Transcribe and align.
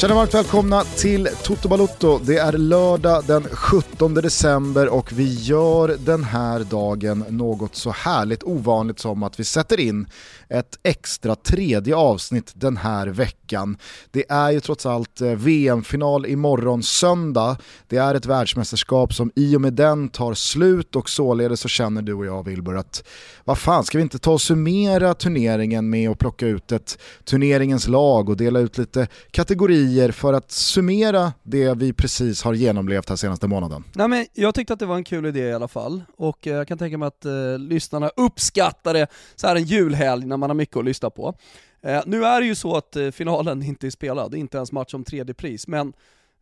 Tjena 0.00 0.14
varmt 0.14 0.34
välkomna 0.34 0.84
till 0.84 1.28
Toto 1.42 1.68
Balotto. 1.68 2.18
Det 2.18 2.36
är 2.36 2.52
lördag 2.52 3.24
den 3.26 3.42
17 3.42 4.14
december 4.14 4.88
och 4.88 5.12
vi 5.12 5.34
gör 5.34 5.96
den 5.98 6.24
här 6.24 6.60
dagen 6.60 7.24
något 7.28 7.76
så 7.76 7.90
härligt 7.90 8.42
ovanligt 8.42 8.98
som 8.98 9.22
att 9.22 9.40
vi 9.40 9.44
sätter 9.44 9.80
in 9.80 10.06
ett 10.48 10.78
extra 10.82 11.34
tredje 11.34 11.96
avsnitt 11.96 12.52
den 12.54 12.76
här 12.76 13.06
veckan. 13.06 13.76
Det 14.10 14.24
är 14.28 14.50
ju 14.50 14.60
trots 14.60 14.86
allt 14.86 15.20
eh, 15.20 15.30
VM-final 15.30 16.26
imorgon 16.26 16.82
söndag. 16.82 17.56
Det 17.88 17.96
är 17.96 18.14
ett 18.14 18.26
världsmästerskap 18.26 19.14
som 19.14 19.32
i 19.36 19.56
och 19.56 19.60
med 19.60 19.72
den 19.72 20.08
tar 20.08 20.34
slut 20.34 20.96
och 20.96 21.10
således 21.10 21.60
så 21.60 21.68
känner 21.68 22.02
du 22.02 22.14
och 22.14 22.26
jag 22.26 22.44
Wilbur 22.44 22.76
att 22.76 23.04
vad 23.44 23.58
fan 23.58 23.84
ska 23.84 23.98
vi 23.98 24.02
inte 24.02 24.18
ta 24.18 24.32
och 24.32 24.40
summera 24.40 25.14
turneringen 25.14 25.90
med 25.90 26.10
att 26.10 26.18
plocka 26.18 26.46
ut 26.46 26.72
ett 26.72 26.98
turneringens 27.24 27.88
lag 27.88 28.28
och 28.28 28.36
dela 28.36 28.60
ut 28.60 28.78
lite 28.78 29.08
kategorier 29.30 29.89
för 30.12 30.32
att 30.32 30.50
summera 30.50 31.32
det 31.42 31.74
vi 31.74 31.92
precis 31.92 32.42
har 32.42 32.54
genomlevt 32.54 33.08
här 33.08 33.16
senaste 33.16 33.46
månaden? 33.46 33.84
Nej, 33.92 34.08
men 34.08 34.26
jag 34.34 34.54
tyckte 34.54 34.72
att 34.72 34.78
det 34.78 34.86
var 34.86 34.96
en 34.96 35.04
kul 35.04 35.26
idé 35.26 35.40
i 35.40 35.52
alla 35.52 35.68
fall 35.68 36.02
och 36.16 36.46
eh, 36.46 36.54
jag 36.54 36.68
kan 36.68 36.78
tänka 36.78 36.98
mig 36.98 37.06
att 37.06 37.24
eh, 37.24 37.58
lyssnarna 37.58 38.10
uppskattar 38.16 38.94
det 38.94 39.06
så 39.36 39.46
här 39.46 39.56
en 39.56 39.64
julhelg 39.64 40.26
när 40.26 40.36
man 40.36 40.50
har 40.50 40.54
mycket 40.54 40.76
att 40.76 40.84
lyssna 40.84 41.10
på. 41.10 41.34
Eh, 41.82 42.02
nu 42.06 42.24
är 42.24 42.40
det 42.40 42.46
ju 42.46 42.54
så 42.54 42.76
att 42.76 42.96
eh, 42.96 43.10
finalen 43.10 43.62
inte 43.62 43.86
är 43.86 43.90
spelad, 43.90 44.34
inte 44.34 44.56
ens 44.56 44.72
match 44.72 44.94
om 44.94 45.04
tredje 45.04 45.34
pris, 45.34 45.66
men 45.68 45.92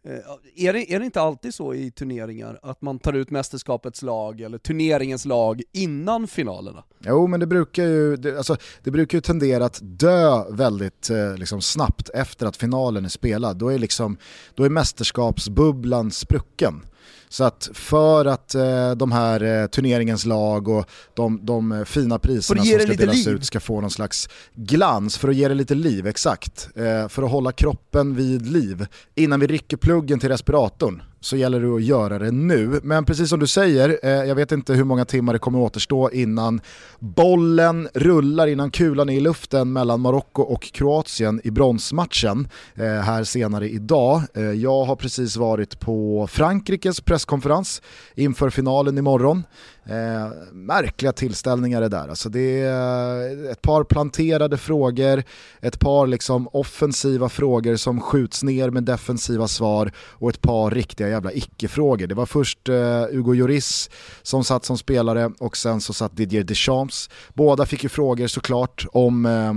Eh, 0.04 0.66
är 0.66 0.72
det, 0.72 0.92
är 0.92 0.98
det 0.98 1.04
inte 1.04 1.20
alltid 1.20 1.54
så 1.54 1.74
i 1.74 1.90
turneringar 1.90 2.58
att 2.62 2.82
man 2.82 2.98
tar 2.98 3.12
ut 3.12 3.30
mästerskapets 3.30 4.02
lag 4.02 4.40
eller 4.40 4.58
turneringens 4.58 5.24
lag 5.24 5.62
innan 5.72 6.28
finalerna? 6.28 6.84
Jo 7.00 7.26
men 7.26 7.40
det 7.40 7.46
brukar 7.46 7.84
ju, 7.84 8.16
det, 8.16 8.36
alltså, 8.36 8.56
det 8.82 8.90
brukar 8.90 9.18
ju 9.18 9.22
tendera 9.22 9.64
att 9.64 9.78
dö 9.82 10.44
väldigt 10.50 11.10
eh, 11.10 11.36
liksom, 11.36 11.60
snabbt 11.60 12.08
efter 12.08 12.46
att 12.46 12.56
finalen 12.56 13.04
är 13.04 13.08
spelad. 13.08 13.56
Då 13.56 13.68
är, 13.68 13.78
liksom, 13.78 14.16
då 14.54 14.64
är 14.64 14.70
mästerskapsbubblan 14.70 16.10
sprucken. 16.10 16.82
Så 17.28 17.44
att 17.44 17.68
för 17.72 18.24
att 18.24 18.54
eh, 18.54 18.90
de 18.90 19.12
här 19.12 19.42
eh, 19.42 19.66
turneringens 19.66 20.26
lag 20.26 20.68
och 20.68 20.86
de, 21.14 21.40
de 21.42 21.72
eh, 21.72 21.84
fina 21.84 22.18
priserna 22.18 22.64
som 22.64 22.80
ska 22.80 22.94
delas 22.94 23.26
liv. 23.26 23.28
ut 23.28 23.44
ska 23.44 23.60
få 23.60 23.80
någon 23.80 23.90
slags 23.90 24.28
glans, 24.54 25.18
för 25.18 25.28
att 25.28 25.36
ge 25.36 25.48
det 25.48 25.54
lite 25.54 25.74
liv, 25.74 26.06
exakt. 26.06 26.68
Eh, 26.74 27.08
för 27.08 27.22
att 27.22 27.30
hålla 27.30 27.52
kroppen 27.52 28.14
vid 28.14 28.46
liv 28.46 28.86
innan 29.14 29.40
vi 29.40 29.46
rycker 29.46 29.76
pluggen 29.76 30.20
till 30.20 30.28
respiratorn 30.28 31.02
så 31.20 31.36
gäller 31.36 31.60
det 31.60 31.76
att 31.76 31.82
göra 31.82 32.18
det 32.18 32.30
nu. 32.30 32.80
Men 32.82 33.04
precis 33.04 33.28
som 33.28 33.40
du 33.40 33.46
säger, 33.46 33.98
eh, 34.02 34.10
jag 34.10 34.34
vet 34.34 34.52
inte 34.52 34.74
hur 34.74 34.84
många 34.84 35.04
timmar 35.04 35.32
det 35.32 35.38
kommer 35.38 35.58
återstå 35.58 36.10
innan 36.10 36.60
bollen 36.98 37.88
rullar, 37.94 38.46
innan 38.46 38.70
kulan 38.70 39.08
är 39.08 39.14
i 39.14 39.20
luften 39.20 39.72
mellan 39.72 40.00
Marocko 40.00 40.42
och 40.42 40.72
Kroatien 40.72 41.40
i 41.44 41.50
bronsmatchen 41.50 42.48
eh, 42.74 42.84
här 42.84 43.24
senare 43.24 43.68
idag. 43.68 44.22
Eh, 44.34 44.42
jag 44.42 44.84
har 44.84 44.96
precis 44.96 45.36
varit 45.36 45.80
på 45.80 46.26
Frankrikes 46.30 47.00
presskonferens 47.00 47.82
inför 48.14 48.50
finalen 48.50 48.98
imorgon. 48.98 49.44
Eh, 49.88 50.28
märkliga 50.52 51.12
tillställningar 51.12 51.80
det 51.80 51.88
där. 51.88 52.08
Alltså 52.08 52.28
det 52.28 52.60
är 52.60 53.44
eh, 53.44 53.50
ett 53.50 53.62
par 53.62 53.84
planterade 53.84 54.58
frågor, 54.58 55.22
ett 55.60 55.78
par 55.78 56.06
liksom 56.06 56.48
offensiva 56.52 57.28
frågor 57.28 57.76
som 57.76 58.00
skjuts 58.00 58.42
ner 58.42 58.70
med 58.70 58.82
defensiva 58.82 59.48
svar 59.48 59.92
och 59.98 60.30
ett 60.30 60.40
par 60.40 60.70
riktiga 60.70 61.08
jävla 61.08 61.32
icke-frågor. 61.32 62.06
Det 62.06 62.14
var 62.14 62.26
först 62.26 62.68
eh, 62.68 63.00
Hugo 63.12 63.32
Lloris 63.32 63.90
som 64.22 64.44
satt 64.44 64.64
som 64.64 64.78
spelare 64.78 65.32
och 65.38 65.56
sen 65.56 65.80
så 65.80 65.92
satt 65.92 66.16
Didier 66.16 66.44
Deschamps. 66.44 67.10
Båda 67.34 67.66
fick 67.66 67.82
ju 67.82 67.88
frågor 67.88 68.26
såklart 68.26 68.86
om 68.92 69.26
eh, 69.26 69.52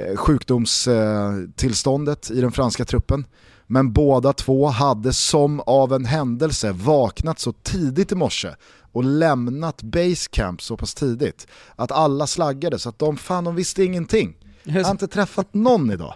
eh 0.00 0.16
sjukdomstillståndet 0.16 2.30
i 2.30 2.40
den 2.40 2.52
franska 2.52 2.84
truppen. 2.84 3.24
Men 3.72 3.92
båda 3.92 4.32
två 4.32 4.66
hade 4.66 5.12
som 5.12 5.60
av 5.60 5.92
en 5.92 6.04
händelse 6.04 6.72
vaknat 6.72 7.38
så 7.38 7.52
tidigt 7.52 8.12
i 8.12 8.14
morse 8.14 8.48
och 8.92 9.04
lämnat 9.04 9.82
basecamp 9.82 10.62
så 10.62 10.76
pass 10.76 10.94
tidigt 10.94 11.46
att 11.76 11.92
alla 11.92 12.26
slaggade 12.26 12.78
så 12.78 12.88
att 12.88 12.98
de, 12.98 13.16
fan 13.16 13.44
de 13.44 13.54
visste 13.54 13.84
ingenting. 13.84 14.34
Jag 14.62 14.84
har 14.84 14.90
inte 14.90 15.08
träffat 15.08 15.54
någon 15.54 15.90
idag. 15.90 16.14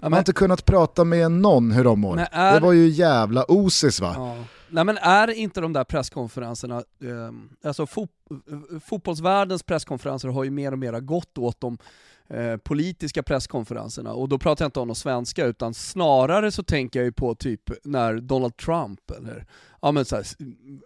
Man 0.00 0.12
har 0.12 0.18
inte 0.18 0.32
kunnat 0.32 0.64
prata 0.64 1.04
med 1.04 1.32
någon 1.32 1.70
hur 1.70 1.84
de 1.84 2.00
mår. 2.00 2.26
Är... 2.32 2.54
Det 2.54 2.60
var 2.60 2.72
ju 2.72 2.88
jävla 2.88 3.44
osis 3.50 4.00
va? 4.00 4.14
Ja. 4.16 4.36
Nej 4.68 4.84
men 4.84 4.98
är 4.98 5.30
inte 5.30 5.60
de 5.60 5.72
där 5.72 5.84
presskonferenserna, 5.84 6.76
eh, 6.76 7.68
alltså 7.68 7.86
fot 7.86 8.10
fotbollsvärldens 8.84 9.62
presskonferenser 9.62 10.28
har 10.28 10.44
ju 10.44 10.50
mer 10.50 10.72
och 10.72 10.78
mer 10.78 11.00
gått 11.00 11.38
åt 11.38 11.60
de 11.60 11.78
eh, 12.30 12.56
politiska 12.56 13.22
presskonferenserna, 13.22 14.12
och 14.12 14.28
då 14.28 14.38
pratar 14.38 14.64
jag 14.64 14.68
inte 14.68 14.80
om 14.80 14.88
de 14.88 14.94
svenska, 14.94 15.46
utan 15.46 15.74
snarare 15.74 16.50
så 16.50 16.62
tänker 16.62 16.98
jag 16.98 17.04
ju 17.04 17.12
på 17.12 17.34
typ 17.34 17.70
när 17.84 18.14
Donald 18.14 18.56
Trump, 18.56 19.10
eller 19.10 19.46
ja 19.82 19.92
men 19.92 20.04
så 20.04 20.16
här, 20.16 20.24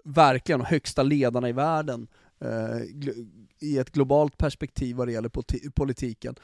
verkligen 0.05 0.61
de 0.61 0.67
högsta 0.67 1.03
ledarna 1.03 1.49
i 1.49 1.53
världen, 1.53 2.07
Eh, 2.45 2.83
i 3.63 3.79
ett 3.79 3.91
globalt 3.91 4.39
perspektiv 4.39 4.97
vad 4.97 5.09
det 5.09 5.13
gäller 5.13 5.71
politiken, 5.71 6.35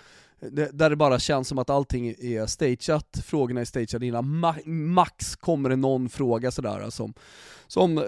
eh, 0.40 0.48
där 0.72 0.90
det 0.90 0.96
bara 0.96 1.18
känns 1.18 1.48
som 1.48 1.58
att 1.58 1.70
allting 1.70 2.08
är 2.08 2.46
stageat, 2.46 3.22
frågorna 3.24 3.60
är 3.60 3.64
stageade 3.64 4.06
innan. 4.06 4.44
max 4.66 5.36
kommer 5.36 5.68
det 5.68 5.76
någon 5.76 6.08
fråga 6.08 6.50
sådär 6.50 6.80
eh, 6.80 6.88
som, 6.88 7.14
som 7.66 8.04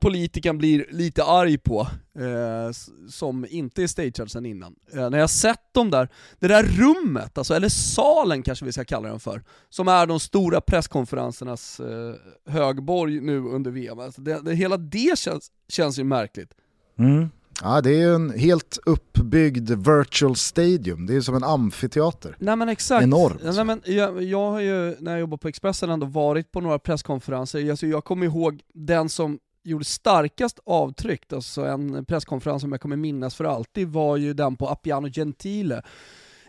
politikern 0.00 0.58
blir 0.58 0.86
lite 0.90 1.24
arg 1.24 1.58
på, 1.58 1.86
eh, 2.18 2.70
som 3.08 3.46
inte 3.48 3.82
är 3.82 3.86
stagead 3.86 4.30
sedan 4.30 4.46
innan. 4.46 4.76
Eh, 4.92 5.10
när 5.10 5.18
jag 5.18 5.30
sett 5.30 5.74
dem 5.74 5.90
där, 5.90 6.08
det 6.38 6.48
där 6.48 6.62
rummet, 6.62 7.38
alltså, 7.38 7.54
eller 7.54 7.68
salen 7.68 8.42
kanske 8.42 8.64
vi 8.64 8.72
ska 8.72 8.84
kalla 8.84 9.08
den 9.08 9.20
för, 9.20 9.42
som 9.68 9.88
är 9.88 10.06
de 10.06 10.20
stora 10.20 10.60
presskonferensernas 10.60 11.80
eh, 11.80 12.14
högborg 12.46 13.20
nu 13.20 13.38
under 13.38 13.70
VM, 13.70 13.98
alltså 13.98 14.20
det, 14.20 14.40
det, 14.40 14.54
hela 14.54 14.76
det 14.76 15.18
känns, 15.18 15.50
känns 15.68 15.98
ju 15.98 16.04
märkligt. 16.04 16.54
Mm. 16.98 17.28
Ja, 17.62 17.80
det 17.80 18.02
är 18.02 18.14
en 18.14 18.38
helt 18.38 18.78
uppbyggd 18.86 19.70
virtual 19.70 20.36
stadium, 20.36 21.06
det 21.06 21.16
är 21.16 21.20
som 21.20 21.34
en 21.34 21.44
amfiteater. 21.44 22.36
Nej 22.38 22.56
men 22.56 22.68
exakt. 22.68 23.02
Enormt. 23.02 23.40
Nej, 23.44 23.64
men 23.64 23.82
jag, 23.84 24.22
jag 24.22 24.50
har 24.50 24.60
ju, 24.60 24.96
när 24.98 25.10
jag 25.10 25.20
jobbade 25.20 25.40
på 25.40 25.48
Expressen, 25.48 25.90
ändå 25.90 26.06
varit 26.06 26.52
på 26.52 26.60
några 26.60 26.78
presskonferenser. 26.78 27.70
Alltså, 27.70 27.86
jag 27.86 28.04
kommer 28.04 28.26
ihåg 28.26 28.60
den 28.74 29.08
som 29.08 29.38
gjorde 29.64 29.84
starkast 29.84 30.58
avtryck, 30.66 31.32
alltså 31.32 31.64
en 31.64 32.04
presskonferens 32.04 32.62
som 32.62 32.72
jag 32.72 32.80
kommer 32.80 32.96
minnas 32.96 33.34
för 33.34 33.44
alltid, 33.44 33.88
var 33.88 34.16
ju 34.16 34.34
den 34.34 34.56
på 34.56 34.68
Appiano 34.68 35.08
Gentile. 35.08 35.82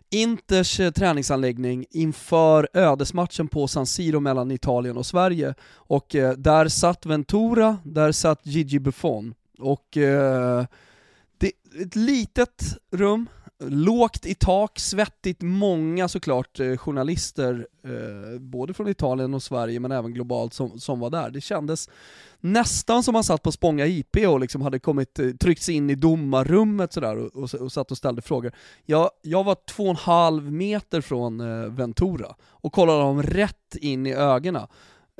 Inters 0.09 0.79
eh, 0.79 0.91
träningsanläggning 0.91 1.85
inför 1.89 2.67
ödesmatchen 2.73 3.47
på 3.47 3.67
San 3.67 3.85
Siro 3.85 4.19
mellan 4.19 4.51
Italien 4.51 4.97
och 4.97 5.05
Sverige. 5.05 5.53
Och 5.73 6.15
eh, 6.15 6.33
där 6.33 6.67
satt 6.67 7.05
Ventura, 7.05 7.77
där 7.83 8.11
satt 8.11 8.39
Gigi 8.43 8.79
Buffon. 8.79 9.33
Och 9.59 9.97
eh, 9.97 10.65
det 11.37 11.47
är 11.47 11.81
ett 11.81 11.95
litet 11.95 12.77
rum, 12.91 13.27
lågt 13.59 14.25
i 14.25 14.35
tak, 14.35 14.79
svettigt, 14.79 15.41
många 15.41 16.07
såklart 16.07 16.59
eh, 16.59 16.77
journalister, 16.77 17.67
eh, 17.83 18.39
både 18.39 18.73
från 18.73 18.87
Italien 18.87 19.33
och 19.33 19.43
Sverige 19.43 19.79
men 19.79 19.91
även 19.91 20.13
globalt 20.13 20.53
som, 20.53 20.79
som 20.79 20.99
var 20.99 21.09
där. 21.09 21.29
Det 21.29 21.41
kändes 21.41 21.89
nästan 22.39 23.03
som 23.03 23.13
man 23.13 23.23
satt 23.23 23.43
på 23.43 23.51
Spånga 23.51 23.85
IP 23.85 24.17
och 24.27 24.39
liksom 24.39 24.61
hade 24.61 24.79
kommit, 24.79 25.19
eh, 25.19 25.29
tryckts 25.29 25.69
in 25.69 25.89
i 25.89 25.95
domarrummet 25.95 26.93
sådär 26.93 27.17
och, 27.17 27.35
och, 27.35 27.53
och 27.53 27.71
satt 27.71 27.91
och 27.91 27.97
ställde 27.97 28.21
frågor. 28.21 28.51
Jag, 28.85 29.09
jag 29.21 29.43
var 29.43 29.57
två 29.69 29.83
och 29.83 29.89
en 29.89 29.95
halv 29.95 30.51
meter 30.51 31.01
från 31.01 31.39
eh, 31.39 31.69
Ventura 31.69 32.35
och 32.43 32.73
kollade 32.73 32.99
dem 32.99 33.23
rätt 33.23 33.75
in 33.75 34.05
i 34.05 34.13
ögonen 34.13 34.67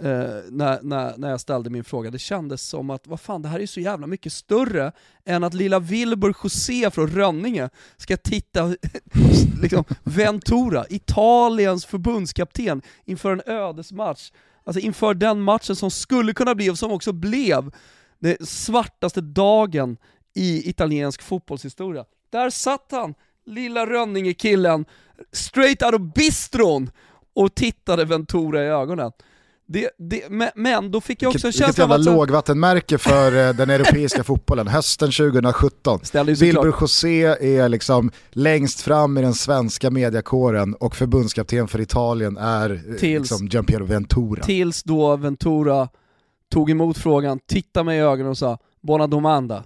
eh, 0.01 0.43
när, 0.49 0.81
när, 0.81 1.17
när 1.17 1.29
jag 1.29 1.41
ställde 1.41 1.69
min 1.69 1.83
fråga. 1.83 2.11
Det 2.11 2.19
kändes 2.19 2.61
som 2.61 2.89
att, 2.89 3.07
vad 3.07 3.19
fan, 3.19 3.41
det 3.41 3.49
här 3.49 3.59
är 3.59 3.65
så 3.65 3.79
jävla 3.79 4.07
mycket 4.07 4.33
större 4.33 4.91
än 5.25 5.43
att 5.43 5.53
lilla 5.53 5.79
Wilbur 5.79 6.35
José 6.43 6.91
från 6.91 7.07
Rönninge 7.07 7.69
ska 7.97 8.17
titta 8.17 8.75
liksom, 9.61 9.83
Ventura, 10.03 10.85
Italiens 10.89 11.85
förbundskapten, 11.85 12.81
inför 13.05 13.31
en 13.31 13.41
ödesmatch. 13.45 14.31
Alltså 14.63 14.79
inför 14.79 15.13
den 15.13 15.41
matchen 15.41 15.75
som 15.75 15.91
skulle 15.91 16.33
kunna 16.33 16.55
bli, 16.55 16.69
och 16.69 16.77
som 16.77 16.91
också 16.91 17.11
blev, 17.11 17.71
den 18.19 18.37
svartaste 18.41 19.21
dagen 19.21 19.97
i 20.33 20.69
italiensk 20.69 21.21
fotbollshistoria. 21.21 22.05
Där 22.29 22.49
satt 22.49 22.87
han, 22.91 23.13
lilla 23.45 23.85
Rönninge-killen, 23.85 24.85
straight 25.31 25.83
out 25.83 25.93
of 25.93 26.01
bistron, 26.01 26.89
och 27.37 27.55
tittade 27.55 28.05
Ventura 28.05 28.63
i 28.63 28.67
ögonen. 28.67 29.11
Det, 29.69 29.89
det, 29.97 30.23
men 30.55 30.91
då 30.91 31.01
fick 31.01 31.21
jag 31.21 31.29
också 31.29 31.47
vilket, 31.47 31.65
känslan 31.65 31.85
av 31.85 31.91
att... 31.91 31.99
Vilket 31.99 32.07
jävla 32.07 32.19
lågvattenmärke 32.19 32.97
för 32.97 33.47
eh, 33.47 33.53
den 33.53 33.69
europeiska 33.69 34.23
fotbollen, 34.23 34.67
hösten 34.67 35.11
2017. 35.11 35.99
Wilbur 36.25 36.75
José 36.81 37.23
är 37.25 37.69
liksom 37.69 38.11
längst 38.29 38.81
fram 38.81 39.17
i 39.17 39.21
den 39.21 39.33
svenska 39.33 39.89
mediakåren 39.89 40.73
och 40.73 40.95
förbundskapten 40.95 41.67
för 41.67 41.81
Italien 41.81 42.37
är 42.37 42.69
eh, 42.69 42.95
tills, 42.95 43.31
liksom 43.31 43.47
Giampiero 43.47 43.85
Ventura. 43.85 44.43
Tills 44.43 44.83
då 44.83 45.15
Ventura 45.15 45.89
tog 46.51 46.69
emot 46.69 46.97
frågan, 46.97 47.39
tittade 47.45 47.83
mig 47.83 47.97
i 47.97 48.01
ögonen 48.01 48.27
och 48.27 48.37
sa 48.37 48.57
Buona 48.81 49.07
domanda. 49.07 49.63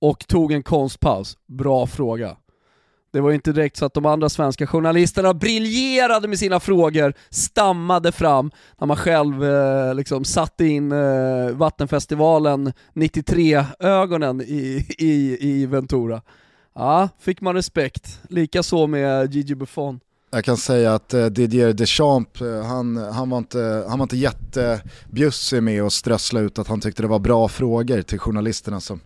Och 0.00 0.26
tog 0.26 0.52
en 0.52 0.62
konstpaus. 0.62 1.38
Bra 1.46 1.86
fråga. 1.86 2.36
Det 3.14 3.20
var 3.20 3.30
ju 3.30 3.34
inte 3.34 3.52
direkt 3.52 3.76
så 3.76 3.84
att 3.84 3.94
de 3.94 4.06
andra 4.06 4.28
svenska 4.28 4.66
journalisterna 4.66 5.34
briljerade 5.34 6.28
med 6.28 6.38
sina 6.38 6.60
frågor, 6.60 7.14
stammade 7.30 8.12
fram, 8.12 8.50
när 8.78 8.86
man 8.86 8.96
själv 8.96 9.44
eh, 9.44 9.94
liksom 9.94 10.24
satte 10.24 10.66
in 10.66 10.92
eh, 10.92 11.50
Vattenfestivalen 11.50 12.72
93-ögonen 12.94 14.42
i, 14.42 14.86
i, 14.98 15.38
i 15.40 15.66
Ventura. 15.66 16.22
Ja, 16.74 17.08
fick 17.20 17.40
man 17.40 17.54
respekt. 17.54 18.20
Likaså 18.28 18.86
med 18.86 19.34
Gigi 19.34 19.54
Buffon. 19.54 20.00
Jag 20.30 20.44
kan 20.44 20.56
säga 20.56 20.94
att 20.94 21.14
eh, 21.14 21.26
Didier 21.26 21.72
Deschamps, 21.72 22.40
eh, 22.40 22.64
han, 22.64 22.96
han, 22.96 23.30
var 23.30 23.38
inte, 23.38 23.84
han 23.88 23.98
var 23.98 24.04
inte 24.04 24.16
jättebjussig 24.16 25.62
med 25.62 25.82
att 25.82 25.92
strössla 25.92 26.40
ut 26.40 26.58
att 26.58 26.68
han 26.68 26.80
tyckte 26.80 27.02
det 27.02 27.08
var 27.08 27.18
bra 27.18 27.48
frågor 27.48 28.02
till 28.02 28.18
journalisterna 28.18 28.80
som 28.80 29.00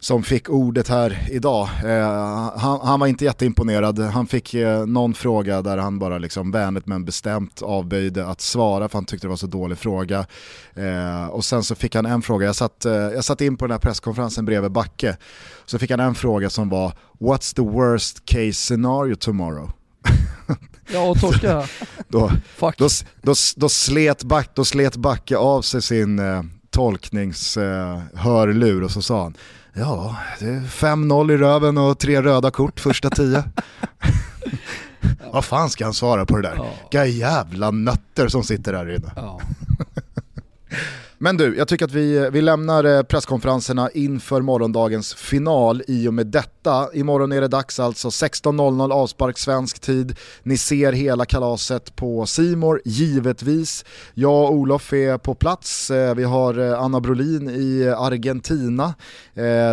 som 0.00 0.22
fick 0.22 0.48
ordet 0.48 0.88
här 0.88 1.28
idag. 1.30 1.68
Eh, 1.84 2.58
han, 2.58 2.80
han, 2.82 3.00
var 3.00 3.06
inte 3.06 3.24
jätteimponerad, 3.24 3.98
han 3.98 4.26
fick 4.26 4.54
eh, 4.54 4.86
någon 4.86 5.14
fråga 5.14 5.62
där 5.62 5.78
han 5.78 5.98
bara 5.98 6.18
liksom 6.18 6.50
vänligt 6.50 6.86
men 6.86 7.04
bestämt 7.04 7.62
avböjde 7.62 8.26
att 8.26 8.40
svara 8.40 8.88
för 8.88 8.96
han 8.96 9.04
tyckte 9.04 9.26
det 9.26 9.28
var 9.28 9.36
så 9.36 9.46
dålig 9.46 9.78
fråga. 9.78 10.26
Eh, 10.74 11.26
och 11.26 11.44
sen 11.44 11.64
så 11.64 11.74
fick 11.74 11.94
han 11.94 12.06
en 12.06 12.22
fråga, 12.22 12.46
jag 12.46 12.56
satt, 12.56 12.84
eh, 12.84 12.92
jag 12.92 13.24
satt 13.24 13.40
in 13.40 13.56
på 13.56 13.66
den 13.66 13.72
här 13.72 13.78
presskonferensen 13.78 14.44
bredvid 14.44 14.72
Backe, 14.72 15.16
så 15.66 15.78
fick 15.78 15.90
han 15.90 16.00
en 16.00 16.14
fråga 16.14 16.50
som 16.50 16.68
var 16.68 16.92
“What's 17.18 17.54
the 17.54 17.62
worst 17.62 18.24
case 18.24 18.52
scenario 18.52 19.14
tomorrow?” 19.14 19.70
Ja, 20.92 21.10
och 21.10 21.20
torska. 21.20 21.66
då, 22.08 22.30
då, 22.58 22.88
då, 23.22 23.34
då, 23.56 23.68
slet 23.68 24.22
Back, 24.22 24.50
då 24.54 24.64
slet 24.64 24.96
Backe 24.96 25.36
av 25.36 25.62
sig 25.62 25.82
sin 25.82 26.18
eh, 26.18 26.42
tolkningshörlur 26.70 28.80
eh, 28.80 28.84
och 28.84 28.90
så 28.90 29.02
sa 29.02 29.22
han 29.22 29.34
Ja, 29.78 30.16
det 30.38 30.46
är 30.46 30.60
5-0 30.60 31.32
i 31.32 31.36
röven 31.36 31.78
och 31.78 31.98
tre 31.98 32.22
röda 32.22 32.50
kort 32.50 32.80
första 32.80 33.10
tio. 33.10 33.44
Vad 35.32 35.44
fan 35.44 35.70
ska 35.70 35.84
han 35.84 35.94
svara 35.94 36.26
på 36.26 36.36
det 36.36 36.42
där? 36.42 36.54
Ja. 36.56 36.70
Vilka 36.82 37.06
jävla 37.06 37.70
nötter 37.70 38.28
som 38.28 38.44
sitter 38.44 38.72
där 38.72 38.94
inne. 38.94 39.12
Ja. 39.16 39.40
Men 41.20 41.36
du, 41.36 41.56
jag 41.56 41.68
tycker 41.68 41.84
att 41.84 41.92
vi, 41.92 42.30
vi 42.32 42.42
lämnar 42.42 42.84
eh, 42.84 43.02
presskonferenserna 43.02 43.90
inför 43.90 44.40
morgondagens 44.40 45.14
final 45.14 45.82
i 45.86 46.08
och 46.08 46.14
med 46.14 46.26
detta. 46.26 46.88
Imorgon 46.94 47.32
är 47.32 47.40
det 47.40 47.48
dags 47.48 47.80
alltså, 47.80 48.08
16.00 48.08 48.92
avspark 48.92 49.38
svensk 49.38 49.80
tid. 49.80 50.16
Ni 50.42 50.58
ser 50.58 50.92
hela 50.92 51.24
kalaset 51.24 51.96
på 51.96 52.26
Simor 52.26 52.82
givetvis. 52.84 53.84
Jag 54.14 54.44
och 54.44 54.52
Olof 54.52 54.92
är 54.92 55.18
på 55.18 55.34
plats. 55.34 55.90
Eh, 55.90 56.14
vi 56.14 56.24
har 56.24 56.58
eh, 56.58 56.80
Anna 56.80 57.00
Brolin 57.00 57.50
i 57.50 57.94
Argentina. 57.98 58.94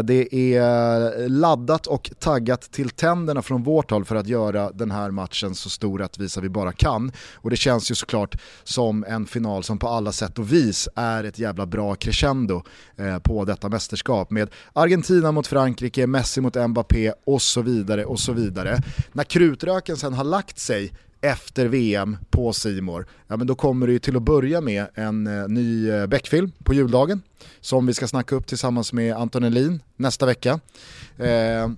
Det 0.03 0.35
är 0.35 1.29
laddat 1.29 1.87
och 1.87 2.11
taggat 2.19 2.61
till 2.61 2.89
tänderna 2.89 3.41
från 3.41 3.63
vårt 3.63 3.91
håll 3.91 4.05
för 4.05 4.15
att 4.15 4.27
göra 4.27 4.71
den 4.71 4.91
här 4.91 5.11
matchen 5.11 5.55
så 5.55 5.69
stor 5.69 5.99
rättvisa 5.99 6.41
vi 6.41 6.49
bara 6.49 6.71
kan. 6.71 7.11
Och 7.33 7.49
det 7.49 7.55
känns 7.55 7.91
ju 7.91 7.95
såklart 7.95 8.35
som 8.63 9.05
en 9.07 9.25
final 9.25 9.63
som 9.63 9.77
på 9.77 9.87
alla 9.87 10.11
sätt 10.11 10.39
och 10.39 10.53
vis 10.53 10.89
är 10.95 11.34
ett 11.35 11.39
jävla 11.39 11.65
bra 11.65 11.95
crescendo 11.95 12.63
eh, 12.97 13.19
på 13.19 13.45
detta 13.45 13.69
mästerskap 13.69 14.31
med 14.31 14.49
Argentina 14.73 15.31
mot 15.31 15.47
Frankrike, 15.47 16.07
Messi 16.07 16.41
mot 16.41 16.55
Mbappé 16.55 17.13
och 17.25 17.41
så 17.41 17.61
vidare 17.61 18.05
och 18.05 18.19
så 18.19 18.33
vidare. 18.33 18.81
När 19.11 19.23
krutröken 19.23 19.97
sen 19.97 20.13
har 20.13 20.23
lagt 20.23 20.59
sig 20.59 20.91
efter 21.21 21.65
VM 21.65 22.17
på 22.29 22.53
Simor, 22.53 23.07
ja 23.27 23.37
men 23.37 23.47
då 23.47 23.55
kommer 23.55 23.87
det 23.87 23.93
ju 23.93 23.99
till 23.99 24.15
att 24.15 24.23
börja 24.23 24.61
med 24.61 24.85
en 24.93 25.27
eh, 25.27 25.47
ny 25.47 25.89
eh, 25.89 26.07
Beck-film 26.07 26.51
på 26.63 26.73
juldagen 26.73 27.21
som 27.61 27.85
vi 27.85 27.93
ska 27.93 28.07
snacka 28.07 28.35
upp 28.35 28.47
tillsammans 28.47 28.93
med 28.93 29.15
Anton 29.15 29.43
Elin 29.43 29.81
nästa 29.95 30.25
vecka. 30.25 30.59
Eh, 31.17 31.69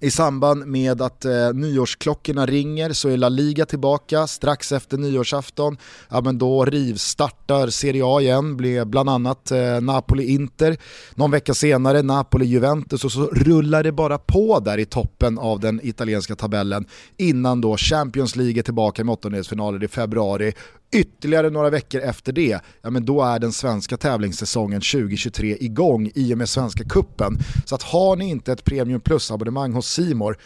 i 0.00 0.10
samband 0.10 0.66
med 0.66 1.02
att 1.02 1.24
eh, 1.24 1.52
nyårsklockorna 1.54 2.46
ringer 2.46 2.92
så 2.92 3.08
är 3.08 3.16
La 3.16 3.28
Liga 3.28 3.66
tillbaka 3.66 4.26
strax 4.26 4.72
efter 4.72 4.98
nyårsafton. 4.98 5.76
Ja, 6.10 6.20
men 6.20 6.38
då 6.38 6.64
rivstartar 6.64 7.68
Serie 7.68 8.02
A 8.06 8.20
igen, 8.20 8.56
blir 8.56 8.84
bland 8.84 9.10
annat 9.10 9.50
eh, 9.50 9.80
Napoli-Inter. 9.80 10.76
Någon 11.14 11.30
vecka 11.30 11.54
senare 11.54 12.02
Napoli-Juventus 12.02 13.04
och 13.04 13.12
så 13.12 13.26
rullar 13.26 13.82
det 13.82 13.92
bara 13.92 14.18
på 14.18 14.60
där 14.60 14.78
i 14.78 14.84
toppen 14.84 15.38
av 15.38 15.60
den 15.60 15.80
italienska 15.82 16.36
tabellen 16.36 16.86
innan 17.16 17.60
då 17.60 17.76
Champions 17.76 18.36
League 18.36 18.58
är 18.58 18.62
tillbaka 18.62 19.04
med 19.04 19.12
åttondelsfinaler 19.12 19.84
i 19.84 19.88
februari 19.88 20.52
Ytterligare 20.92 21.50
några 21.50 21.70
veckor 21.70 22.00
efter 22.00 22.32
det, 22.32 22.60
ja 22.82 22.90
men 22.90 23.04
då 23.04 23.22
är 23.22 23.38
den 23.38 23.52
svenska 23.52 23.96
tävlingssäsongen 23.96 24.80
2023 24.80 25.56
igång 25.60 26.10
i 26.14 26.34
och 26.34 26.38
med 26.38 26.48
Svenska 26.48 26.84
Kuppen. 26.84 27.38
Så 27.64 27.74
att 27.74 27.82
har 27.82 28.16
ni 28.16 28.28
inte 28.28 28.52
ett 28.52 28.64
Premium 28.64 29.00
Plus-abonnemang 29.00 29.72
hos 29.72 29.86
Simor, 29.86 30.36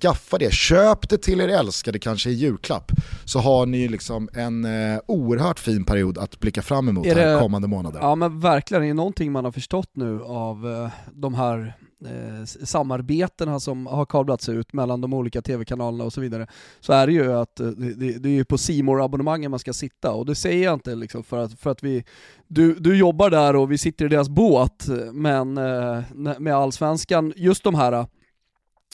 skaffa 0.00 0.38
det. 0.38 0.52
Köp 0.52 1.08
det 1.08 1.18
till 1.18 1.40
er 1.40 1.48
älskade, 1.48 1.98
kanske 1.98 2.30
i 2.30 2.32
julklapp. 2.32 2.92
Så 3.24 3.38
har 3.38 3.66
ni 3.66 3.88
liksom 3.88 4.28
en 4.32 4.64
eh, 4.64 5.00
oerhört 5.06 5.58
fin 5.58 5.84
period 5.84 6.18
att 6.18 6.40
blicka 6.40 6.62
fram 6.62 6.88
emot 6.88 7.06
är 7.06 7.14
här 7.14 7.40
kommande 7.40 7.68
månader. 7.68 8.00
Ja 8.00 8.14
men 8.14 8.40
verkligen, 8.40 8.82
är 8.82 8.88
det 8.88 8.94
någonting 8.94 9.32
man 9.32 9.44
har 9.44 9.52
förstått 9.52 9.90
nu 9.94 10.22
av 10.22 10.66
eh, 10.66 10.90
de 11.14 11.34
här 11.34 11.74
eh, 12.06 12.44
samarbetena 12.44 13.60
som 13.60 13.86
har 13.86 14.06
kablats 14.06 14.48
ut 14.48 14.72
mellan 14.72 15.00
de 15.00 15.12
olika 15.12 15.42
tv-kanalerna 15.42 16.04
och 16.04 16.12
så 16.12 16.20
vidare, 16.20 16.46
så 16.80 16.92
är 16.92 17.06
det 17.06 17.12
ju 17.12 17.32
att 17.32 17.60
eh, 17.60 17.66
det, 17.66 18.18
det 18.18 18.28
är 18.28 18.32
ju 18.32 18.44
på 18.44 18.58
simor 18.58 19.04
abonnemangen 19.04 19.50
man 19.50 19.60
ska 19.60 19.72
sitta. 19.72 20.12
Och 20.12 20.26
det 20.26 20.34
säger 20.34 20.64
jag 20.64 20.74
inte 20.74 20.94
liksom 20.94 21.24
för 21.24 21.38
att, 21.38 21.60
för 21.60 21.70
att 21.70 21.82
vi, 21.82 22.04
du, 22.46 22.74
du 22.74 22.96
jobbar 22.98 23.30
där 23.30 23.56
och 23.56 23.72
vi 23.72 23.78
sitter 23.78 24.04
i 24.04 24.08
deras 24.08 24.28
båt, 24.28 24.88
eh, 24.88 25.12
men 25.12 25.58
eh, 25.58 26.02
med 26.38 26.54
allsvenskan, 26.54 27.32
just 27.36 27.64
de 27.64 27.74
här 27.74 28.06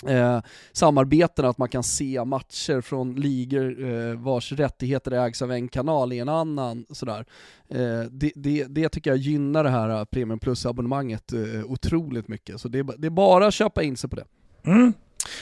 eh, 0.06 0.40
samarbeten, 0.72 1.44
att 1.44 1.58
man 1.58 1.68
kan 1.68 1.82
se 1.82 2.24
matcher 2.24 2.80
från 2.80 3.14
ligor 3.14 3.84
eh, 3.84 4.14
vars 4.14 4.52
rättigheter 4.52 5.12
ägs 5.12 5.42
av 5.42 5.52
en 5.52 5.68
kanal 5.68 6.12
i 6.12 6.18
en 6.18 6.28
annan. 6.28 6.86
Sådär. 6.90 7.24
Eh, 7.68 8.00
det, 8.10 8.32
det, 8.34 8.64
det, 8.64 8.88
tycker 8.88 9.10
jag 9.10 9.18
gynnar 9.18 9.64
det 9.64 9.70
här 9.70 9.88
eh, 9.88 10.04
Premium 10.04 10.38
Plus-abonnemanget 10.38 11.32
eh, 11.32 11.64
otroligt 11.64 12.28
mycket. 12.28 12.60
Så 12.60 12.69
det, 12.69 12.82
det, 12.98 13.06
är 13.06 13.10
bara 13.10 13.46
att 13.46 13.55
köpa 13.55 13.82
in 13.82 13.96
sig 13.96 14.10
på 14.10 14.17
det. 14.17 14.24
Mm. 14.67 14.93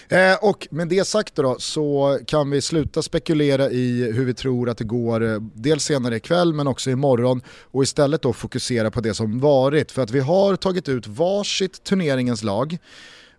Eh, 0.09 0.45
och 0.45 0.69
med 0.71 0.89
det 0.89 1.05
sagt 1.05 1.35
då, 1.35 1.57
så 1.59 2.19
kan 2.27 2.51
vi 2.51 2.63
sluta 2.63 3.03
spekulera 3.03 3.71
i 3.71 4.13
hur 4.13 4.25
vi 4.25 4.35
tror 4.35 4.69
att 4.69 4.79
det 4.79 4.85
går, 4.85 5.25
eh, 5.25 5.41
dels 5.55 5.85
senare 5.85 6.17
ikväll 6.17 6.53
men 6.53 6.67
också 6.67 6.91
imorgon 6.91 7.43
och 7.49 7.83
istället 7.83 8.23
då 8.23 8.33
fokusera 8.33 8.91
på 8.91 9.01
det 9.01 9.15
som 9.15 9.41
varit. 9.41 9.93
För 9.93 10.03
att 10.03 10.11
vi 10.11 10.21
har 10.21 10.57
tagit 10.57 10.89
ut 10.89 11.07
varsitt 11.07 11.85
turneringens 11.85 12.43
lag 12.43 12.79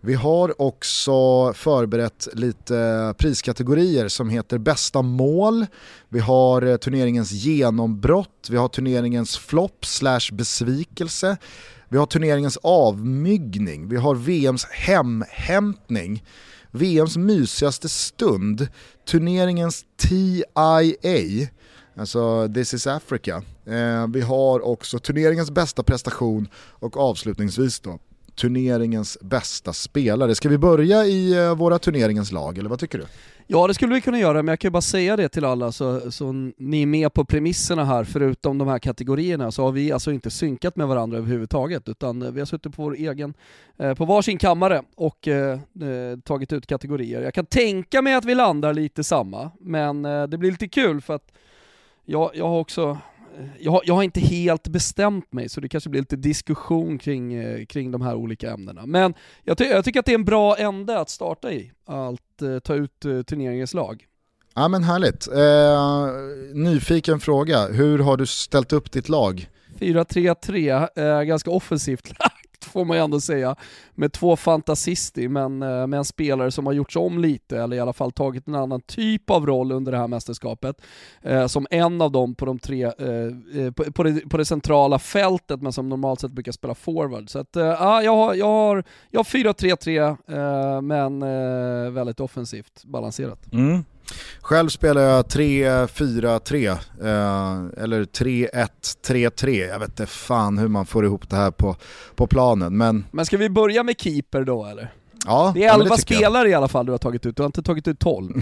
vi 0.03 0.13
har 0.13 0.61
också 0.61 1.53
förberett 1.53 2.27
lite 2.33 3.13
priskategorier 3.17 4.07
som 4.07 4.29
heter 4.29 4.57
bästa 4.57 5.01
mål, 5.01 5.65
vi 6.09 6.19
har 6.19 6.61
eh, 6.61 6.77
turneringens 6.77 7.31
genombrott, 7.31 8.47
vi 8.49 8.57
har 8.57 8.67
turneringens 8.67 9.37
flopp 9.37 9.85
slash 9.85 10.33
besvikelse, 10.33 11.37
vi 11.89 11.97
har 11.97 12.05
turneringens 12.05 12.57
avmyggning, 12.63 13.89
vi 13.89 13.97
har 13.97 14.15
VMs 14.15 14.65
hemhämtning, 14.65 16.23
VMs 16.71 17.17
mysigaste 17.17 17.89
stund, 17.89 18.67
turneringens 19.07 19.85
TIA, 19.97 21.47
alltså 21.95 22.49
This 22.53 22.73
is 22.73 22.87
Africa. 22.87 23.43
Eh, 23.65 24.07
vi 24.07 24.21
har 24.21 24.65
också 24.65 24.99
turneringens 24.99 25.51
bästa 25.51 25.83
prestation 25.83 26.47
och 26.55 26.97
avslutningsvis 26.97 27.79
då 27.79 27.99
turneringens 28.35 29.17
bästa 29.21 29.73
spelare. 29.73 30.35
Ska 30.35 30.49
vi 30.49 30.57
börja 30.57 31.05
i 31.05 31.37
eh, 31.37 31.55
våra 31.55 31.79
turneringens 31.79 32.31
lag, 32.31 32.57
eller 32.57 32.69
vad 32.69 32.79
tycker 32.79 32.97
du? 32.97 33.05
Ja 33.47 33.67
det 33.67 33.73
skulle 33.73 33.95
vi 33.95 34.01
kunna 34.01 34.19
göra, 34.19 34.43
men 34.43 34.47
jag 34.47 34.59
kan 34.59 34.67
ju 34.67 34.71
bara 34.71 34.81
säga 34.81 35.15
det 35.15 35.29
till 35.29 35.45
alla 35.45 35.71
så, 35.71 36.11
så 36.11 36.31
ni 36.57 36.81
är 36.81 36.85
med 36.85 37.13
på 37.13 37.25
premisserna 37.25 37.85
här, 37.85 38.03
förutom 38.03 38.57
de 38.57 38.67
här 38.67 38.79
kategorierna 38.79 39.51
så 39.51 39.63
har 39.63 39.71
vi 39.71 39.91
alltså 39.91 40.11
inte 40.11 40.31
synkat 40.31 40.75
med 40.75 40.87
varandra 40.87 41.17
överhuvudtaget, 41.17 41.89
utan 41.89 42.21
eh, 42.21 42.31
vi 42.31 42.39
har 42.39 42.45
suttit 42.45 42.75
på 42.75 42.83
vår 42.83 42.95
egen, 42.95 43.33
eh, 43.77 43.93
på 43.93 44.05
varsin 44.05 44.37
kammare 44.37 44.83
och 44.95 45.27
eh, 45.27 45.51
eh, 45.81 46.19
tagit 46.23 46.53
ut 46.53 46.67
kategorier. 46.67 47.21
Jag 47.21 47.33
kan 47.33 47.45
tänka 47.45 48.01
mig 48.01 48.13
att 48.13 48.25
vi 48.25 48.35
landar 48.35 48.73
lite 48.73 49.03
samma, 49.03 49.51
men 49.59 50.05
eh, 50.05 50.23
det 50.23 50.37
blir 50.37 50.51
lite 50.51 50.67
kul 50.67 51.01
för 51.01 51.15
att 51.15 51.31
jag, 52.05 52.31
jag 52.33 52.47
har 52.47 52.59
också 52.59 52.97
jag, 53.59 53.81
jag 53.85 53.93
har 53.93 54.03
inte 54.03 54.19
helt 54.19 54.67
bestämt 54.67 55.33
mig, 55.33 55.49
så 55.49 55.61
det 55.61 55.69
kanske 55.69 55.89
blir 55.89 56.01
lite 56.01 56.15
diskussion 56.15 56.97
kring, 56.97 57.33
eh, 57.33 57.65
kring 57.65 57.91
de 57.91 58.01
här 58.01 58.15
olika 58.15 58.51
ämnena. 58.51 58.85
Men 58.85 59.13
jag, 59.43 59.57
ty 59.57 59.63
jag 59.63 59.85
tycker 59.85 59.99
att 59.99 60.05
det 60.05 60.11
är 60.11 60.15
en 60.15 60.25
bra 60.25 60.57
ände 60.57 60.99
att 60.99 61.09
starta 61.09 61.51
i, 61.51 61.71
att 61.85 62.41
eh, 62.41 62.59
ta 62.59 62.73
ut 62.73 63.05
eh, 63.05 63.21
turneringens 63.21 63.73
lag. 63.73 64.05
Ja 64.55 64.67
men 64.67 64.83
härligt. 64.83 65.27
Eh, 65.27 66.55
nyfiken 66.63 67.19
fråga, 67.19 67.67
hur 67.67 67.99
har 67.99 68.17
du 68.17 68.25
ställt 68.25 68.73
upp 68.73 68.91
ditt 68.91 69.09
lag? 69.09 69.49
4-3-3, 69.79 70.87
eh, 70.95 71.23
ganska 71.23 71.51
offensivt 71.51 72.13
får 72.71 72.85
man 72.85 72.97
ju 72.97 73.03
ändå 73.03 73.21
säga. 73.21 73.55
Med 73.95 74.13
två 74.13 74.35
fantasister, 74.35 75.27
men 75.27 75.61
eh, 75.61 75.87
med 75.87 75.97
en 75.97 76.05
spelare 76.05 76.51
som 76.51 76.65
har 76.65 76.73
gjorts 76.73 76.95
om 76.95 77.19
lite, 77.19 77.57
eller 77.57 77.75
i 77.75 77.79
alla 77.79 77.93
fall 77.93 78.11
tagit 78.11 78.47
en 78.47 78.55
annan 78.55 78.81
typ 78.81 79.29
av 79.29 79.45
roll 79.45 79.71
under 79.71 79.91
det 79.91 79.97
här 79.97 80.07
mästerskapet. 80.07 80.81
Eh, 81.21 81.47
som 81.47 81.67
en 81.69 82.01
av 82.01 82.11
dem 82.11 82.35
på 82.35 82.45
de 82.45 82.59
tre, 82.59 82.83
eh, 82.83 83.63
eh 83.65 83.71
på, 83.71 83.91
på, 83.91 84.03
det, 84.03 84.29
på, 84.29 84.37
det, 84.37 84.45
centrala 84.45 84.99
fältet, 84.99 85.61
men 85.61 85.73
som 85.73 85.89
normalt 85.89 86.19
sett 86.19 86.31
brukar 86.31 86.51
spela 86.51 86.75
forward. 86.75 87.29
Så 87.29 87.39
att, 87.39 87.55
eh, 87.55 87.65
ja, 87.65 88.03
jag 88.03 88.15
har, 88.15 88.35
jag 88.35 88.45
har, 88.45 88.83
jag 89.09 89.19
har 89.19 89.23
4-3-3, 89.23 90.81
men 90.81 91.19
väldigt 91.93 92.19
offensivt 92.19 92.83
balanserat. 92.83 93.53
Mm. 93.53 93.83
Själv 94.41 94.69
spelar 94.69 95.01
jag 95.01 95.25
3-4-3 95.25 96.69
eh, 96.69 97.83
eller 97.83 98.03
3-1-3-3. 98.03 99.67
Jag 99.67 99.79
vet 99.79 99.89
inte 99.89 100.05
fan 100.05 100.57
hur 100.57 100.67
man 100.67 100.85
får 100.85 101.05
ihop 101.05 101.29
det 101.29 101.35
här 101.35 101.51
på, 101.51 101.75
på 102.15 102.27
planen. 102.27 102.77
Men... 102.77 103.05
men 103.11 103.25
ska 103.25 103.37
vi 103.37 103.49
börja 103.49 103.83
med 103.83 103.99
keeper 103.99 104.43
då 104.43 104.65
eller? 104.65 104.93
Ja, 105.25 105.51
det 105.55 105.65
är 105.65 105.73
11 105.73 105.87
ja, 105.89 105.97
spelare 105.97 106.43
jag. 106.43 106.51
i 106.51 106.53
alla 106.53 106.67
fall 106.67 106.85
du 106.85 106.91
har 106.91 106.99
tagit 106.99 107.25
ut, 107.25 107.35
du 107.35 107.41
har 107.41 107.45
inte 107.45 107.63
tagit 107.63 107.87
ut 107.87 107.99
12. 107.99 108.33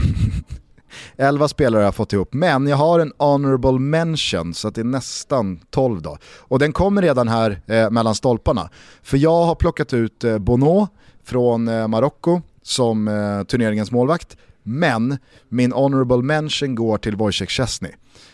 11 1.18 1.48
spelare 1.48 1.80
har 1.80 1.86
jag 1.86 1.96
fått 1.96 2.14
ihop, 2.14 2.34
men 2.34 2.68
jag 2.68 2.78
har 2.78 3.00
en 3.00 3.14
honorable 3.18 3.80
mention 3.80 4.54
så 4.54 4.70
det 4.70 4.82
är 4.82 4.86
nästan 4.86 5.60
12 5.70 6.02
då. 6.02 6.18
Och 6.38 6.60
den 6.60 6.74
kommer 6.74 7.02
redan 7.02 7.28
här 7.28 7.62
eh, 7.68 7.90
mellan 7.90 8.16
stolparna. 8.16 8.70
För 9.04 9.18
jag 9.18 9.46
har 9.46 9.56
plockat 9.56 9.94
ut 9.94 10.24
eh, 10.24 10.38
Bono 10.38 10.88
från 11.24 11.68
eh, 11.68 11.88
Marocko 11.88 12.42
som 12.62 13.08
eh, 13.08 13.44
turneringens 13.44 13.92
målvakt. 13.92 14.38
Men 14.63 15.18
min 15.50 15.72
honorable 15.72 16.22
mention 16.22 16.75
går 16.75 16.98
till 16.98 17.16
Wojciech 17.16 17.50
Szczesny. 17.50 17.89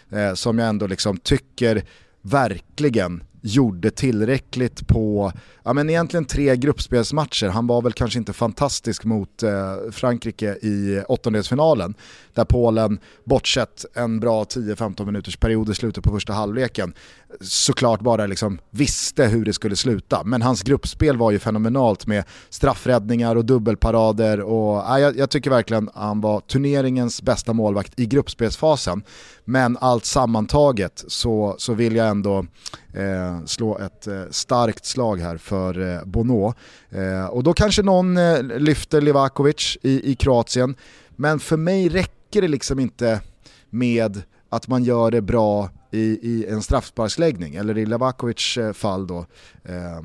Eh, 0.09 0.33
som 0.33 0.59
jag 0.59 0.69
ändå 0.69 0.87
liksom 0.87 1.17
tycker 1.17 1.83
verkligen 2.21 3.23
gjorde 3.41 3.91
tillräckligt 3.91 4.87
på, 4.87 5.31
ja 5.63 5.73
men 5.73 5.89
egentligen 5.89 6.25
tre 6.25 6.55
gruppspelsmatcher. 6.55 7.47
Han 7.47 7.67
var 7.67 7.81
väl 7.81 7.93
kanske 7.93 8.19
inte 8.19 8.33
fantastisk 8.33 9.03
mot 9.03 9.43
eh, 9.43 9.51
Frankrike 9.91 10.45
i 10.61 11.03
åttondelsfinalen. 11.07 11.93
Där 12.33 12.45
Polen, 12.45 12.99
bortsett 13.23 13.85
en 13.93 14.19
bra 14.19 14.43
10-15 14.43 15.05
minuters 15.05 15.37
period 15.37 15.69
i 15.69 15.73
slutet 15.73 16.03
på 16.03 16.11
första 16.11 16.33
halvleken, 16.33 16.93
såklart 17.41 18.01
bara 18.01 18.25
liksom 18.25 18.59
visste 18.69 19.25
hur 19.25 19.45
det 19.45 19.53
skulle 19.53 19.75
sluta. 19.75 20.23
Men 20.23 20.41
hans 20.41 20.63
gruppspel 20.63 21.17
var 21.17 21.31
ju 21.31 21.39
fenomenalt 21.39 22.07
med 22.07 22.23
straffräddningar 22.49 23.35
och 23.35 23.45
dubbelparader 23.45 24.41
och 24.41 24.75
ja, 24.75 24.99
jag, 24.99 25.17
jag 25.17 25.29
tycker 25.29 25.49
verkligen 25.49 25.89
han 25.93 26.21
var 26.21 26.39
turneringens 26.39 27.21
bästa 27.21 27.53
målvakt 27.53 27.99
i 27.99 28.05
gruppspelsfasen. 28.05 29.03
Men 29.45 29.77
allt 29.81 30.05
sammantaget 30.05 31.03
så, 31.07 31.55
så 31.57 31.73
vill 31.73 31.95
jag 31.95 32.07
ändå 32.07 32.45
eh, 32.93 33.45
slå 33.45 33.77
ett 33.77 34.07
eh, 34.07 34.23
starkt 34.31 34.85
slag 34.85 35.19
här 35.19 35.37
för 35.37 35.95
eh, 35.95 36.05
Bono. 36.05 36.53
Eh, 36.89 37.25
och 37.25 37.43
då 37.43 37.53
kanske 37.53 37.83
någon 37.83 38.17
eh, 38.17 38.43
lyfter 38.43 39.01
Livakovic 39.01 39.77
i, 39.81 40.11
i 40.11 40.15
Kroatien. 40.15 40.75
Men 41.15 41.39
för 41.39 41.57
mig 41.57 41.89
räcker 41.89 42.41
det 42.41 42.47
liksom 42.47 42.79
inte 42.79 43.21
med 43.69 44.21
att 44.49 44.67
man 44.67 44.83
gör 44.83 45.11
det 45.11 45.21
bra 45.21 45.69
i, 45.91 46.19
i 46.21 46.45
en 46.49 46.61
straffsparksläggning, 46.61 47.55
eller 47.55 47.77
i 47.77 47.85
Livakovics 47.85 48.57
eh, 48.57 48.73
fall 48.73 49.07
då, 49.07 49.25
eh, 49.63 49.97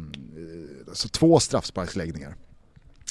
alltså 0.88 1.08
två 1.08 1.40
straffsparksläggningar. 1.40 2.34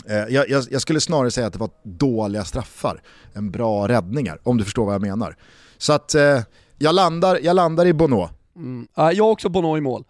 Eh, 0.05 0.15
jag, 0.15 0.49
jag, 0.49 0.63
jag, 0.69 0.81
skulle 0.81 1.01
snarare 1.01 1.31
säga 1.31 1.47
att 1.47 1.53
det 1.53 1.59
var 1.59 1.69
dåliga 1.83 2.45
straffar 2.45 3.01
än 3.33 3.51
bra 3.51 3.87
räddningar, 3.87 4.39
om 4.43 4.57
du 4.57 4.63
förstår 4.63 4.85
vad 4.85 4.93
jag 4.93 5.01
menar. 5.01 5.35
Så 5.77 5.93
att 5.93 6.15
eh, 6.15 6.41
jag, 6.77 6.95
landar, 6.95 7.39
jag 7.43 7.55
landar 7.55 7.85
i 7.85 7.93
Bono. 7.93 8.29
Mm. 8.55 8.87
jag 8.95 9.23
har 9.23 9.31
också 9.31 9.49
Bono 9.49 9.77
i 9.77 9.81
mål. 9.81 10.03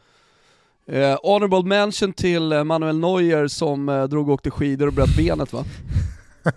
Eh, 0.91 1.17
honorable 1.23 1.63
mention 1.63 2.13
till 2.13 2.51
eh, 2.51 2.63
Manuel 2.63 2.99
Neuer 2.99 3.47
som 3.47 3.89
eh, 3.89 4.03
drog 4.03 4.27
och 4.27 4.33
åkte 4.33 4.51
skidor 4.51 4.87
och 4.87 4.93
bröt 4.93 5.17
benet 5.17 5.53
va? 5.53 5.65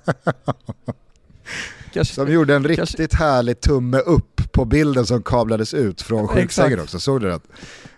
kanske, 1.92 2.14
som 2.14 2.32
gjorde 2.32 2.54
en 2.56 2.64
riktigt 2.64 2.96
kanske... 2.96 3.16
härlig 3.16 3.60
tumme 3.60 3.98
upp 3.98 4.31
på 4.52 4.64
bilden 4.64 5.06
som 5.06 5.22
kablades 5.22 5.74
ut 5.74 6.02
från 6.02 6.28
sjuksängen 6.28 6.80
också, 6.80 7.00
såg 7.00 7.20
du 7.20 7.28
det? 7.28 7.40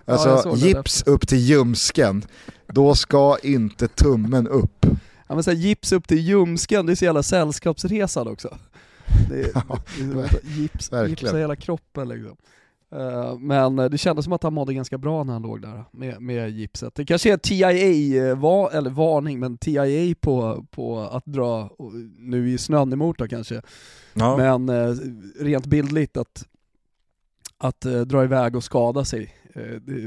Alltså 0.04 0.42
ja, 0.44 0.56
gips 0.56 1.02
det. 1.02 1.10
upp 1.10 1.28
till 1.28 1.38
ljumsken, 1.38 2.24
då 2.66 2.94
ska 2.94 3.38
inte 3.42 3.88
tummen 3.88 4.48
upp. 4.48 4.86
Ja, 5.26 5.34
men 5.34 5.42
så 5.44 5.50
här, 5.50 5.58
gips 5.58 5.92
upp 5.92 6.08
till 6.08 6.18
ljumsken, 6.18 6.86
det 6.86 6.92
är 6.92 6.96
så 6.96 7.04
jävla 7.04 7.22
sällskapsresan 7.22 8.28
också. 8.28 8.58
Det 9.30 9.40
är, 9.40 9.50
ja, 9.68 9.78
det 9.98 10.20
är 10.20 10.40
gips, 10.44 10.90
gipsa 11.08 11.36
hela 11.36 11.56
kroppen 11.56 12.08
liksom. 12.08 12.36
Uh, 12.92 13.38
men 13.38 13.76
det 13.76 13.98
kändes 13.98 14.24
som 14.24 14.32
att 14.32 14.42
han 14.42 14.54
mådde 14.54 14.74
ganska 14.74 14.98
bra 14.98 15.24
när 15.24 15.32
han 15.32 15.42
låg 15.42 15.62
där 15.62 15.84
med, 15.90 16.22
med 16.22 16.50
gipset. 16.50 16.94
Det 16.94 17.04
kanske 17.04 17.32
är 17.32 17.36
TIA, 17.36 17.70
eh, 18.30 18.38
var, 18.38 18.70
eller 18.70 18.90
varning, 18.90 19.40
men 19.40 19.58
TIA 19.58 20.14
på, 20.20 20.66
på 20.70 21.00
att 21.00 21.26
dra, 21.26 21.70
nu 22.18 22.50
i 22.50 22.58
snön 22.58 22.92
emot 22.92 23.18
då 23.18 23.28
kanske, 23.28 23.62
ja. 24.14 24.36
men 24.36 24.68
uh, 24.68 24.96
rent 25.40 25.66
bildligt 25.66 26.16
att, 26.16 26.44
att 27.58 27.80
dra 27.80 28.24
iväg 28.24 28.56
och 28.56 28.64
skada 28.64 29.04
sig 29.04 29.34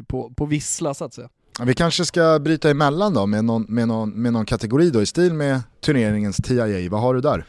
på, 0.07 0.33
på 0.37 0.45
vissla 0.45 0.93
så 0.93 1.05
att 1.05 1.13
säga. 1.13 1.29
Vi 1.65 1.73
kanske 1.73 2.05
ska 2.05 2.39
bryta 2.39 2.69
emellan 2.69 3.13
då 3.13 3.25
med 3.25 3.45
någon, 3.45 3.65
med 3.69 3.87
någon, 3.87 4.09
med 4.09 4.33
någon 4.33 4.45
kategori 4.45 4.89
då 4.89 5.01
i 5.01 5.05
stil 5.05 5.33
med 5.33 5.61
turneringens 5.81 6.37
TIA. 6.37 6.89
Vad 6.89 7.01
har 7.01 7.13
du 7.13 7.21
där? 7.21 7.45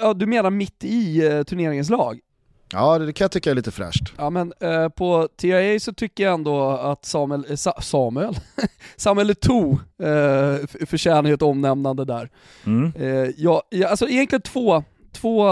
Ja, 0.00 0.14
du 0.14 0.26
menar 0.26 0.50
mitt 0.50 0.84
i 0.84 1.20
turneringens 1.46 1.90
lag? 1.90 2.20
Ja, 2.72 2.98
det 2.98 3.12
kan 3.12 3.24
jag 3.24 3.32
tycka 3.32 3.50
är 3.50 3.54
lite 3.54 3.70
fräscht. 3.70 4.12
Ja 4.16 4.30
men 4.30 4.52
uh, 4.64 4.88
på 4.88 5.28
TIA 5.36 5.80
så 5.80 5.92
tycker 5.92 6.24
jag 6.24 6.34
ändå 6.34 6.68
att 6.70 7.04
Samuel, 7.04 7.58
Sa 7.58 7.80
Samuel? 7.80 8.34
Samuel 8.96 9.30
Eto'o 9.30 9.72
uh, 9.72 10.86
förtjänar 10.86 11.28
ju 11.28 11.34
ett 11.34 11.42
omnämnande 11.42 12.04
där. 12.04 12.30
Mm. 12.66 12.92
Uh, 13.00 13.30
ja, 13.36 13.62
alltså 13.88 14.08
egentligen 14.08 14.42
två, 14.42 14.84
två 15.12 15.46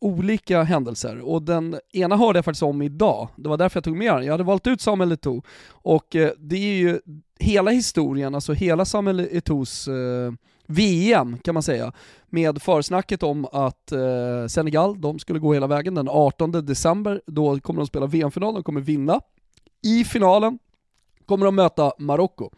olika 0.00 0.62
händelser 0.62 1.20
och 1.20 1.42
den 1.42 1.76
ena 1.92 2.16
hörde 2.16 2.38
jag 2.38 2.44
faktiskt 2.44 2.62
om 2.62 2.82
idag. 2.82 3.28
Det 3.36 3.48
var 3.48 3.56
därför 3.56 3.76
jag 3.76 3.84
tog 3.84 3.96
med 3.96 4.14
den. 4.14 4.24
Jag 4.24 4.32
hade 4.32 4.44
valt 4.44 4.66
ut 4.66 4.80
Samuel 4.80 5.12
Eto'o 5.12 5.42
och 5.68 6.06
det 6.38 6.56
är 6.56 6.76
ju 6.76 7.00
hela 7.38 7.70
historien, 7.70 8.34
alltså 8.34 8.52
hela 8.52 8.84
Samuel 8.84 9.20
Eto'os 9.20 9.88
VM 10.66 11.38
kan 11.38 11.54
man 11.54 11.62
säga, 11.62 11.92
med 12.26 12.62
försnacket 12.62 13.22
om 13.22 13.44
att 13.52 13.92
eh, 13.92 14.46
Senegal, 14.48 15.00
de 15.00 15.18
skulle 15.18 15.38
gå 15.38 15.54
hela 15.54 15.66
vägen 15.66 15.94
den 15.94 16.08
18 16.08 16.52
december, 16.52 17.22
då 17.26 17.60
kommer 17.60 17.80
de 17.80 17.86
spela 17.86 18.06
VM-final, 18.06 18.54
de 18.54 18.62
kommer 18.62 18.80
vinna. 18.80 19.20
I 19.82 20.04
finalen 20.04 20.58
kommer 21.26 21.46
de 21.46 21.54
möta 21.54 21.92
Marocko. 21.98 22.50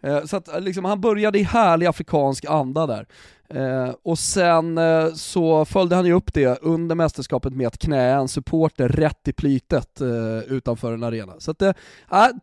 Eh, 0.00 0.24
så 0.24 0.36
att 0.36 0.62
liksom, 0.62 0.84
han 0.84 1.00
började 1.00 1.38
i 1.38 1.42
härlig 1.42 1.86
afrikansk 1.86 2.44
anda 2.44 2.86
där. 2.86 3.06
Eh, 3.54 3.94
och 4.02 4.18
sen 4.18 4.78
eh, 4.78 5.12
så 5.14 5.64
följde 5.64 5.96
han 5.96 6.06
ju 6.06 6.12
upp 6.12 6.34
det 6.34 6.62
under 6.62 6.94
mästerskapet 6.94 7.52
med 7.52 7.66
att 7.66 7.78
knä 7.78 8.12
en 8.12 8.28
supporter 8.28 8.88
rätt 8.88 9.28
i 9.28 9.32
plytet 9.32 10.00
eh, 10.00 10.38
utanför 10.38 10.92
en 10.92 11.02
arena. 11.02 11.32
Så 11.38 11.50
att, 11.50 11.62
eh, 11.62 11.72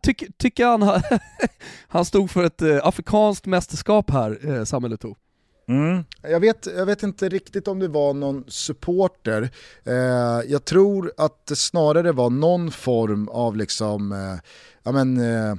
tycker 0.02 0.28
tyck 0.38 0.60
han, 0.60 0.82
han 1.88 2.04
stod 2.04 2.30
för 2.30 2.44
ett 2.44 2.62
eh, 2.62 2.78
afrikanskt 2.82 3.46
mästerskap 3.46 4.10
här, 4.10 4.38
eh, 4.48 4.64
Samuel 4.64 4.92
Eto'o. 4.92 5.16
Mm. 5.68 6.04
Jag, 6.22 6.40
vet, 6.40 6.66
jag 6.76 6.86
vet 6.86 7.02
inte 7.02 7.28
riktigt 7.28 7.68
om 7.68 7.78
det 7.78 7.88
var 7.88 8.14
någon 8.14 8.44
supporter. 8.48 9.50
Eh, 9.84 9.94
jag 10.46 10.64
tror 10.64 11.12
att 11.16 11.46
det 11.46 11.56
snarare 11.56 12.12
var 12.12 12.30
någon 12.30 12.70
form 12.70 13.28
av 13.28 13.56
liksom, 13.56 14.12
eh, 14.12 14.38
ja 14.82 14.92
men, 14.92 15.16
eh, 15.16 15.54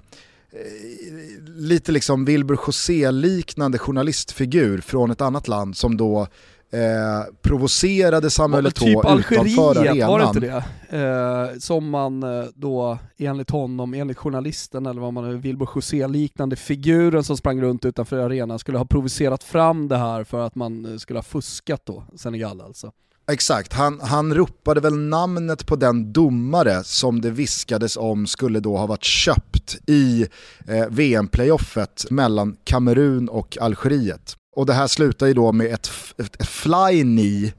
lite 1.56 1.92
liksom 1.92 2.26
Wilbur 2.26 2.60
José-liknande 2.68 3.78
journalistfigur 3.78 4.82
från 4.82 5.12
ett 5.12 5.22
annat 5.22 5.48
land 5.48 5.78
som 5.78 5.98
då 5.98 6.28
eh, 6.72 7.34
provocerade 7.42 8.30
Samuel 8.30 8.66
Eto'o 8.68 9.18
typ 9.20 9.32
utanför 9.32 9.76
arenan. 9.76 10.10
var 10.10 10.20
det 10.20 10.26
inte 10.26 10.40
det? 10.40 10.64
Eh, 10.90 11.60
som 11.60 11.90
man 11.90 12.24
eh, 12.24 12.46
då, 12.56 12.98
enligt 13.18 13.50
honom, 13.50 13.94
enligt 13.94 14.18
journalisten 14.18 14.86
eller 14.86 15.02
vad 15.02 15.14
man 15.14 15.30
nu 15.30 15.38
Wilbur 15.38 15.70
José-liknande 15.76 16.56
figuren 16.56 17.24
som 17.24 17.38
sprang 17.38 17.62
runt 17.62 17.86
utanför 17.86 18.18
arenan 18.18 18.60
skulle 18.60 18.78
ha 18.78 18.86
provocerat 18.86 19.44
fram 19.44 19.88
det 19.88 19.98
här 19.98 20.24
för 20.24 20.40
att 20.46 20.56
man 20.56 20.86
eh, 20.86 20.98
skulle 20.98 21.20
ha 21.20 21.24
fuskat 21.24 21.86
då, 21.86 22.04
Senegal 22.16 22.62
alltså. 22.62 22.92
Exakt, 23.32 23.74
han, 23.74 24.00
han 24.00 24.34
ropade 24.34 24.82
väl 24.82 24.98
namnet 24.98 25.66
på 25.66 25.76
den 25.76 26.14
domare 26.14 26.84
som 26.84 27.22
det 27.22 27.32
viskades 27.32 27.98
om 27.98 28.28
skulle 28.28 28.60
då 28.60 28.78
ha 28.78 28.86
varit 28.86 29.04
köpt 29.04 29.78
i 29.86 30.28
eh, 30.68 30.88
VM-playoffet 30.90 32.06
mellan 32.10 32.58
Kamerun 32.64 33.30
och 33.30 33.58
Algeriet. 33.62 34.36
Och 34.56 34.66
det 34.66 34.74
här 34.74 34.88
slutar 34.88 35.28
ju 35.28 35.34
då 35.34 35.52
med 35.52 35.74
ett, 35.74 35.90
ett, 36.18 36.42
ett 36.42 36.48
fly-knee 36.48 37.54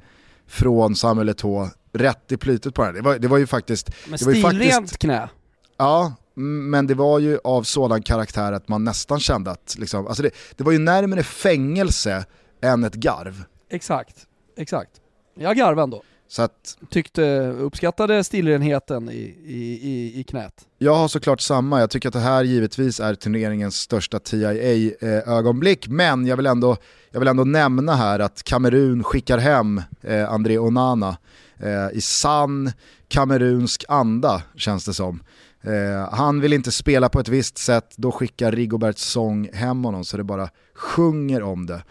från 0.46 0.96
Samuel 0.96 1.28
Eto'o 1.28 1.68
rätt 1.92 2.32
i 2.32 2.36
plytet 2.36 2.74
på 2.74 2.84
den. 2.84 2.94
Det 2.94 3.00
var, 3.00 3.18
det 3.18 3.28
var 3.28 3.38
ju 3.38 3.46
faktiskt... 3.46 3.90
Men 4.08 4.18
stilrent 4.18 4.98
knä. 4.98 5.28
Ja, 5.76 6.12
men 6.34 6.86
det 6.86 6.94
var 6.94 7.18
ju 7.18 7.38
av 7.44 7.62
sådan 7.62 8.02
karaktär 8.02 8.52
att 8.52 8.68
man 8.68 8.84
nästan 8.84 9.20
kände 9.20 9.50
att, 9.50 9.76
liksom, 9.78 10.06
alltså 10.06 10.22
det, 10.22 10.30
det 10.56 10.64
var 10.64 10.72
ju 10.72 10.78
närmare 10.78 11.22
fängelse 11.22 12.24
än 12.62 12.84
ett 12.84 12.94
garv. 12.94 13.44
Exakt, 13.70 14.16
exakt. 14.56 14.90
Jag 15.38 15.56
garvar 15.56 15.82
ändå. 15.82 16.02
Så 16.28 16.42
att, 16.42 16.78
Tyckte, 16.90 17.46
uppskattade 17.48 18.24
stilrenheten 18.24 19.10
i, 19.10 19.36
i, 19.44 19.80
i, 19.82 20.20
i 20.20 20.24
knät. 20.24 20.66
Jag 20.78 20.94
har 20.94 21.08
såklart 21.08 21.40
samma, 21.40 21.80
jag 21.80 21.90
tycker 21.90 22.08
att 22.08 22.12
det 22.12 22.20
här 22.20 22.44
givetvis 22.44 23.00
är 23.00 23.14
turneringens 23.14 23.76
största 23.76 24.18
TIA-ögonblick, 24.18 25.88
men 25.88 26.26
jag 26.26 26.36
vill, 26.36 26.46
ändå, 26.46 26.76
jag 27.10 27.20
vill 27.20 27.28
ändå 27.28 27.44
nämna 27.44 27.94
här 27.94 28.18
att 28.18 28.42
Kamerun 28.42 29.04
skickar 29.04 29.38
hem 29.38 29.82
eh, 30.02 30.32
André 30.32 30.58
Onana 30.58 31.16
eh, 31.58 31.96
i 31.96 32.00
sann 32.00 32.72
kamerunsk 33.08 33.84
anda 33.88 34.42
känns 34.56 34.84
det 34.84 34.94
som. 34.94 35.22
Eh, 35.62 36.14
han 36.14 36.40
vill 36.40 36.52
inte 36.52 36.72
spela 36.72 37.08
på 37.08 37.20
ett 37.20 37.28
visst 37.28 37.58
sätt, 37.58 37.94
då 37.96 38.12
skickar 38.12 38.52
Rigobert 38.52 38.98
Song 38.98 39.48
hem 39.52 39.84
honom 39.84 40.04
så 40.04 40.16
det 40.16 40.24
bara 40.24 40.48
sjunger 40.74 41.42
om 41.42 41.66
det. 41.66 41.82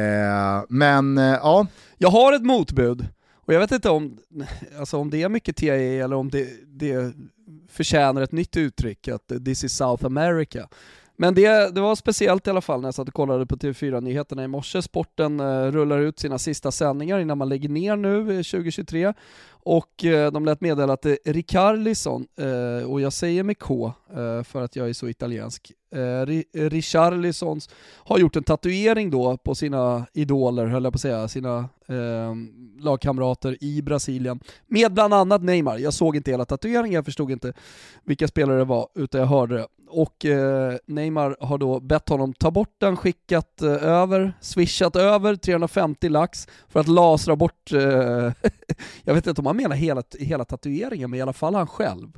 Eh, 0.00 0.64
men 0.68 1.18
eh, 1.18 1.24
ja. 1.24 1.66
Jag 1.98 2.10
har 2.10 2.32
ett 2.32 2.44
motbud. 2.44 3.08
Och 3.46 3.54
jag 3.54 3.60
vet 3.60 3.72
inte 3.72 3.90
om, 3.90 4.18
alltså 4.78 4.96
om 4.98 5.10
det 5.10 5.22
är 5.22 5.28
mycket 5.28 5.56
TIA 5.56 6.04
eller 6.04 6.16
om 6.16 6.30
det, 6.30 6.48
det 6.66 7.12
förtjänar 7.70 8.22
ett 8.22 8.32
nytt 8.32 8.56
uttryck, 8.56 9.08
att 9.08 9.32
this 9.44 9.64
is 9.64 9.76
South 9.76 10.06
America. 10.06 10.68
Men 11.16 11.34
det, 11.34 11.74
det 11.74 11.80
var 11.80 11.94
speciellt 11.94 12.46
i 12.46 12.50
alla 12.50 12.60
fall 12.60 12.80
när 12.80 12.86
jag 12.86 12.94
satt 12.94 13.08
och 13.08 13.14
kollade 13.14 13.46
på 13.46 13.56
TV4-nyheterna 13.56 14.44
i 14.44 14.48
morse. 14.48 14.82
Sporten 14.82 15.40
eh, 15.40 15.66
rullar 15.66 15.98
ut 15.98 16.18
sina 16.18 16.38
sista 16.38 16.72
sändningar 16.72 17.18
innan 17.18 17.38
man 17.38 17.48
lägger 17.48 17.68
ner 17.68 17.96
nu 17.96 18.24
2023. 18.26 19.12
Och 19.64 20.04
eh, 20.04 20.32
de 20.32 20.44
lät 20.44 20.60
meddela 20.60 20.92
att 20.92 21.06
eh, 21.06 21.14
Ricarlison, 21.24 22.26
eh, 22.36 22.90
och 22.90 23.00
jag 23.00 23.12
säger 23.12 23.42
med 23.42 23.58
K 23.58 23.92
för 24.44 24.62
att 24.62 24.76
jag 24.76 24.88
är 24.88 24.92
så 24.92 25.08
italiensk, 25.08 25.72
uh, 25.96 26.42
Richarlisons 26.52 27.70
har 27.94 28.18
gjort 28.18 28.36
en 28.36 28.42
tatuering 28.42 29.10
då 29.10 29.36
på 29.36 29.54
sina 29.54 30.06
idoler, 30.12 30.66
höll 30.66 30.84
jag 30.84 30.92
på 30.92 30.96
att 30.96 31.00
säga, 31.00 31.28
sina 31.28 31.68
ehm, 31.88 32.48
lagkamrater 32.78 33.56
i 33.64 33.82
Brasilien. 33.82 34.40
Med 34.66 34.92
bland 34.92 35.14
annat 35.14 35.42
Neymar. 35.42 35.78
Jag 35.78 35.94
såg 35.94 36.16
inte 36.16 36.30
hela 36.30 36.44
tatueringen, 36.44 36.92
jag 36.92 37.04
förstod 37.04 37.30
inte 37.30 37.52
vilka 38.04 38.28
spelare 38.28 38.58
det 38.58 38.64
var, 38.64 38.88
utan 38.94 39.20
jag 39.20 39.28
hörde 39.28 39.56
det 39.56 39.66
och 39.88 40.26
Neymar 40.86 41.36
har 41.40 41.58
då 41.58 41.80
bett 41.80 42.08
honom 42.08 42.32
ta 42.32 42.50
bort 42.50 42.74
den, 42.78 42.96
skickat 42.96 43.62
över, 43.62 44.32
swishat 44.40 44.96
över 44.96 45.36
350 45.36 46.08
lax 46.08 46.48
för 46.68 46.80
att 46.80 46.88
lasra 46.88 47.36
bort, 47.36 47.70
jag 49.02 49.14
vet 49.14 49.26
inte 49.26 49.40
om 49.40 49.46
han 49.52 49.56
menar 49.56 49.76
hela, 49.76 50.02
hela 50.18 50.44
tatueringen, 50.44 51.10
men 51.10 51.18
i 51.18 51.22
alla 51.22 51.32
fall 51.32 51.54
han 51.54 51.66
själv. 51.66 52.08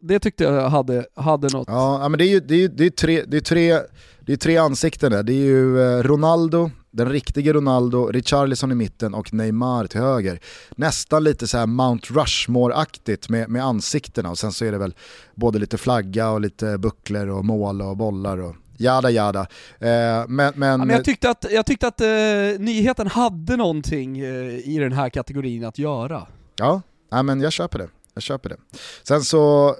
Det 0.00 0.18
tyckte 0.18 0.44
jag 0.44 0.68
hade, 0.68 1.06
hade 1.14 1.48
något. 1.48 1.68
Ja, 1.68 2.08
men 2.08 2.18
det 2.18 2.24
är 2.24 2.28
ju 2.28 2.40
det 2.40 2.64
är, 2.64 2.68
det 2.68 2.86
är 2.86 2.90
tre, 2.90 3.24
det 3.26 3.36
är 3.36 3.40
tre, 3.40 3.78
det 4.20 4.32
är 4.32 4.36
tre 4.36 4.56
ansikten 4.56 5.12
där. 5.12 5.22
Det 5.22 5.32
är 5.32 5.44
ju 5.44 5.80
eh, 5.80 6.02
Ronaldo, 6.02 6.70
den 6.90 7.08
riktige 7.08 7.52
Ronaldo, 7.52 8.06
Richarlison 8.06 8.72
i 8.72 8.74
mitten 8.74 9.14
och 9.14 9.34
Neymar 9.34 9.86
till 9.86 10.00
höger. 10.00 10.40
Nästan 10.70 11.24
lite 11.24 11.46
så 11.46 11.58
här 11.58 11.66
Mount 11.66 12.14
Rushmore-aktigt 12.14 13.28
med, 13.28 13.48
med 13.48 13.64
ansiktena 13.64 14.30
och 14.30 14.38
sen 14.38 14.52
så 14.52 14.64
är 14.64 14.72
det 14.72 14.78
väl 14.78 14.94
både 15.34 15.58
lite 15.58 15.78
flagga 15.78 16.30
och 16.30 16.40
lite 16.40 16.78
bucklor 16.78 17.28
och 17.28 17.44
mål 17.44 17.82
och 17.82 17.96
bollar 17.96 18.38
och 18.38 18.54
jada 18.76 19.10
jada. 19.10 19.40
Eh, 19.78 20.28
men, 20.28 20.52
men... 20.54 20.62
Ja, 20.62 20.76
men 20.76 20.90
jag 20.90 21.04
tyckte 21.04 21.30
att, 21.30 21.46
jag 21.50 21.66
tyckte 21.66 21.86
att 21.88 22.00
eh, 22.00 22.06
nyheten 22.58 23.06
hade 23.06 23.56
någonting 23.56 24.18
eh, 24.18 24.68
i 24.68 24.78
den 24.78 24.92
här 24.92 25.08
kategorin 25.08 25.64
att 25.64 25.78
göra. 25.78 26.26
Ja, 26.56 26.82
ja 27.10 27.22
men 27.22 27.40
jag 27.40 27.52
köper 27.52 27.78
det 27.78 27.88
jag 28.14 28.22
köper 28.22 28.48
det. 28.48 28.56
Sen 29.02 29.22
så, 29.22 29.74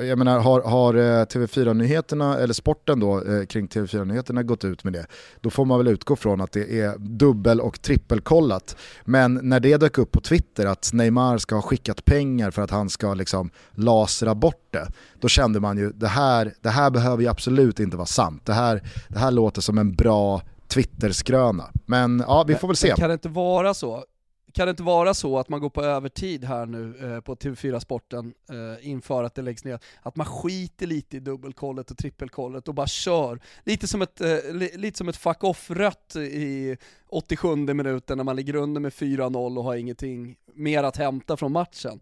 jag 0.00 0.18
menar, 0.18 0.40
har, 0.40 0.60
har 0.60 0.94
eh, 0.94 1.24
TV4-nyheterna, 1.24 2.38
eller 2.38 2.54
sporten 2.54 3.00
då, 3.00 3.24
eh, 3.24 3.46
kring 3.46 3.68
TV4-nyheterna 3.68 4.42
gått 4.42 4.64
ut 4.64 4.84
med 4.84 4.92
det, 4.92 5.06
då 5.40 5.50
får 5.50 5.64
man 5.64 5.78
väl 5.78 5.88
utgå 5.88 6.16
från 6.16 6.40
att 6.40 6.52
det 6.52 6.80
är 6.80 6.98
dubbel 6.98 7.60
och 7.60 7.82
trippelkollat. 7.82 8.76
Men 9.04 9.40
när 9.42 9.60
det 9.60 9.76
dök 9.76 9.98
upp 9.98 10.12
på 10.12 10.20
Twitter 10.20 10.66
att 10.66 10.90
Neymar 10.92 11.38
ska 11.38 11.54
ha 11.54 11.62
skickat 11.62 12.04
pengar 12.04 12.50
för 12.50 12.62
att 12.62 12.70
han 12.70 12.90
ska 12.90 13.14
liksom 13.14 13.50
lasra 13.70 14.34
bort 14.34 14.68
det, 14.70 14.86
då 15.20 15.28
kände 15.28 15.60
man 15.60 15.78
ju 15.78 15.92
det 15.92 16.08
här, 16.08 16.54
det 16.60 16.70
här 16.70 16.90
behöver 16.90 17.22
ju 17.22 17.28
absolut 17.28 17.80
inte 17.80 17.96
vara 17.96 18.06
sant. 18.06 18.46
Det 18.46 18.52
här, 18.52 18.82
det 19.08 19.18
här 19.18 19.30
låter 19.30 19.60
som 19.60 19.78
en 19.78 19.94
bra 19.94 20.42
Twitter-skröna. 20.68 21.70
Men 21.86 22.24
ja, 22.26 22.44
vi 22.48 22.54
får 22.54 22.68
väl 22.68 22.76
se. 22.76 22.88
Men 22.88 22.96
kan 22.96 23.08
det 23.08 23.12
inte 23.12 23.28
vara 23.28 23.74
så? 23.74 24.04
Kan 24.52 24.66
det 24.66 24.70
inte 24.70 24.82
vara 24.82 25.14
så 25.14 25.38
att 25.38 25.48
man 25.48 25.60
går 25.60 25.70
på 25.70 25.82
övertid 25.82 26.44
här 26.44 26.66
nu 26.66 26.94
eh, 27.00 27.20
på 27.20 27.34
TV4 27.34 27.78
Sporten 27.78 28.32
eh, 28.50 28.88
inför 28.88 29.24
att 29.24 29.34
det 29.34 29.42
läggs 29.42 29.64
ner, 29.64 29.78
att 30.02 30.16
man 30.16 30.26
skiter 30.26 30.86
lite 30.86 31.16
i 31.16 31.20
dubbelkollet 31.20 31.90
och 31.90 31.98
trippelkollet 31.98 32.68
och 32.68 32.74
bara 32.74 32.86
kör. 32.86 33.40
Lite 33.64 33.88
som 33.88 34.02
ett, 34.02 34.20
eh, 34.20 34.52
li, 34.52 34.70
lite 34.76 34.98
som 34.98 35.08
ett 35.08 35.16
fuck 35.16 35.44
off-rött 35.44 36.16
i 36.16 36.76
87 37.08 37.56
minuten 37.56 38.16
när 38.16 38.24
man 38.24 38.36
ligger 38.36 38.54
under 38.54 38.80
med 38.80 38.92
4-0 38.92 39.58
och 39.58 39.64
har 39.64 39.74
ingenting 39.74 40.36
mer 40.54 40.82
att 40.82 40.96
hämta 40.96 41.36
från 41.36 41.52
matchen. 41.52 42.00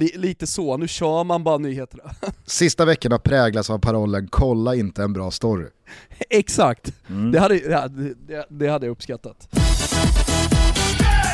L 0.00 0.10
lite 0.14 0.46
så, 0.46 0.76
nu 0.76 0.88
kör 0.88 1.24
man 1.24 1.44
bara 1.44 1.58
nyheterna. 1.58 2.02
Sista 2.46 2.84
veckorna 2.84 3.18
präglas 3.18 3.70
av 3.70 3.78
parollen 3.78 4.28
“kolla 4.30 4.74
inte 4.74 5.02
en 5.02 5.12
bra 5.12 5.30
story”. 5.30 5.66
Exakt, 6.30 6.92
mm. 7.08 7.32
det, 7.32 7.38
hade, 7.38 7.88
det, 7.88 8.46
det 8.50 8.68
hade 8.68 8.86
jag 8.86 8.92
uppskattat. 8.92 9.48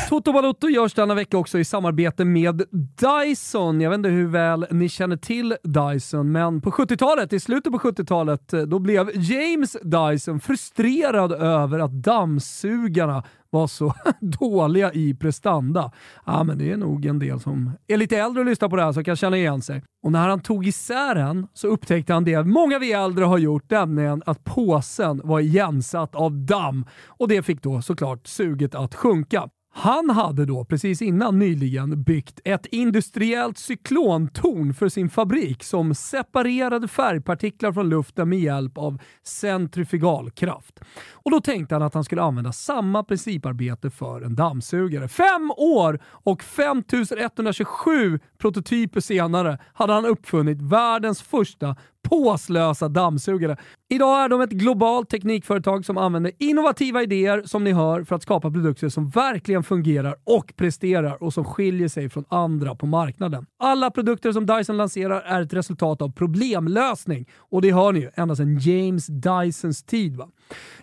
Toto 0.09 0.33
Balotto 0.33 0.69
görs 0.69 0.93
denna 0.93 1.13
vecka 1.13 1.37
också 1.37 1.59
i 1.59 1.65
samarbete 1.65 2.25
med 2.25 2.63
Dyson. 2.71 3.81
Jag 3.81 3.89
vet 3.89 3.97
inte 3.97 4.09
hur 4.09 4.27
väl 4.27 4.65
ni 4.71 4.89
känner 4.89 5.17
till 5.17 5.55
Dyson, 5.63 6.31
men 6.31 6.61
på 6.61 6.71
70-talet, 6.71 7.33
i 7.33 7.39
slutet 7.39 7.71
på 7.71 7.79
70-talet, 7.79 8.53
eh, 8.53 8.61
då 8.61 8.79
blev 8.79 9.11
James 9.15 9.77
Dyson 9.83 10.39
frustrerad 10.39 11.31
över 11.31 11.79
att 11.79 11.91
dammsugarna 11.91 13.23
var 13.49 13.67
så 13.67 13.93
dåliga 14.21 14.93
i 14.93 15.13
prestanda. 15.13 15.91
Ja, 16.25 16.43
men 16.43 16.57
det 16.57 16.71
är 16.71 16.77
nog 16.77 17.05
en 17.05 17.19
del 17.19 17.39
som 17.39 17.71
är 17.87 17.97
lite 17.97 18.17
äldre 18.17 18.39
och 18.39 18.45
lyssnar 18.45 18.69
på 18.69 18.75
det 18.75 18.83
här 18.83 18.91
som 18.91 19.03
kan 19.03 19.15
känna 19.15 19.37
igen 19.37 19.61
sig. 19.61 19.83
Och 20.03 20.11
när 20.11 20.29
han 20.29 20.39
tog 20.39 20.67
isär 20.67 21.15
den 21.15 21.47
så 21.53 21.67
upptäckte 21.67 22.13
han 22.13 22.23
det 22.23 22.43
många 22.43 22.79
vi 22.79 22.91
äldre 22.91 23.25
har 23.25 23.37
gjort, 23.37 23.69
nämligen 23.69 24.23
att 24.25 24.43
påsen 24.43 25.21
var 25.23 25.39
igensatt 25.39 26.15
av 26.15 26.45
damm. 26.45 26.85
Och 27.07 27.27
det 27.27 27.43
fick 27.43 27.63
då 27.63 27.81
såklart 27.81 28.27
suget 28.27 28.75
att 28.75 28.95
sjunka. 28.95 29.49
Han 29.77 30.09
hade 30.09 30.45
då 30.45 30.65
precis 30.65 31.01
innan 31.01 31.39
nyligen 31.39 32.03
byggt 32.03 32.39
ett 32.43 32.65
industriellt 32.65 33.57
cyklontorn 33.57 34.73
för 34.73 34.89
sin 34.89 35.09
fabrik 35.09 35.63
som 35.63 35.95
separerade 35.95 36.87
färgpartiklar 36.87 37.71
från 37.71 37.89
luften 37.89 38.29
med 38.29 38.39
hjälp 38.39 38.77
av 38.77 39.01
centrifugalkraft. 39.23 40.79
Och 41.11 41.31
då 41.31 41.41
tänkte 41.41 41.75
han 41.75 41.81
att 41.81 41.93
han 41.93 42.03
skulle 42.03 42.21
använda 42.21 42.51
samma 42.51 43.03
principarbete 43.03 43.89
för 43.89 44.21
en 44.21 44.35
dammsugare. 44.35 45.07
Fem 45.07 45.51
år 45.57 45.99
och 46.05 46.43
5127 46.43 48.19
prototyper 48.37 48.99
senare 48.99 49.57
hade 49.73 49.93
han 49.93 50.05
uppfunnit 50.05 50.61
världens 50.61 51.21
första 51.21 51.75
påslösa 52.09 52.89
dammsugare. 52.89 53.57
Idag 53.89 54.23
är 54.23 54.29
de 54.29 54.41
ett 54.41 54.49
globalt 54.49 55.09
teknikföretag 55.09 55.85
som 55.85 55.97
använder 55.97 56.31
innovativa 56.39 57.03
idéer, 57.03 57.43
som 57.45 57.63
ni 57.63 57.71
hör, 57.71 58.03
för 58.03 58.15
att 58.15 58.23
skapa 58.23 58.51
produkter 58.51 58.89
som 58.89 59.09
verkligen 59.09 59.63
fungerar 59.63 60.15
och 60.23 60.53
presterar 60.55 61.23
och 61.23 61.33
som 61.33 61.45
skiljer 61.45 61.87
sig 61.87 62.09
från 62.09 62.25
andra 62.29 62.75
på 62.75 62.85
marknaden. 62.85 63.45
Alla 63.59 63.91
produkter 63.91 64.31
som 64.31 64.45
Dyson 64.45 64.77
lanserar 64.77 65.21
är 65.21 65.41
ett 65.41 65.53
resultat 65.53 66.01
av 66.01 66.11
problemlösning 66.11 67.25
och 67.37 67.61
det 67.61 67.71
hör 67.71 67.91
ni 67.91 67.99
ju 67.99 68.11
ända 68.15 68.35
sedan 68.35 68.59
James 68.59 69.07
Dysons 69.07 69.83
tid. 69.83 70.15
Va? 70.15 70.27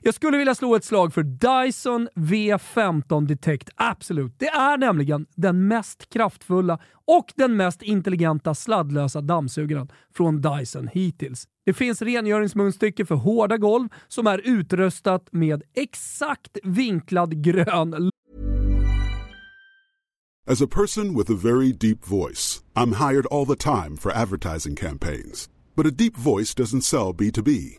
Jag 0.01 0.14
skulle 0.14 0.38
vilja 0.38 0.55
slå 0.55 0.77
ett 0.77 0.85
slag 0.85 1.14
för 1.14 1.22
Dyson 1.22 2.09
V15 2.14 3.27
Detect 3.27 3.70
Absolute. 3.75 4.35
Det 4.38 4.48
är 4.48 4.79
nämligen 4.79 5.27
den 5.35 5.68
mest 5.68 6.12
kraftfulla 6.12 6.79
och 7.07 7.33
den 7.37 7.57
mest 7.57 7.83
intelligenta 7.83 8.55
sladdlösa 8.55 9.20
dammsugaren 9.20 9.88
från 10.14 10.40
Dyson 10.40 10.88
hittills. 10.88 11.46
Det 11.66 11.72
finns 11.72 12.03
rengöringsmunstycke 12.03 13.07
för 13.07 13.14
hårda 13.14 13.57
golv 13.57 13.88
som 14.09 14.27
är 14.27 14.38
utrustat 14.44 15.29
med 15.33 15.62
exakt 15.75 16.59
vinklad 16.62 17.42
grön 17.44 18.11
As 20.44 20.61
a 20.61 20.66
person 20.66 21.14
with 21.14 21.31
a 21.31 21.35
very 21.35 21.72
deep 21.72 22.05
voice, 22.05 22.64
I'm 22.75 22.92
hired 22.94 23.27
all 23.31 23.46
the 23.46 23.57
time 23.57 23.96
for 23.96 24.11
advertising 24.12 24.75
campaigns. 24.75 25.48
But 25.77 25.87
a 25.87 25.90
deep 25.90 26.16
voice 26.16 26.55
doesn't 26.55 26.81
sell 26.81 27.14
B2B, 27.14 27.79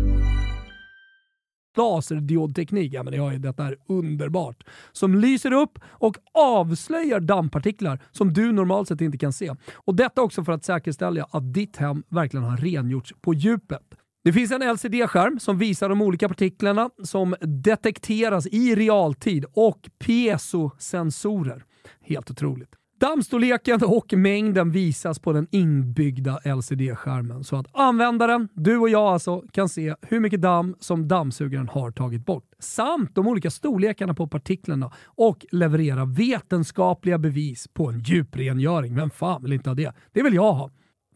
Laserdiodteknik, 1.77 2.93
ja 2.93 3.03
men 3.03 3.13
ja, 3.13 3.29
detta 3.29 3.65
är 3.65 3.77
underbart. 3.87 4.63
Som 4.91 5.15
lyser 5.15 5.53
upp 5.53 5.79
och 5.85 6.17
avslöjar 6.33 7.19
dammpartiklar 7.19 7.99
som 8.11 8.33
du 8.33 8.51
normalt 8.51 8.87
sett 8.87 9.01
inte 9.01 9.17
kan 9.17 9.33
se. 9.33 9.55
Och 9.73 9.95
detta 9.95 10.21
också 10.21 10.43
för 10.43 10.51
att 10.51 10.65
säkerställa 10.65 11.27
att 11.31 11.53
ditt 11.53 11.77
hem 11.77 12.03
verkligen 12.09 12.43
har 12.43 12.57
rengjorts 12.57 13.13
på 13.21 13.33
djupet. 13.33 13.95
Det 14.23 14.33
finns 14.33 14.51
en 14.51 14.73
LCD-skärm 14.73 15.39
som 15.39 15.57
visar 15.57 15.89
de 15.89 16.01
olika 16.01 16.27
partiklarna 16.27 16.89
som 17.03 17.35
detekteras 17.41 18.47
i 18.47 18.75
realtid 18.75 19.45
och 19.53 19.89
piezosensorer. 19.99 21.63
Helt 22.01 22.31
otroligt. 22.31 22.80
Dammstorleken 23.01 23.79
och 23.83 24.13
mängden 24.13 24.71
visas 24.71 25.19
på 25.19 25.33
den 25.33 25.47
inbyggda 25.51 26.39
LCD-skärmen 26.43 27.43
så 27.43 27.55
att 27.55 27.65
användaren, 27.71 28.49
du 28.53 28.77
och 28.77 28.89
jag 28.89 29.01
alltså, 29.01 29.43
kan 29.51 29.69
se 29.69 29.95
hur 30.01 30.19
mycket 30.19 30.41
damm 30.41 30.75
som 30.79 31.07
dammsugaren 31.07 31.67
har 31.67 31.91
tagit 31.91 32.25
bort. 32.25 32.43
Samt 32.59 33.15
de 33.15 33.27
olika 33.27 33.51
storlekarna 33.51 34.13
på 34.13 34.27
partiklarna 34.27 34.91
och 35.05 35.45
leverera 35.51 36.05
vetenskapliga 36.05 37.17
bevis 37.17 37.67
på 37.67 37.89
en 37.89 37.99
djuprengöring. 37.99 38.95
Vem 38.95 39.09
fan 39.09 39.43
vill 39.43 39.53
inte 39.53 39.69
ha 39.69 39.75
det? 39.75 39.93
Det 40.11 40.23
vill 40.23 40.33
jag 40.33 40.53
ha. 40.53 40.71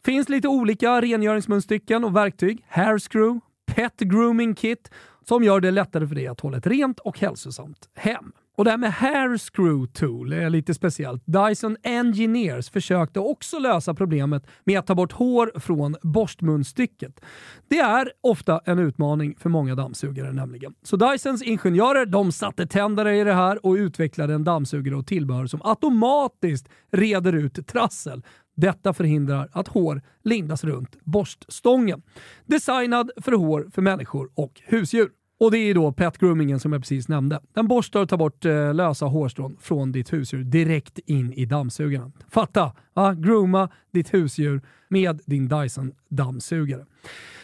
Finns 0.06 0.30
lite 0.30 0.48
olika 0.48 1.02
rengöringsmunstycken 1.02 2.04
och 2.04 2.16
verktyg, 2.16 2.66
hairscrew, 2.68 3.40
pet 3.66 4.00
grooming 4.00 4.56
kit, 4.56 4.92
som 5.28 5.44
gör 5.44 5.60
det 5.60 5.72
lättare 5.72 6.08
för 6.08 6.16
dig 6.16 6.28
att 6.28 6.40
hålla 6.40 6.58
ett 6.58 6.68
rent 6.68 7.00
och 7.00 7.20
hälsosamt 7.20 7.90
hem. 7.96 8.32
Och 8.58 8.66
det 8.66 8.72
här 8.72 8.78
med 8.78 8.94
Hair 8.94 9.38
Screw 9.38 9.88
Tool 9.94 10.34
är 10.34 10.50
lite 10.50 10.74
speciellt. 10.74 11.24
Dyson 11.26 11.78
Engineers 11.84 12.70
försökte 12.70 13.20
också 13.20 13.60
lösa 13.60 13.94
problemet 13.94 14.48
med 14.64 14.80
att 14.80 14.88
ta 14.88 14.96
bort 14.96 15.12
hår 15.12 15.60
från 15.60 15.96
borstmunstycket. 16.02 17.20
Det 17.68 17.80
är 17.80 18.12
ofta 18.22 18.62
en 18.66 18.80
utmaning 18.80 19.36
för 19.40 19.50
många 19.50 19.76
dammsugare 19.76 20.32
nämligen. 20.32 20.74
Så 20.84 20.96
Dysons 20.96 21.42
ingenjörer 21.42 22.06
de 22.06 22.32
satte 22.32 22.68
tänderna 22.68 23.16
i 23.16 23.24
det 23.24 23.34
här 23.34 23.66
och 23.66 23.74
utvecklade 23.74 24.34
en 24.34 24.44
dammsugare 24.44 24.96
och 24.96 25.08
tillbehör 25.08 25.46
som 25.46 25.62
automatiskt 25.64 26.70
reder 26.92 27.34
ut 27.34 27.68
trassel. 27.68 28.24
Detta 28.56 28.94
förhindrar 28.94 29.50
att 29.52 29.68
hår 29.68 30.02
lindas 30.24 30.64
runt 30.64 30.98
borststången. 31.04 32.02
Designad 32.46 33.12
för 33.22 33.32
hår 33.32 33.68
för 33.72 33.82
människor 33.82 34.30
och 34.36 34.62
husdjur. 34.66 35.10
Och 35.46 35.52
det 35.52 35.58
är 35.58 35.74
då 35.74 35.92
pet 35.92 36.18
groomingen 36.18 36.60
som 36.60 36.74
jag 36.74 36.82
precis 36.82 37.08
nämnde. 37.08 37.40
Den 37.54 37.68
borstar 37.68 38.02
och 38.02 38.10
tar 38.10 38.18
bort 38.18 38.46
eh, 38.46 38.74
lösa 38.74 39.06
hårstrån 39.06 39.58
från 39.62 39.92
ditt 39.92 40.14
husdjur 40.14 40.44
direkt 40.44 41.00
in 41.00 41.34
i 41.34 41.46
dammsugaren. 41.46 42.12
Fatta! 42.30 42.72
Va? 42.94 43.14
Grooma 43.14 43.70
ditt 43.94 44.14
husdjur 44.14 44.62
med 44.90 45.22
din 45.26 45.48
Dyson 45.48 45.92
dammsugare. 46.10 46.86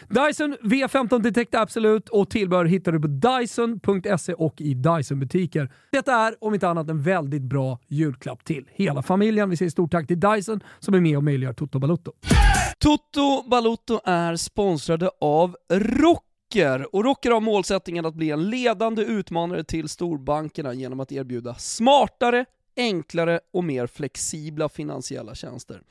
Dyson 0.08 0.56
V15 0.62 1.22
Detect 1.22 1.54
Absolut 1.54 2.08
och 2.08 2.30
tillbehör 2.30 2.64
hittar 2.64 2.92
du 2.92 3.00
på 3.00 3.06
Dyson.se 3.06 4.34
och 4.34 4.60
i 4.60 4.74
Dyson-butiker. 4.74 5.72
Detta 5.92 6.12
är 6.12 6.34
om 6.40 6.54
inte 6.54 6.68
annat 6.68 6.90
en 6.90 7.02
väldigt 7.02 7.42
bra 7.42 7.78
julklapp 7.88 8.44
till 8.44 8.68
hela 8.72 9.02
familjen. 9.02 9.50
Vi 9.50 9.56
säger 9.56 9.70
stort 9.70 9.90
tack 9.90 10.06
till 10.06 10.20
Dyson 10.20 10.60
som 10.78 10.94
är 10.94 11.00
med 11.00 11.16
och 11.16 11.24
möjliggör 11.24 11.52
Toto 11.52 11.78
Balotto. 11.78 12.12
Toto 12.78 13.48
Balotto 13.50 14.00
är 14.04 14.36
sponsrade 14.36 15.10
av 15.20 15.56
Rock 15.72 16.24
Rocker. 16.52 16.94
Och 16.94 17.04
Rocker 17.04 17.30
har 17.30 17.40
målsättningen 17.40 18.06
att 18.06 18.14
bli 18.14 18.30
en 18.30 18.50
ledande 18.50 19.02
utmanare 19.02 19.64
till 19.64 19.88
storbankerna 19.88 20.74
genom 20.74 21.00
att 21.00 21.12
erbjuda 21.12 21.54
smartare, 21.54 22.44
enklare 22.76 23.40
och 23.52 23.64
mer 23.64 23.86
flexibla 23.86 24.68
finansiella 24.68 25.34
tjänster. 25.34 25.82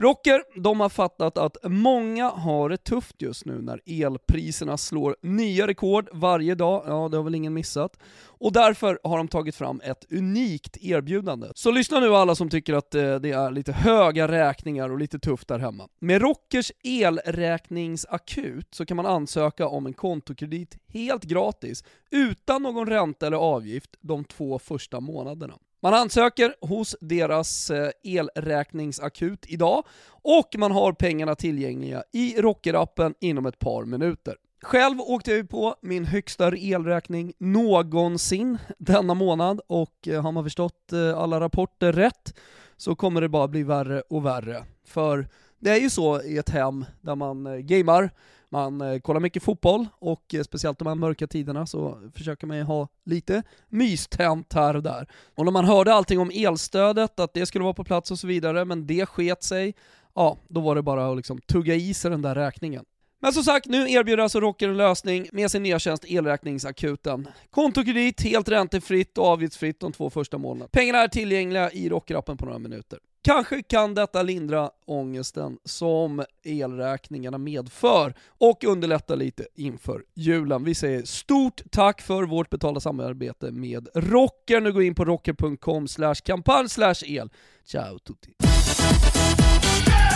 Rocker, 0.00 0.60
de 0.60 0.80
har 0.80 0.88
fattat 0.88 1.38
att 1.38 1.56
många 1.64 2.28
har 2.28 2.68
det 2.68 2.76
tufft 2.76 3.22
just 3.22 3.44
nu 3.44 3.62
när 3.62 3.80
elpriserna 3.86 4.76
slår 4.76 5.16
nya 5.22 5.66
rekord 5.66 6.08
varje 6.12 6.54
dag, 6.54 6.84
ja 6.86 7.08
det 7.08 7.16
har 7.16 7.24
väl 7.24 7.34
ingen 7.34 7.54
missat. 7.54 7.98
Och 8.26 8.52
därför 8.52 8.98
har 9.02 9.16
de 9.16 9.28
tagit 9.28 9.56
fram 9.56 9.80
ett 9.84 10.12
unikt 10.12 10.76
erbjudande. 10.76 11.48
Så 11.54 11.70
lyssna 11.70 12.00
nu 12.00 12.14
alla 12.14 12.34
som 12.34 12.50
tycker 12.50 12.74
att 12.74 12.94
eh, 12.94 13.14
det 13.14 13.30
är 13.30 13.50
lite 13.50 13.72
höga 13.72 14.28
räkningar 14.28 14.90
och 14.90 14.98
lite 14.98 15.18
tufft 15.18 15.48
där 15.48 15.58
hemma. 15.58 15.88
Med 15.98 16.22
Rockers 16.22 16.72
elräkningsakut 16.84 18.74
så 18.74 18.86
kan 18.86 18.96
man 18.96 19.06
ansöka 19.06 19.68
om 19.68 19.86
en 19.86 19.94
kontokredit 19.94 20.78
helt 20.88 21.24
gratis, 21.24 21.84
utan 22.10 22.62
någon 22.62 22.86
ränta 22.86 23.26
eller 23.26 23.36
avgift 23.36 23.90
de 24.00 24.24
två 24.24 24.58
första 24.58 25.00
månaderna. 25.00 25.54
Man 25.80 25.94
ansöker 25.94 26.54
hos 26.60 26.96
deras 27.00 27.70
eh, 27.70 27.90
elräkningsakut 28.02 29.46
idag 29.48 29.84
och 30.10 30.54
man 30.58 30.72
har 30.72 30.92
pengarna 30.92 31.34
tillgängliga 31.34 32.02
i 32.12 32.40
Rockerappen 32.40 33.14
inom 33.20 33.46
ett 33.46 33.58
par 33.58 33.84
minuter. 33.84 34.36
Själv 34.62 35.00
åkte 35.00 35.30
jag 35.30 35.38
ju 35.38 35.46
på 35.46 35.74
min 35.82 36.04
högsta 36.04 36.56
elräkning 36.56 37.32
någonsin 37.38 38.58
denna 38.78 39.14
månad 39.14 39.60
och 39.66 40.08
eh, 40.08 40.22
har 40.22 40.32
man 40.32 40.44
förstått 40.44 40.92
eh, 40.92 41.18
alla 41.18 41.40
rapporter 41.40 41.92
rätt 41.92 42.34
så 42.76 42.94
kommer 42.94 43.20
det 43.20 43.28
bara 43.28 43.48
bli 43.48 43.62
värre 43.62 44.00
och 44.00 44.26
värre. 44.26 44.64
För 44.86 45.28
det 45.58 45.70
är 45.70 45.80
ju 45.80 45.90
så 45.90 46.22
i 46.22 46.38
ett 46.38 46.50
hem 46.50 46.84
där 47.00 47.14
man 47.14 47.66
gamar 47.66 48.10
man 48.50 48.80
eh, 48.80 48.98
kollar 48.98 49.20
mycket 49.20 49.42
fotboll 49.42 49.86
och 49.98 50.34
eh, 50.34 50.42
speciellt 50.42 50.78
de 50.78 50.88
här 50.88 50.94
mörka 50.94 51.26
tiderna 51.26 51.66
så 51.66 52.10
försöker 52.14 52.46
man 52.46 52.56
ju 52.56 52.62
ha 52.62 52.88
lite 53.04 53.42
mystänt 53.68 54.52
här 54.52 54.76
och 54.76 54.82
där. 54.82 55.08
Och 55.34 55.44
när 55.44 55.52
man 55.52 55.64
hörde 55.64 55.94
allting 55.94 56.18
om 56.18 56.30
elstödet, 56.34 57.20
att 57.20 57.34
det 57.34 57.46
skulle 57.46 57.64
vara 57.64 57.74
på 57.74 57.84
plats 57.84 58.10
och 58.10 58.18
så 58.18 58.26
vidare, 58.26 58.64
men 58.64 58.86
det 58.86 59.06
sket 59.06 59.42
sig, 59.42 59.74
ja, 60.14 60.36
då 60.48 60.60
var 60.60 60.74
det 60.74 60.82
bara 60.82 61.10
att 61.10 61.16
liksom 61.16 61.38
tugga 61.38 61.74
i 61.74 61.94
sig 61.94 62.10
den 62.10 62.22
där 62.22 62.34
räkningen. 62.34 62.84
Men 63.20 63.32
som 63.32 63.44
sagt, 63.44 63.66
nu 63.66 63.90
erbjuder 63.90 64.22
alltså 64.22 64.40
Rocker 64.40 64.68
en 64.68 64.76
lösning 64.76 65.28
med 65.32 65.50
sin 65.50 65.62
nya 65.62 65.78
tjänst 65.78 66.04
Elräkningsakuten. 66.04 67.28
Kontokredit 67.50 68.20
helt 68.20 68.48
räntefritt 68.48 69.18
och 69.18 69.26
avgiftsfritt 69.26 69.80
de 69.80 69.92
två 69.92 70.10
första 70.10 70.38
månaderna. 70.38 70.68
Pengarna 70.72 70.98
är 70.98 71.08
tillgängliga 71.08 71.70
i 71.70 71.88
Rockerappen 71.88 72.36
på 72.36 72.44
några 72.44 72.58
minuter. 72.58 72.98
Kanske 73.22 73.62
kan 73.62 73.94
detta 73.94 74.22
lindra 74.22 74.70
ångesten 74.86 75.58
som 75.64 76.24
elräkningarna 76.44 77.38
medför 77.38 78.14
och 78.38 78.64
underlätta 78.64 79.14
lite 79.14 79.46
inför 79.54 80.04
julen. 80.14 80.64
Vi 80.64 80.74
säger 80.74 81.02
stort 81.02 81.62
tack 81.70 82.02
för 82.02 82.22
vårt 82.22 82.50
betalda 82.50 82.80
samarbete 82.80 83.50
med 83.50 83.88
Rocker. 83.94 84.60
Nu 84.60 84.72
går 84.72 84.82
in 84.82 84.94
på 84.94 85.04
rocker.com 85.04 85.86
kampanj 86.24 86.68
el. 87.06 87.30
Ciao 87.64 87.98
tutti! 87.98 88.34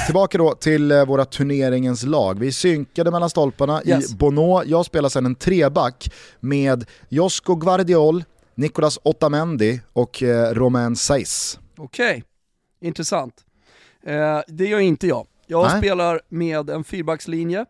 Tillbaka 0.06 0.38
då 0.38 0.54
till 0.54 0.90
eh, 0.90 1.06
våra 1.06 1.24
turneringens 1.24 2.04
lag. 2.04 2.38
Vi 2.38 2.52
synkade 2.52 3.10
mellan 3.10 3.30
stolparna 3.30 3.82
yes. 3.84 4.12
i 4.12 4.16
Bono. 4.16 4.62
Jag 4.64 4.86
spelar 4.86 5.08
sedan 5.08 5.26
en 5.26 5.34
treback 5.34 6.12
med 6.40 6.84
Josko 7.08 7.54
Guardiol, 7.54 8.24
Nicolas 8.54 8.98
Otamendi 9.02 9.80
och 9.92 10.22
eh, 10.22 10.54
Romain 10.54 10.96
Saiz. 10.96 11.58
Okej. 11.76 12.10
Okay. 12.10 12.22
Intressant. 12.88 13.44
Eh, 14.06 14.40
det 14.46 14.66
gör 14.66 14.78
inte 14.78 15.06
jag. 15.06 15.26
Jag 15.46 15.66
Nej. 15.66 15.78
spelar 15.78 16.20
med 16.28 16.70
en 16.70 16.84
fyrbackslinje, 16.84 17.60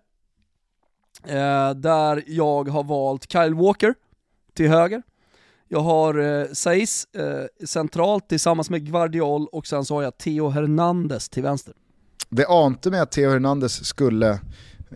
eh, 1.24 1.70
där 1.70 2.24
jag 2.26 2.68
har 2.68 2.84
valt 2.84 3.32
Kyle 3.32 3.54
Walker 3.54 3.94
till 4.54 4.68
höger. 4.68 5.02
Jag 5.68 5.80
har 5.80 6.18
eh, 6.18 6.46
Saiz 6.52 7.06
eh, 7.14 7.66
centralt 7.66 8.28
tillsammans 8.28 8.70
med 8.70 8.86
Guardiol 8.86 9.46
och 9.46 9.66
sen 9.66 9.84
så 9.84 9.94
har 9.94 10.02
jag 10.02 10.18
Theo 10.18 10.48
Hernandez 10.48 11.28
till 11.28 11.42
vänster. 11.42 11.74
Det 12.34 12.46
ante 12.46 12.90
mig 12.90 13.00
att 13.00 13.10
Theo 13.12 13.30
Hernandez 13.30 13.84
skulle 13.84 14.30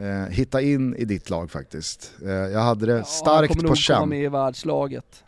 eh, 0.00 0.24
hitta 0.30 0.60
in 0.60 0.96
i 0.96 1.04
ditt 1.04 1.30
lag 1.30 1.50
faktiskt. 1.50 2.12
Eh, 2.24 2.30
jag 2.30 2.60
hade 2.60 2.86
det 2.86 3.04
starkt 3.04 3.62
på 3.62 3.74
känn. 3.74 3.94
Han 3.94 3.98
kommer 3.98 3.98
nog 3.98 4.00
komma 4.00 4.06
med 4.06 4.24
i 4.24 4.28
världslaget. 4.28 5.24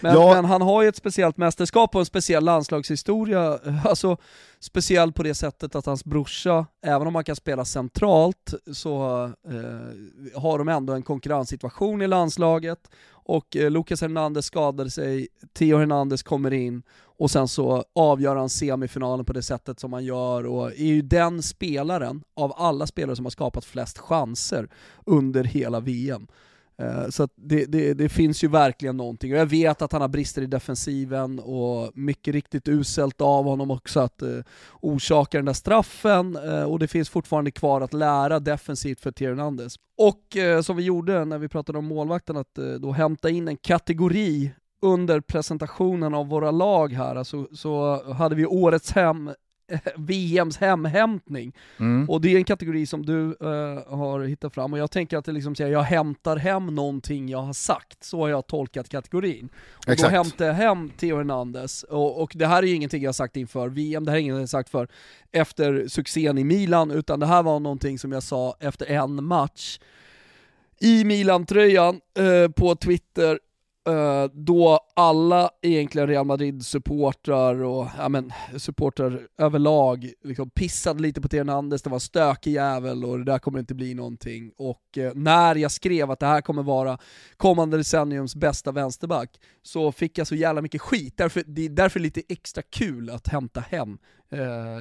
Men, 0.00 0.14
ja. 0.14 0.34
men, 0.34 0.44
han 0.44 0.62
har 0.62 0.82
ju 0.82 0.88
ett 0.88 0.96
speciellt 0.96 1.36
mästerskap 1.36 1.94
och 1.94 2.00
en 2.00 2.06
speciell 2.06 2.44
landslagshistoria, 2.44 3.58
alltså 3.84 4.16
speciell 4.60 5.12
på 5.12 5.22
det 5.22 5.34
sättet 5.34 5.74
att 5.74 5.86
hans 5.86 6.04
brorsa, 6.04 6.66
även 6.82 7.06
om 7.06 7.14
han 7.14 7.24
kan 7.24 7.36
spela 7.36 7.64
centralt, 7.64 8.54
så 8.72 9.24
eh, 9.24 10.40
har 10.40 10.58
de 10.58 10.68
ändå 10.68 10.92
en 10.92 11.02
konkurrenssituation 11.02 12.02
i 12.02 12.06
landslaget 12.06 12.90
och 13.10 13.56
eh, 13.56 13.70
Lucas 13.70 14.00
Hernandez 14.00 14.46
skadade 14.46 14.90
sig, 14.90 15.28
Theo 15.52 15.78
Hernandez 15.78 16.22
kommer 16.22 16.52
in 16.52 16.82
och 17.18 17.30
sen 17.30 17.48
så 17.48 17.84
avgör 17.94 18.36
han 18.36 18.48
semifinalen 18.48 19.24
på 19.24 19.32
det 19.32 19.42
sättet 19.42 19.80
som 19.80 19.92
han 19.92 20.04
gör 20.04 20.46
och 20.46 20.66
är 20.70 20.84
ju 20.84 21.02
den 21.02 21.42
spelaren 21.42 22.22
av 22.34 22.52
alla 22.56 22.86
spelare 22.86 23.16
som 23.16 23.24
har 23.24 23.30
skapat 23.30 23.64
flest 23.64 23.98
chanser 23.98 24.68
under 25.06 25.44
hela 25.44 25.80
VM. 25.80 26.26
Eh, 26.78 27.08
så 27.08 27.28
det, 27.36 27.64
det, 27.64 27.94
det, 27.94 28.08
finns 28.08 28.44
ju 28.44 28.48
verkligen 28.48 28.96
någonting. 28.96 29.32
Och 29.32 29.38
jag 29.38 29.46
vet 29.46 29.82
att 29.82 29.92
han 29.92 30.00
har 30.00 30.08
brister 30.08 30.42
i 30.42 30.46
defensiven 30.46 31.38
och 31.38 31.90
mycket 31.94 32.34
riktigt 32.34 32.68
uselt 32.68 33.20
av 33.20 33.44
honom 33.44 33.70
också 33.70 34.00
att 34.00 34.22
eh, 34.22 34.38
orsaka 34.80 35.38
den 35.38 35.44
där 35.44 35.52
straffen. 35.52 36.36
Eh, 36.36 36.62
och 36.62 36.78
det 36.78 36.88
finns 36.88 37.08
fortfarande 37.10 37.50
kvar 37.50 37.80
att 37.80 37.92
lära 37.92 38.40
defensivt 38.40 39.00
för 39.00 39.12
Theo 39.12 39.28
Hernandez. 39.28 39.76
Och 39.98 40.36
som 40.64 40.76
vi 40.76 40.82
gjorde 40.82 41.24
när 41.24 41.38
vi 41.38 41.48
pratade 41.48 41.78
om 41.78 41.84
målvakten, 41.84 42.36
att 42.36 42.58
då 42.80 42.92
hämta 42.92 43.30
in 43.30 43.48
en 43.48 43.56
kategori 43.56 44.50
under 44.82 45.20
presentationen 45.20 46.14
av 46.14 46.28
våra 46.28 46.50
lag 46.50 46.92
här, 46.92 47.16
alltså, 47.16 47.48
så 47.52 48.02
hade 48.12 48.34
vi 48.34 48.46
årets 48.46 48.92
hem 48.92 49.30
VMs 49.96 50.56
hemhämtning. 50.56 51.52
Mm. 51.80 52.10
Och 52.10 52.20
det 52.20 52.32
är 52.32 52.36
en 52.36 52.44
kategori 52.44 52.86
som 52.86 53.06
du 53.06 53.12
uh, 53.12 53.96
har 53.96 54.24
hittat 54.24 54.54
fram, 54.54 54.72
och 54.72 54.78
jag 54.78 54.90
tänker 54.90 55.16
att 55.16 55.24
det 55.24 55.32
liksom 55.32 55.54
säger 55.54 55.72
jag 55.72 55.82
hämtar 55.82 56.36
hem 56.36 56.66
någonting 56.66 57.28
jag 57.28 57.42
har 57.42 57.52
sagt, 57.52 58.04
så 58.04 58.20
har 58.20 58.28
jag 58.28 58.46
tolkat 58.46 58.88
kategorin. 58.88 59.48
Och 59.86 59.92
Exakt. 59.92 60.12
då 60.12 60.16
hämtar 60.16 60.44
jag 60.44 60.54
hem 60.54 60.90
Theo 60.90 61.16
Hernandez, 61.16 61.82
och, 61.82 62.22
och, 62.22 62.32
det 62.34 62.46
här 62.46 62.62
är 62.62 62.66
ju 62.66 62.74
ingenting 62.74 63.02
jag 63.02 63.08
har 63.08 63.12
sagt 63.12 63.36
inför 63.36 63.68
VM, 63.68 64.04
det 64.04 64.10
här 64.10 64.16
är 64.16 64.20
ingenting 64.20 64.36
jag 64.36 64.42
har 64.42 64.46
sagt 64.46 64.70
för 64.70 64.88
efter 65.32 65.88
succén 65.88 66.38
i 66.38 66.44
Milan, 66.44 66.90
utan 66.90 67.20
det 67.20 67.26
här 67.26 67.42
var 67.42 67.60
någonting 67.60 67.98
som 67.98 68.12
jag 68.12 68.22
sa 68.22 68.56
efter 68.60 68.86
en 68.86 69.24
match 69.24 69.78
i 70.80 71.04
Milan-tröjan 71.04 72.00
uh, 72.18 72.48
på 72.48 72.76
Twitter 72.76 73.38
Eh, 73.86 74.24
då 74.32 74.80
alla 74.96 75.50
egentligen 75.62 76.08
Real 76.08 76.26
Madrid-supportrar 76.26 77.62
och 77.62 77.88
ja, 77.98 78.08
men, 78.08 78.32
supportrar 78.56 79.20
överlag 79.38 80.12
liksom 80.24 80.50
pissade 80.50 81.02
lite 81.02 81.20
på 81.20 81.28
Theo 81.28 81.38
Hernandez, 81.38 81.82
det 81.82 81.90
var 81.90 81.96
en 81.96 82.00
stökig 82.00 82.52
jävel 82.52 83.04
och 83.04 83.18
det 83.18 83.24
där 83.24 83.38
kommer 83.38 83.58
inte 83.58 83.74
bli 83.74 83.94
någonting. 83.94 84.52
Och 84.56 84.98
eh, 84.98 85.12
när 85.14 85.54
jag 85.54 85.70
skrev 85.70 86.10
att 86.10 86.20
det 86.20 86.26
här 86.26 86.40
kommer 86.40 86.62
vara 86.62 86.98
kommande 87.36 87.76
decenniums 87.76 88.36
bästa 88.36 88.72
vänsterback, 88.72 89.30
så 89.62 89.92
fick 89.92 90.18
jag 90.18 90.26
så 90.26 90.34
jävla 90.34 90.62
mycket 90.62 90.80
skit. 90.80 91.14
Därför, 91.16 91.42
det 91.46 91.64
är 91.64 91.68
därför 91.68 92.00
lite 92.00 92.22
extra 92.28 92.62
kul 92.62 93.10
att 93.10 93.28
hämta 93.28 93.60
hem 93.60 93.98
eh, 94.30 94.38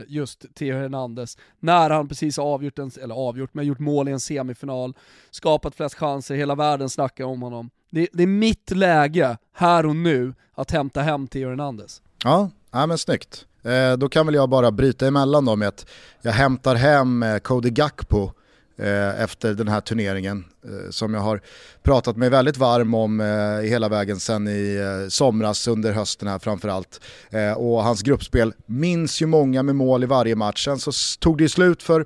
just 0.08 0.46
Theo 0.56 0.78
Hernandez, 0.78 1.38
när 1.60 1.90
han 1.90 2.08
precis 2.08 2.38
har 2.38 2.46
avgjort, 2.46 2.80
en, 2.80 2.92
eller 3.02 3.16
avgjort, 3.16 3.54
men 3.54 3.66
gjort 3.66 3.80
mål 3.80 4.08
i 4.08 4.12
en 4.12 4.20
semifinal, 4.20 4.94
skapat 5.32 5.76
flest 5.76 5.96
chanser, 5.96 6.36
hela 6.36 6.56
världen 6.56 6.90
snackar 6.90 7.26
om 7.26 7.42
honom. 7.42 7.70
Det, 7.90 8.08
det, 8.14 8.24
är 8.24 8.28
mitt 8.28 8.72
läge, 8.72 9.38
här 9.54 9.86
och 9.86 9.96
nu, 9.96 10.34
att 10.54 10.72
hämta 10.72 11.02
hem 11.02 11.28
Theo 11.28 11.50
Hernandez. 11.50 12.02
Ja, 12.24 12.50
ja 12.72 12.86
men 12.86 12.98
snyggt. 12.98 13.46
Eh, 13.64 13.98
då 13.98 14.10
kan 14.10 14.26
väl 14.26 14.36
jag 14.36 14.50
bara 14.50 14.72
bryta 14.72 15.08
emellan 15.08 15.46
då 15.46 15.56
med 15.56 15.68
att 15.68 15.86
jag 16.22 16.32
hämtar 16.32 16.76
hem 16.76 17.24
eh, 17.24 17.38
Cody 17.38 17.70
Gakpo 17.70 18.32
eh, 18.78 19.22
efter 19.22 19.54
den 19.54 19.68
här 19.68 19.82
turneringen 19.82 20.46
Eh, 20.66 20.90
som 20.90 21.14
jag 21.14 21.22
har 21.22 21.42
pratat 21.84 22.18
mig 22.18 22.30
väldigt 22.30 22.58
varm 22.58 22.94
om 22.94 23.20
eh, 23.20 23.70
hela 23.70 23.90
vägen 23.90 24.20
sen 24.20 24.48
i 24.48 24.76
eh, 24.76 25.10
somras 25.10 25.68
under 25.68 25.92
hösten 25.92 26.28
här 26.28 26.40
framförallt. 26.40 27.02
Eh, 27.30 27.52
och 27.52 27.84
hans 27.84 28.02
gruppspel 28.02 28.54
minns 28.66 29.22
ju 29.22 29.26
många 29.26 29.64
med 29.64 29.76
mål 29.76 30.04
i 30.04 30.08
varje 30.08 30.36
match. 30.36 30.66
Sen 30.66 30.80
så 30.80 30.92
tog 31.20 31.38
det 31.38 31.44
ju 31.44 31.50
slut 31.50 31.84
för, 31.84 32.06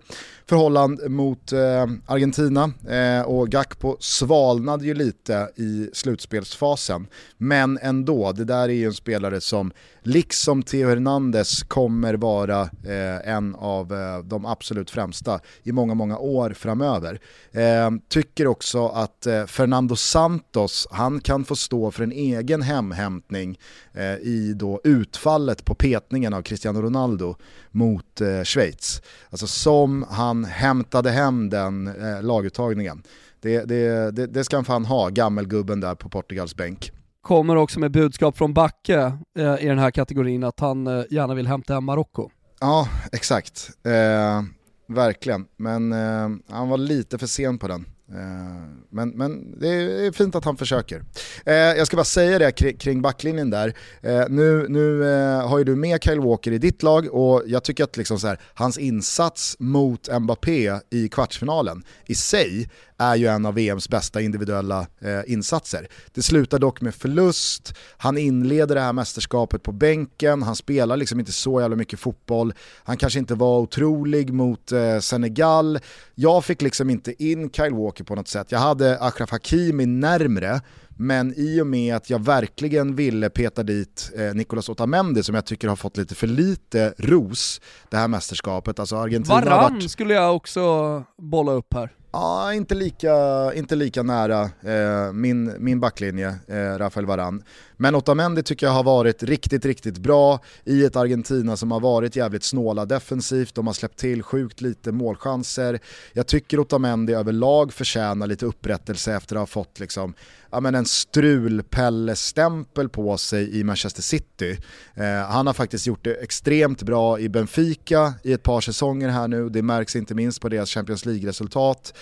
för 0.49 0.55
Holland 0.55 1.11
mot 1.11 1.51
eh, 1.51 1.87
Argentina 2.05 2.71
eh, 2.89 3.21
och 3.21 3.49
Gakpo 3.49 3.97
svalnade 3.99 4.85
ju 4.85 4.93
lite 4.93 5.49
i 5.55 5.89
slutspelsfasen. 5.93 7.07
Men 7.37 7.79
ändå, 7.81 8.31
det 8.31 8.45
där 8.45 8.69
är 8.69 8.73
ju 8.73 8.85
en 8.85 8.93
spelare 8.93 9.41
som 9.41 9.71
liksom 10.03 10.63
Theo 10.63 10.89
Hernandez 10.89 11.63
kommer 11.63 12.13
vara 12.13 12.61
eh, 12.61 13.29
en 13.33 13.55
av 13.55 13.93
eh, 13.93 14.19
de 14.23 14.45
absolut 14.45 14.89
främsta 14.91 15.39
i 15.63 15.71
många, 15.71 15.93
många 15.93 16.17
år 16.17 16.53
framöver. 16.53 17.19
Eh, 17.51 17.91
tycker 18.09 18.47
också 18.49 18.87
att 18.87 19.27
Fernando 19.47 19.95
Santos, 19.95 20.87
han 20.91 21.21
kan 21.21 21.45
få 21.45 21.55
stå 21.55 21.91
för 21.91 22.03
en 22.03 22.11
egen 22.11 22.61
hemhämtning 22.61 23.59
eh, 23.93 24.13
i 24.13 24.53
då 24.55 24.81
utfallet 24.83 25.65
på 25.65 25.75
petningen 25.75 26.33
av 26.33 26.41
Cristiano 26.41 26.81
Ronaldo 26.81 27.35
mot 27.71 28.21
eh, 28.21 28.43
Schweiz. 28.43 29.01
Alltså 29.29 29.47
som 29.47 30.05
han 30.09 30.45
hämtade 30.45 31.11
hem 31.11 31.49
den 31.49 31.87
eh, 31.87 32.23
laguttagningen. 32.23 33.03
Det, 33.41 33.63
det, 33.63 34.11
det, 34.11 34.27
det 34.27 34.43
ska 34.43 34.57
han 34.57 34.65
fan 34.65 34.85
ha, 34.85 35.09
gammelgubben 35.09 35.79
där 35.79 35.95
på 35.95 36.09
Portugals 36.09 36.55
bänk 36.55 36.91
kommer 37.21 37.55
också 37.55 37.79
med 37.79 37.91
budskap 37.91 38.37
från 38.37 38.53
Backe 38.53 39.17
eh, 39.37 39.55
i 39.59 39.65
den 39.65 39.79
här 39.79 39.91
kategorin 39.91 40.43
att 40.43 40.59
han 40.59 40.87
eh, 40.87 41.03
gärna 41.09 41.33
vill 41.33 41.47
hämta 41.47 41.73
hem 41.73 41.83
Marocko. 41.83 42.29
Ja, 42.59 42.87
exakt. 43.11 43.69
Eh, 43.83 44.43
verkligen, 44.87 45.45
men 45.57 45.91
eh, 45.91 46.29
han 46.49 46.69
var 46.69 46.77
lite 46.77 47.17
för 47.17 47.27
sen 47.27 47.57
på 47.57 47.67
den. 47.67 47.85
Eh, 48.11 48.69
men, 48.89 49.09
men 49.09 49.59
det 49.59 49.67
är 49.67 50.11
fint 50.11 50.35
att 50.35 50.45
han 50.45 50.57
försöker. 50.57 51.03
Eh, 51.45 51.53
jag 51.53 51.87
ska 51.87 51.97
bara 51.97 52.03
säga 52.03 52.39
det 52.39 52.51
kring 52.79 53.01
backlinjen 53.01 53.49
där. 53.49 53.73
Eh, 54.01 54.23
nu 54.29 54.65
nu 54.69 55.01
har 55.41 55.57
ju 55.57 55.63
du 55.63 55.75
med 55.75 56.03
Kyle 56.03 56.19
Walker 56.19 56.51
i 56.51 56.57
ditt 56.57 56.83
lag 56.83 57.13
och 57.13 57.43
jag 57.45 57.63
tycker 57.63 57.83
att 57.83 57.97
liksom 57.97 58.19
så 58.19 58.27
här, 58.27 58.39
hans 58.53 58.77
insats 58.77 59.55
mot 59.59 60.19
Mbappé 60.21 60.79
i 60.89 61.09
kvartsfinalen 61.09 61.83
i 62.05 62.15
sig 62.15 62.69
är 62.99 63.15
ju 63.15 63.27
en 63.27 63.45
av 63.45 63.53
VMs 63.53 63.89
bästa 63.89 64.21
individuella 64.21 64.87
eh, 65.01 65.33
insatser. 65.33 65.87
Det 66.13 66.21
slutar 66.21 66.59
dock 66.59 66.81
med 66.81 66.95
förlust, 66.95 67.73
han 67.97 68.17
inleder 68.17 68.75
det 68.75 68.81
här 68.81 68.93
mästerskapet 68.93 69.63
på 69.63 69.71
bänken, 69.71 70.43
han 70.43 70.55
spelar 70.55 70.97
liksom 70.97 71.19
inte 71.19 71.31
så 71.31 71.61
jävla 71.61 71.75
mycket 71.75 71.99
fotboll, 71.99 72.53
han 72.83 72.97
kanske 72.97 73.19
inte 73.19 73.35
var 73.35 73.59
otrolig 73.59 74.33
mot 74.33 74.71
eh, 74.71 74.99
Senegal. 74.99 75.79
Jag 76.15 76.45
fick 76.45 76.61
liksom 76.61 76.89
inte 76.89 77.23
in 77.23 77.49
Kyle 77.49 77.73
Walker 77.73 78.03
på 78.03 78.15
något 78.15 78.27
sätt, 78.27 78.51
jag 78.51 78.59
hade 78.59 78.99
Achraf 78.99 79.31
Hakimi 79.31 79.85
närmre, 79.85 80.61
men 81.01 81.33
i 81.37 81.61
och 81.61 81.67
med 81.67 81.95
att 81.95 82.09
jag 82.09 82.19
verkligen 82.25 82.95
ville 82.95 83.29
peta 83.29 83.63
dit 83.63 84.11
eh, 84.15 84.33
Nicolas 84.33 84.69
Otamendi 84.69 85.23
som 85.23 85.35
jag 85.35 85.45
tycker 85.45 85.67
har 85.67 85.75
fått 85.75 85.97
lite 85.97 86.15
för 86.15 86.27
lite 86.27 86.93
ros 86.97 87.61
det 87.89 87.97
här 87.97 88.07
mästerskapet. 88.07 88.79
Alltså 88.79 88.95
Argentina 88.95 89.35
Varann 89.35 89.73
varit... 89.73 89.91
skulle 89.91 90.13
jag 90.13 90.35
också 90.35 91.03
bolla 91.17 91.51
upp 91.51 91.73
här. 91.73 91.91
Ja, 92.11 92.53
inte 92.53 92.75
lika, 92.75 93.13
inte 93.53 93.75
lika 93.75 94.03
nära 94.03 94.41
eh, 94.43 95.13
min, 95.13 95.55
min 95.59 95.79
backlinje, 95.79 96.35
eh, 96.47 96.77
Rafael 96.77 97.05
Varan. 97.05 97.43
Men 97.77 97.95
Otamendi 97.95 98.43
tycker 98.43 98.65
jag 98.65 98.73
har 98.73 98.83
varit 98.83 99.23
riktigt, 99.23 99.65
riktigt 99.65 99.97
bra 99.97 100.39
i 100.63 100.85
ett 100.85 100.95
Argentina 100.95 101.57
som 101.57 101.71
har 101.71 101.79
varit 101.79 102.15
jävligt 102.15 102.43
snåla 102.43 102.85
defensivt, 102.85 103.55
de 103.55 103.67
har 103.67 103.73
släppt 103.73 103.99
till 103.99 104.23
sjukt 104.23 104.61
lite 104.61 104.91
målchanser. 104.91 105.79
Jag 106.13 106.27
tycker 106.27 106.59
Otamendi 106.59 107.13
överlag 107.13 107.73
förtjänar 107.73 108.27
lite 108.27 108.45
upprättelse 108.45 109.13
efter 109.13 109.35
att 109.35 109.39
ha 109.39 109.45
fått 109.47 109.79
liksom, 109.79 110.13
ja, 110.51 110.59
men 110.59 110.75
en 110.75 110.85
strulpelle-stämpel 110.85 112.89
på 112.89 113.17
sig 113.17 113.59
i 113.59 113.63
Manchester 113.63 114.01
City. 114.01 114.57
Eh, 114.93 115.29
han 115.29 115.47
har 115.47 115.53
faktiskt 115.53 115.87
gjort 115.87 116.03
det 116.03 116.13
extremt 116.13 116.83
bra 116.83 117.19
i 117.19 117.29
Benfica 117.29 118.13
i 118.23 118.33
ett 118.33 118.43
par 118.43 118.61
säsonger 118.61 119.09
här 119.09 119.27
nu, 119.27 119.49
det 119.49 119.61
märks 119.61 119.95
inte 119.95 120.15
minst 120.15 120.41
på 120.41 120.49
deras 120.49 120.69
Champions 120.69 121.05
League-resultat. 121.05 121.93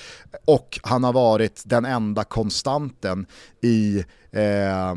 Och 0.45 0.79
han 0.83 1.03
har 1.03 1.13
varit 1.13 1.63
den 1.65 1.85
enda 1.85 2.23
konstanten 2.23 3.25
i 3.61 4.03
eh, 4.31 4.95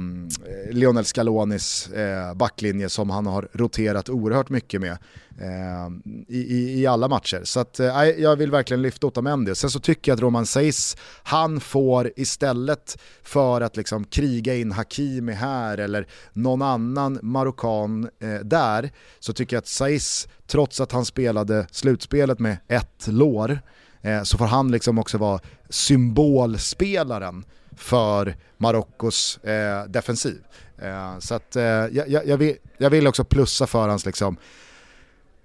Lionel 0.70 1.04
Scalonis 1.04 1.88
eh, 1.88 2.34
backlinje 2.34 2.88
som 2.88 3.10
han 3.10 3.26
har 3.26 3.48
roterat 3.52 4.08
oerhört 4.08 4.48
mycket 4.48 4.80
med 4.80 4.98
eh, 5.40 6.14
i, 6.28 6.80
i, 6.80 6.86
alla 6.86 7.08
matcher. 7.08 7.40
Så 7.44 7.60
att, 7.60 7.80
eh, 7.80 8.04
jag 8.04 8.36
vill 8.36 8.50
verkligen 8.50 8.82
lyfta 8.82 9.06
Otamendi. 9.06 9.54
Sen 9.54 9.70
så 9.70 9.80
tycker 9.80 10.12
jag 10.12 10.16
att 10.16 10.22
Roman 10.22 10.46
Seis, 10.46 10.96
han 11.22 11.60
får 11.60 12.10
istället 12.16 12.98
för 13.22 13.60
att 13.60 13.76
liksom 13.76 14.04
kriga 14.04 14.54
in 14.54 14.72
Hakimi 14.72 15.32
här 15.32 15.78
eller 15.78 16.06
någon 16.32 16.62
annan 16.62 17.18
marockan 17.22 18.08
eh, 18.20 18.34
där, 18.34 18.90
så 19.18 19.32
tycker 19.32 19.56
jag 19.56 19.60
att 19.60 19.66
Seis, 19.66 20.28
trots 20.46 20.80
att 20.80 20.92
han 20.92 21.04
spelade 21.04 21.66
slutspelet 21.70 22.38
med 22.38 22.56
ett 22.68 23.06
lår, 23.06 23.60
eh, 24.02 24.22
så 24.22 24.38
får 24.38 24.46
han 24.46 24.70
liksom 24.70 24.98
också 24.98 25.18
vara 25.18 25.40
symbolspelaren 25.68 27.44
för 27.80 28.36
Marockos 28.56 29.38
eh, 29.44 29.84
defensiv. 29.84 30.38
Eh, 30.78 31.18
så 31.18 31.34
att, 31.34 31.56
eh, 31.56 31.62
jag, 31.62 32.26
jag, 32.26 32.36
vill, 32.36 32.56
jag, 32.78 32.90
vill, 32.90 33.06
också 33.06 33.24
plussa 33.24 33.66
för 33.66 33.88
hans, 33.88 34.06
liksom, 34.06 34.36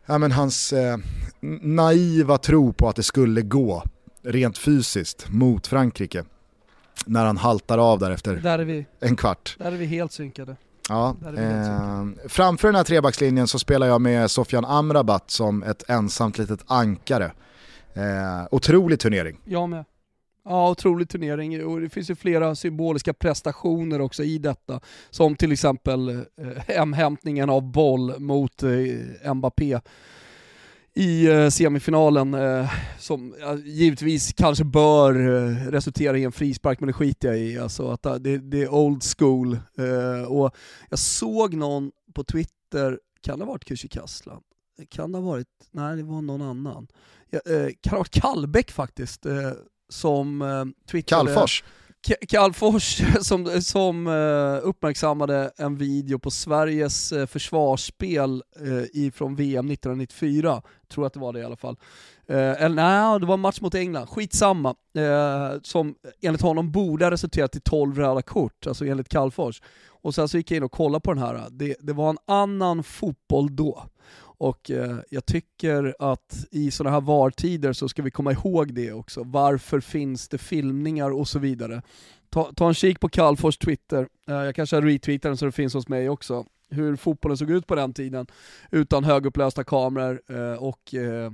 ja, 0.05 0.17
men 0.17 0.31
hans 0.31 0.73
eh, 0.73 0.97
naiva 1.61 2.37
tro 2.37 2.73
på 2.73 2.89
att 2.89 2.95
det 2.95 3.03
skulle 3.03 3.41
gå 3.41 3.83
rent 4.23 4.57
fysiskt 4.57 5.29
mot 5.29 5.67
Frankrike. 5.67 6.23
När 7.05 7.25
han 7.25 7.37
haltar 7.37 7.77
av 7.77 7.99
där 7.99 8.11
efter 8.11 8.35
där 8.35 8.85
en 8.99 9.15
kvart. 9.15 9.55
Där 9.59 9.71
är 9.71 9.77
vi 9.77 9.85
helt 9.85 10.11
synkade. 10.11 10.55
Ja, 10.89 11.15
eh, 11.37 12.05
framför 12.27 12.67
den 12.67 12.75
här 12.75 12.83
trebackslinjen 12.83 13.47
så 13.47 13.59
spelar 13.59 13.87
jag 13.87 14.01
med 14.01 14.31
Sofian 14.31 14.65
Amrabat 14.65 15.31
som 15.31 15.63
ett 15.63 15.89
ensamt 15.89 16.37
litet 16.37 16.59
ankare. 16.67 17.31
Eh, 17.93 18.47
otrolig 18.51 18.99
turnering. 18.99 19.37
Jag 19.45 19.69
med. 19.69 19.85
Ja, 20.47 20.69
otrolig 20.71 21.09
turnering 21.09 21.65
och 21.65 21.81
det 21.81 21.89
finns 21.89 22.09
ju 22.09 22.15
flera 22.15 22.55
symboliska 22.55 23.13
prestationer 23.13 24.01
också 24.01 24.23
i 24.23 24.37
detta. 24.37 24.79
Som 25.09 25.35
till 25.35 25.51
exempel 25.51 26.09
eh, 26.09 26.23
hemhämtningen 26.67 27.49
av 27.49 27.71
boll 27.71 28.19
mot 28.19 28.63
eh, 28.63 29.33
Mbappé 29.33 29.79
i 30.93 31.27
eh, 31.27 31.49
semifinalen 31.49 32.33
eh, 32.33 32.69
som 32.99 33.35
givetvis 33.65 34.33
kanske 34.33 34.63
bör 34.63 35.15
eh, 35.15 35.71
resultera 35.71 36.17
i 36.17 36.23
en 36.23 36.31
frispark, 36.31 36.79
men 36.79 36.87
det 36.87 36.93
skiter 36.93 37.27
jag 37.27 37.39
i. 37.39 37.59
Alltså 37.59 37.89
att 37.89 38.03
det, 38.03 38.37
det 38.37 38.63
är 38.63 38.73
old 38.73 39.03
school. 39.17 39.53
Eh, 39.77 40.31
och 40.31 40.55
jag 40.89 40.99
såg 40.99 41.53
någon 41.53 41.91
på 42.13 42.23
Twitter, 42.23 42.99
kan 43.21 43.39
det 43.39 43.45
ha 43.45 43.51
varit 43.51 43.69
Kücükaslan? 43.69 44.41
Kan 44.89 45.11
det 45.11 45.17
ha 45.17 45.25
varit, 45.25 45.47
nej 45.71 45.97
det 45.97 46.03
var 46.03 46.21
någon 46.21 46.41
annan. 46.41 46.87
Ja, 47.29 47.39
kan 47.43 47.73
det 47.83 47.89
ha 47.89 47.97
varit 47.97 48.21
Kallbäck 48.21 48.71
faktiskt, 48.71 49.25
eh, 49.25 49.51
som 49.95 50.73
twittrade... 50.91 51.25
Kallfors? 51.25 51.63
Kallfors 52.27 53.01
som, 53.21 53.61
som 53.61 54.07
uh, 54.07 54.59
uppmärksammade 54.63 55.51
en 55.57 55.77
video 55.77 56.19
på 56.19 56.31
Sveriges 56.31 57.11
uh, 57.11 57.25
försvarsspel 57.25 58.43
från 59.13 59.35
VM 59.35 59.71
1994, 59.71 60.61
tror 60.91 61.05
att 61.05 61.13
det 61.13 61.19
var 61.19 61.33
det 61.33 61.39
i 61.39 61.43
alla 61.43 61.55
fall. 61.55 61.77
eller 62.27 62.69
nej, 62.69 63.19
det 63.19 63.25
var 63.25 63.33
en 63.33 63.39
match 63.39 63.61
mot 63.61 63.75
England, 63.75 64.07
skitsamma. 64.07 64.75
som 65.61 65.95
enligt 66.21 66.41
honom 66.41 66.71
borde 66.71 67.05
ha 67.05 67.11
resulterat 67.11 67.55
i 67.55 67.59
12 67.59 67.97
röda 67.97 68.21
kort, 68.21 68.67
alltså 68.67 68.85
enligt 68.85 69.09
Kallfors. 69.09 69.61
Och 70.05 70.15
sen 70.15 70.27
så 70.27 70.37
gick 70.37 70.51
jag 70.51 70.57
in 70.57 70.63
och 70.63 70.71
kollade 70.71 71.01
på 71.01 71.13
den 71.13 71.23
här, 71.23 71.47
det, 71.51 71.75
det 71.79 71.93
var 71.93 72.09
en 72.09 72.17
annan 72.27 72.83
fotboll 72.83 73.55
då. 73.55 73.85
Och 74.37 74.71
eh, 74.71 74.97
jag 75.09 75.25
tycker 75.25 75.95
att 75.99 76.45
i 76.51 76.71
sådana 76.71 76.93
här 76.93 77.01
VAR-tider 77.01 77.73
så 77.73 77.89
ska 77.89 78.01
vi 78.01 78.11
komma 78.11 78.31
ihåg 78.31 78.73
det 78.73 78.91
också. 78.91 79.23
Varför 79.23 79.79
finns 79.79 80.27
det 80.27 80.37
filmningar 80.37 81.11
och 81.11 81.27
så 81.27 81.39
vidare. 81.39 81.81
Ta, 82.29 82.51
ta 82.55 82.67
en 82.67 82.73
kik 82.73 82.99
på 82.99 83.09
Kalfors 83.09 83.57
Twitter, 83.57 84.07
eh, 84.27 84.35
jag 84.35 84.55
kanske 84.55 84.75
har 84.75 84.81
retweetat 84.81 85.29
den 85.29 85.37
så 85.37 85.45
det 85.45 85.51
finns 85.51 85.73
hos 85.73 85.87
mig 85.87 86.09
också. 86.09 86.45
Hur 86.69 86.95
fotbollen 86.95 87.37
såg 87.37 87.51
ut 87.51 87.67
på 87.67 87.75
den 87.75 87.93
tiden, 87.93 88.27
utan 88.71 89.03
högupplösta 89.03 89.63
kameror 89.63 90.21
eh, 90.29 90.63
och 90.63 90.93
eh, 90.93 91.31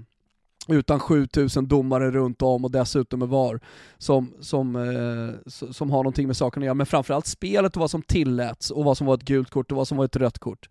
utan 0.68 1.00
7000 1.00 1.68
domare 1.68 2.12
runt 2.12 2.42
om 2.42 2.66
och 2.66 2.72
dessutom 2.72 3.20
med 3.20 3.30
VAR 3.30 3.60
som, 3.98 4.34
som, 4.40 4.76
eh, 4.76 5.52
som 5.72 5.92
har 5.92 5.98
någonting 5.98 6.28
med 6.28 6.38
saken 6.38 6.64
att 6.64 6.66
göra. 6.66 6.74
Men 6.74 6.86
framförallt 6.86 7.28
spelet 7.28 7.76
och 7.76 7.80
vad 7.80 7.92
som 7.92 8.02
tilläts 8.02 8.72
och 8.72 8.84
vad 8.84 8.98
som 8.98 9.08
var 9.08 9.14
ett 9.14 9.24
gult 9.24 9.50
kort 9.50 9.72
och 9.72 9.78
vad 9.78 9.88
som 9.88 9.98
var 9.98 10.06
ett 10.06 10.16
rött 10.16 10.40
kort. 10.40 10.70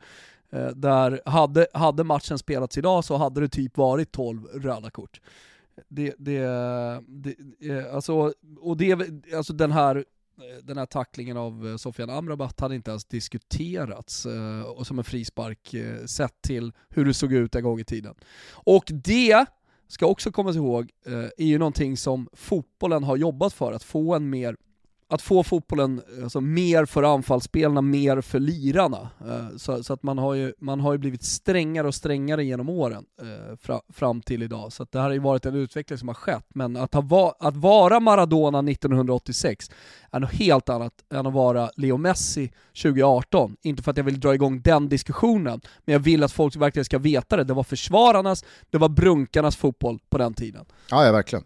Eh, 0.53 0.69
där 0.69 1.21
hade, 1.25 1.67
hade 1.75 2.05
matchen 2.05 2.39
spelats 2.39 2.79
idag 2.79 3.05
så 3.05 3.17
hade 3.17 3.41
det 3.41 3.49
typ 3.49 3.77
varit 3.77 4.13
12 4.13 4.45
röda 4.45 4.91
kort. 4.91 5.21
Det, 5.89 6.15
det, 6.19 6.41
det, 7.07 7.35
eh, 7.61 7.95
alltså, 7.95 8.33
och 8.61 8.77
det, 8.77 9.11
alltså 9.37 9.53
den 9.53 9.73
här 9.73 9.97
eh, 9.97 10.65
den 10.65 10.79
här 10.79 10.87
tacklingen 10.87 11.37
av 11.37 11.77
Sofian 11.77 12.11
Amrabat 12.11 12.61
hade 12.61 12.75
inte 12.75 12.91
ens 12.91 13.05
diskuterats 13.05 14.27
och 14.75 14.87
som 14.87 14.99
en 14.99 15.05
frispark 15.05 15.75
sett 16.07 16.43
till 16.43 16.73
hur 16.89 17.05
det 17.05 17.15
såg 17.15 17.33
ut 17.33 17.55
en 17.55 17.63
gång 17.63 17.81
i 17.81 17.85
tiden. 17.85 18.15
Och 18.53 18.85
det 18.89 19.47
ska 19.89 20.07
också 20.07 20.33
komma 20.33 20.51
ihåg 20.51 20.91
är 21.37 21.45
ju 21.45 21.59
någonting 21.59 21.97
som 21.97 22.29
fotbollen 22.33 23.05
har 23.05 23.17
jobbat 23.17 23.53
för, 23.53 23.73
att 23.73 23.83
få 23.83 24.15
en 24.15 24.31
mer 24.31 24.57
att 25.11 25.23
få 25.23 25.43
fotbollen 25.43 26.03
alltså, 26.23 26.41
mer 26.41 26.85
för 26.85 27.03
anfallsspelarna, 27.03 27.81
mer 27.81 28.21
för 28.21 28.39
lirarna. 28.39 29.11
Eh, 29.21 29.57
så, 29.57 29.83
så, 29.83 29.93
att 29.93 30.03
man 30.03 30.19
har, 30.19 30.35
ju, 30.35 30.53
man 30.59 30.81
har 30.81 30.93
ju 30.93 30.99
blivit 30.99 31.23
strängare 31.23 31.87
och 31.87 31.95
strängare 31.95 32.45
genom 32.45 32.69
åren 32.69 33.05
eh, 33.23 33.57
fra, 33.57 33.81
fram 33.89 34.21
till 34.21 34.43
idag. 34.43 34.73
Så 34.73 34.87
det 34.91 34.99
här 34.99 35.07
har 35.07 35.13
ju 35.13 35.19
varit 35.19 35.47
en 35.47 35.55
utveckling 35.55 35.99
som 35.99 36.09
har 36.09 36.15
skett. 36.15 36.47
Men 36.49 36.77
att, 36.77 36.95
ha, 36.95 37.37
att 37.39 37.57
vara 37.57 38.01
Maradona 38.01 38.71
1986 38.71 39.71
är 40.11 40.21
något 40.21 40.33
helt 40.33 40.69
annat 40.69 40.95
än 41.15 41.27
att 41.27 41.33
vara 41.33 41.71
Leo 41.77 41.97
Messi 41.97 42.53
2018. 42.83 43.57
Inte 43.63 43.83
för 43.83 43.91
att 43.91 43.97
jag 43.97 44.05
vill 44.05 44.21
dra 44.21 44.35
igång 44.35 44.61
den 44.61 44.89
diskussionen, 44.89 45.61
men 45.85 45.93
jag 45.93 46.01
vill 46.01 46.23
att 46.23 46.33
folk 46.33 46.57
verkligen 46.57 46.85
ska 46.85 46.99
veta 46.99 47.37
det. 47.37 47.45
Det 47.45 47.55
var 47.55 47.65
försvararnas, 47.65 48.45
det 48.71 48.79
var 48.79 48.89
brunkarnas 48.89 49.57
fotboll 49.57 49.99
på 50.11 50.19
den 50.19 50.35
tiden. 50.35 50.65
Ja, 50.91 51.07
ja 51.07 51.13
verkligen. 51.13 51.45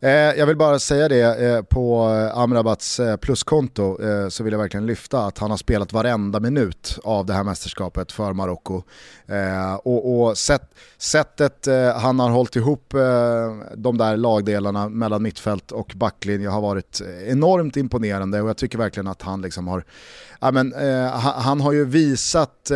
Eh, 0.00 0.10
jag 0.10 0.46
vill 0.46 0.56
bara 0.56 0.78
säga 0.78 1.08
det, 1.08 1.46
eh, 1.46 1.62
på 1.62 2.10
eh, 2.10 2.38
Amrabats 2.38 3.00
eh, 3.00 3.16
pluskonto 3.16 4.02
eh, 4.02 4.28
så 4.28 4.44
vill 4.44 4.52
jag 4.52 4.60
verkligen 4.60 4.86
lyfta 4.86 5.26
att 5.26 5.38
han 5.38 5.50
har 5.50 5.56
spelat 5.56 5.92
varenda 5.92 6.40
minut 6.40 6.98
av 7.04 7.26
det 7.26 7.32
här 7.32 7.44
mästerskapet 7.44 8.12
för 8.12 8.32
Marocko. 8.32 8.82
Eh, 9.26 9.74
och, 9.74 10.20
och 10.20 10.38
sätt, 10.38 10.62
sättet 10.98 11.66
han 11.96 12.18
har 12.18 12.30
hållit 12.30 12.56
ihop 12.56 12.94
de 13.76 13.98
där 13.98 14.16
lagdelarna 14.16 14.88
mellan 14.88 15.22
mittfält 15.22 15.72
och 15.72 15.92
backlinje 15.96 16.48
har 16.48 16.60
varit 16.60 17.00
enormt 17.26 17.76
imponerande 17.76 18.42
och 18.42 18.48
jag 18.48 18.56
tycker 18.56 18.78
verkligen 18.78 19.06
att 19.06 19.22
han 19.22 19.42
liksom 19.42 19.68
har 19.68 19.84
ja, 20.40 20.50
men, 20.50 20.74
han, 21.36 21.60
har 21.60 21.72
ju 21.72 21.84
visat 21.84 22.70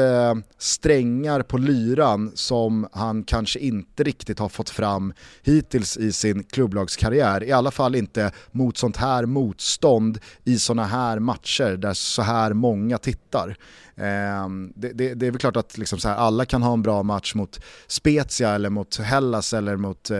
strängar 0.59 1.43
på 1.43 1.59
lyran 1.59 2.33
som 2.35 2.89
han 2.93 3.25
kanske 3.25 3.59
inte 3.59 4.03
riktigt 4.03 4.39
har 4.39 4.49
fått 4.49 4.71
fram 4.71 5.13
hittills 5.43 5.97
i 5.97 6.13
sin 6.13 6.45
klubblagskarriär. 6.79 7.45
I 7.45 7.53
alla 7.53 7.71
fall 7.71 7.95
inte 7.95 8.33
mot 8.53 8.77
sånt 8.77 8.97
här 8.97 9.27
motstånd 9.27 10.19
i 10.45 10.59
såna 10.59 10.85
här 10.85 11.19
matcher 11.19 11.77
där 11.77 11.95
så 11.95 12.23
här 12.23 12.53
många 12.53 12.99
tittar. 12.99 13.57
Eh, 13.97 14.49
det, 14.75 14.93
det, 14.93 15.15
det, 15.15 15.27
är 15.27 15.31
väl 15.31 15.41
klart 15.41 15.57
att 15.57 15.79
liksom 15.79 15.99
så 15.99 16.09
här, 16.09 16.17
alla 16.17 16.45
kan 16.45 16.63
ha 16.63 16.73
en 16.73 16.83
bra 16.83 17.03
match 17.03 17.35
mot 17.35 17.61
Spezia 17.87 18.55
eller 18.55 18.71
mot 18.71 18.97
Hellas 18.97 19.53
eller 19.53 19.77
mot 19.77 20.11
eh, 20.11 20.19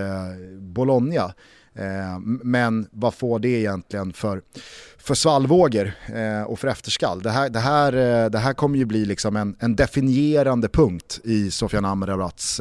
Bologna. 0.61 1.35
Eh, 1.79 2.19
men 2.43 2.89
vad 2.93 3.15
får 3.15 3.39
det 3.39 3.49
egentligen 3.49 4.13
för, 4.13 4.43
för 4.99 5.15
svallvågor 5.15 5.93
eh, 6.07 6.43
och 6.43 6.59
för 6.59 6.69
efterskall? 6.69 7.23
Det 7.23 7.31
här, 7.31 7.51
det 7.51 7.59
här, 7.59 7.93
eh, 7.93 8.31
det 8.31 8.39
här 8.39 8.53
kommer 8.53 8.79
ju 8.79 8.85
bli 8.85 9.05
liksom 9.05 9.37
en, 9.37 9.57
en 9.59 9.77
definierande 9.77 10.69
punkt 10.69 11.21
i 11.25 11.51
Sofian 11.51 11.85
Amrabats 11.85 12.61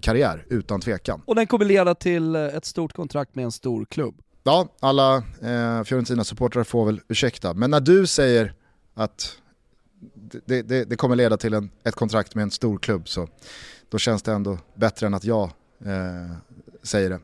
karriär, 0.00 0.44
utan 0.48 0.80
tvekan. 0.80 1.22
Och 1.24 1.34
den 1.34 1.46
kommer 1.46 1.64
leda 1.64 1.94
till 1.94 2.34
ett 2.34 2.64
stort 2.64 2.92
kontrakt 2.92 3.34
med 3.34 3.44
en 3.44 3.52
stor 3.52 3.84
klubb. 3.84 4.14
Ja, 4.44 4.68
alla 4.80 5.16
eh, 5.16 5.84
Fiorentina-supportrar 5.84 6.64
får 6.64 6.86
väl 6.86 7.00
ursäkta, 7.08 7.54
men 7.54 7.70
när 7.70 7.80
du 7.80 8.06
säger 8.06 8.54
att 8.94 9.36
det, 10.46 10.62
det, 10.62 10.84
det 10.84 10.96
kommer 10.96 11.16
leda 11.16 11.36
till 11.36 11.54
en, 11.54 11.70
ett 11.84 11.94
kontrakt 11.94 12.34
med 12.34 12.42
en 12.42 12.50
stor 12.50 12.78
klubb 12.78 13.08
så 13.08 13.28
då 13.88 13.98
känns 13.98 14.22
det 14.22 14.32
ändå 14.32 14.58
bättre 14.74 15.06
än 15.06 15.14
att 15.14 15.24
jag 15.24 15.50
eh, 15.84 16.36
säger 16.82 17.10
det. 17.10 17.18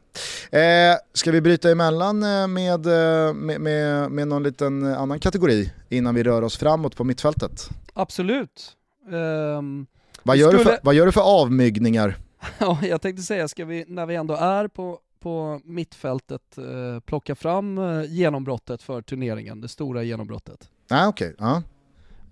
Eh, 0.58 0.96
ska 1.12 1.30
vi 1.30 1.40
bryta 1.40 1.70
emellan 1.70 2.22
eh, 2.22 2.46
med, 2.46 2.86
eh, 2.86 3.34
med, 3.34 3.60
med, 3.60 4.10
med 4.10 4.28
någon 4.28 4.42
liten 4.42 4.86
annan 4.86 5.20
kategori 5.20 5.72
innan 5.88 6.14
vi 6.14 6.22
rör 6.22 6.42
oss 6.42 6.56
framåt 6.58 6.96
på 6.96 7.04
mittfältet? 7.04 7.68
Absolut. 7.94 8.76
Um, 9.10 9.86
vad, 10.22 10.36
gör 10.36 10.48
skulle... 10.48 10.64
du 10.64 10.70
för, 10.70 10.78
vad 10.82 10.94
gör 10.94 11.06
du 11.06 11.12
för 11.12 11.40
avmygningar? 11.40 12.16
ja, 12.58 12.78
jag 12.82 13.00
tänkte 13.00 13.22
säga, 13.22 13.48
ska 13.48 13.64
vi, 13.64 13.84
när 13.88 14.06
vi 14.06 14.14
ändå 14.14 14.34
är 14.34 14.68
på, 14.68 14.98
på 15.20 15.60
mittfältet, 15.64 16.58
eh, 16.58 17.00
plocka 17.00 17.34
fram 17.34 17.78
eh, 17.78 18.04
genombrottet 18.04 18.82
för 18.82 19.02
turneringen, 19.02 19.60
det 19.60 19.68
stora 19.68 20.02
genombrottet? 20.02 20.70
Ah, 20.90 21.08
okay. 21.08 21.34
Ah. 21.38 21.56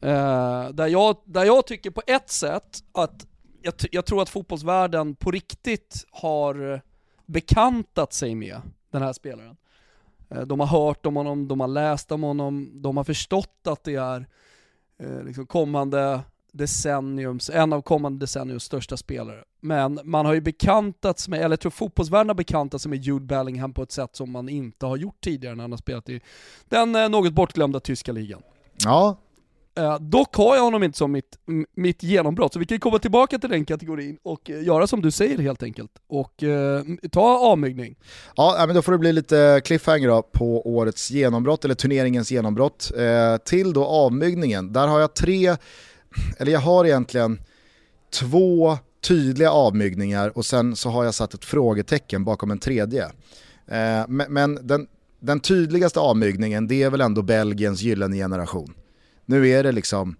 Eh, 0.00 0.70
där, 0.70 0.86
jag, 0.86 1.16
där 1.24 1.44
jag 1.44 1.66
tycker 1.66 1.90
på 1.90 2.02
ett 2.06 2.30
sätt 2.30 2.78
att 2.92 3.26
jag, 3.62 3.74
jag 3.90 4.06
tror 4.06 4.22
att 4.22 4.28
fotbollsvärlden 4.28 5.14
på 5.14 5.30
riktigt 5.30 6.04
har 6.10 6.82
bekantat 7.26 8.12
sig 8.12 8.34
med 8.34 8.60
den 8.90 9.02
här 9.02 9.12
spelaren. 9.12 9.56
Eh, 10.30 10.40
de 10.40 10.60
har 10.60 10.66
hört 10.66 11.06
om 11.06 11.16
honom, 11.16 11.48
de 11.48 11.60
har 11.60 11.68
läst 11.68 12.12
om 12.12 12.22
honom, 12.22 12.70
de 12.82 12.96
har 12.96 13.04
förstått 13.04 13.66
att 13.66 13.84
det 13.84 13.94
är 13.94 14.26
eh, 14.98 15.22
liksom 15.22 15.46
kommande 15.46 16.20
decenniums, 16.52 17.50
en 17.50 17.72
av 17.72 17.82
kommande 17.82 18.18
decenniums 18.18 18.64
största 18.64 18.96
spelare. 18.96 19.44
Men 19.60 20.00
man 20.04 20.26
har 20.26 20.34
ju 20.34 20.40
bekantats 20.40 21.28
med, 21.28 21.40
eller 21.40 21.52
jag 21.52 21.60
tror 21.60 21.70
fotbollsvärlden 21.70 22.28
har 22.28 22.34
bekantat 22.34 22.82
sig 22.82 22.90
med 22.90 22.98
Jude 22.98 23.24
Bellingham 23.24 23.72
på 23.72 23.82
ett 23.82 23.92
sätt 23.92 24.16
som 24.16 24.30
man 24.30 24.48
inte 24.48 24.86
har 24.86 24.96
gjort 24.96 25.20
tidigare 25.20 25.54
när 25.54 25.64
han 25.64 25.72
har 25.72 25.78
spelat 25.78 26.08
i 26.08 26.20
den 26.64 26.94
eh, 26.94 27.08
något 27.08 27.32
bortglömda 27.32 27.80
tyska 27.80 28.12
ligan. 28.12 28.42
Ja, 28.84 29.16
Uh, 29.78 29.98
dock 30.00 30.36
har 30.36 30.56
jag 30.56 30.62
honom 30.62 30.82
inte 30.82 30.98
som 30.98 31.12
mitt, 31.12 31.38
mitt 31.76 32.02
genombrott, 32.02 32.52
så 32.52 32.58
vi 32.58 32.66
kan 32.66 32.80
komma 32.80 32.98
tillbaka 32.98 33.38
till 33.38 33.50
den 33.50 33.64
kategorin 33.64 34.18
och 34.22 34.50
uh, 34.50 34.64
göra 34.64 34.86
som 34.86 35.02
du 35.02 35.10
säger 35.10 35.38
helt 35.38 35.62
enkelt. 35.62 35.90
Och 36.08 36.42
uh, 36.42 37.08
ta 37.12 37.38
avmygning. 37.38 37.96
Ja, 38.36 38.64
men 38.66 38.74
då 38.74 38.82
får 38.82 38.92
det 38.92 38.98
bli 38.98 39.12
lite 39.12 39.60
cliffhanger 39.64 40.08
då 40.08 40.22
på 40.22 40.68
årets 40.76 41.10
genombrott, 41.10 41.64
eller 41.64 41.74
turneringens 41.74 42.30
genombrott. 42.30 42.92
till 43.44 43.72
då 43.72 43.84
avmygningen, 43.84 44.72
där 44.72 44.86
har 44.86 45.00
jag 45.00 45.14
tre, 45.14 45.56
eller 46.38 46.52
jag 46.52 46.60
har 46.60 46.84
egentligen 46.84 47.40
två 48.20 48.78
tydliga 49.08 49.50
avmygningar 49.50 50.38
och 50.38 50.46
sen 50.46 50.76
så 50.76 50.88
har 50.88 51.04
jag 51.04 51.14
satt 51.14 51.34
ett 51.34 51.44
frågetecken 51.44 52.24
bakom 52.24 52.50
en 52.50 52.58
tredje. 52.58 53.08
men, 54.08 54.26
men 54.28 54.66
den, 54.66 54.86
den 55.20 55.40
tydligaste 55.40 56.00
avmygningen, 56.00 56.66
det 56.68 56.82
är 56.82 56.90
väl 56.90 57.00
ändå 57.00 57.22
Belgiens 57.22 57.82
gyllene 57.82 58.16
generation. 58.16 58.74
Nu 59.26 59.48
är 59.48 59.62
det 59.62 59.72
liksom, 59.72 60.16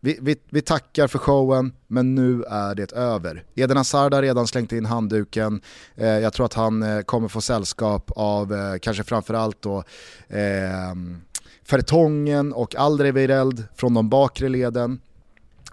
vi, 0.00 0.18
vi, 0.20 0.36
vi, 0.50 0.60
tackar 0.60 1.06
för 1.06 1.18
showen, 1.18 1.72
men 1.86 2.14
nu 2.14 2.42
är 2.42 2.74
det 2.74 2.92
över. 2.92 3.44
Eden 3.54 3.76
Hazard 3.76 4.14
har 4.14 4.22
redan 4.22 4.46
slängt 4.46 4.72
in 4.72 4.84
handduken, 4.84 5.60
eh, 5.94 6.06
jag 6.08 6.32
tror 6.32 6.46
att 6.46 6.54
han 6.54 6.82
eh, 6.82 7.00
kommer 7.00 7.28
få 7.28 7.40
sällskap 7.40 8.10
av 8.16 8.54
eh, 8.54 8.78
kanske 8.78 9.04
framförallt 9.04 9.62
då 9.62 9.84
eh, 10.28 10.94
Fertongen 11.64 12.52
och 12.52 12.76
Alderweireld 12.76 13.64
från 13.76 13.94
de 13.94 14.08
bakre 14.08 14.48
leden. 14.48 15.00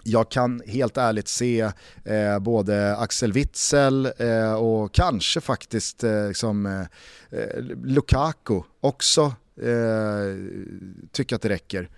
jag 0.04 0.30
kan 0.30 0.62
helt 0.66 0.96
ärligt 0.96 1.28
se 1.28 1.60
eh, 2.04 2.38
både 2.40 2.96
Axel 2.96 3.32
Witzel 3.32 4.12
eh, 4.18 4.54
och 4.54 4.92
kanske 4.92 5.40
faktiskt 5.40 6.04
eh, 6.04 6.28
liksom, 6.28 6.66
eh, 6.66 7.60
Lukaku 7.84 8.60
också 8.80 9.32
eh, 9.62 11.32
att 11.32 11.42
det 11.42 11.48
räcker. 11.48 11.88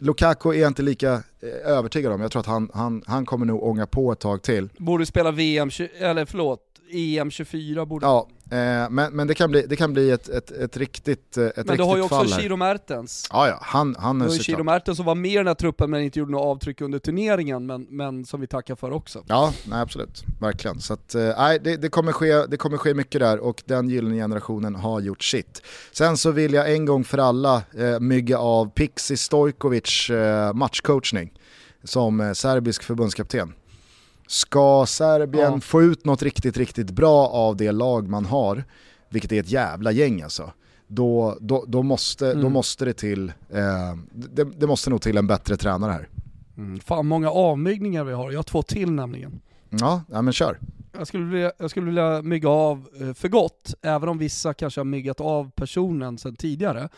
Lukaku 0.00 0.50
är 0.50 0.60
jag 0.60 0.70
inte 0.70 0.82
lika 0.82 1.12
eh, 1.12 1.72
övertygad 1.72 2.12
om, 2.12 2.20
jag 2.20 2.30
tror 2.30 2.40
att 2.40 2.46
han, 2.46 2.70
han, 2.74 3.02
han 3.06 3.26
kommer 3.26 3.46
nog 3.46 3.62
ånga 3.62 3.86
på 3.86 4.12
ett 4.12 4.20
tag 4.20 4.42
till. 4.42 4.68
Borde 4.78 5.06
spela 5.06 5.30
VM, 5.30 5.70
eller 5.98 6.24
förlåt, 6.24 6.60
EM24 6.90 7.86
borde... 7.86 8.06
Ja, 8.06 8.28
eh, 8.50 8.90
men, 8.90 9.16
men 9.16 9.26
det 9.26 9.34
kan 9.34 9.50
bli, 9.50 9.62
det 9.62 9.76
kan 9.76 9.92
bli 9.92 10.10
ett, 10.10 10.28
ett, 10.28 10.50
ett 10.50 10.76
riktigt 10.76 11.36
ett 11.36 11.66
Men 11.66 11.76
du 11.76 11.82
har 11.82 11.96
ju 11.96 12.02
också 12.02 12.26
Chiro 12.26 12.56
Mertens. 12.56 13.28
Ja, 13.32 13.48
ja, 13.48 13.58
han, 13.62 13.96
han 13.98 14.20
är 14.20 14.28
Chiro 14.28 14.64
Mertens 14.64 14.96
som 14.96 15.06
var 15.06 15.14
med 15.14 15.30
i 15.30 15.36
den 15.36 15.46
här 15.46 15.54
truppen 15.54 15.90
men 15.90 16.02
inte 16.02 16.18
gjorde 16.18 16.32
något 16.32 16.56
avtryck 16.56 16.80
under 16.80 16.98
turneringen, 16.98 17.66
men, 17.66 17.86
men 17.90 18.24
som 18.24 18.40
vi 18.40 18.46
tackar 18.46 18.74
för 18.74 18.90
också. 18.90 19.24
Ja, 19.26 19.52
nej, 19.64 19.80
absolut. 19.80 20.24
Verkligen. 20.40 20.80
Så 20.80 20.92
att, 20.92 21.14
eh, 21.14 21.20
det, 21.62 21.76
det, 21.76 21.88
kommer 21.88 22.12
ske, 22.12 22.46
det 22.46 22.56
kommer 22.56 22.76
ske 22.76 22.94
mycket 22.94 23.20
där 23.20 23.38
och 23.38 23.62
den 23.66 23.88
gyllene 23.88 24.16
generationen 24.16 24.74
har 24.74 25.00
gjort 25.00 25.22
sitt. 25.22 25.62
Sen 25.92 26.16
så 26.16 26.30
vill 26.30 26.52
jag 26.52 26.72
en 26.72 26.84
gång 26.84 27.04
för 27.04 27.18
alla 27.18 27.62
eh, 27.78 28.00
mygga 28.00 28.38
av 28.38 28.70
Pixi 28.70 29.16
Stojkovic 29.16 30.10
eh, 30.10 30.52
matchcoachning 30.52 31.32
som 31.84 32.20
eh, 32.20 32.32
serbisk 32.32 32.82
förbundskapten. 32.82 33.52
Ska 34.26 34.86
Serbien 34.86 35.52
ja. 35.52 35.60
få 35.60 35.82
ut 35.82 36.04
något 36.04 36.22
riktigt, 36.22 36.56
riktigt 36.56 36.90
bra 36.90 37.28
av 37.28 37.56
det 37.56 37.72
lag 37.72 38.08
man 38.08 38.24
har, 38.24 38.64
vilket 39.08 39.32
är 39.32 39.40
ett 39.40 39.50
jävla 39.50 39.92
gäng 39.92 40.22
alltså, 40.22 40.52
då, 40.86 41.36
då, 41.40 41.64
då, 41.68 41.82
måste, 41.82 42.26
mm. 42.30 42.42
då 42.42 42.48
måste 42.48 42.84
det 42.84 42.92
till, 42.92 43.28
eh, 43.50 43.96
det, 44.12 44.44
det, 44.44 44.66
måste 44.66 44.90
nog 44.90 45.02
till 45.02 45.16
en 45.16 45.26
bättre 45.26 45.56
tränare 45.56 45.92
här. 45.92 46.08
Mm. 46.56 46.80
Fan 46.80 47.06
många 47.06 47.30
avmygningar 47.30 48.04
vi 48.04 48.12
har, 48.12 48.30
jag 48.30 48.38
har 48.38 48.42
två 48.42 48.62
till 48.62 48.92
nämligen. 48.92 49.40
Ja, 49.70 50.02
ja 50.10 50.22
men 50.22 50.32
kör. 50.32 50.58
Jag 50.92 51.06
skulle, 51.06 51.24
vilja, 51.24 51.52
jag 51.58 51.70
skulle 51.70 51.86
vilja 51.86 52.22
mygga 52.22 52.48
av 52.48 52.88
eh, 53.00 53.12
för 53.12 53.28
gott, 53.28 53.74
även 53.82 54.08
om 54.08 54.18
vissa 54.18 54.54
kanske 54.54 54.80
har 54.80 54.84
myggat 54.84 55.20
av 55.20 55.50
personen 55.50 56.18
sedan 56.18 56.36
tidigare. 56.36 56.88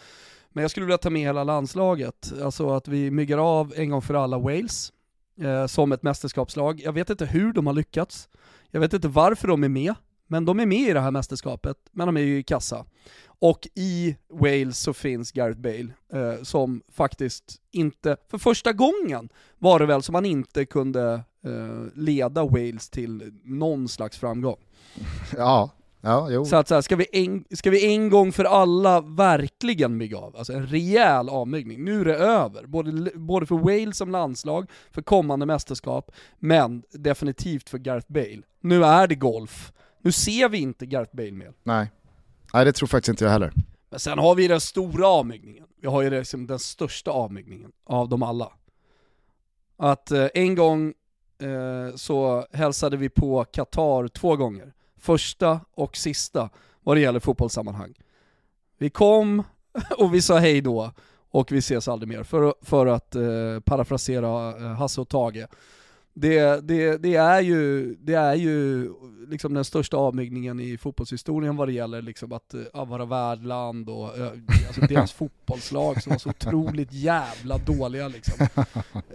Men 0.52 0.62
jag 0.62 0.70
skulle 0.70 0.86
vilja 0.86 0.98
ta 0.98 1.10
med 1.10 1.22
hela 1.22 1.44
landslaget, 1.44 2.32
alltså 2.42 2.70
att 2.70 2.88
vi 2.88 3.10
myggar 3.10 3.38
av 3.38 3.72
en 3.76 3.90
gång 3.90 4.02
för 4.02 4.14
alla 4.14 4.38
Wales, 4.38 4.92
eh, 5.40 5.66
som 5.66 5.92
ett 5.92 6.02
mästerskapslag. 6.02 6.80
Jag 6.84 6.92
vet 6.92 7.10
inte 7.10 7.26
hur 7.26 7.52
de 7.52 7.66
har 7.66 7.74
lyckats. 7.74 8.28
Jag 8.70 8.80
vet 8.80 8.92
inte 8.92 9.08
varför 9.08 9.48
de 9.48 9.64
är 9.64 9.68
med, 9.68 9.94
men 10.26 10.44
de 10.44 10.60
är 10.60 10.66
med 10.66 10.88
i 10.88 10.92
det 10.92 11.00
här 11.00 11.10
mästerskapet, 11.10 11.76
men 11.92 12.06
de 12.06 12.16
är 12.16 12.20
ju 12.20 12.38
i 12.38 12.42
kassa. 12.42 12.84
Och 13.40 13.68
i 13.74 14.16
Wales 14.28 14.78
så 14.78 14.92
finns 14.92 15.32
Gareth 15.32 15.60
Bale, 15.60 15.88
eh, 16.12 16.42
som 16.42 16.82
faktiskt 16.92 17.56
inte, 17.70 18.16
för 18.30 18.38
första 18.38 18.72
gången 18.72 19.28
var 19.58 19.78
det 19.78 19.86
väl 19.86 20.02
som 20.02 20.14
han 20.14 20.24
inte 20.24 20.64
kunde 20.64 21.12
eh, 21.44 21.94
leda 21.94 22.44
Wales 22.44 22.90
till 22.90 23.32
någon 23.44 23.88
slags 23.88 24.18
framgång. 24.18 24.56
Ja, 25.36 25.70
Ja, 26.00 26.30
jo. 26.30 26.44
Så 26.44 26.56
att 26.56 26.68
så 26.68 26.74
här, 26.74 26.82
ska, 26.82 26.96
vi 26.96 27.06
en, 27.12 27.44
ska 27.50 27.70
vi 27.70 27.94
en 27.94 28.10
gång 28.10 28.32
för 28.32 28.44
alla 28.44 29.00
verkligen 29.00 29.96
mygga 29.96 30.18
av, 30.18 30.36
alltså 30.36 30.52
en 30.52 30.66
rejäl 30.66 31.28
avmyggning. 31.28 31.84
Nu 31.84 32.00
är 32.00 32.04
det 32.04 32.16
över, 32.16 32.66
både, 32.66 33.10
både 33.14 33.46
för 33.46 33.54
Wales 33.54 33.96
som 33.96 34.10
landslag, 34.10 34.70
för 34.90 35.02
kommande 35.02 35.46
mästerskap, 35.46 36.10
men 36.38 36.82
definitivt 36.90 37.68
för 37.68 37.78
Gareth 37.78 38.12
Bale. 38.12 38.42
Nu 38.60 38.84
är 38.84 39.06
det 39.06 39.14
golf. 39.14 39.72
Nu 40.02 40.12
ser 40.12 40.48
vi 40.48 40.58
inte 40.58 40.86
Gareth 40.86 41.16
Bale 41.16 41.32
mer. 41.32 41.52
Nej. 41.62 41.90
Nej, 42.52 42.64
det 42.64 42.72
tror 42.72 42.86
faktiskt 42.86 43.08
inte 43.08 43.24
jag 43.24 43.32
heller. 43.32 43.52
Men 43.90 44.00
sen 44.00 44.18
har 44.18 44.34
vi 44.34 44.48
den 44.48 44.60
stora 44.60 45.06
avmyggningen. 45.06 45.64
Vi 45.80 45.88
har 45.88 46.02
ju 46.02 46.10
liksom 46.10 46.46
den 46.46 46.58
största 46.58 47.10
avmyggningen 47.10 47.72
av 47.86 48.08
dem 48.08 48.22
alla. 48.22 48.52
Att 49.76 50.10
eh, 50.10 50.26
en 50.34 50.54
gång 50.54 50.94
eh, 51.42 51.96
så 51.96 52.46
hälsade 52.52 52.96
vi 52.96 53.08
på 53.08 53.44
Qatar 53.44 54.08
två 54.08 54.36
gånger 54.36 54.72
första 55.00 55.60
och 55.74 55.96
sista 55.96 56.50
vad 56.82 56.96
det 56.96 57.00
gäller 57.00 57.20
fotbollssammanhang. 57.20 57.94
Vi 58.78 58.90
kom 58.90 59.42
och 59.98 60.14
vi 60.14 60.22
sa 60.22 60.38
hej 60.38 60.60
då 60.60 60.92
och 61.30 61.52
vi 61.52 61.58
ses 61.58 61.88
aldrig 61.88 62.08
mer, 62.08 62.22
för, 62.22 62.54
för 62.62 62.86
att 62.86 63.14
eh, 63.14 63.60
parafrasera 63.64 64.56
eh, 64.56 64.62
Hasse 64.62 65.00
och 65.00 65.08
Tage 65.08 65.46
det, 66.20 66.68
det, 66.68 66.96
det, 66.96 67.14
är 67.14 67.40
ju, 67.40 67.94
det 67.94 68.14
är 68.14 68.34
ju 68.34 68.90
liksom 69.28 69.54
den 69.54 69.64
största 69.64 69.96
avmygningen 69.96 70.60
i 70.60 70.78
fotbollshistorien 70.78 71.56
vad 71.56 71.68
det 71.68 71.72
gäller 71.72 72.02
liksom 72.02 72.32
att 72.32 72.54
ja, 72.72 72.84
vara 72.84 73.04
värdland 73.04 73.88
och 73.88 74.10
alltså 74.66 74.80
deras 74.80 75.12
fotbollslag 75.18 76.02
som 76.02 76.10
var 76.10 76.18
så 76.18 76.30
otroligt 76.30 76.92
jävla 76.92 77.58
dåliga 77.58 78.08
liksom. 78.08 78.46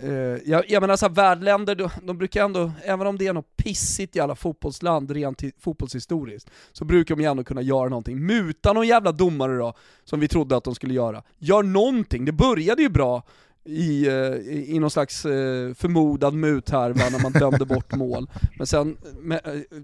Uh, 0.04 0.10
jag, 0.46 0.64
jag 0.70 0.82
menar 0.82 0.96
såhär, 0.96 1.14
värdländer, 1.14 1.76
de, 1.76 1.90
de, 2.04 2.18
brukar 2.18 2.46
ändå, 2.46 2.72
även 2.84 3.08
om 3.08 3.18
det 3.18 3.28
är 3.28 3.34
något 3.34 3.58
pissigt 3.58 4.16
jävla 4.16 4.36
fotbollsland 4.36 5.12
rent 5.12 5.44
fotbollshistoriskt, 5.60 6.50
så 6.72 6.86
brukar 6.86 7.16
de 7.16 7.22
ju 7.22 7.30
ändå 7.30 7.44
kunna 7.44 7.62
göra 7.62 7.90
någonting. 7.90 8.26
Muta 8.26 8.74
någon 8.74 8.88
jävla 8.88 9.12
domare 9.12 9.58
då, 9.58 9.74
som 10.04 10.20
vi 10.20 10.28
trodde 10.28 10.58
att 10.58 10.64
de 10.64 10.76
skulle 10.76 10.94
göra. 10.94 11.24
Gör 11.38 11.64
någonting, 11.64 12.26
det 12.26 12.32
började 12.32 12.82
ju 12.82 12.90
bra 12.90 13.24
i, 13.66 14.08
eh, 14.08 14.14
i, 14.14 14.66
i 14.76 14.80
någon 14.80 14.92
slags 14.92 15.26
eh, 15.26 15.74
förmodad 15.74 16.34
muthärva 16.34 17.10
när 17.10 17.24
man 17.24 17.32
dömde 17.32 17.66
bort 17.66 17.96
mål. 17.96 18.30
Men 18.58 18.68
sen, 18.68 18.98
med, 19.22 19.42
eh, 19.44 19.82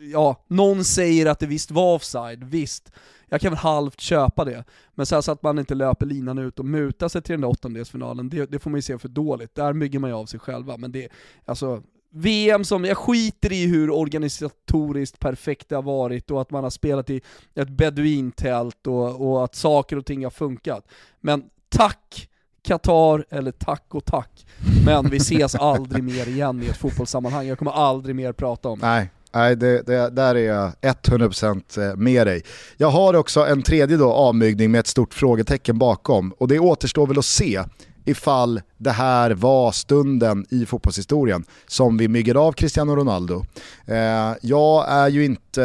ja, 0.00 0.44
någon 0.48 0.84
säger 0.84 1.26
att 1.26 1.38
det 1.38 1.46
visst 1.46 1.70
var 1.70 1.94
offside, 1.94 2.44
visst. 2.44 2.92
Jag 3.28 3.40
kan 3.40 3.50
väl 3.50 3.58
halvt 3.58 4.00
köpa 4.00 4.44
det. 4.44 4.64
Men 4.94 5.06
så, 5.06 5.22
så 5.22 5.32
att 5.32 5.42
man 5.42 5.58
inte 5.58 5.74
löper 5.74 6.06
linan 6.06 6.38
ut 6.38 6.58
och 6.58 6.64
mutar 6.64 7.08
sig 7.08 7.22
till 7.22 7.32
den 7.32 7.40
där 7.40 7.48
åttondelsfinalen, 7.48 8.28
det, 8.28 8.50
det 8.50 8.58
får 8.58 8.70
man 8.70 8.78
ju 8.78 8.82
se 8.82 8.98
för 8.98 9.08
dåligt. 9.08 9.54
Där 9.54 9.72
bygger 9.72 9.98
man 9.98 10.10
ju 10.10 10.16
av 10.16 10.26
sig 10.26 10.40
själva. 10.40 10.76
Men 10.76 10.92
det, 10.92 11.08
alltså, 11.44 11.82
VM 12.12 12.64
som, 12.64 12.84
jag 12.84 12.96
skiter 12.96 13.52
i 13.52 13.66
hur 13.66 13.90
organisatoriskt 13.90 15.18
perfekt 15.18 15.68
det 15.68 15.74
har 15.74 15.82
varit 15.82 16.30
och 16.30 16.40
att 16.40 16.50
man 16.50 16.62
har 16.62 16.70
spelat 16.70 17.10
i 17.10 17.20
ett 17.54 17.68
beduintält 17.68 18.86
och, 18.86 19.30
och 19.30 19.44
att 19.44 19.54
saker 19.54 19.96
och 19.96 20.06
ting 20.06 20.24
har 20.24 20.30
funkat. 20.30 20.88
Men 21.20 21.44
tack 21.68 22.29
Qatar 22.62 23.24
eller 23.30 23.52
tack 23.52 23.84
och 23.88 24.04
tack. 24.04 24.46
Men 24.86 25.10
vi 25.10 25.16
ses 25.16 25.54
aldrig 25.54 26.04
mer 26.04 26.28
igen 26.28 26.62
i 26.62 26.66
ett 26.66 26.76
fotbollssammanhang. 26.76 27.46
Jag 27.46 27.58
kommer 27.58 27.72
aldrig 27.72 28.16
mer 28.16 28.32
prata 28.32 28.68
om 28.68 28.78
det. 28.78 28.86
Nej, 28.86 29.10
Nej, 29.34 29.56
det, 29.56 29.82
det, 29.86 30.10
där 30.10 30.34
är 30.34 30.46
jag 30.46 30.72
100% 30.80 31.90
eh, 31.90 31.96
med 31.96 32.26
dig. 32.26 32.42
Jag 32.76 32.90
har 32.90 33.14
också 33.14 33.46
en 33.46 33.62
tredje 33.62 33.96
då 33.96 34.12
avmygning 34.12 34.70
med 34.70 34.78
ett 34.78 34.86
stort 34.86 35.14
frågetecken 35.14 35.78
bakom 35.78 36.32
och 36.38 36.48
det 36.48 36.58
återstår 36.58 37.06
väl 37.06 37.18
att 37.18 37.24
se 37.24 37.62
ifall 38.04 38.60
det 38.78 38.90
här 38.90 39.30
var 39.30 39.72
stunden 39.72 40.46
i 40.50 40.66
fotbollshistorien 40.66 41.44
som 41.66 41.96
vi 41.96 42.08
myggade 42.08 42.40
av 42.40 42.52
Cristiano 42.52 42.96
Ronaldo. 42.96 43.44
Eh, 43.86 44.32
jag 44.42 44.88
är 44.88 45.08
ju 45.08 45.24
inte, 45.24 45.60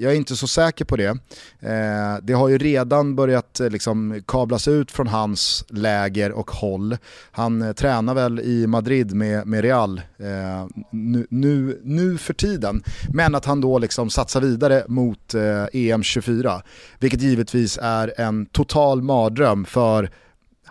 jag 0.00 0.12
är 0.12 0.16
inte 0.16 0.36
så 0.36 0.46
säker 0.46 0.84
på 0.84 0.96
det. 0.96 1.18
Eh, 1.60 2.18
det 2.22 2.32
har 2.32 2.48
ju 2.48 2.58
redan 2.58 3.16
börjat 3.16 3.60
eh, 3.60 3.70
liksom, 3.70 4.22
kablas 4.26 4.68
ut 4.68 4.90
från 4.90 5.06
hans 5.06 5.64
läger 5.68 6.32
och 6.32 6.50
håll. 6.50 6.96
Han 7.30 7.62
eh, 7.62 7.72
tränar 7.72 8.14
väl 8.14 8.40
i 8.40 8.66
Madrid 8.66 9.14
med, 9.14 9.46
med 9.46 9.62
Real 9.62 10.00
eh, 10.18 10.66
nu, 10.90 11.26
nu, 11.30 11.80
nu, 11.84 12.18
för 12.18 12.34
tiden. 12.34 12.82
Men 13.12 13.34
att 13.34 13.44
han 13.44 13.60
då 13.60 13.78
liksom 13.78 14.10
satsar 14.10 14.40
vidare 14.40 14.84
mot 14.88 15.34
eh, 15.34 15.64
EM 15.72 16.02
24, 16.02 16.62
vilket 16.98 17.22
givetvis 17.22 17.78
är 17.82 18.20
en 18.20 18.46
total 18.46 19.02
mardröm 19.02 19.64
för 19.64 20.10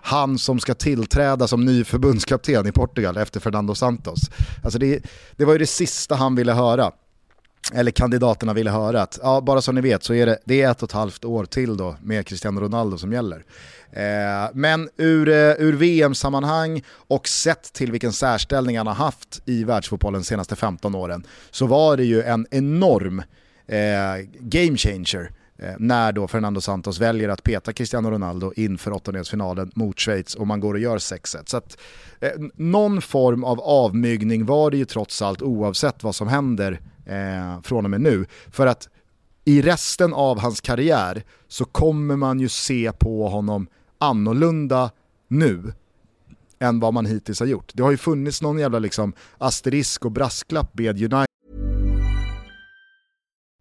han 0.04 0.38
som 0.38 0.60
ska 0.60 0.74
tillträda 0.74 1.47
som 1.47 1.66
ny 1.66 1.84
förbundskapten 1.84 2.68
i 2.68 2.72
Portugal 2.72 3.18
efter 3.18 3.39
Fernando 3.39 3.76
Santos. 3.76 4.20
Alltså 4.64 4.80
det, 4.80 5.04
det 5.36 5.45
var 5.45 5.54
ju 5.54 5.60
det 5.60 5.68
sista 5.68 6.16
han 6.16 6.36
ville 6.36 6.54
höra 6.54 6.91
eller 7.74 7.91
kandidaterna 7.91 8.54
ville 8.54 8.72
höra 8.72 9.01
att, 9.01 9.20
ja, 9.22 9.41
bara 9.41 9.62
så 9.62 9.72
ni 9.72 9.82
vet 9.82 10.04
så 10.04 10.14
är 10.14 10.26
det, 10.26 10.39
det 10.45 10.62
är 10.62 10.72
ett 10.72 10.84
och 10.84 10.89
ett 10.89 10.93
halvt 10.93 11.26
år 11.26 11.45
till 11.45 11.78
då 11.78 11.95
med 12.01 12.28
Cristiano 12.28 12.62
Ronaldo 12.62 12.97
som 12.97 13.14
gäller. 13.14 13.45
Eh, 13.91 14.49
men 14.54 14.89
ur, 14.97 15.30
eh, 15.30 15.36
ur 15.36 15.74
VM-sammanhang 15.74 16.84
och 16.89 17.28
sett 17.28 17.74
till 17.74 17.91
vilken 17.91 18.14
särställning 18.14 18.78
han 18.78 18.88
har 18.88 18.93
haft 18.93 19.41
i 19.45 19.64
världsfotbollen 19.64 20.22
de 20.22 20.26
senaste 20.26 20.56
15 20.56 20.95
åren 20.95 21.24
så 21.51 21.66
var 21.66 21.97
det 21.97 22.04
ju 22.04 22.22
en 22.22 22.47
enorm 22.51 23.20
eh, 23.68 24.26
game 24.39 24.78
changer 24.78 25.32
Eh, 25.64 25.76
när 25.80 26.11
då 26.11 26.28
Fernando 26.28 26.61
Santos 26.61 26.99
väljer 26.99 27.30
att 27.30 27.43
peta 27.43 27.74
Cristiano 27.74 28.11
Ronaldo 28.11 28.53
inför 28.55 28.91
åttondelsfinalen 28.91 29.72
mot 29.76 29.99
Schweiz 29.99 30.36
och 30.36 30.47
man 30.47 30.59
går 30.59 30.74
och 30.74 30.80
gör 30.80 30.97
6-1. 30.97 31.49
Så 31.49 31.57
att, 31.57 31.78
eh, 32.20 32.32
någon 32.55 33.01
form 33.01 33.43
av 33.43 33.59
avmygning 33.59 34.45
var 34.45 34.72
det 34.72 34.78
ju 34.78 34.86
trots 34.86 35.22
allt 35.22 35.41
oavsett 35.41 36.03
vad 36.03 36.16
som 36.16 36.28
händer 36.28 36.80
eh, 37.05 37.61
från 37.61 37.86
och 37.86 37.91
med 37.91 38.01
nu. 38.01 38.26
För 38.51 38.68
att 38.68 38.89
i 39.45 39.61
resten 39.61 40.14
av 40.14 40.39
hans 40.39 40.61
karriär 40.61 41.24
så 41.47 41.66
kommer 41.66 42.16
man 42.16 42.39
ju 42.39 42.49
se 42.49 42.91
på 42.91 43.28
honom 43.28 43.68
annorlunda 43.97 44.91
nu 45.28 45.74
än 46.59 46.80
vad 46.80 46.93
man 46.93 47.05
hittills 47.05 47.39
har 47.39 47.47
gjort. 47.47 47.72
Det 47.74 47.84
har 47.84 47.91
ju 47.91 47.97
funnits 47.97 48.41
någon 48.41 48.59
jävla 48.59 48.80
liksom 48.80 49.14
asterisk 49.38 50.05
och 50.05 50.11
brasklapp 50.11 50.78
med 50.78 51.14
United 51.14 51.32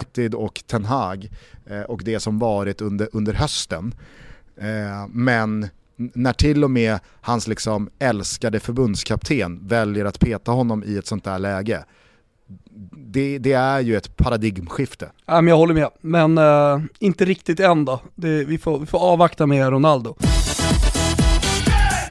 United 0.00 0.34
och 0.34 0.62
Ten 0.66 0.84
Hag 0.84 1.28
eh, 1.66 1.80
och 1.80 2.04
det 2.04 2.20
som 2.20 2.38
varit 2.38 2.80
under, 2.80 3.08
under 3.12 3.32
hösten. 3.32 3.94
Eh, 4.56 5.08
men 5.08 5.68
när 5.96 6.32
till 6.32 6.64
och 6.64 6.70
med 6.70 6.98
hans 7.20 7.46
liksom 7.46 7.90
älskade 7.98 8.60
förbundskapten 8.60 9.68
väljer 9.68 10.04
att 10.04 10.18
peta 10.18 10.52
honom 10.52 10.84
i 10.86 10.96
ett 10.96 11.06
sånt 11.06 11.24
där 11.24 11.38
läge, 11.38 11.84
det, 12.92 13.38
det 13.38 13.52
är 13.52 13.80
ju 13.80 13.96
ett 13.96 14.16
paradigmskifte. 14.16 15.10
Ja, 15.26 15.40
men 15.40 15.48
jag 15.48 15.56
håller 15.56 15.74
med, 15.74 15.90
men 16.00 16.38
uh, 16.38 16.80
inte 16.98 17.24
riktigt 17.24 17.60
än 17.60 17.84
då. 17.84 18.00
Det, 18.14 18.44
vi, 18.44 18.58
får, 18.58 18.78
vi 18.78 18.86
får 18.86 18.98
avvakta 18.98 19.46
med 19.46 19.70
Ronaldo. 19.70 20.16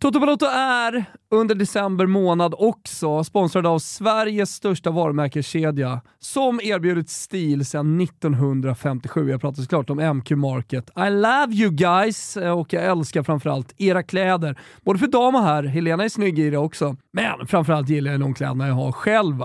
Toto 0.02 0.20
Balotto 0.20 0.46
är 0.46 1.06
under 1.32 1.56
december 1.56 2.06
månad 2.06 2.56
också 2.58 3.24
sponsrad 3.24 3.66
av 3.66 3.80
Sveriges 3.80 4.50
största 4.50 4.92
varumärkeskedja 4.92 6.02
som 6.20 6.60
erbjudit 6.64 7.10
stil 7.10 7.66
sedan 7.66 8.02
1957. 8.02 9.30
Jag 9.30 9.42
pratar 9.42 9.62
såklart 9.62 9.90
om 9.90 10.18
MQ 10.18 10.32
Market. 10.32 10.90
I 10.98 11.10
love 11.10 11.54
you 11.54 11.72
guys 11.72 12.38
eh, 12.38 12.60
och 12.60 12.74
jag 12.74 12.84
älskar 12.86 13.24
framförallt 13.24 13.74
era 13.78 14.04
kläder. 14.04 14.60
Både 14.82 15.00
för 15.00 15.08
dam 15.08 15.36
och 15.36 15.44
herr. 15.44 15.64
Helena 15.64 16.04
är 16.04 16.10
snygg 16.10 16.40
i 16.40 16.50
det 16.50 16.58
också. 16.58 16.96
Men 17.14 17.48
framförallt 17.48 17.90
gillar 17.90 18.12
jag 18.12 18.20
de 18.20 18.34
kläderna 18.34 18.68
jag 18.68 18.76
har 18.76 18.92
själv. 18.92 19.36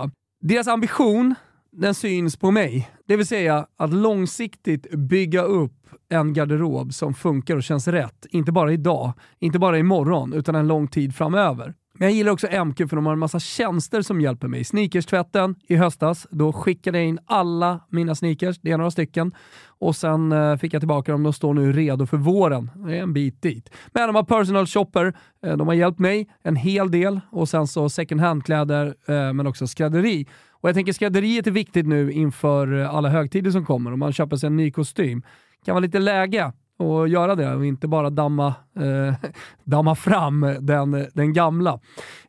Deras 0.41 0.69
ambition 0.69 1.35
den 1.73 1.95
syns 1.95 2.37
på 2.37 2.51
mig. 2.51 2.91
Det 3.07 3.17
vill 3.17 3.27
säga 3.27 3.67
att 3.77 3.93
långsiktigt 3.93 4.91
bygga 4.91 5.43
upp 5.43 5.73
en 6.09 6.33
garderob 6.33 6.95
som 6.95 7.15
funkar 7.15 7.57
och 7.57 7.63
känns 7.63 7.89
rätt. 7.89 8.27
Inte 8.31 8.53
bara 8.53 8.73
idag, 8.73 9.13
inte 9.39 9.59
bara 9.59 9.79
imorgon, 9.79 10.33
utan 10.33 10.55
en 10.55 10.67
lång 10.67 10.89
tid 10.89 11.15
framöver. 11.15 11.75
Men 11.99 12.09
jag 12.09 12.17
gillar 12.17 12.33
också 12.33 12.65
MQ 12.65 12.77
för 12.77 12.97
de 12.97 13.07
har 13.07 13.13
en 13.13 13.19
massa 13.19 13.41
tjänster 13.41 14.03
som 14.03 14.21
hjälper 14.21 14.49
mig. 14.49 14.65
Sneakers-tvätten 14.65 15.55
i 15.69 15.77
höstas, 15.77 16.27
då 16.31 16.53
skickade 16.53 16.99
jag 16.99 17.07
in 17.07 17.19
alla 17.27 17.81
mina 17.89 18.15
sneakers, 18.15 18.59
det 18.63 18.71
är 18.71 18.79
några 18.79 18.91
stycken, 18.91 19.35
och 19.67 19.97
sen 19.97 20.33
eh, 20.33 20.57
fick 20.57 20.75
jag 20.75 20.81
tillbaka 20.81 21.13
dem. 21.13 21.23
De 21.23 21.33
står 21.33 21.55
nu 21.55 21.73
redo 21.73 22.07
för 22.07 22.17
våren. 22.17 22.71
Det 22.75 22.99
är 22.99 23.03
en 23.03 23.13
bit 23.13 23.43
dit. 23.43 23.71
Men 23.93 24.09
de 24.09 24.17
har 24.17 24.23
personal 24.23 24.67
shopper, 24.67 25.15
eh, 25.47 25.57
de 25.57 25.69
har 25.69 25.75
hjälpt 25.75 25.99
mig 25.99 26.29
en 26.43 26.57
hel 26.57 26.91
del 26.91 27.21
och 27.31 27.49
sen 27.49 27.67
så 27.67 27.89
second 27.89 28.21
hand-kläder, 28.21 28.87
eh, 28.87 29.33
men 29.33 29.47
också 29.47 29.67
skrädderi. 29.67 30.27
Och 30.65 30.69
jag 30.69 30.75
tänker 30.75 30.93
skrädderiet 30.93 31.47
är 31.47 31.51
viktigt 31.51 31.87
nu 31.87 32.13
inför 32.13 32.81
eh, 32.81 32.95
alla 32.95 33.09
högtider 33.09 33.51
som 33.51 33.65
kommer. 33.65 33.93
och 33.93 33.99
man 33.99 34.13
köper 34.13 34.37
sig 34.37 34.47
en 34.47 34.57
ny 34.57 34.71
kostym 34.71 35.23
kan 35.65 35.75
vara 35.75 35.81
lite 35.81 35.99
läge 35.99 36.53
att 36.79 37.11
göra 37.11 37.35
det 37.35 37.55
och 37.55 37.67
inte 37.67 37.89
bara 37.89 38.11
damma, 38.11 38.55
eh, 38.77 39.15
damma 39.65 39.95
fram 39.95 40.57
den, 40.61 41.07
den 41.15 41.33
gamla. 41.33 41.81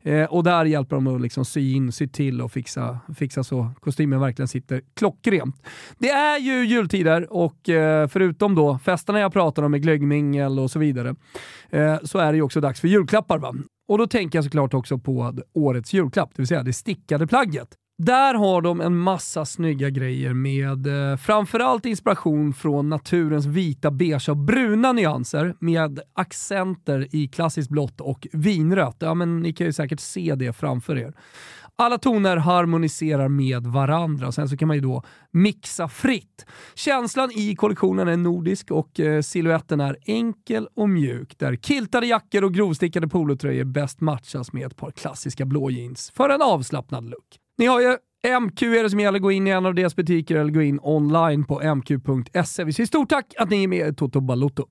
Eh, 0.01 0.23
och 0.23 0.43
där 0.43 0.65
hjälper 0.65 0.95
de 0.95 1.07
att 1.07 1.21
liksom 1.21 1.45
sy 1.45 1.73
in, 1.73 1.91
sy 1.91 2.07
till 2.07 2.41
och 2.41 2.51
fixa, 2.51 2.99
fixa 3.15 3.43
så 3.43 3.71
kostymen 3.79 4.19
verkligen 4.19 4.47
sitter 4.47 4.81
klockrent. 4.93 5.67
Det 5.97 6.09
är 6.09 6.39
ju 6.39 6.65
jultider 6.65 7.33
och 7.33 7.69
eh, 7.69 8.07
förutom 8.07 8.55
då 8.55 8.77
festerna 8.77 9.19
jag 9.19 9.33
pratar 9.33 9.63
om 9.63 9.71
med 9.71 9.81
glöggmingel 9.81 10.59
och 10.59 10.71
så 10.71 10.79
vidare, 10.79 11.15
eh, 11.69 11.97
så 12.03 12.19
är 12.19 12.31
det 12.31 12.35
ju 12.35 12.41
också 12.41 12.61
dags 12.61 12.81
för 12.81 12.87
julklappar. 12.87 13.37
Va? 13.37 13.53
Och 13.87 13.97
då 13.97 14.07
tänker 14.07 14.37
jag 14.37 14.43
såklart 14.43 14.73
också 14.73 14.97
på 14.97 15.33
årets 15.53 15.93
julklapp, 15.93 16.29
det 16.35 16.41
vill 16.41 16.47
säga 16.47 16.63
det 16.63 16.73
stickade 16.73 17.27
plagget. 17.27 17.77
Där 17.97 18.33
har 18.33 18.61
de 18.61 18.81
en 18.81 18.97
massa 18.97 19.45
snygga 19.45 19.89
grejer 19.89 20.33
med 20.33 20.87
eh, 20.87 21.17
framförallt 21.17 21.85
inspiration 21.85 22.53
från 22.53 22.89
naturens 22.89 23.45
vita, 23.45 23.91
beige 23.91 24.29
och 24.29 24.37
bruna 24.37 24.91
nyanser 24.91 25.55
med 25.59 25.99
accenter 26.13 27.07
i 27.15 27.27
klassiskt 27.27 27.69
blått 27.69 28.01
och 28.01 28.27
vinrött. 28.31 28.95
Ja, 28.99 29.13
men 29.13 29.39
ni 29.39 29.53
kan 29.53 29.67
ju 29.67 29.73
säkert 29.73 29.99
se 29.99 30.35
det 30.35 30.53
framför 30.53 30.97
er. 30.97 31.13
Alla 31.75 31.97
toner 31.97 32.37
harmoniserar 32.37 33.27
med 33.27 33.67
varandra. 33.67 34.27
och 34.27 34.33
Sen 34.33 34.49
så 34.49 34.57
kan 34.57 34.67
man 34.67 34.77
ju 34.77 34.81
då 34.81 35.03
mixa 35.31 35.87
fritt. 35.87 36.45
Känslan 36.75 37.31
i 37.31 37.55
kollektionen 37.55 38.07
är 38.07 38.17
nordisk 38.17 38.71
och 38.71 38.99
eh, 38.99 39.21
siluetten 39.21 39.79
är 39.79 39.97
enkel 40.05 40.67
och 40.75 40.89
mjuk 40.89 41.39
där 41.39 41.55
kiltade 41.55 42.07
jackor 42.07 42.43
och 42.43 42.53
grovstickade 42.53 43.07
polotröjor 43.07 43.63
bäst 43.63 44.01
matchas 44.01 44.53
med 44.53 44.67
ett 44.67 44.75
par 44.77 44.91
klassiska 44.91 45.45
blå 45.45 45.69
jeans 45.69 46.11
för 46.15 46.29
en 46.29 46.41
avslappnad 46.41 47.09
look. 47.09 47.44
Ni 47.57 47.65
har 47.65 47.81
ju 47.81 47.97
MQ 48.41 48.61
är 48.63 48.83
det 48.83 48.89
som 48.89 48.99
gäller. 48.99 49.19
Gå 49.19 49.31
in 49.31 49.47
i 49.47 49.49
en 49.49 49.65
av 49.65 49.75
deras 49.75 49.95
butiker 49.95 50.35
eller 50.35 50.51
gå 50.51 50.61
in 50.61 50.79
online 50.83 51.45
på 51.45 51.61
mq.se. 51.61 52.63
Vi 52.63 52.73
säger 52.73 52.87
stort 52.87 53.09
tack 53.09 53.33
att 53.37 53.49
ni 53.49 53.63
är 53.63 53.67
med 53.67 53.87
i 53.87 53.95
Toto 53.95 54.21
Balotto. 54.21 54.67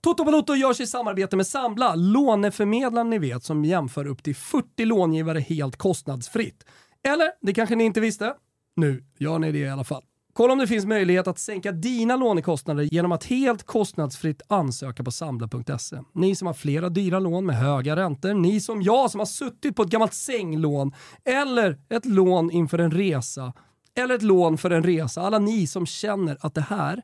Toto 0.00 0.24
Balotto 0.24 0.54
görs 0.54 0.80
i 0.80 0.86
samarbete 0.86 1.36
med 1.36 1.46
Sambla, 1.46 1.94
låneförmedlaren 1.94 3.10
ni 3.10 3.18
vet 3.18 3.44
som 3.44 3.64
jämför 3.64 4.06
upp 4.06 4.22
till 4.22 4.36
40 4.36 4.84
långivare 4.84 5.40
helt 5.40 5.76
kostnadsfritt. 5.76 6.64
Eller, 7.08 7.28
det 7.40 7.54
kanske 7.54 7.76
ni 7.76 7.84
inte 7.84 8.00
visste? 8.00 8.34
Nu 8.76 9.04
gör 9.18 9.38
ni 9.38 9.52
det 9.52 9.58
i 9.58 9.68
alla 9.68 9.84
fall. 9.84 10.02
Kolla 10.36 10.52
om 10.52 10.58
det 10.58 10.66
finns 10.66 10.86
möjlighet 10.86 11.26
att 11.26 11.38
sänka 11.38 11.72
dina 11.72 12.16
lånekostnader 12.16 12.82
genom 12.82 13.12
att 13.12 13.24
helt 13.24 13.62
kostnadsfritt 13.62 14.42
ansöka 14.48 15.04
på 15.04 15.10
Sambla.se. 15.10 15.96
Ni 16.14 16.34
som 16.34 16.46
har 16.46 16.54
flera 16.54 16.88
dyra 16.88 17.18
lån 17.18 17.46
med 17.46 17.56
höga 17.56 17.96
räntor, 17.96 18.34
ni 18.34 18.60
som 18.60 18.82
jag 18.82 19.10
som 19.10 19.18
har 19.18 19.26
suttit 19.26 19.76
på 19.76 19.82
ett 19.82 19.88
gammalt 19.88 20.14
sänglån 20.14 20.92
eller 21.24 21.78
ett 21.88 22.04
lån 22.04 22.50
inför 22.50 22.78
en 22.78 22.90
resa 22.90 23.52
eller 23.94 24.14
ett 24.14 24.22
lån 24.22 24.58
för 24.58 24.70
en 24.70 24.82
resa. 24.82 25.22
Alla 25.22 25.38
ni 25.38 25.66
som 25.66 25.86
känner 25.86 26.38
att 26.40 26.54
det 26.54 26.60
här, 26.60 27.02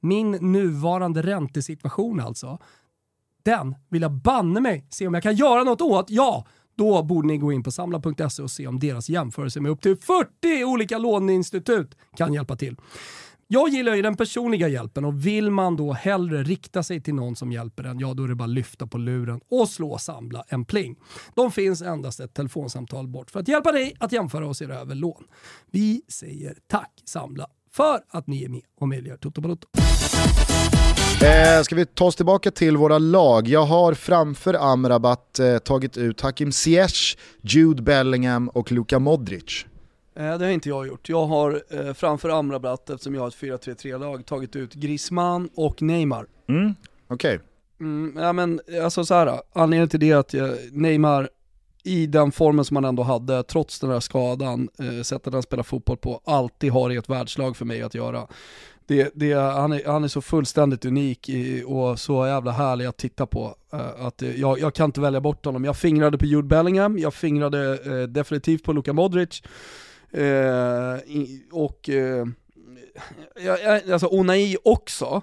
min 0.00 0.30
nuvarande 0.30 1.22
räntesituation 1.22 2.20
alltså, 2.20 2.58
den 3.42 3.74
vill 3.88 4.02
jag 4.02 4.12
banne 4.12 4.60
mig 4.60 4.86
se 4.90 5.06
om 5.06 5.14
jag 5.14 5.22
kan 5.22 5.36
göra 5.36 5.64
något 5.64 5.80
åt. 5.80 6.10
Ja, 6.10 6.46
då 6.76 7.02
borde 7.02 7.28
ni 7.28 7.38
gå 7.38 7.52
in 7.52 7.62
på 7.62 7.70
samla.se 7.70 8.42
och 8.42 8.50
se 8.50 8.66
om 8.66 8.78
deras 8.78 9.08
jämförelse 9.08 9.60
med 9.60 9.72
upp 9.72 9.80
till 9.80 9.96
40 9.96 10.64
olika 10.64 10.98
låneinstitut 10.98 11.94
kan 12.16 12.34
hjälpa 12.34 12.56
till. 12.56 12.76
Jag 13.46 13.68
gillar 13.68 13.94
ju 13.94 14.02
den 14.02 14.16
personliga 14.16 14.68
hjälpen 14.68 15.04
och 15.04 15.26
vill 15.26 15.50
man 15.50 15.76
då 15.76 15.92
hellre 15.92 16.42
rikta 16.42 16.82
sig 16.82 17.00
till 17.00 17.14
någon 17.14 17.36
som 17.36 17.52
hjälper 17.52 17.84
en, 17.84 17.98
ja 17.98 18.14
då 18.14 18.24
är 18.24 18.28
det 18.28 18.34
bara 18.34 18.44
att 18.44 18.50
lyfta 18.50 18.86
på 18.86 18.98
luren 18.98 19.40
och 19.50 19.68
slå 19.68 19.98
Samla 19.98 20.44
en 20.48 20.64
pling. 20.64 20.96
De 21.34 21.52
finns 21.52 21.82
endast 21.82 22.20
ett 22.20 22.34
telefonsamtal 22.34 23.08
bort 23.08 23.30
för 23.30 23.40
att 23.40 23.48
hjälpa 23.48 23.72
dig 23.72 23.96
att 24.00 24.12
jämföra 24.12 24.48
och 24.48 24.56
se 24.56 24.64
över 24.64 24.94
lån. 24.94 25.24
Vi 25.70 26.02
säger 26.08 26.56
tack 26.66 27.02
Samla 27.04 27.46
för 27.72 28.00
att 28.08 28.26
ni 28.26 28.44
är 28.44 28.48
med 28.48 28.62
och 28.80 28.88
möjliggör 28.88 29.16
Toto 29.16 29.40
Balotto. 29.40 29.68
Eh, 31.24 31.62
ska 31.62 31.74
vi 31.74 31.86
ta 31.86 32.04
oss 32.04 32.16
tillbaka 32.16 32.50
till 32.50 32.76
våra 32.76 32.98
lag? 32.98 33.48
Jag 33.48 33.64
har 33.64 33.94
framför 33.94 34.54
Amrabat 34.72 35.38
eh, 35.38 35.58
tagit 35.58 35.96
ut 35.96 36.20
Hakim 36.20 36.52
Ziyech, 36.52 37.18
Jude 37.40 37.82
Bellingham 37.82 38.48
och 38.48 38.72
Luka 38.72 38.98
Modric. 38.98 39.66
Eh, 40.16 40.38
det 40.38 40.44
har 40.44 40.52
inte 40.52 40.68
jag 40.68 40.86
gjort. 40.86 41.08
Jag 41.08 41.26
har 41.26 41.62
eh, 41.70 41.92
framför 41.94 42.28
Amrabat, 42.28 42.90
eftersom 42.90 43.14
jag 43.14 43.20
har 43.20 43.28
ett 43.28 43.34
4-3-3-lag, 43.34 44.26
tagit 44.26 44.56
ut 44.56 44.74
Griezmann 44.74 45.48
och 45.54 45.82
Neymar. 45.82 46.26
Mm, 46.48 46.74
Okej. 47.08 47.34
Okay. 47.34 47.46
Mm, 47.80 48.16
ja 48.16 48.32
men 48.32 48.60
alltså 48.82 49.04
såhär, 49.04 49.40
anledningen 49.52 49.88
till 49.88 50.00
det 50.00 50.10
är 50.10 50.16
att 50.16 50.34
jag, 50.34 50.58
Neymar 50.72 51.28
i 51.84 52.06
den 52.06 52.32
formen 52.32 52.64
som 52.64 52.76
han 52.76 52.84
ändå 52.84 53.02
hade, 53.02 53.42
trots 53.42 53.80
den 53.80 53.90
här 53.90 54.00
skadan, 54.00 54.68
eh, 54.78 55.02
sättet 55.02 55.32
han 55.32 55.42
spelar 55.42 55.62
fotboll 55.62 55.96
på, 55.96 56.20
alltid 56.24 56.72
har 56.72 56.90
i 56.90 56.96
ett 56.96 57.08
världslag 57.08 57.56
för 57.56 57.64
mig 57.64 57.82
att 57.82 57.94
göra 57.94 58.26
det, 58.86 59.10
det, 59.14 59.32
han, 59.32 59.72
är, 59.72 59.86
han 59.86 60.04
är 60.04 60.08
så 60.08 60.20
fullständigt 60.20 60.84
unik 60.84 61.28
i, 61.28 61.64
och 61.66 61.98
så 62.00 62.26
jävla 62.26 62.50
härlig 62.50 62.86
att 62.86 62.96
titta 62.96 63.26
på. 63.26 63.56
Uh, 63.74 64.06
att 64.06 64.22
uh, 64.22 64.40
jag, 64.40 64.60
jag 64.60 64.74
kan 64.74 64.84
inte 64.84 65.00
välja 65.00 65.20
bort 65.20 65.44
honom. 65.44 65.64
Jag 65.64 65.76
fingrade 65.76 66.18
på 66.18 66.24
Jude 66.24 66.48
Bellingham, 66.48 66.98
jag 66.98 67.14
fingrade 67.14 67.78
uh, 67.86 68.08
definitivt 68.08 68.64
på 68.64 68.72
Luka 68.72 68.92
Modric. 68.92 69.42
I, 71.06 71.42
och 71.52 71.88
uh, 71.88 72.26
alltså 73.92 74.08
Onai 74.10 74.56
också. 74.64 75.22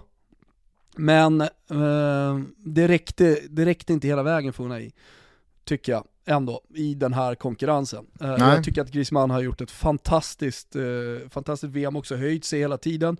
Men 0.96 1.38
det, 2.58 2.88
räckte, 2.88 3.40
det 3.50 3.66
räckte 3.66 3.94
inte 3.94 4.08
hela 4.08 4.24
vägen 4.24 4.54
för 4.54 4.64
Onai 4.64 4.92
tycker 5.66 5.92
jag 5.92 6.04
ändå, 6.26 6.62
i 6.76 6.94
den 6.94 7.14
här 7.14 7.36
konkurrensen. 7.36 8.06
Eh, 8.22 8.36
jag 8.40 8.64
tycker 8.64 8.82
att 8.82 8.92
Griezmann 8.92 9.30
har 9.30 9.42
gjort 9.42 9.62
ett 9.62 9.72
fantastiskt, 9.72 10.76
eh, 10.76 11.30
fantastiskt 11.30 11.74
VM 11.74 11.96
också, 11.96 12.16
höjt 12.16 12.46
sig 12.46 12.60
hela 12.60 12.78
tiden 12.78 13.18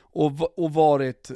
och, 0.00 0.58
och 0.58 0.74
varit 0.74 1.30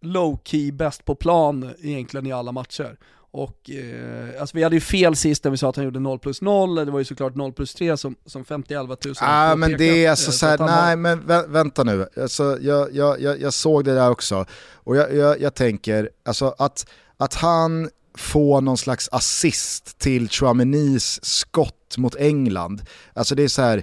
low 0.00 0.38
key 0.44 0.72
bäst 0.72 1.04
på 1.04 1.14
plan 1.14 1.70
egentligen 1.82 2.26
i 2.26 2.32
alla 2.32 2.52
matcher. 2.52 2.96
Och 3.30 3.70
eh, 3.70 4.40
alltså 4.40 4.56
vi 4.56 4.62
hade 4.62 4.76
ju 4.76 4.80
fel 4.80 5.16
sist 5.16 5.44
när 5.44 5.50
vi 5.50 5.56
sa 5.56 5.68
att 5.68 5.76
han 5.76 5.84
gjorde 5.84 6.00
0 6.00 6.18
plus 6.18 6.42
0, 6.42 6.74
det 6.74 6.84
var 6.84 6.98
ju 6.98 7.04
såklart 7.04 7.34
0 7.34 7.52
plus 7.52 7.74
3 7.74 7.96
som, 7.96 8.16
som 8.26 8.44
50-11 8.44 8.96
tusen. 8.96 9.28
ah, 9.30 9.56
men 9.56 9.76
det 9.78 10.04
är 10.04 10.10
alltså 10.10 10.30
eh, 10.30 10.34
så 10.34 10.46
här, 10.46 10.58
nej 10.58 10.96
men 10.96 11.26
vä 11.26 11.46
vänta 11.46 11.84
nu, 11.84 12.06
alltså, 12.22 12.58
jag, 12.60 12.94
jag, 12.94 13.20
jag, 13.20 13.40
jag, 13.40 13.52
såg 13.54 13.84
det 13.84 13.94
där 13.94 14.10
också 14.10 14.46
och 14.72 14.96
jag, 14.96 15.14
jag, 15.14 15.40
jag 15.40 15.54
tänker, 15.54 16.10
alltså 16.24 16.54
att, 16.58 16.86
att 17.16 17.34
han 17.34 17.90
får 18.18 18.60
någon 18.60 18.78
slags 18.78 19.08
assist 19.12 19.98
till 19.98 20.28
Chouamenis 20.28 21.24
skott 21.24 21.98
mot 21.98 22.16
England, 22.16 22.82
alltså 23.12 23.34
det 23.34 23.42
är 23.42 23.48
så 23.48 23.62
här, 23.62 23.82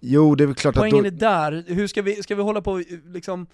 jo 0.00 0.34
det 0.34 0.44
är 0.44 0.46
väl 0.46 0.54
klart 0.54 0.74
Poängen 0.74 0.94
att... 0.94 1.02
Poängen 1.02 1.14
är 1.14 1.50
där, 1.50 1.74
hur 1.74 1.86
ska 1.86 2.02
vi, 2.02 2.22
ska 2.22 2.34
vi 2.34 2.42
hålla 2.42 2.62
på 2.62 2.82
liksom 3.04 3.46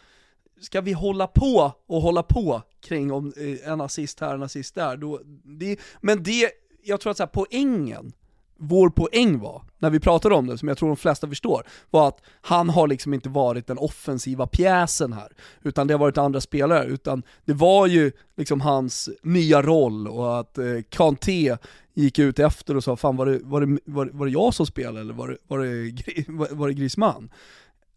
ska 0.60 0.80
vi 0.80 0.92
hålla 0.92 1.26
på 1.26 1.72
och 1.86 2.02
hålla 2.02 2.22
på 2.22 2.62
kring 2.80 3.12
om 3.12 3.32
eh, 3.36 3.72
en 3.72 3.80
assist 3.80 4.20
här, 4.20 4.34
en 4.34 4.42
assist 4.42 4.74
där, 4.74 4.96
då, 4.96 5.20
det, 5.44 5.80
men 6.00 6.22
det, 6.22 6.50
jag 6.82 7.00
tror 7.00 7.10
att 7.10 7.16
så 7.16 7.22
här, 7.22 7.30
poängen, 7.32 8.12
vår 8.58 8.90
poäng 8.90 9.38
var, 9.38 9.62
när 9.78 9.90
vi 9.90 10.00
pratade 10.00 10.34
om 10.34 10.46
det, 10.46 10.58
som 10.58 10.68
jag 10.68 10.78
tror 10.78 10.88
de 10.88 10.96
flesta 10.96 11.28
förstår, 11.28 11.66
var 11.90 12.08
att 12.08 12.20
han 12.40 12.68
har 12.68 12.88
liksom 12.88 13.14
inte 13.14 13.28
varit 13.28 13.66
den 13.66 13.78
offensiva 13.78 14.46
pjäsen 14.46 15.12
här, 15.12 15.32
utan 15.62 15.86
det 15.86 15.94
har 15.94 15.98
varit 15.98 16.18
andra 16.18 16.40
spelare, 16.40 16.84
utan 16.84 17.22
det 17.44 17.52
var 17.52 17.86
ju 17.86 18.12
liksom 18.36 18.60
hans 18.60 19.08
nya 19.22 19.62
roll 19.62 20.08
och 20.08 20.40
att 20.40 20.58
eh, 20.58 20.64
Kanté 20.88 21.56
gick 21.94 22.18
ut 22.18 22.38
efter 22.38 22.76
och 22.76 22.84
sa 22.84 22.96
fan 22.96 23.16
var 23.16 23.26
det, 23.26 23.40
var 23.42 23.60
det, 23.60 23.78
var 23.84 24.04
det, 24.04 24.12
var 24.12 24.26
det 24.26 24.32
jag 24.32 24.54
som 24.54 24.66
spelade 24.66 25.00
eller 25.00 25.14
var 25.14 25.28
det, 25.28 25.36
var 25.48 25.58
det, 25.58 26.24
var 26.28 26.48
det, 26.48 26.54
var 26.54 26.68
det 26.68 26.74
Griezmann? 26.74 27.30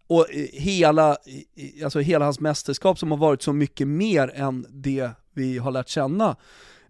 Och 0.08 0.34
eh, 0.34 0.46
hela, 0.54 1.18
alltså 1.84 2.00
hela 2.00 2.26
hans 2.26 2.40
mästerskap 2.40 3.00
som 3.00 3.12
har 3.12 3.18
varit 3.18 3.42
så 3.42 3.54
mycket 3.54 3.88
mer 3.88 4.32
än 4.36 4.66
det 4.70 5.12
vi 5.34 5.58
har 5.58 5.72
lärt 5.72 5.88
känna 5.88 6.36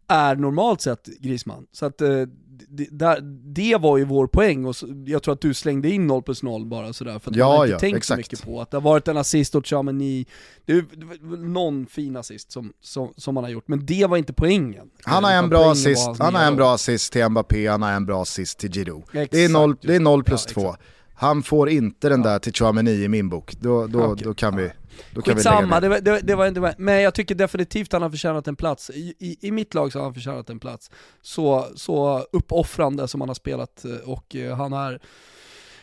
är 0.07 0.35
normalt 0.35 0.81
sett 0.81 1.05
Grisman. 1.05 1.67
Så 1.71 1.85
att 1.85 2.01
eh, 2.01 2.25
det, 2.67 2.87
där, 2.91 3.19
det 3.53 3.75
var 3.75 3.97
ju 3.97 4.05
vår 4.05 4.27
poäng 4.27 4.65
och 4.65 4.75
jag 5.05 5.23
tror 5.23 5.33
att 5.33 5.41
du 5.41 5.53
slängde 5.53 5.89
in 5.89 6.07
0 6.07 6.23
plus 6.23 6.43
0 6.43 6.65
bara 6.65 6.93
sådär 6.93 7.19
för 7.19 7.31
att 7.31 7.37
ja, 7.37 7.47
man 7.47 7.57
har 7.57 7.65
inte 7.65 7.73
ja, 7.73 7.79
tänkt 7.79 7.97
exakt. 7.97 8.07
så 8.07 8.17
mycket 8.17 8.45
på 8.45 8.61
att 8.61 8.71
det 8.71 8.77
har 8.77 8.81
varit 8.81 9.07
en 9.07 9.17
assist 9.17 9.55
åt 9.55 9.67
Chamini, 9.67 10.25
det 10.65 10.73
är 10.73 11.37
någon 11.37 11.85
fin 11.85 12.15
assist 12.15 12.51
som, 12.51 12.73
som, 12.81 13.13
som 13.17 13.37
han 13.37 13.43
har 13.43 13.51
gjort, 13.51 13.67
men 13.67 13.85
det 13.85 14.05
var 14.05 14.17
inte 14.17 14.33
poängen. 14.33 14.89
Han 15.03 15.23
har 15.23 15.31
en 15.31 15.49
bra 15.49 15.71
assist, 15.71 16.09
han 16.19 16.35
har 16.35 16.43
en 16.43 16.55
bra 16.55 16.73
assist 16.73 17.13
till 17.13 17.29
Mbappé, 17.29 17.67
han 17.67 17.81
har 17.81 17.91
en 17.91 18.05
bra 18.05 18.21
assist 18.21 18.59
till 18.59 18.71
Giroud. 18.71 19.03
Det 19.11 19.45
är 19.45 19.49
0, 19.49 19.75
det 19.81 19.95
är 19.95 19.99
0 19.99 20.23
plus 20.23 20.45
ja, 20.47 20.53
2. 20.53 20.75
Han 21.13 21.43
får 21.43 21.69
inte 21.69 22.09
den 22.09 22.21
där 22.21 22.39
till 22.39 22.53
Chouameni 22.53 22.91
i 22.91 23.07
min 23.07 23.29
bok, 23.29 23.55
då, 23.59 23.87
då, 23.87 24.03
okay. 24.03 24.23
då 24.23 24.33
kan 24.33 24.55
vi 24.55 24.71
då 25.11 25.21
kan 25.21 25.35
Skitsamma, 25.35 25.79
det 25.79 25.89
var, 25.89 25.99
det, 25.99 26.19
det, 26.19 26.35
var, 26.35 26.51
var, 26.51 26.73
men 26.77 27.01
jag 27.01 27.13
tycker 27.13 27.35
definitivt 27.35 27.93
han 27.93 28.01
har 28.01 28.09
förtjänat 28.09 28.47
en 28.47 28.55
plats. 28.55 28.89
I, 28.89 29.13
i, 29.19 29.47
I, 29.47 29.51
mitt 29.51 29.73
lag 29.73 29.91
så 29.91 29.99
har 29.99 30.03
han 30.03 30.13
förtjänat 30.13 30.49
en 30.49 30.59
plats. 30.59 30.91
Så, 31.21 31.67
så 31.75 32.25
uppoffrande 32.31 33.07
som 33.07 33.21
han 33.21 33.29
har 33.29 33.35
spelat 33.35 33.85
eh, 33.85 34.09
och 34.09 34.35
eh, 34.35 34.57
han 34.57 34.73
är 34.73 34.99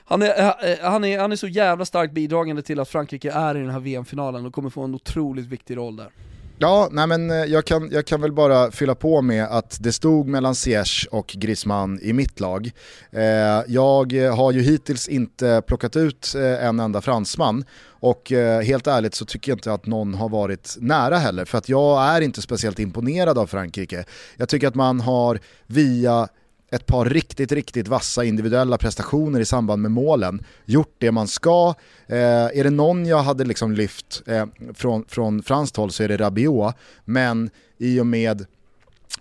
han 0.08 0.22
är, 0.22 0.28
eh, 0.28 0.90
han, 0.90 1.04
är, 1.04 1.18
han 1.18 1.32
är 1.32 1.36
så 1.36 1.48
jävla 1.48 1.84
starkt 1.84 2.12
bidragande 2.12 2.62
till 2.62 2.80
att 2.80 2.88
Frankrike 2.88 3.32
är 3.32 3.56
i 3.56 3.60
den 3.60 3.70
här 3.70 3.80
VM-finalen 3.80 4.46
och 4.46 4.52
kommer 4.52 4.70
få 4.70 4.82
en 4.82 4.94
otroligt 4.94 5.46
viktig 5.46 5.76
roll 5.76 5.96
där. 5.96 6.10
Ja, 6.58 6.88
nej 6.92 7.06
men 7.06 7.30
eh, 7.30 7.36
jag 7.36 7.64
kan, 7.64 7.88
jag 7.92 8.06
kan 8.06 8.20
väl 8.20 8.32
bara 8.32 8.70
fylla 8.70 8.94
på 8.94 9.22
med 9.22 9.44
att 9.44 9.78
det 9.80 9.92
stod 9.92 10.28
mellan 10.28 10.54
Ziyech 10.54 11.08
och 11.10 11.26
Griezmann 11.26 12.00
i 12.02 12.12
mitt 12.12 12.40
lag. 12.40 12.70
Eh, 13.10 13.22
jag 13.66 14.12
eh, 14.12 14.36
har 14.36 14.52
ju 14.52 14.60
hittills 14.60 15.08
inte 15.08 15.62
plockat 15.66 15.96
ut 15.96 16.34
eh, 16.36 16.66
en 16.66 16.80
enda 16.80 17.00
fransman 17.00 17.64
och 17.88 18.32
eh, 18.32 18.60
helt 18.60 18.86
ärligt 18.86 19.14
så 19.14 19.24
tycker 19.24 19.52
jag 19.52 19.56
inte 19.56 19.72
att 19.72 19.86
någon 19.86 20.14
har 20.14 20.28
varit 20.28 20.76
nära 20.80 21.16
heller 21.16 21.44
för 21.44 21.58
att 21.58 21.68
jag 21.68 22.02
är 22.02 22.20
inte 22.20 22.42
speciellt 22.42 22.78
imponerad 22.78 23.38
av 23.38 23.46
Frankrike. 23.46 24.04
Jag 24.36 24.48
tycker 24.48 24.68
att 24.68 24.74
man 24.74 25.00
har 25.00 25.38
via 25.66 26.28
ett 26.70 26.86
par 26.86 27.04
riktigt, 27.04 27.52
riktigt 27.52 27.88
vassa 27.88 28.24
individuella 28.24 28.78
prestationer 28.78 29.40
i 29.40 29.44
samband 29.44 29.82
med 29.82 29.90
målen. 29.90 30.44
Gjort 30.64 30.94
det 30.98 31.12
man 31.12 31.28
ska. 31.28 31.74
Eh, 32.06 32.18
är 32.58 32.64
det 32.64 32.70
någon 32.70 33.06
jag 33.06 33.22
hade 33.22 33.44
liksom 33.44 33.72
lyft 33.72 34.22
eh, 34.26 34.46
från, 34.74 35.04
från 35.08 35.42
franskt 35.42 35.76
håll 35.76 35.90
så 35.90 36.02
är 36.02 36.08
det 36.08 36.16
Rabiot. 36.16 36.74
Men 37.04 37.50
i 37.78 38.00
och 38.00 38.06
med 38.06 38.46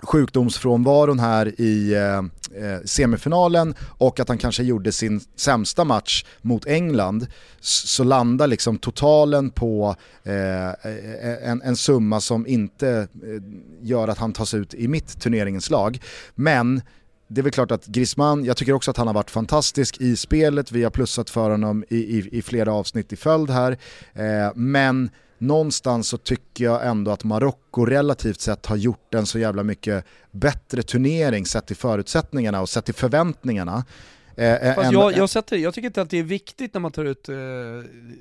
sjukdomsfrånvaron 0.02 1.20
här 1.20 1.62
i 1.62 1.94
eh, 1.94 2.18
eh 2.18 2.80
semifinalen 2.86 3.76
och 3.80 4.20
att 4.20 4.28
han 4.28 4.38
kanske 4.38 4.64
gjorde 4.64 4.92
sin 4.92 5.22
sämsta 5.36 5.84
match 5.84 6.26
mot 6.42 6.66
England 6.66 7.28
så 7.60 8.04
landar 8.04 8.48
liksom 8.48 8.78
totalen 8.78 9.50
på 9.50 9.96
eh, 10.24 10.68
eh, 10.68 11.50
en, 11.50 11.62
en, 11.62 11.76
summa 11.76 12.22
som 12.22 12.48
inte 12.48 12.90
eh, 12.90 13.42
gör 13.82 14.08
att 14.08 14.18
han 14.18 14.34
tas 14.34 14.54
ut 14.54 14.74
i 14.74 14.88
mitt 14.88 15.20
turneringens 15.22 15.70
lag. 15.70 16.00
Men 16.36 16.82
det 17.28 17.42
är 17.42 17.44
väl 17.44 17.52
klart 17.52 17.72
att 17.72 17.86
Griezmann, 17.86 18.46
jag 18.46 18.58
tycker 18.58 18.74
också 18.74 18.92
att 18.92 18.98
han 18.98 19.08
har 19.08 19.14
varit 19.14 19.32
fantastisk 19.32 20.02
i 20.02 20.16
spelet, 20.16 20.72
vi 20.72 20.84
har 20.84 20.92
plussat 20.92 21.30
för 21.30 21.50
honom 21.50 21.84
i, 21.90 21.96
i, 21.96 22.30
i 22.32 22.42
flera 22.42 22.74
avsnitt 22.74 23.14
i 23.14 23.16
följd 23.16 23.50
här. 23.50 23.78
Eh, 24.14 24.52
men 24.56 25.10
någonstans 25.38 26.08
så 26.08 26.18
tycker 26.18 26.64
jag 26.64 26.88
ändå 26.88 27.12
att 27.12 27.24
Marocko 27.24 27.86
relativt 27.86 28.42
sett 28.42 28.66
har 28.66 28.76
gjort 28.76 29.14
en 29.14 29.26
så 29.26 29.40
jävla 29.40 29.64
mycket 29.64 30.06
bättre 30.32 30.84
turnering 30.84 31.46
sett 31.46 31.68
till 31.68 31.76
förutsättningarna 31.76 32.62
och 32.62 32.70
sett 32.70 32.86
till 32.86 32.94
förväntningarna. 32.94 33.86
Eh, 34.36 34.54
eh 34.54 34.76
Fast 34.76 34.92
jag, 34.92 35.18
jag, 35.18 35.30
sätter, 35.30 35.58
jag 35.58 35.74
tycker 35.74 35.88
inte 35.88 36.02
att 36.02 36.10
det 36.10 36.20
är 36.20 36.24
viktigt 36.24 36.74
när 36.74 36.82
man 36.82 36.92
tar 36.92 37.06
ut 37.06 37.30
eh, 37.30 37.36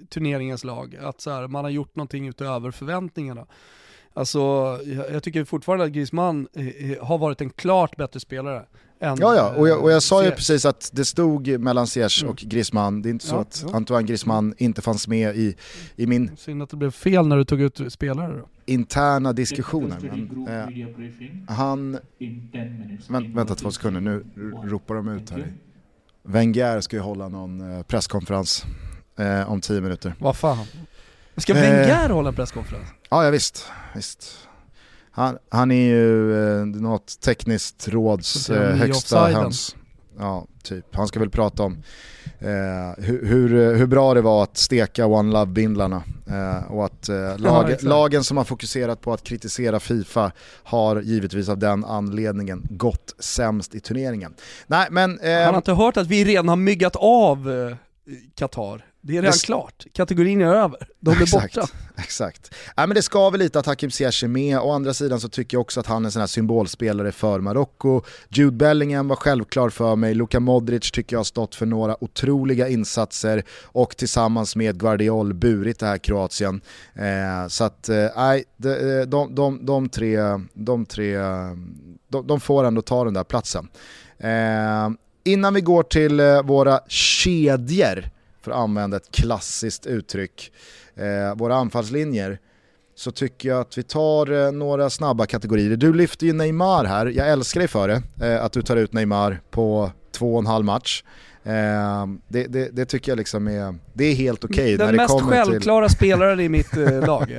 turneringens 0.08 0.64
lag, 0.64 0.98
att 1.02 1.20
så 1.20 1.30
här, 1.30 1.48
man 1.48 1.64
har 1.64 1.70
gjort 1.70 1.96
någonting 1.96 2.28
utöver 2.28 2.70
förväntningarna. 2.70 3.46
Alltså, 4.16 4.38
jag, 4.84 5.10
jag 5.12 5.22
tycker 5.22 5.44
fortfarande 5.44 5.84
att 5.84 5.90
Griezmann 5.90 6.48
eh, 6.54 6.90
eh, 6.90 7.04
har 7.04 7.18
varit 7.18 7.40
en 7.40 7.50
klart 7.50 7.96
bättre 7.96 8.20
spelare 8.20 8.64
än, 9.04 9.16
ja, 9.20 9.34
ja, 9.34 9.54
och 9.56 9.68
jag, 9.68 9.82
och 9.82 9.92
jag 9.92 10.02
sa 10.02 10.24
ju 10.24 10.30
precis 10.30 10.64
att 10.64 10.90
det 10.92 11.04
stod 11.04 11.60
mellan 11.60 11.86
Ziyech 11.86 12.22
mm. 12.22 12.30
och 12.30 12.36
Griezmann. 12.36 13.02
Det 13.02 13.08
är 13.08 13.10
inte 13.10 13.26
så 13.26 13.34
ja, 13.34 13.40
att 13.40 13.64
ja. 13.68 13.76
Antoine 13.76 14.06
Griezmann 14.06 14.54
inte 14.58 14.82
fanns 14.82 15.08
med 15.08 15.36
i, 15.36 15.56
i 15.96 16.06
min... 16.06 16.36
Synd 16.36 16.62
att 16.62 16.70
det 16.70 16.76
blev 16.76 16.90
fel 16.90 17.26
när 17.26 17.36
du 17.36 17.44
tog 17.44 17.60
ut 17.60 17.92
spelare 17.92 18.32
då. 18.38 18.48
Interna 18.66 19.32
diskussioner. 19.32 19.96
Men, 20.00 21.48
eh, 21.48 21.54
han... 21.54 21.98
Vänt, 23.08 23.36
vänta 23.36 23.54
två 23.54 23.70
sekunder, 23.70 24.00
nu 24.00 24.24
ropar 24.64 24.94
de 24.94 25.08
ut 25.08 25.30
här. 25.30 25.52
Wenger 26.22 26.80
ska 26.80 26.96
ju 26.96 27.02
hålla 27.02 27.28
någon 27.28 27.76
eh, 27.76 27.82
presskonferens 27.82 28.64
eh, 29.18 29.52
om 29.52 29.60
tio 29.60 29.80
minuter. 29.80 30.14
Vad 30.18 30.36
fan? 30.36 30.66
Ska 31.36 31.54
Wenger 31.54 32.08
eh, 32.08 32.14
hålla 32.14 32.28
en 32.28 32.34
presskonferens? 32.34 32.88
Ja, 33.10 33.24
ja 33.24 33.30
visst. 33.30 33.66
visst. 33.94 34.48
Han, 35.16 35.38
han 35.48 35.70
är 35.70 35.86
ju 35.86 36.36
eh, 36.60 36.66
något 36.66 37.20
tekniskt 37.20 37.88
råds 37.88 38.50
eh, 38.50 38.76
högsta 38.76 39.26
höns. 39.26 39.76
Ja, 40.18 40.46
typ. 40.62 40.96
Han 40.96 41.08
ska 41.08 41.20
väl 41.20 41.30
prata 41.30 41.62
om 41.62 41.82
eh, 42.38 43.04
hur, 43.04 43.26
hur, 43.26 43.74
hur, 43.74 43.86
bra 43.86 44.14
det 44.14 44.20
var 44.20 44.42
att 44.42 44.56
steka 44.56 45.06
One 45.06 45.32
Love-bindlarna 45.32 46.02
eh, 46.26 46.72
och 46.72 46.84
att 46.84 47.08
eh, 47.08 47.38
lag, 47.38 47.76
lagen 47.82 48.24
som 48.24 48.36
har 48.36 48.44
fokuserat 48.44 49.00
på 49.00 49.12
att 49.12 49.22
kritisera 49.24 49.80
Fifa 49.80 50.32
har 50.62 51.00
givetvis 51.00 51.48
av 51.48 51.58
den 51.58 51.84
anledningen 51.84 52.66
gått 52.70 53.14
sämst 53.18 53.74
i 53.74 53.80
turneringen. 53.80 54.34
Nej, 54.66 54.88
men, 54.90 55.20
eh, 55.20 55.34
Han 55.34 55.54
har 55.54 55.56
inte 55.56 55.72
hört 55.72 55.96
att 55.96 56.06
vi 56.06 56.24
redan 56.24 56.48
har 56.48 56.56
myggat 56.56 56.96
av 56.96 57.50
eh, 57.50 57.76
Qatar 58.34 58.84
det 59.06 59.12
är 59.12 59.22
redan 59.22 59.32
det... 59.32 59.46
klart, 59.46 59.86
kategorin 59.92 60.40
är 60.40 60.46
över, 60.46 60.88
de 61.00 61.10
är 61.10 61.22
exakt, 61.22 61.54
borta. 61.54 61.68
Exakt. 61.96 62.54
Ja, 62.76 62.86
men 62.86 62.94
det 62.94 63.02
ska 63.02 63.30
väl 63.30 63.40
lite 63.40 63.58
att 63.58 63.66
Hakim 63.66 63.90
Ziyech 63.90 64.24
är 64.24 64.28
med, 64.28 64.58
å 64.58 64.72
andra 64.72 64.94
sidan 64.94 65.20
så 65.20 65.28
tycker 65.28 65.54
jag 65.54 65.60
också 65.60 65.80
att 65.80 65.86
han 65.86 66.02
är 66.02 66.06
en 66.06 66.12
sån 66.12 66.20
här 66.20 66.26
symbolspelare 66.26 67.12
för 67.12 67.40
Marocko. 67.40 68.02
Jude 68.28 68.56
Bellingham 68.56 69.08
var 69.08 69.16
självklar 69.16 69.70
för 69.70 69.96
mig, 69.96 70.14
Luka 70.14 70.40
Modric 70.40 70.90
tycker 70.90 71.14
jag 71.16 71.18
har 71.18 71.24
stått 71.24 71.54
för 71.54 71.66
några 71.66 72.04
otroliga 72.04 72.68
insatser 72.68 73.42
och 73.62 73.96
tillsammans 73.96 74.56
med 74.56 74.80
Guardiol 74.80 75.34
burit 75.34 75.78
det 75.78 75.86
här 75.86 75.98
Kroatien. 75.98 76.60
Eh, 76.94 77.48
så 77.48 77.64
att, 77.64 77.88
eh, 77.88 78.06
nej, 78.16 78.44
eh, 78.64 79.06
de, 79.06 79.34
de, 79.34 79.34
de, 79.34 79.66
de, 79.66 79.88
tre, 79.88 80.18
de, 80.54 80.86
tre 80.86 81.16
de, 82.08 82.26
de 82.26 82.40
får 82.40 82.64
ändå 82.64 82.82
ta 82.82 83.04
den 83.04 83.14
där 83.14 83.24
platsen. 83.24 83.68
Eh, 84.18 84.90
innan 85.24 85.54
vi 85.54 85.60
går 85.60 85.82
till 85.82 86.20
eh, 86.20 86.42
våra 86.42 86.80
kedjor 86.88 88.13
för 88.44 88.50
att 88.50 88.58
använda 88.58 88.96
ett 88.96 89.10
klassiskt 89.10 89.86
uttryck, 89.86 90.52
eh, 90.94 91.36
våra 91.36 91.56
anfallslinjer, 91.56 92.38
så 92.94 93.10
tycker 93.10 93.48
jag 93.48 93.60
att 93.60 93.78
vi 93.78 93.82
tar 93.82 94.46
eh, 94.46 94.52
några 94.52 94.90
snabba 94.90 95.26
kategorier. 95.26 95.76
Du 95.76 95.94
lyfter 95.94 96.26
ju 96.26 96.32
Neymar 96.32 96.84
här, 96.84 97.06
jag 97.06 97.28
älskar 97.28 97.60
dig 97.60 97.68
för 97.68 97.88
det, 97.88 98.02
eh, 98.26 98.44
att 98.44 98.52
du 98.52 98.62
tar 98.62 98.76
ut 98.76 98.92
Neymar 98.92 99.40
på 99.50 99.90
två 100.12 100.34
och 100.34 100.40
en 100.40 100.46
halv 100.46 100.64
match. 100.64 101.04
Eh, 101.44 102.06
det, 102.28 102.46
det, 102.46 102.68
det, 102.72 102.84
tycker 102.84 103.12
jag 103.12 103.16
liksom 103.16 103.48
är, 103.48 103.78
det 103.92 104.04
är 104.04 104.14
helt 104.14 104.44
okej. 104.44 104.74
Okay 104.74 104.86
Den 104.86 104.96
mest 104.96 105.20
självklara 105.20 105.88
till... 105.88 105.96
spelaren 105.96 106.40
i 106.40 106.48
mitt 106.48 106.76
lag. 107.06 107.38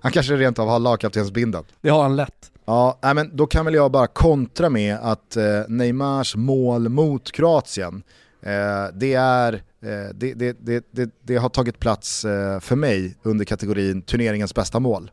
han 0.00 0.12
kanske 0.12 0.36
rent 0.36 0.58
av 0.58 0.68
har 0.68 0.78
lagkaptensbindeln. 0.78 1.64
Det 1.80 1.88
har 1.88 2.02
han 2.02 2.16
lätt. 2.16 2.50
Ja, 2.64 2.98
men 3.02 3.36
då 3.36 3.46
kan 3.46 3.64
väl 3.64 3.74
jag 3.74 3.90
bara 3.90 4.06
kontra 4.06 4.70
med 4.70 4.98
att 5.02 5.36
Neymars 5.68 6.36
mål 6.36 6.88
mot 6.88 7.32
Kroatien, 7.32 8.02
det, 8.92 9.14
är, 9.14 9.62
det, 10.14 10.34
det, 10.34 10.56
det, 10.90 11.10
det, 11.22 11.36
har 11.36 11.48
tagit 11.48 11.78
plats 11.78 12.24
eh, 12.24 12.60
för 12.60 12.76
mig 12.76 13.16
under 13.22 13.44
kategorin 13.44 14.02
turneringens 14.02 14.54
bästa 14.54 14.80
mål. 14.80 15.10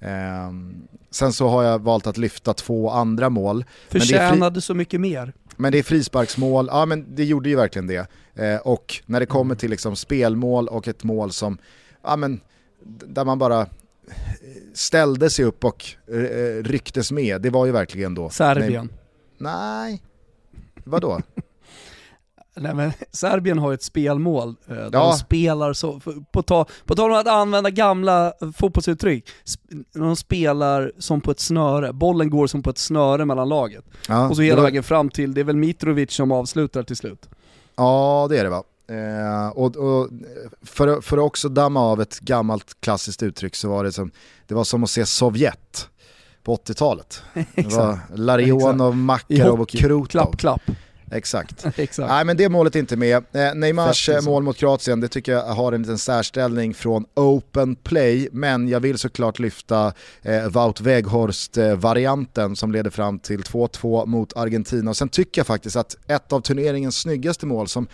Ehm, 0.00 0.82
sen 1.10 1.32
så 1.32 1.48
har 1.48 1.62
jag 1.62 1.78
valt 1.78 2.06
att 2.06 2.16
lyfta 2.16 2.54
två 2.54 2.90
andra 2.90 3.30
mål. 3.30 3.64
Förtjänade 3.88 4.54
fri... 4.54 4.60
så 4.60 4.74
mycket 4.74 5.00
mer. 5.00 5.32
Men 5.56 5.72
det 5.72 5.78
är 5.78 5.82
frisparksmål, 5.82 6.68
ja 6.72 6.86
men 6.86 7.14
det 7.14 7.24
gjorde 7.24 7.48
ju 7.48 7.56
verkligen 7.56 7.86
det. 7.86 8.06
Eh, 8.34 8.56
och 8.56 9.02
när 9.06 9.20
det 9.20 9.26
kommer 9.26 9.44
mm. 9.44 9.56
till 9.56 9.70
liksom 9.70 9.96
spelmål 9.96 10.68
och 10.68 10.88
ett 10.88 11.04
mål 11.04 11.32
som, 11.32 11.58
ja 12.02 12.16
men, 12.16 12.40
där 12.84 13.24
man 13.24 13.38
bara 13.38 13.66
ställde 14.74 15.30
sig 15.30 15.44
upp 15.44 15.64
och 15.64 15.84
eh, 16.08 16.62
rycktes 16.62 17.12
med, 17.12 17.42
det 17.42 17.50
var 17.50 17.66
ju 17.66 17.72
verkligen 17.72 18.14
då... 18.14 18.30
Serbien. 18.30 18.92
Nej, 19.38 20.02
vadå? 20.84 21.20
Nej 22.54 22.74
men 22.74 22.92
Serbien 23.12 23.58
har 23.58 23.70
ju 23.70 23.74
ett 23.74 23.82
spelmål, 23.82 24.54
eh, 24.68 24.76
ja. 24.76 24.88
de 24.90 25.12
spelar 25.12 25.72
så, 25.72 26.00
på, 26.32 26.42
ta, 26.42 26.66
på 26.84 26.94
tal 26.94 27.10
om 27.10 27.18
att 27.18 27.26
använda 27.26 27.70
gamla 27.70 28.32
fotbollsuttryck, 28.56 29.28
de 29.94 30.16
spelar 30.16 30.92
som 30.98 31.20
på 31.20 31.30
ett 31.30 31.40
snöre, 31.40 31.92
bollen 31.92 32.30
går 32.30 32.46
som 32.46 32.62
på 32.62 32.70
ett 32.70 32.78
snöre 32.78 33.24
mellan 33.24 33.48
laget. 33.48 33.84
Ja, 34.08 34.28
och 34.28 34.36
så 34.36 34.42
hela 34.42 34.62
vägen 34.62 34.82
fram 34.82 35.10
till, 35.10 35.34
det 35.34 35.40
är 35.40 35.44
väl 35.44 35.56
Mitrovic 35.56 36.12
som 36.12 36.32
avslutar 36.32 36.82
till 36.82 36.96
slut. 36.96 37.28
Ja 37.76 38.26
det 38.30 38.38
är 38.38 38.44
det 38.44 38.50
va. 38.50 38.62
Eh, 38.90 39.48
och, 39.48 39.76
och 39.76 40.08
för, 40.62 41.00
för 41.00 41.16
att 41.16 41.22
också 41.22 41.48
damma 41.48 41.80
av 41.80 42.00
ett 42.00 42.20
gammalt 42.20 42.80
klassiskt 42.80 43.22
uttryck 43.22 43.56
så 43.56 43.68
var 43.68 43.84
det 43.84 43.92
som, 43.92 44.10
det 44.46 44.54
var 44.54 44.64
som 44.64 44.84
att 44.84 44.90
se 44.90 45.06
Sovjet 45.06 45.88
på 46.42 46.56
80-talet. 46.56 47.22
Det 47.54 47.72
var 47.72 47.98
Larionov, 48.14 48.96
Makarov 48.96 49.60
och 49.60 49.68
Krutov. 49.68 50.04
Klapp, 50.04 50.36
klapp. 50.38 50.62
Exakt. 51.10 51.66
Exakt. 51.78 52.08
Nej 52.08 52.24
men 52.24 52.36
det 52.36 52.48
målet 52.48 52.76
är 52.76 52.80
inte 52.80 52.96
med. 52.96 53.24
Eh, 53.32 53.54
Neymars 53.54 54.06
Fett, 54.06 54.24
mål 54.24 54.42
mot 54.42 54.56
Kroatien, 54.56 55.00
det 55.00 55.08
tycker 55.08 55.32
jag 55.32 55.42
har 55.42 55.72
en 55.72 55.82
liten 55.82 55.98
särställning 55.98 56.74
från 56.74 57.04
open 57.14 57.76
play, 57.76 58.28
men 58.32 58.68
jag 58.68 58.80
vill 58.80 58.98
såklart 58.98 59.38
lyfta 59.38 59.92
eh, 60.22 60.48
Wout 60.48 60.80
Weghorst-varianten 60.80 62.56
som 62.56 62.72
leder 62.72 62.90
fram 62.90 63.18
till 63.18 63.42
2-2 63.42 64.06
mot 64.06 64.36
Argentina. 64.36 64.90
Och 64.90 64.96
sen 64.96 65.08
tycker 65.08 65.40
jag 65.40 65.46
faktiskt 65.46 65.76
att 65.76 65.96
ett 66.06 66.32
av 66.32 66.40
turneringens 66.40 67.00
snyggaste 67.00 67.46
mål 67.46 67.68
som 67.68 67.86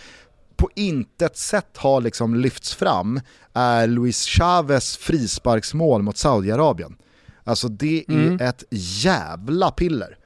på 0.56 0.70
intet 0.74 1.36
sätt 1.36 1.76
har 1.76 2.00
liksom 2.00 2.34
lyfts 2.34 2.74
fram 2.74 3.20
är 3.52 3.86
Luis 3.86 4.26
Chavez 4.26 4.96
frisparksmål 4.96 6.02
mot 6.02 6.16
Saudiarabien. 6.16 6.96
Alltså 7.44 7.68
det 7.68 8.04
är 8.08 8.12
mm. 8.12 8.40
ett 8.40 8.64
jävla 8.70 9.70
piller. 9.70 10.18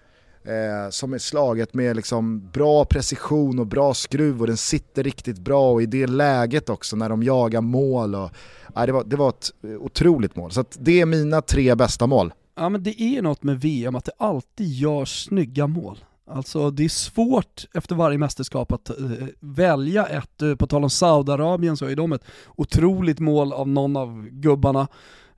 Eh, 0.45 0.91
som 0.91 1.13
är 1.13 1.19
slaget 1.19 1.75
med 1.75 1.97
liksom 1.97 2.51
bra 2.51 2.85
precision 2.85 3.59
och 3.59 3.67
bra 3.67 3.95
skruv 3.95 4.41
och 4.41 4.47
den 4.47 4.57
sitter 4.57 5.03
riktigt 5.03 5.39
bra 5.39 5.73
och 5.73 5.83
i 5.83 5.87
det 5.87 6.07
läget 6.07 6.69
också 6.69 6.97
när 6.97 7.09
de 7.09 7.23
jagar 7.23 7.61
mål. 7.61 8.15
Och, 8.15 8.31
eh, 8.77 8.87
det, 8.87 8.93
var, 8.93 9.05
det 9.05 9.17
var 9.17 9.29
ett 9.29 9.51
otroligt 9.81 10.37
mål. 10.37 10.51
Så 10.51 10.65
det 10.79 11.01
är 11.01 11.07
mina 11.07 11.43
tre 11.43 11.75
bästa 11.75 12.07
mål. 12.07 12.33
Ja 12.57 12.69
men 12.69 12.83
det 12.83 13.03
är 13.03 13.23
något 13.23 13.43
med 13.43 13.61
VM 13.61 13.97
att 13.97 14.05
det 14.05 14.13
alltid 14.19 14.67
görs 14.67 15.25
snygga 15.25 15.67
mål. 15.67 15.99
Alltså 16.31 16.71
det 16.71 16.85
är 16.85 16.89
svårt 16.89 17.67
efter 17.75 17.95
varje 17.95 18.19
mästerskap 18.19 18.73
att 18.73 18.91
uh, 19.01 19.13
välja 19.41 20.07
ett, 20.07 20.43
uh, 20.43 20.55
på 20.55 20.67
tal 20.67 20.85
om 20.85 20.91
Saudiarabien 20.91 21.77
så 21.77 21.87
är 21.87 21.97
de 21.97 22.13
ett 22.13 22.25
otroligt 22.57 23.19
mål 23.19 23.53
av 23.53 23.69
någon 23.69 23.97
av 23.97 24.29
gubbarna. 24.31 24.89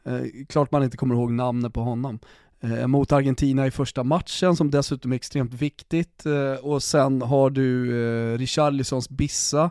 Uh, 0.09 0.22
klart 0.48 0.72
man 0.72 0.82
inte 0.82 0.96
kommer 0.96 1.14
ihåg 1.14 1.32
namnet 1.32 1.72
på 1.72 1.80
honom 1.80 2.18
mot 2.87 3.13
Argentina 3.13 3.67
i 3.67 3.71
första 3.71 4.05
matchen 4.05 4.57
som 4.57 4.71
dessutom 4.71 5.13
är 5.13 5.17
extremt 5.17 5.55
viktigt. 5.55 6.25
och 6.63 6.83
sen 6.83 7.23
har 7.23 7.51
du 7.51 7.93
uh, 7.93 8.39
Richarlisons 8.39 9.09
Bissa 9.09 9.71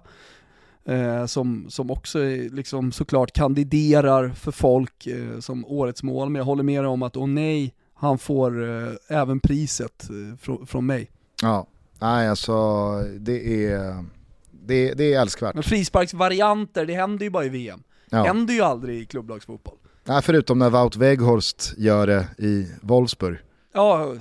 som, 1.28 1.66
som 1.70 1.92
också 1.92 2.20
är, 2.20 2.50
liksom 2.50 2.92
såklart 2.92 3.32
kandiderar 3.32 4.30
för 4.30 4.52
folk 4.52 5.08
som 5.40 5.66
årets 5.66 6.04
mål. 6.04 6.30
Men 6.30 6.40
jag 6.40 6.46
håller 6.46 6.64
med 6.64 6.86
om 6.86 7.04
att, 7.04 7.18
åh 7.18 7.28
nej, 7.28 7.74
han 8.02 8.18
får 8.18 8.70
eh, 8.70 8.94
även 9.08 9.40
priset 9.40 10.10
eh, 10.10 10.38
fr 10.38 10.66
från 10.66 10.86
mig. 10.86 11.12
Ja, 11.42 11.68
nej 12.00 12.30
alltså 12.30 12.54
det 13.02 13.66
är, 13.66 14.06
det, 14.52 14.94
det 14.94 15.14
är 15.14 15.22
älskvärt. 15.22 15.54
Men 15.54 15.64
frisparksvarianter, 15.64 16.86
det 16.86 16.94
händer 16.94 17.24
ju 17.24 17.30
bara 17.30 17.46
i 17.46 17.50
VM. 17.50 17.84
Ja. 18.10 18.24
händer 18.24 18.54
ju 18.54 18.62
aldrig 18.62 19.02
i 19.02 19.06
klubblagsfotboll. 19.06 19.78
Nej, 20.12 20.22
förutom 20.22 20.60
när 20.60 20.70
Wout 20.70 20.96
Weghorst 20.96 21.74
gör 21.78 22.08
det 22.08 22.28
i 22.38 22.68
Wolfsburg. 22.82 23.38
Ja, 23.74 24.16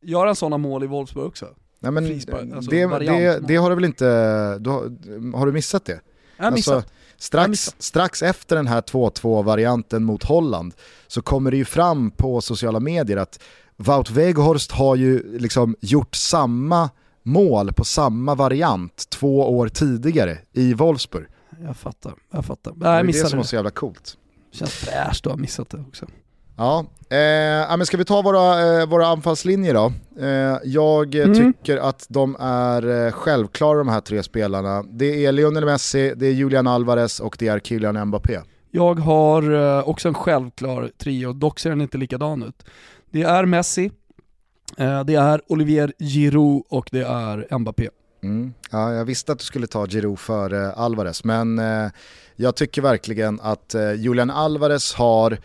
gör 0.00 0.26
han 0.26 0.36
sådana 0.36 0.58
mål 0.58 0.84
i 0.84 0.86
Wolfsburg 0.86 1.26
också? 1.26 1.46
Nej 1.80 1.92
men 1.92 2.04
alltså 2.54 2.70
det, 2.70 2.86
det, 2.86 3.38
det, 3.48 3.56
har 3.56 3.70
du 3.70 3.74
väl 3.74 3.84
inte, 3.84 4.04
du 4.58 4.70
har, 4.70 5.36
har, 5.36 5.46
du 5.46 5.52
missat 5.52 5.84
det? 5.84 6.00
Jag 6.36 6.44
har 6.44 6.52
missat. 6.52 6.74
Alltså, 6.74 6.90
Strax, 7.16 7.74
strax 7.78 8.22
efter 8.22 8.56
den 8.56 8.66
här 8.66 8.80
2-2-varianten 8.80 10.04
mot 10.04 10.24
Holland 10.24 10.74
så 11.06 11.22
kommer 11.22 11.50
det 11.50 11.56
ju 11.56 11.64
fram 11.64 12.10
på 12.10 12.40
sociala 12.40 12.80
medier 12.80 13.16
att 13.16 13.42
Wout 13.76 14.10
Weghorst 14.10 14.72
har 14.72 14.96
ju 14.96 15.38
liksom 15.38 15.76
gjort 15.80 16.14
samma 16.14 16.90
mål 17.22 17.72
på 17.72 17.84
samma 17.84 18.34
variant 18.34 19.06
två 19.10 19.56
år 19.58 19.68
tidigare 19.68 20.38
i 20.52 20.74
Wolfsburg. 20.74 21.26
Jag 21.62 21.76
fattar, 21.76 22.14
jag 22.30 22.44
fattar. 22.44 22.72
Nej, 22.76 22.96
jag 22.96 23.06
det 23.06 23.18
är 23.18 23.22
det 23.22 23.28
som 23.28 23.36
var 23.36 23.44
så 23.44 23.56
jävla 23.56 23.70
coolt. 23.70 24.18
Känns 24.54 24.72
fräscht 24.72 25.26
att 25.26 25.32
ha 25.32 25.36
missat 25.36 25.70
det 25.70 25.78
också. 25.88 26.06
Ja, 26.56 26.86
eh, 27.00 27.76
men 27.76 27.86
ska 27.86 27.96
vi 27.96 28.04
ta 28.04 28.22
våra, 28.22 28.80
eh, 28.80 28.86
våra 28.86 29.06
anfallslinjer 29.06 29.74
då? 29.74 29.92
Eh, 30.20 30.58
jag 30.64 31.14
mm. 31.14 31.34
tycker 31.34 31.76
att 31.76 32.06
de 32.08 32.36
är 32.40 33.06
eh, 33.06 33.12
självklara 33.12 33.78
de 33.78 33.88
här 33.88 34.00
tre 34.00 34.22
spelarna. 34.22 34.82
Det 34.82 35.26
är 35.26 35.32
Lionel 35.32 35.64
Messi, 35.64 36.12
det 36.16 36.26
är 36.26 36.32
Julian 36.32 36.66
Alvarez 36.66 37.20
och 37.20 37.36
det 37.38 37.48
är 37.48 37.58
Kylian 37.58 38.04
Mbappé. 38.08 38.40
Jag 38.70 38.98
har 38.98 39.52
eh, 39.78 39.88
också 39.88 40.08
en 40.08 40.14
självklar 40.14 40.90
trio, 40.98 41.32
dock 41.32 41.58
ser 41.58 41.70
den 41.70 41.80
inte 41.80 41.98
likadan 41.98 42.42
ut. 42.42 42.64
Det 43.10 43.22
är 43.22 43.44
Messi, 43.44 43.90
eh, 44.78 45.04
det 45.04 45.14
är 45.14 45.40
Olivier 45.46 45.92
Giroud 45.98 46.62
och 46.68 46.88
det 46.92 47.04
är 47.04 47.58
Mbappé. 47.58 47.88
Mm. 48.24 48.54
Ja, 48.70 48.92
jag 48.94 49.04
visste 49.04 49.32
att 49.32 49.38
du 49.38 49.44
skulle 49.44 49.66
ta 49.66 49.86
Giroud 49.86 50.18
före 50.18 50.72
Alvarez, 50.72 51.24
men 51.24 51.58
eh, 51.58 51.90
jag 52.36 52.56
tycker 52.56 52.82
verkligen 52.82 53.40
att 53.40 53.74
eh, 53.74 53.92
Julian 53.92 54.30
Alvarez 54.30 54.94
har 54.94 55.38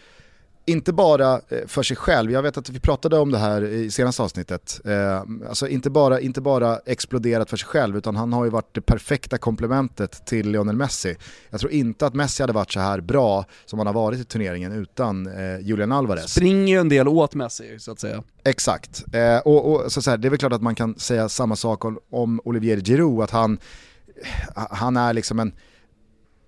inte 0.70 0.94
bara 0.94 1.34
eh, 1.34 1.68
för 1.68 1.84
sig 1.84 1.98
själv, 1.98 2.32
jag 2.32 2.42
vet 2.42 2.58
att 2.58 2.70
vi 2.70 2.80
pratade 2.80 3.20
om 3.20 3.32
det 3.32 3.38
här 3.38 3.64
i 3.64 3.92
senaste 3.92 4.24
avsnittet, 4.24 4.82
eh, 4.86 5.24
alltså 5.50 5.68
inte 5.68 5.90
bara, 5.90 6.20
inte 6.20 6.42
bara 6.42 6.78
exploderat 6.86 7.50
för 7.50 7.58
sig 7.58 7.68
själv 7.68 7.98
utan 7.98 8.16
han 8.16 8.34
har 8.34 8.46
ju 8.46 8.50
varit 8.50 8.74
det 8.76 8.82
perfekta 8.82 9.38
komplementet 9.38 10.26
till 10.26 10.52
Lionel 10.52 10.76
Messi. 10.76 11.16
Jag 11.50 11.60
tror 11.60 11.72
inte 11.72 12.06
att 12.06 12.14
Messi 12.14 12.44
hade 12.44 12.54
varit 12.54 12.72
så 12.72 12.80
här 12.80 13.02
bra 13.02 13.46
som 13.66 13.80
han 13.80 13.88
har 13.88 13.94
varit 13.94 14.20
i 14.20 14.24
turneringen 14.24 14.72
utan 14.72 15.28
eh, 15.28 15.60
Julian 15.60 15.92
Alvarez. 15.92 16.32
Springer 16.32 16.74
ju 16.74 16.80
en 16.80 16.90
del 16.90 17.08
åt 17.08 17.36
Messi 17.36 17.80
så 17.80 17.92
att 17.92 18.00
säga. 18.00 18.24
Exakt, 18.44 19.04
och, 19.44 19.72
och, 19.72 19.92
så, 19.92 20.02
så 20.02 20.10
här, 20.10 20.18
det 20.18 20.28
är 20.28 20.30
väl 20.30 20.40
klart 20.40 20.54
att 20.54 20.62
man 20.62 20.76
kan 20.76 21.00
säga 21.00 21.30
samma 21.30 21.56
sak 21.56 21.86
om, 21.86 22.00
om 22.10 22.42
Olivier 22.44 22.78
Giroud, 22.78 23.24
att 23.24 23.32
han, 23.32 23.58
han 24.56 24.98
är 24.98 25.14
liksom 25.14 25.40
en 25.40 25.52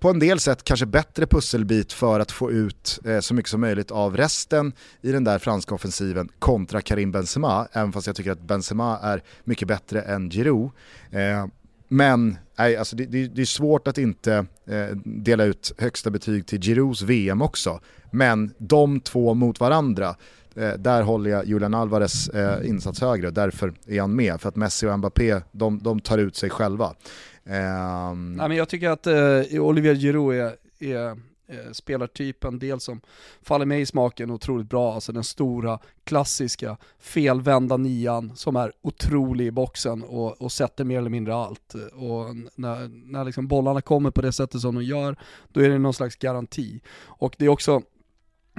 på 0.01 0.09
en 0.09 0.19
del 0.19 0.39
sätt 0.39 0.63
kanske 0.63 0.85
bättre 0.85 1.27
pusselbit 1.27 1.93
för 1.93 2.19
att 2.19 2.31
få 2.31 2.51
ut 2.51 2.99
eh, 3.05 3.19
så 3.19 3.33
mycket 3.33 3.49
som 3.49 3.61
möjligt 3.61 3.91
av 3.91 4.17
resten 4.17 4.73
i 5.01 5.11
den 5.11 5.23
där 5.23 5.39
franska 5.39 5.75
offensiven 5.75 6.29
kontra 6.39 6.81
Karim 6.81 7.11
Benzema, 7.11 7.67
även 7.71 7.91
fast 7.91 8.07
jag 8.07 8.15
tycker 8.15 8.31
att 8.31 8.41
Benzema 8.41 8.99
är 8.99 9.23
mycket 9.43 9.67
bättre 9.67 10.01
än 10.01 10.29
Giroud. 10.29 10.69
Eh, 11.11 11.45
men 11.87 12.37
nej, 12.57 12.77
alltså 12.77 12.95
det, 12.95 13.05
det, 13.05 13.27
det, 13.27 13.41
är 13.41 13.45
svårt 13.45 13.87
att 13.87 13.97
inte 13.97 14.45
eh, 14.65 14.95
dela 15.05 15.43
ut 15.43 15.71
högsta 15.77 16.09
betyg 16.09 16.47
till 16.47 16.59
Girouds 16.59 17.01
VM 17.01 17.41
också. 17.41 17.79
Men 18.11 18.53
de 18.57 18.99
två 18.99 19.33
mot 19.33 19.59
varandra, 19.59 20.15
eh, 20.55 20.73
där 20.73 21.03
håller 21.03 21.29
jag 21.29 21.45
Julian 21.45 21.73
Alvarez 21.73 22.29
eh, 22.29 22.69
insats 22.69 23.01
högre, 23.01 23.31
därför 23.31 23.73
är 23.87 24.01
han 24.01 24.15
med. 24.15 24.41
För 24.41 24.49
att 24.49 24.55
Messi 24.55 24.87
och 24.87 24.99
Mbappé, 24.99 25.41
de, 25.51 25.79
de 25.83 25.99
tar 25.99 26.17
ut 26.17 26.35
sig 26.35 26.49
själva. 26.49 26.95
Um... 27.43 28.35
Nej, 28.35 28.47
men 28.47 28.57
jag 28.57 28.69
tycker 28.69 28.89
att 28.89 29.07
eh, 29.07 29.63
Olivier 29.63 29.95
Giroud 29.95 30.35
är, 30.35 30.55
är 30.79 31.09
eh, 31.47 31.71
spelartypen, 31.71 32.59
dels 32.59 32.83
som 32.83 33.01
faller 33.41 33.65
mig 33.65 33.81
i 33.81 33.85
smaken 33.85 34.31
otroligt 34.31 34.69
bra, 34.69 34.93
alltså 34.93 35.11
den 35.11 35.23
stora, 35.23 35.79
klassiska, 36.03 36.77
felvända 36.99 37.77
nian 37.77 38.35
som 38.35 38.55
är 38.55 38.71
otrolig 38.81 39.45
i 39.45 39.51
boxen 39.51 40.03
och, 40.03 40.41
och 40.41 40.51
sätter 40.51 40.83
mer 40.83 40.97
eller 40.97 41.09
mindre 41.09 41.35
allt. 41.35 41.75
Och 41.93 42.35
när, 42.55 43.11
när 43.11 43.25
liksom 43.25 43.47
bollarna 43.47 43.81
kommer 43.81 44.11
på 44.11 44.21
det 44.21 44.31
sättet 44.31 44.61
som 44.61 44.75
de 44.75 44.83
gör, 44.83 45.15
då 45.47 45.61
är 45.61 45.69
det 45.69 45.77
någon 45.77 45.93
slags 45.93 46.15
garanti. 46.15 46.81
Och 47.05 47.35
det 47.37 47.45
är 47.45 47.49
också 47.49 47.81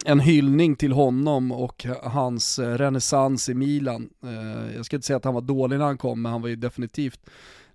en 0.04 0.20
hyllning 0.20 0.76
till 0.76 0.92
honom 0.92 1.52
och 1.52 1.86
hans 2.02 2.58
eh, 2.58 2.74
renässans 2.78 3.48
i 3.48 3.54
Milan. 3.54 4.10
Eh, 4.24 4.76
jag 4.76 4.86
ska 4.86 4.96
inte 4.96 5.06
säga 5.06 5.16
att 5.16 5.24
han 5.24 5.34
var 5.34 5.40
dålig 5.40 5.78
när 5.78 5.84
han 5.84 5.98
kom, 5.98 6.22
men 6.22 6.32
han 6.32 6.42
var 6.42 6.48
ju 6.48 6.56
definitivt 6.56 7.20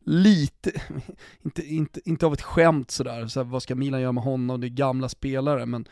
lite, 0.08 0.72
inte, 1.46 1.62
inte, 1.62 2.00
inte 2.06 2.26
av 2.26 2.34
ett 2.34 2.42
skämt 2.42 2.92
sådär, 2.92 3.28
så 3.28 3.40
här, 3.40 3.48
vad 3.48 3.64
ska 3.64 3.76
Milan 3.76 4.02
göra 4.02 4.12
med 4.12 4.24
honom, 4.24 4.62
det 4.62 4.68
är 4.68 4.70
gamla 4.70 5.10
spelare, 5.10 5.66
men 5.66 5.88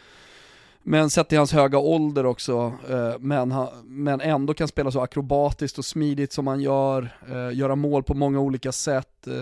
men 0.88 1.09
sett 1.09 1.34
i 1.34 1.36
hans 1.36 1.53
höga 1.53 1.78
ålder 1.78 2.26
också, 2.26 2.74
eh, 2.89 3.13
men, 3.20 3.51
han, 3.51 3.68
men 3.84 4.22
ändå 4.22 4.53
kan 4.53 4.68
spela 4.68 4.91
så 4.91 5.01
akrobatiskt 5.01 5.78
och 5.78 5.86
smidigt 5.86 6.34
som 6.34 6.47
han 6.47 6.61
gör, 6.61 7.18
eh, 7.30 7.57
göra 7.57 7.76
mål 7.76 8.03
på 8.03 8.13
många 8.13 8.39
olika 8.39 8.72
sätt. 8.72 9.28
Eh, 9.28 9.34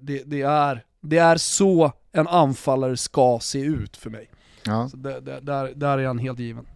det, 0.00 0.22
det, 0.26 0.42
är, 0.42 0.84
det 1.00 1.18
är 1.18 1.36
så 1.36 1.92
en 2.12 2.28
anfallare 2.28 2.96
ska 2.96 3.38
se 3.42 3.60
ut 3.60 3.96
för 3.96 4.10
mig. 4.10 4.30
Ja. 4.66 4.88
Så 4.88 4.96
det, 4.96 5.20
där, 5.20 5.72
där 5.74 5.98
är 5.98 6.06
han 6.06 6.18
helt 6.18 6.38
given. 6.38 6.66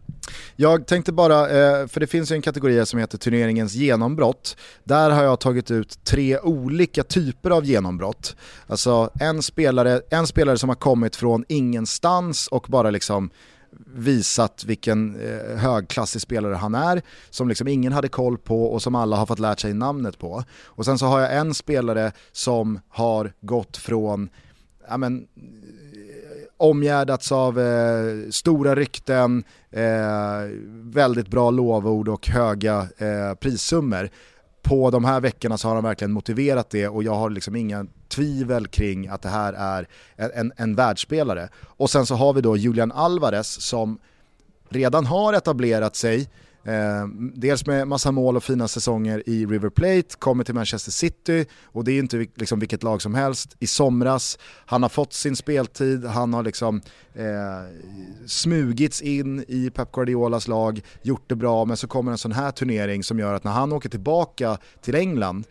Jag 0.56 0.86
tänkte 0.86 1.12
bara, 1.12 1.40
eh, 1.40 1.86
för 1.86 2.00
det 2.00 2.06
finns 2.06 2.30
ju 2.32 2.34
en 2.34 2.42
kategori 2.42 2.86
som 2.86 2.98
heter 2.98 3.18
turneringens 3.18 3.74
genombrott. 3.74 4.56
Där 4.84 5.10
har 5.10 5.24
jag 5.24 5.40
tagit 5.40 5.70
ut 5.70 6.04
tre 6.04 6.38
olika 6.38 7.04
typer 7.04 7.50
av 7.50 7.64
genombrott. 7.64 8.36
Alltså 8.66 9.10
en 9.20 9.42
spelare, 9.42 10.00
en 10.10 10.26
spelare 10.26 10.58
som 10.58 10.68
har 10.68 10.76
kommit 10.76 11.16
från 11.16 11.44
ingenstans 11.48 12.46
och 12.46 12.66
bara 12.68 12.90
liksom 12.90 13.30
visat 13.94 14.64
vilken 14.64 15.20
eh, 15.20 15.56
högklassig 15.56 16.20
spelare 16.20 16.54
han 16.54 16.74
är, 16.74 17.02
som 17.30 17.48
liksom 17.48 17.68
ingen 17.68 17.92
hade 17.92 18.08
koll 18.08 18.38
på 18.38 18.64
och 18.64 18.82
som 18.82 18.94
alla 18.94 19.16
har 19.16 19.26
fått 19.26 19.38
lärt 19.38 19.60
sig 19.60 19.74
namnet 19.74 20.18
på. 20.18 20.44
Och 20.64 20.84
sen 20.84 20.98
så 20.98 21.06
har 21.06 21.20
jag 21.20 21.36
en 21.36 21.54
spelare 21.54 22.12
som 22.32 22.80
har 22.88 23.32
gått 23.40 23.76
från 23.76 24.28
ja, 24.88 24.96
men, 24.96 25.18
eh, 25.36 26.44
omgärdats 26.56 27.32
av 27.32 27.60
eh, 27.60 28.30
stora 28.30 28.74
rykten, 28.74 29.44
eh, 29.74 30.48
väldigt 30.70 31.28
bra 31.28 31.50
lovord 31.50 32.08
och 32.08 32.28
höga 32.28 32.88
eh, 32.98 33.34
prissummor. 33.34 34.08
På 34.62 34.90
de 34.90 35.04
här 35.04 35.20
veckorna 35.20 35.58
så 35.58 35.68
har 35.68 35.74
han 35.74 35.84
verkligen 35.84 36.12
motiverat 36.12 36.70
det 36.70 36.88
och 36.88 37.02
jag 37.02 37.14
har 37.14 37.30
liksom 37.30 37.56
inga 37.56 37.86
tvivel 38.08 38.66
kring 38.66 39.08
att 39.08 39.22
det 39.22 39.28
här 39.28 39.52
är 39.52 39.88
en, 40.16 40.30
en, 40.34 40.52
en 40.56 40.74
världsspelare. 40.74 41.48
Och 41.62 41.90
sen 41.90 42.06
så 42.06 42.14
har 42.14 42.32
vi 42.32 42.40
då 42.40 42.56
Julian 42.56 42.92
Alvarez 42.92 43.60
som 43.60 43.98
redan 44.68 45.06
har 45.06 45.32
etablerat 45.32 45.96
sig, 45.96 46.28
Eh, 46.64 47.06
dels 47.34 47.66
med 47.66 47.88
massa 47.88 48.12
mål 48.12 48.36
och 48.36 48.44
fina 48.44 48.68
säsonger 48.68 49.22
i 49.26 49.46
River 49.46 49.70
Plate, 49.70 50.16
kommer 50.18 50.44
till 50.44 50.54
Manchester 50.54 50.90
City 50.90 51.46
och 51.64 51.84
det 51.84 51.92
är 51.92 51.98
inte 51.98 52.26
liksom 52.34 52.58
vilket 52.58 52.82
lag 52.82 53.02
som 53.02 53.14
helst. 53.14 53.56
I 53.58 53.66
somras, 53.66 54.38
han 54.66 54.82
har 54.82 54.88
fått 54.88 55.12
sin 55.12 55.36
speltid, 55.36 56.04
han 56.04 56.34
har 56.34 56.42
liksom 56.42 56.82
eh, 57.14 57.24
smugits 58.26 59.02
in 59.02 59.44
i 59.48 59.70
Pep 59.70 59.92
Guardiolas 59.92 60.48
lag, 60.48 60.82
gjort 61.02 61.24
det 61.26 61.36
bra, 61.36 61.64
men 61.64 61.76
så 61.76 61.86
kommer 61.86 62.12
en 62.12 62.18
sån 62.18 62.32
här 62.32 62.50
turnering 62.50 63.04
som 63.04 63.18
gör 63.18 63.34
att 63.34 63.44
när 63.44 63.52
han 63.52 63.72
åker 63.72 63.88
tillbaka 63.88 64.58
till 64.80 64.94
England 64.94 65.46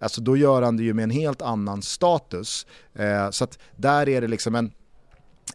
Alltså 0.00 0.20
då 0.20 0.36
gör 0.36 0.62
han 0.62 0.76
det 0.76 0.82
ju 0.82 0.94
med 0.94 1.02
en 1.02 1.10
helt 1.10 1.42
annan 1.42 1.82
status. 1.82 2.66
Eh, 2.94 3.30
så 3.30 3.44
att 3.44 3.58
där 3.76 4.08
är 4.08 4.20
det 4.20 4.28
liksom 4.28 4.54
en, 4.54 4.72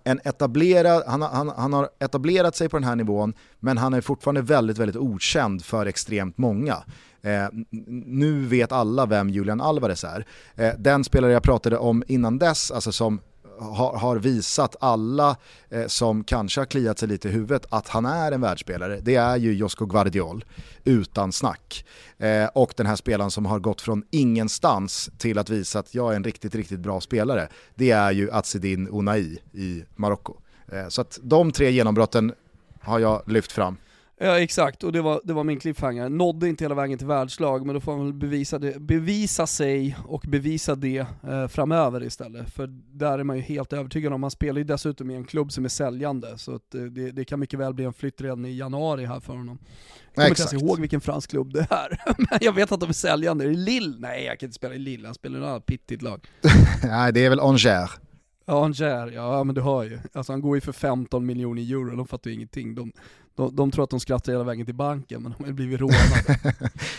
en 0.04 0.20
etablerad, 0.24 1.04
han, 1.08 1.22
han, 1.22 1.50
han 1.50 1.74
har 1.74 1.90
etablerat 2.00 2.56
sig 2.56 2.70
på 2.70 2.78
den 2.78 2.84
här 2.84 2.96
nivån 2.96 3.34
men 3.60 3.78
han 3.78 3.94
är 3.94 4.02
fortfarande 4.02 4.42
väldigt, 4.42 4.78
väldigt 4.78 4.96
okänd 4.96 5.66
för 5.66 5.86
extremt 5.86 6.38
många. 6.38 6.78
Eh, 7.22 7.48
nu 7.96 8.46
vet 8.46 8.72
alla 8.72 9.06
vem 9.06 9.30
Julian 9.30 9.62
Alvarez 9.62 10.04
är. 10.04 10.26
Eh, 10.56 10.74
den 10.78 11.04
spelare 11.04 11.32
jag 11.32 11.44
pratade 11.44 11.78
om 11.78 12.04
innan 12.08 12.40
dess, 12.40 12.72
alltså 12.72 12.92
som 12.92 13.20
har, 13.60 13.98
har 13.98 14.16
visat 14.16 14.76
alla 14.80 15.38
eh, 15.70 15.88
som 15.88 16.24
kanske 16.24 16.62
har 16.62 16.66
kliat 16.66 17.00
sig 17.00 17.08
lite 17.08 17.30
i 17.30 17.32
huvudet 17.32 17.66
att 17.70 17.88
han 17.88 18.06
är 18.06 18.32
en 18.32 18.42
världsspelare, 18.42 19.00
det 19.02 19.16
är 19.16 19.38
ju 19.38 19.54
Josko 19.54 19.86
Guardiol, 19.86 20.46
utan 20.84 21.32
snack. 21.32 21.86
Eh, 22.18 22.46
och 22.46 22.74
den 22.78 22.86
här 22.86 22.96
spelaren 22.96 23.32
som 23.32 23.46
har 23.46 23.60
gått 23.60 23.82
från 23.82 24.04
ingenstans 24.12 25.10
till 25.18 25.38
att 25.38 25.50
visa 25.50 25.80
att 25.80 25.96
jag 25.96 26.12
är 26.12 26.16
en 26.16 26.24
riktigt, 26.24 26.56
riktigt 26.56 26.80
bra 26.80 27.02
spelare, 27.02 27.48
det 27.76 27.92
är 27.92 28.12
ju 28.12 28.32
Azedin 28.32 28.90
Onai 28.92 29.38
i 29.54 29.84
Marocko. 29.96 30.36
Eh, 30.72 30.88
så 30.88 31.02
att 31.02 31.20
de 31.24 31.52
tre 31.52 31.72
genombrotten 31.72 32.34
har 32.82 33.00
jag 33.00 33.22
lyft 33.26 33.52
fram. 33.52 33.78
Ja 34.24 34.40
exakt, 34.40 34.84
och 34.84 34.92
det 34.92 35.02
var, 35.02 35.22
det 35.24 35.34
var 35.34 35.44
min 35.44 35.60
cliffhanger. 35.60 36.10
Nådde 36.10 36.50
inte 36.50 36.64
hela 36.64 36.76
vägen 36.76 36.98
till 36.98 37.08
världslag, 37.08 37.66
men 37.66 37.76
då 37.76 37.82
får 37.82 37.98
man 37.98 38.06
väl 38.06 38.14
bevisa, 38.14 38.60
det, 38.60 38.80
bevisa 38.80 39.48
sig 39.48 39.98
och 40.06 40.24
bevisa 40.28 40.76
det 40.76 41.06
eh, 41.28 41.48
framöver 41.48 42.04
istället. 42.04 42.50
För 42.50 42.68
där 42.94 43.20
är 43.20 43.24
man 43.24 43.36
ju 43.36 43.42
helt 43.42 43.74
övertygad 43.74 44.14
om, 44.14 44.24
han 44.24 44.32
spelar 44.32 44.58
ju 44.58 44.64
dessutom 44.64 45.12
i 45.12 45.16
en 45.16 45.24
klubb 45.24 45.52
som 45.52 45.66
är 45.66 45.70
säljande, 45.70 46.38
så 46.38 46.56
att, 46.56 46.76
eh, 46.76 46.82
det, 46.82 47.12
det, 47.12 47.26
kan 47.26 47.40
mycket 47.40 47.60
väl 47.60 47.74
bli 47.74 47.86
en 47.86 47.94
flytt 47.94 48.22
redan 48.22 48.46
i 48.46 48.58
januari 48.58 49.06
här 49.06 49.20
för 49.20 49.34
honom. 49.34 49.60
Jag 50.06 50.16
kommer 50.16 50.30
inte 50.30 50.42
ens 50.42 50.54
ihåg 50.54 50.80
vilken 50.80 51.02
fransk 51.02 51.30
klubb 51.30 51.54
det 51.54 51.68
är, 51.70 52.02
men 52.18 52.40
jag 52.42 52.54
vet 52.54 52.72
att 52.72 52.80
de 52.80 52.90
är 52.90 52.94
säljande. 52.94 53.46
Är 53.46 53.50
det 53.50 53.56
Lille? 53.56 53.96
Nej, 54.00 54.26
jag 54.26 54.40
kan 54.40 54.48
inte 54.48 54.56
spela 54.56 54.76
i 54.76 54.80
Lille, 54.80 55.08
han 55.08 55.16
spelar 55.16 55.40
i 55.40 55.44
annat 55.44 55.66
pittigt 55.66 56.02
lag. 56.02 56.28
Nej, 56.84 57.14
det 57.14 57.26
är 57.26 57.30
väl 57.30 57.40
Angers. 57.40 58.00
Ja, 58.46 58.66
Angers, 58.66 59.14
ja 59.14 59.44
men 59.44 59.56
du 59.56 59.62
hör 59.62 59.84
ju. 59.84 60.00
Alltså 60.14 60.34
han 60.34 60.42
går 60.42 60.58
ju 60.58 60.62
för 60.62 60.72
15 60.72 61.26
miljoner 61.26 61.62
euro, 61.62 61.96
de 61.96 62.08
fattar 62.08 62.30
ju 62.30 62.36
ingenting. 62.36 62.76
De, 62.76 62.92
de, 63.36 63.56
de 63.56 63.72
tror 63.72 63.84
att 63.84 63.90
de 63.90 64.00
skrattar 64.00 64.32
hela 64.32 64.44
vägen 64.44 64.66
till 64.66 64.76
banken, 64.76 65.24
men 65.24 65.34
de 65.38 65.44
har 65.44 65.52
blivit 65.52 65.80
rånade. 65.80 66.56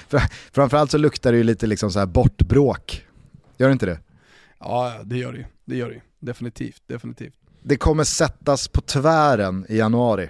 Framförallt 0.53 0.90
så 0.90 0.99
luktar 0.99 1.32
det 1.32 1.38
ju 1.38 1.45
lite 1.45 1.66
liksom 1.66 1.90
så 1.90 1.99
här 1.99 2.07
bortbråk. 2.07 3.07
Gör 3.57 3.68
det 3.68 3.72
inte 3.72 3.86
det? 3.86 4.01
Ja, 4.59 4.92
det 5.05 5.16
gör 5.16 5.32
det 5.32 5.47
Det 5.64 5.76
gör 5.76 5.90
det 5.90 6.01
Definitivt, 6.26 6.82
definitivt. 6.86 7.34
Det 7.62 7.76
kommer 7.76 8.05
sättas 8.05 8.68
på 8.68 8.80
tvären 8.80 9.66
i 9.68 9.76
januari 9.76 10.28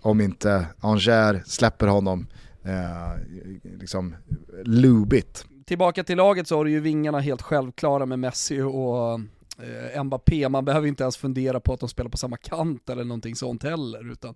om 0.00 0.20
inte 0.20 0.66
Angers 0.80 1.46
släpper 1.46 1.86
honom 1.86 2.26
eh, 2.62 3.38
liksom 3.78 4.16
lubigt. 4.64 5.46
Tillbaka 5.66 6.04
till 6.04 6.16
laget 6.16 6.48
så 6.48 6.56
har 6.56 6.64
du 6.64 6.70
ju 6.70 6.80
vingarna 6.80 7.20
helt 7.20 7.42
självklara 7.42 8.06
med 8.06 8.18
Messi 8.18 8.60
och 8.60 9.20
eh, 9.58 10.04
Mbappé. 10.04 10.48
Man 10.48 10.64
behöver 10.64 10.88
inte 10.88 11.02
ens 11.02 11.16
fundera 11.16 11.60
på 11.60 11.72
att 11.72 11.80
de 11.80 11.88
spelar 11.88 12.10
på 12.10 12.18
samma 12.18 12.36
kant 12.36 12.90
eller 12.90 13.04
någonting 13.04 13.36
sånt 13.36 13.62
heller. 13.62 14.12
Utan 14.12 14.34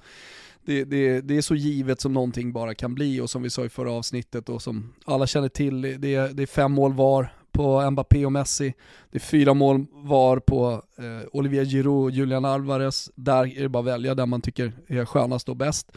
det, 0.64 0.84
det, 0.84 1.20
det, 1.20 1.36
är 1.36 1.42
så 1.42 1.54
givet 1.54 2.00
som 2.00 2.12
någonting 2.12 2.52
bara 2.52 2.74
kan 2.74 2.94
bli 2.94 3.20
och 3.20 3.30
som 3.30 3.42
vi 3.42 3.50
sa 3.50 3.64
i 3.64 3.68
förra 3.68 3.92
avsnittet 3.92 4.48
och 4.48 4.62
som 4.62 4.92
alla 5.04 5.26
känner 5.26 5.48
till, 5.48 5.82
det, 5.82 5.98
det 5.98 6.42
är 6.42 6.46
fem 6.46 6.72
mål 6.72 6.94
var 6.94 7.32
på 7.52 7.90
Mbappé 7.90 8.26
och 8.26 8.32
Messi. 8.32 8.74
Det 9.10 9.18
är 9.18 9.20
fyra 9.20 9.54
mål 9.54 9.86
var 9.92 10.38
på 10.38 10.82
eh, 10.98 11.28
Olivier 11.32 11.64
Giroud 11.64 12.04
och 12.04 12.10
Julian 12.10 12.44
Alvarez. 12.44 13.10
Där 13.14 13.58
är 13.58 13.62
det 13.62 13.68
bara 13.68 13.80
att 13.80 13.86
välja 13.86 14.14
den 14.14 14.28
man 14.28 14.40
tycker 14.40 14.72
är 14.86 15.04
skönast 15.04 15.48
och 15.48 15.56
bäst. 15.56 15.92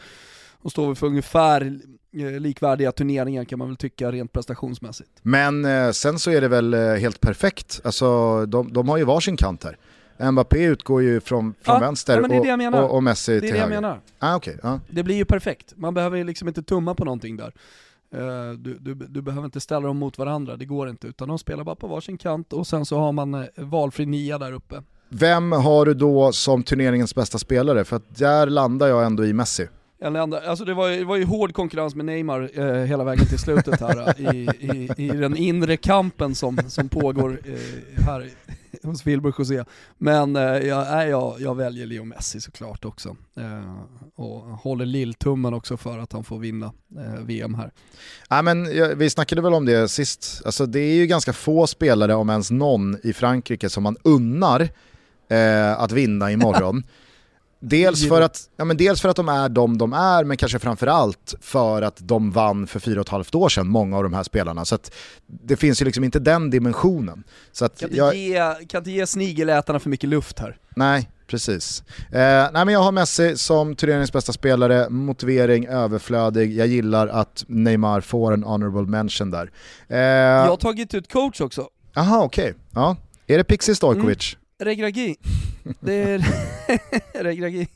Och 0.64 0.70
står 0.70 0.88
vi 0.88 0.94
för 0.94 1.06
ungefär 1.06 1.78
eh, 2.16 2.40
likvärdiga 2.40 2.92
turneringar 2.92 3.44
kan 3.44 3.58
man 3.58 3.68
väl 3.68 3.76
tycka 3.76 4.12
rent 4.12 4.32
prestationsmässigt. 4.32 5.10
Men 5.22 5.64
eh, 5.64 5.90
sen 5.90 6.18
så 6.18 6.30
är 6.30 6.40
det 6.40 6.48
väl 6.48 6.74
eh, 6.74 6.80
helt 6.80 7.20
perfekt, 7.20 7.80
alltså 7.84 8.46
de, 8.46 8.72
de 8.72 8.88
har 8.88 8.96
ju 8.96 9.04
varsin 9.04 9.36
kant 9.36 9.64
här. 9.64 9.76
Mbappé 10.30 10.64
utgår 10.64 11.02
ju 11.02 11.20
från, 11.20 11.54
från 11.62 11.74
ja, 11.74 11.80
vänster 11.80 12.28
ja, 12.30 12.74
och, 12.74 12.84
och, 12.84 12.94
och, 12.94 13.02
Messi 13.02 13.24
till 13.24 13.34
höger. 13.34 13.40
Det 13.40 13.48
är 13.48 13.68
det 13.68 13.74
jag 13.74 13.82
menar. 13.82 14.00
Ah, 14.18 14.36
okay, 14.36 14.56
ah. 14.62 14.78
Det 14.90 15.02
blir 15.02 15.16
ju 15.16 15.24
perfekt, 15.24 15.72
man 15.76 15.94
behöver 15.94 16.16
ju 16.16 16.24
liksom 16.24 16.48
inte 16.48 16.62
tumma 16.62 16.94
på 16.94 17.04
någonting 17.04 17.36
där. 17.36 17.52
Uh, 18.14 18.52
du, 18.52 18.78
du, 18.78 18.94
du, 18.94 19.22
behöver 19.22 19.44
inte 19.44 19.60
ställa 19.60 19.86
dem 19.86 19.96
mot 19.96 20.18
varandra, 20.18 20.56
det 20.56 20.64
går 20.64 20.88
inte, 20.88 21.06
utan 21.06 21.28
de 21.28 21.38
spelar 21.38 21.64
bara 21.64 21.76
på 21.76 21.86
varsin 21.86 22.18
kant 22.18 22.52
och 22.52 22.66
sen 22.66 22.86
så 22.86 22.98
har 22.98 23.12
man 23.12 23.46
valfri 23.56 24.06
nia 24.06 24.38
där 24.38 24.52
uppe. 24.52 24.82
Vem 25.08 25.52
har 25.52 25.86
du 25.86 25.94
då 25.94 26.32
som 26.32 26.62
turneringens 26.62 27.14
bästa 27.14 27.38
spelare? 27.38 27.84
För 27.84 27.96
att 27.96 28.16
där 28.16 28.46
landar 28.46 28.86
jag 28.86 29.06
ändå 29.06 29.24
i 29.24 29.32
Messi. 29.32 29.68
Alltså 30.04 30.64
det 30.64 30.74
var, 30.74 30.90
det 30.90 31.04
var 31.04 31.16
ju 31.16 31.24
hård 31.24 31.54
konkurrens 31.54 31.94
med 31.94 32.06
Neymar 32.06 32.50
eh, 32.54 32.84
hela 32.84 33.04
vägen 33.04 33.26
till 33.26 33.38
slutet 33.38 33.80
här 33.80 34.20
i, 34.20 34.48
i, 34.60 34.90
i, 34.96 35.08
den 35.08 35.36
inre 35.36 35.76
kampen 35.76 36.34
som, 36.34 36.58
som 36.68 36.88
pågår 36.88 37.38
eh, 37.44 38.04
här 38.04 38.30
hos 38.82 39.06
Wilbur 39.06 39.34
José. 39.38 39.64
Men 39.98 40.36
eh, 40.36 40.42
jag, 40.42 41.08
jag, 41.08 41.36
jag 41.38 41.54
väljer 41.54 41.86
Leo 41.86 42.04
Messi 42.04 42.40
såklart 42.40 42.84
också. 42.84 43.16
Eh, 43.36 43.74
och 44.16 44.40
håller 44.40 44.86
lilltummen 44.86 45.54
också 45.54 45.76
för 45.76 45.98
att 45.98 46.12
han 46.12 46.24
får 46.24 46.38
vinna 46.38 46.72
eh, 46.98 47.24
VM 47.24 47.54
här. 47.54 47.70
Ja, 48.28 48.42
men, 48.42 48.68
vi 48.98 49.10
snackade 49.10 49.42
väl 49.42 49.54
om 49.54 49.66
det 49.66 49.88
sist, 49.88 50.42
alltså, 50.44 50.66
det 50.66 50.80
är 50.80 50.94
ju 50.94 51.06
ganska 51.06 51.32
få 51.32 51.66
spelare, 51.66 52.14
om 52.14 52.30
ens 52.30 52.50
någon, 52.50 52.98
i 53.02 53.12
Frankrike 53.12 53.68
som 53.68 53.82
man 53.82 53.96
unnar 54.02 54.68
eh, 55.28 55.80
att 55.80 55.92
vinna 55.92 56.32
imorgon. 56.32 56.82
Dels 57.66 58.08
för, 58.08 58.22
att, 58.22 58.40
ja, 58.56 58.64
men 58.64 58.76
dels 58.76 59.00
för 59.00 59.08
att 59.08 59.16
de 59.16 59.28
är 59.28 59.48
de 59.48 59.78
de 59.78 59.92
är, 59.92 60.24
men 60.24 60.36
kanske 60.36 60.58
framförallt 60.58 61.34
för 61.40 61.82
att 61.82 61.96
de 61.98 62.30
vann 62.30 62.66
för 62.66 62.80
fyra 62.80 63.00
och 63.00 63.06
ett 63.06 63.10
halvt 63.10 63.34
år 63.34 63.48
sedan, 63.48 63.68
många 63.68 63.96
av 63.96 64.02
de 64.02 64.14
här 64.14 64.22
spelarna. 64.22 64.64
Så 64.64 64.78
det 65.26 65.56
finns 65.56 65.82
ju 65.82 65.84
liksom 65.84 66.04
inte 66.04 66.18
den 66.18 66.50
dimensionen. 66.50 67.24
Så 67.52 67.68
kan, 67.68 67.88
inte 67.88 67.96
jag... 67.96 68.14
ge, 68.14 68.66
kan 68.68 68.78
inte 68.78 68.90
ge 68.90 69.06
snigelätarna 69.06 69.78
för 69.78 69.90
mycket 69.90 70.08
luft 70.08 70.38
här. 70.38 70.56
Nej, 70.76 71.10
precis. 71.26 71.82
Eh, 72.12 72.48
nej, 72.52 72.64
men 72.64 72.68
jag 72.68 72.80
har 72.80 72.92
Messi 72.92 73.36
som 73.36 73.76
turneringens 73.76 74.12
bästa 74.12 74.32
spelare, 74.32 74.90
motivering 74.90 75.66
överflödig, 75.66 76.56
jag 76.56 76.66
gillar 76.66 77.08
att 77.08 77.44
Neymar 77.48 78.00
får 78.00 78.32
en 78.32 78.42
honorable 78.42 78.90
mention 78.90 79.30
där. 79.30 79.50
Eh... 79.88 79.98
Jag 79.98 80.48
har 80.48 80.56
tagit 80.56 80.94
ut 80.94 81.12
coach 81.12 81.40
också. 81.40 81.68
Jaha, 81.94 82.22
okej. 82.22 82.44
Okay. 82.44 82.54
Ja. 82.74 82.96
Är 83.26 83.38
det 83.38 83.44
Pixie 83.44 83.74
Stojkovic? 83.74 84.34
Mm. 84.34 84.43
Regragi. 84.64 85.16
Det 85.80 85.94
är 85.94 86.24
Regragi. 87.22 87.68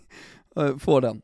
Får 0.79 1.01
den 1.01 1.23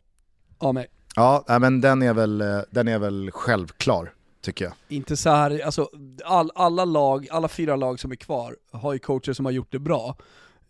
av 0.59 0.75
mig. 0.75 0.87
Ja, 1.17 1.45
men 1.61 1.81
den 1.81 2.03
är 2.03 2.15
väl, 2.15 2.39
den 2.71 2.89
är 2.89 2.99
väl 2.99 3.31
självklar 3.31 4.13
tycker 4.45 4.65
jag. 4.65 4.75
Inte 4.89 5.17
så 5.17 5.31
här, 5.31 5.61
alltså 5.65 5.89
all, 6.25 6.51
alla 6.55 6.85
lag, 6.85 7.29
alla 7.31 7.49
fyra 7.49 7.77
lag 7.77 8.01
som 8.01 8.13
är 8.13 8.17
kvar 8.17 8.57
har 8.73 8.93
ju 8.93 8.99
coacher 8.99 9.33
som 9.33 9.45
har 9.45 9.53
gjort 9.53 9.73
det 9.73 9.79
bra. 9.79 10.17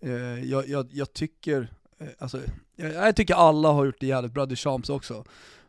Eh, 0.00 0.44
jag, 0.44 0.68
jag, 0.68 0.86
jag, 0.90 1.12
tycker, 1.12 1.68
eh, 2.00 2.06
alltså, 2.18 2.40
jag, 2.76 2.92
jag, 2.92 3.16
tycker 3.16 3.34
alla 3.34 3.68
har 3.68 3.84
gjort 3.84 4.00
det 4.00 4.06
jävligt 4.06 4.32
bra, 4.32 4.46
Deschamps 4.46 4.88
också. 4.88 5.24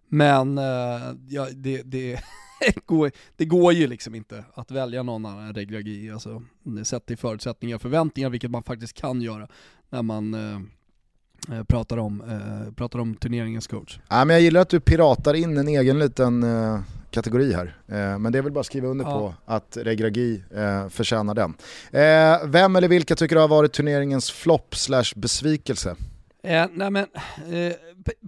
Men 0.08 0.58
eh, 0.58 1.14
ja, 1.28 1.48
det, 1.54 1.82
det, 1.82 2.20
går, 2.86 3.12
det 3.36 3.46
går 3.46 3.74
ju 3.74 3.88
liksom 3.88 4.16
inte 4.16 4.44
att 4.54 4.72
välja 4.72 5.04
någon 5.04 5.26
annan 5.26 5.56
än 5.56 6.14
alltså 6.14 6.42
sett 6.84 7.06
till 7.06 7.18
förutsättningar 7.18 7.76
och 7.76 7.82
förväntningar, 7.82 8.30
vilket 8.30 8.52
man 8.52 8.64
faktiskt 8.64 8.94
kan 8.94 9.22
göra 9.22 9.48
när 9.90 10.02
man 10.02 10.34
eh, 10.34 11.58
eh, 11.58 11.64
pratar, 11.64 11.98
om, 11.98 12.22
eh, 12.22 12.74
pratar 12.74 13.00
om 13.00 13.16
turneringens 13.16 13.68
coach. 13.68 14.00
Ja, 14.10 14.26
men 14.26 14.34
jag 14.34 14.42
gillar 14.42 14.62
att 14.62 14.70
du 14.70 14.80
piratar 14.80 15.34
in 15.34 15.58
en 15.58 15.68
egen 15.68 16.00
liten 16.00 16.44
eh, 16.44 16.80
kategori 17.12 17.54
här. 17.54 17.78
Eh, 17.88 18.20
men 18.20 18.32
det 18.32 18.38
är 18.38 18.42
väl 18.42 18.52
bara 18.52 18.60
att 18.60 18.66
skriva 18.66 18.88
under 18.88 19.06
ja. 19.06 19.12
på 19.12 19.34
att 19.46 19.78
Regragi 19.82 20.44
eh, 20.56 20.90
förtjänar 20.90 21.34
den. 21.34 21.54
Vem 22.52 22.76
eller 22.76 22.88
vilka 22.88 23.16
tycker 23.16 23.36
du 23.36 23.42
har 23.42 23.48
varit 23.48 23.74
turneringens 23.74 24.32
flopp 24.32 24.76
slash 24.76 25.14
besvikelse? 25.16 25.96
Eh, 26.46 26.68
nej 26.74 26.92
men, 26.92 27.06
eh, 27.52 27.74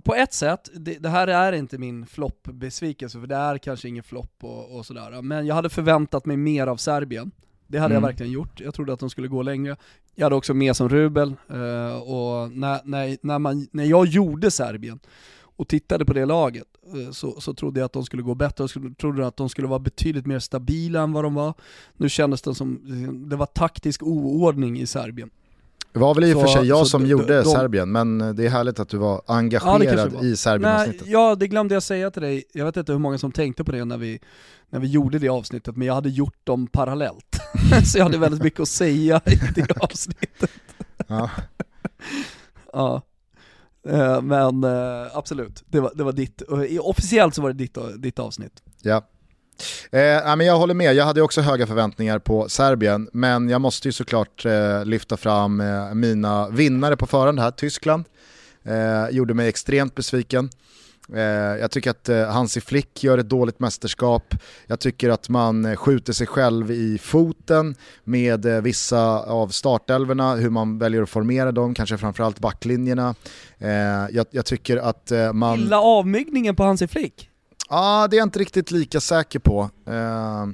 på 0.04 0.16
ett 0.16 0.34
sätt, 0.34 0.70
det, 0.74 0.98
det, 1.00 1.10
här 1.10 1.28
är 1.28 1.54
inte 1.54 1.78
min 1.78 2.06
flopp-besvikelse, 2.06 3.20
för 3.20 3.28
det 3.28 3.36
är 3.36 3.58
kanske 3.58 3.88
ingen 3.88 4.04
flopp 4.04 4.44
och, 4.44 4.78
och, 4.78 4.86
sådär. 4.86 5.22
Men 5.22 5.46
jag 5.46 5.56
hade 5.56 5.70
förväntat 5.70 6.26
mig 6.26 6.38
mer 6.38 6.68
av 6.68 6.78
Serbien. 6.78 7.32
Det 7.68 7.78
hade 7.78 7.96
mm. 7.96 8.04
jag 8.04 8.10
verkligen 8.10 8.32
gjort. 8.32 8.60
Jag 8.60 8.74
trodde 8.74 8.94
att 8.94 9.00
de 9.00 9.10
skulle 9.10 9.28
gå 9.28 9.42
längre. 9.42 9.76
Jag 10.16 10.26
hade 10.26 10.36
också 10.36 10.54
med 10.54 10.76
som 10.76 10.90
Rubel, 10.90 11.36
eh, 11.50 11.98
och 11.98 12.52
när, 12.52 12.82
när, 12.84 13.18
när, 13.22 13.40
man, 13.40 13.68
när 13.72 13.86
jag 13.86 14.06
gjorde 14.06 14.52
Serbien 14.52 15.00
och 15.40 15.68
tittade 15.68 16.06
på 16.06 16.14
det 16.14 16.26
laget 16.26 16.68
eh, 16.94 17.12
så, 17.12 17.42
så 17.42 17.54
trodde 17.54 17.80
jag 17.80 17.86
att 17.86 17.94
de 17.94 18.06
skulle 18.06 18.24
gå 18.24 18.36
bättre, 18.36 18.68
jag 18.76 18.98
trodde 18.98 19.28
att 19.28 19.38
de 19.38 19.50
skulle 19.50 19.68
vara 19.68 19.80
betydligt 19.80 20.26
mer 20.26 20.40
stabila 20.40 21.02
än 21.02 21.12
vad 21.12 21.24
de 21.24 21.34
var. 21.34 21.54
Nu 21.98 22.10
kändes 22.10 22.42
det 22.42 22.56
som, 22.56 22.80
det 23.30 23.36
var 23.36 23.46
taktisk 23.46 24.04
oordning 24.04 24.80
i 24.80 24.86
Serbien. 24.86 25.30
Det 25.98 26.02
var 26.02 26.16
väl 26.16 26.24
i 26.24 26.34
och 26.34 26.42
för 26.42 26.48
sig 26.48 26.68
jag 26.68 26.88
som 26.88 27.06
gjorde 27.06 27.38
de, 27.38 27.44
Serbien, 27.44 27.92
men 27.92 28.36
det 28.36 28.46
är 28.46 28.50
härligt 28.50 28.80
att 28.80 28.90
du 28.90 28.98
var 28.98 29.22
engagerad 29.26 30.14
ja, 30.14 30.24
i 30.24 30.36
Serbien-avsnittet. 30.36 31.08
Ja, 31.08 31.36
det 31.36 31.48
glömde 31.48 31.74
jag 31.74 31.84
säga 31.84 32.12
till 32.12 32.22
dig. 32.22 32.44
Jag 32.54 32.66
vet 32.66 32.78
inte 32.78 32.92
hur 32.92 33.00
många 33.00 33.18
som 33.18 33.32
tänkte 33.32 33.64
på 33.64 33.72
det 33.72 33.86
när 33.86 33.98
vi, 33.98 34.20
när 34.70 34.80
vi 34.80 34.88
gjorde 34.88 35.20
det 35.20 35.30
avsnittet, 35.30 35.76
men 35.76 35.88
jag 35.88 35.94
hade 35.94 36.10
gjort 36.10 36.38
dem 36.44 36.68
parallellt. 36.68 37.40
så 37.86 37.98
jag 37.98 38.04
hade 38.04 38.18
väldigt 38.18 38.44
mycket 38.44 38.60
att 38.60 38.68
säga 38.68 39.22
i 39.26 39.36
det 39.56 39.78
avsnittet. 39.80 40.52
ja. 41.08 41.30
ja. 42.74 43.02
Eh, 43.88 44.22
men 44.22 44.64
eh, 44.64 45.18
absolut, 45.18 45.64
det 45.68 45.80
var, 45.80 45.92
det 45.96 46.04
var 46.04 46.12
ditt, 46.12 46.42
officiellt 46.80 47.36
så 47.36 47.42
var 47.42 47.50
det 47.50 47.58
ditt, 47.58 47.78
ditt 47.98 48.20
avsnitt. 48.20 48.64
Ja, 48.82 49.02
Eh, 49.92 50.36
men 50.36 50.46
jag 50.46 50.58
håller 50.58 50.74
med, 50.74 50.96
jag 50.96 51.06
hade 51.06 51.22
också 51.22 51.42
höga 51.42 51.68
förväntningar 51.68 52.20
på 52.20 52.50
Serbien, 52.50 53.10
men 53.14 53.50
jag 53.50 53.62
måste 53.62 53.88
ju 53.88 53.92
såklart 53.92 54.46
eh, 54.46 54.86
lyfta 54.86 55.18
fram 55.18 55.62
eh, 55.62 55.94
mina 55.94 56.50
vinnare 56.50 56.98
på 56.98 57.06
förhand 57.08 57.40
här, 57.40 57.52
Tyskland. 57.52 58.06
Eh, 58.64 59.10
gjorde 59.16 59.34
mig 59.34 59.48
extremt 59.48 59.96
besviken. 59.96 60.50
Eh, 61.14 61.22
jag 61.62 61.72
tycker 61.72 61.90
att 61.90 62.10
eh, 62.10 62.30
Hansi 62.30 62.62
Flick 62.62 63.04
gör 63.04 63.18
ett 63.18 63.30
dåligt 63.30 63.60
mästerskap. 63.60 64.36
Jag 64.68 64.80
tycker 64.80 65.10
att 65.10 65.30
man 65.30 65.66
eh, 65.66 65.76
skjuter 65.76 66.14
sig 66.14 66.28
själv 66.28 66.72
i 66.72 66.98
foten 66.98 67.76
med 68.04 68.46
eh, 68.46 68.62
vissa 68.62 69.20
av 69.20 69.48
startelverna, 69.48 70.36
hur 70.36 70.50
man 70.50 70.80
väljer 70.80 71.04
att 71.04 71.10
formera 71.10 71.52
dem, 71.52 71.74
kanske 71.74 71.98
framförallt 71.98 72.40
backlinjerna. 72.40 73.16
Eh, 73.58 73.70
jag, 74.12 74.26
jag 74.32 74.46
tycker 74.46 74.78
att 74.78 75.12
eh, 75.12 75.34
man... 75.34 75.60
Gilla 75.60 75.82
avmyggningen 75.82 76.56
på 76.56 76.64
Hansi 76.64 76.88
Flick? 76.88 77.30
Ja, 77.70 78.08
det 78.08 78.16
är 78.16 78.18
jag 78.18 78.26
inte 78.26 78.40
riktigt 78.40 78.72
lika 78.72 79.00
säker 79.00 79.40
på. 79.40 79.70
Eh, 79.88 80.46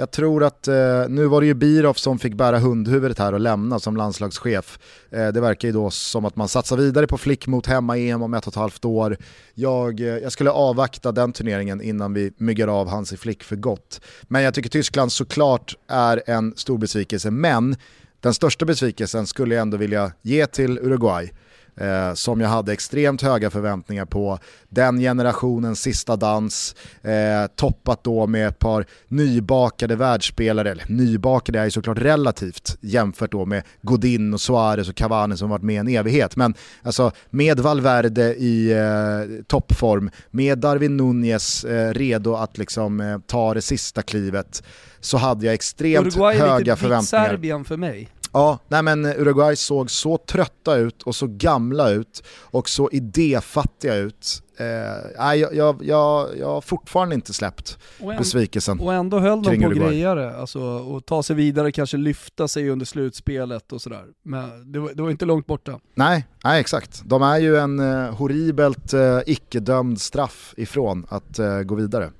jag 0.00 0.10
tror 0.10 0.44
att, 0.44 0.68
eh, 0.68 1.08
nu 1.08 1.26
var 1.26 1.40
det 1.40 1.46
ju 1.46 1.54
Birov 1.54 1.94
som 1.94 2.18
fick 2.18 2.34
bära 2.34 2.58
hundhuvudet 2.58 3.18
här 3.18 3.32
och 3.32 3.40
lämna 3.40 3.78
som 3.78 3.96
landslagschef. 3.96 4.78
Eh, 5.10 5.28
det 5.28 5.40
verkar 5.40 5.68
ju 5.68 5.72
då 5.72 5.90
som 5.90 6.24
att 6.24 6.36
man 6.36 6.48
satsar 6.48 6.76
vidare 6.76 7.06
på 7.06 7.18
flick 7.18 7.46
mot 7.46 7.66
hemma-EM 7.66 8.22
om 8.22 8.34
ett 8.34 8.46
och 8.46 8.52
ett 8.52 8.56
halvt 8.56 8.84
år. 8.84 9.16
Jag, 9.54 10.00
eh, 10.00 10.06
jag 10.06 10.32
skulle 10.32 10.50
avvakta 10.50 11.12
den 11.12 11.32
turneringen 11.32 11.82
innan 11.82 12.14
vi 12.14 12.32
myggar 12.36 12.68
av 12.68 12.88
Hansi 12.88 13.16
Flick 13.16 13.42
för 13.42 13.56
gott. 13.56 14.00
Men 14.22 14.42
jag 14.42 14.54
tycker 14.54 14.70
Tyskland 14.70 15.12
såklart 15.12 15.74
är 15.88 16.22
en 16.26 16.54
stor 16.56 16.78
besvikelse, 16.78 17.30
men 17.30 17.76
den 18.20 18.34
största 18.34 18.64
besvikelsen 18.64 19.26
skulle 19.26 19.54
jag 19.54 19.62
ändå 19.62 19.76
vilja 19.76 20.12
ge 20.22 20.46
till 20.46 20.78
Uruguay 20.78 21.32
eh, 21.80 22.14
som 22.14 22.40
jag 22.40 22.48
hade 22.48 22.72
extremt 22.72 23.22
höga 23.22 23.50
förväntningar 23.50 24.04
på. 24.04 24.38
Den 24.68 24.98
generationens 24.98 25.80
sista 25.80 26.16
dans, 26.16 26.74
eh, 27.02 27.46
toppat 27.56 28.04
då 28.04 28.26
med 28.26 28.48
ett 28.48 28.58
par 28.58 28.86
nybakade 29.08 29.96
världsspelare, 29.96 30.70
eller 30.70 30.84
nybakade 30.88 31.60
är 31.60 31.64
ju 31.64 31.70
såklart 31.70 31.98
relativt 31.98 32.78
jämfört 32.80 33.32
då 33.32 33.44
med 33.44 33.62
Godin 33.82 34.34
och 34.34 34.40
Suarez 34.40 34.88
och 34.88 34.94
Cavani 34.94 35.36
som 35.36 35.50
varit 35.50 35.62
med 35.62 35.80
en 35.80 35.88
evighet. 35.88 36.36
Men 36.36 36.54
alltså 36.82 37.12
med 37.30 37.60
Valverde 37.60 38.34
i 38.34 38.72
eh, 38.72 39.44
toppform, 39.46 40.10
med 40.30 40.58
Darwin 40.58 40.96
Nunez 40.96 41.64
eh, 41.64 41.92
redo 41.92 42.34
att 42.34 42.58
liksom 42.58 43.00
eh, 43.00 43.18
ta 43.26 43.54
det 43.54 43.62
sista 43.62 44.02
klivet 44.02 44.62
så 45.00 45.16
hade 45.16 45.46
jag 45.46 45.54
extremt 45.54 46.06
Uruguay 46.06 46.36
höga 46.36 46.76
förväntningar. 46.76 46.88
Uruguay 46.88 46.90
är 46.90 46.98
lite 46.98 47.30
Serbien 47.30 47.64
för 47.64 47.76
mig. 47.76 48.08
Ja, 48.32 48.58
nej 48.68 48.82
men 48.82 49.06
Uruguay 49.06 49.56
såg 49.56 49.90
så 49.90 50.18
trötta 50.18 50.76
ut 50.76 51.02
och 51.02 51.14
så 51.14 51.26
gamla 51.26 51.90
ut 51.90 52.22
och 52.40 52.68
så 52.68 52.90
idéfattiga 52.92 53.94
ut. 53.94 54.42
Eh, 54.56 55.36
jag, 55.36 55.54
jag, 55.54 55.80
jag, 55.84 56.28
jag 56.38 56.46
har 56.46 56.60
fortfarande 56.60 57.14
inte 57.14 57.32
släppt 57.32 57.78
och 58.00 58.14
besvikelsen 58.18 58.80
Och 58.80 58.94
ändå 58.94 59.18
höll 59.18 59.42
de 59.42 59.60
på 59.60 59.66
att 59.68 59.74
greja 59.74 60.14
det, 60.14 60.36
alltså, 60.36 60.60
och 60.60 61.06
ta 61.06 61.22
sig 61.22 61.36
vidare, 61.36 61.72
kanske 61.72 61.96
lyfta 61.96 62.48
sig 62.48 62.70
under 62.70 62.86
slutspelet 62.86 63.72
och 63.72 63.82
sådär. 63.82 64.04
Men 64.22 64.72
det 64.72 64.78
var, 64.78 64.90
det 64.94 65.02
var 65.02 65.10
inte 65.10 65.24
långt 65.24 65.46
borta. 65.46 65.80
Nej, 65.94 66.26
nej 66.44 66.60
exakt. 66.60 67.02
De 67.04 67.22
är 67.22 67.38
ju 67.38 67.56
en 67.56 67.80
eh, 67.80 68.14
horribelt 68.14 68.92
eh, 68.92 69.18
icke-dömd 69.26 70.00
straff 70.00 70.54
ifrån 70.56 71.06
att 71.08 71.38
eh, 71.38 71.60
gå 71.60 71.74
vidare. 71.74 72.10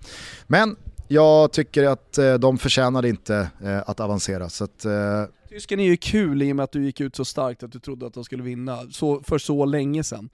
Men 0.47 0.77
jag 1.09 1.53
tycker 1.53 1.85
att 1.85 2.19
eh, 2.19 2.35
de 2.35 2.59
förtjänade 2.59 3.09
inte 3.09 3.49
eh, 3.65 3.79
att 3.87 4.01
avancera. 4.01 4.49
Så 4.49 4.65
att, 4.65 4.85
eh, 4.85 5.25
Tysken 5.51 5.81
är 5.81 5.85
ju 5.85 5.97
kul 5.97 6.43
i 6.43 6.53
och 6.53 6.57
med 6.57 6.65
att 6.65 6.73
du 6.73 6.85
gick 6.85 7.01
ut 7.01 7.17
så 7.17 7.25
starkt 7.25 7.63
att 7.63 7.73
du 7.73 7.79
trodde 7.79 8.07
att 8.07 8.15
de 8.15 8.25
skulle 8.25 8.43
vinna 8.43 8.79
så, 8.91 9.23
för 9.23 9.39
så 9.39 9.65
länge 9.65 10.05
sedan. 10.05 10.29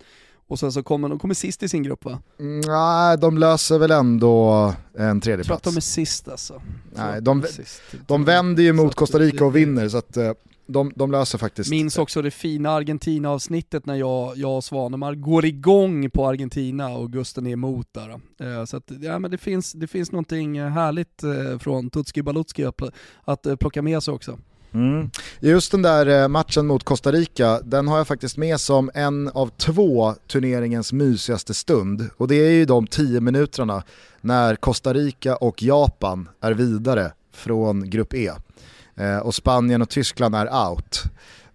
Och 0.49 0.59
sen 0.59 0.73
så 0.73 0.83
kommer 0.83 1.09
de 1.09 1.19
kommer 1.19 1.35
sist 1.35 1.63
i 1.63 1.69
sin 1.69 1.83
grupp 1.83 2.05
va? 2.05 2.19
Mm, 2.41 2.61
nej, 2.61 3.19
de 3.19 3.39
löser 3.39 3.79
väl 3.79 3.91
ändå 3.91 4.75
en 4.95 5.21
tredje 5.21 5.45
plats. 5.45 5.49
Jag 5.49 5.63
tror 5.63 5.71
att 5.71 5.75
de 5.75 5.77
är 5.77 5.81
sist 5.81 6.29
alltså. 6.29 6.63
Nej, 6.95 7.23
de, 7.23 7.41
de, 7.41 7.49
de 8.07 8.25
vänder 8.25 8.63
ju 8.63 8.73
mot 8.73 8.95
Costa 8.95 9.19
Rica 9.19 9.45
och 9.45 9.57
vinner 9.57 9.89
så 9.89 9.99
att 9.99 10.19
de, 10.67 10.93
de 10.97 11.11
löser 11.11 11.39
faktiskt. 11.39 11.71
Minns 11.71 11.99
också 11.99 12.23
det 12.23 12.31
fina 12.31 12.71
Argentina-avsnittet 12.71 13.87
när 13.87 13.95
jag, 13.95 14.37
jag 14.37 14.57
och 14.57 14.65
Svanemar 14.65 15.15
går 15.15 15.45
igång 15.45 16.11
på 16.11 16.27
Argentina 16.27 16.89
och 16.89 17.13
Gusten 17.13 17.47
är 17.47 17.51
emot 17.51 17.89
där. 17.93 18.11
Eh, 18.11 18.65
så 18.65 18.77
att, 18.77 18.93
ja, 19.01 19.19
men 19.19 19.31
det, 19.31 19.39
finns, 19.39 19.73
det 19.73 19.87
finns 19.87 20.13
någonting 20.13 20.61
härligt 20.61 21.23
eh, 21.23 21.59
från 21.59 21.91
Tutski 21.91 22.23
Balutski 22.23 22.65
att, 23.25 23.47
eh, 23.47 23.57
plocka 23.57 23.83
med 23.83 24.03
sig 24.03 24.15
också. 24.15 24.39
Mm. 24.77 25.11
Just 25.41 25.73
den 25.73 25.83
där 25.83 26.23
eh, 26.23 26.29
matchen 26.29 26.67
mot 26.67 26.85
Costa 26.85 27.13
Rica, 27.13 27.61
den 27.65 27.89
har 27.89 27.97
jag 27.97 28.07
faktiskt 28.07 28.37
med 28.37 28.61
som 28.61 28.91
en 28.95 29.29
av 29.29 29.51
två 29.57 30.15
turneringens 30.27 30.93
mysigaste 30.93 31.55
stund. 31.55 32.11
Och 32.17 32.29
det 32.29 32.35
är 32.35 32.51
ju 32.51 32.65
de 32.65 32.87
tio 32.87 33.21
minuterna 33.21 33.83
när 34.21 34.57
Costa 34.57 34.95
Rica 34.95 35.37
och 35.37 35.63
Japan 35.63 36.29
är 36.41 36.53
vidare 36.53 37.13
från 37.33 37.91
Grupp 37.91 38.15
E 38.15 38.33
eh, 38.97 39.19
och 39.19 39.35
Spanien 39.35 39.83
och 39.83 39.89
Tyskland 39.89 40.35
är 40.35 40.69
out. 40.69 41.03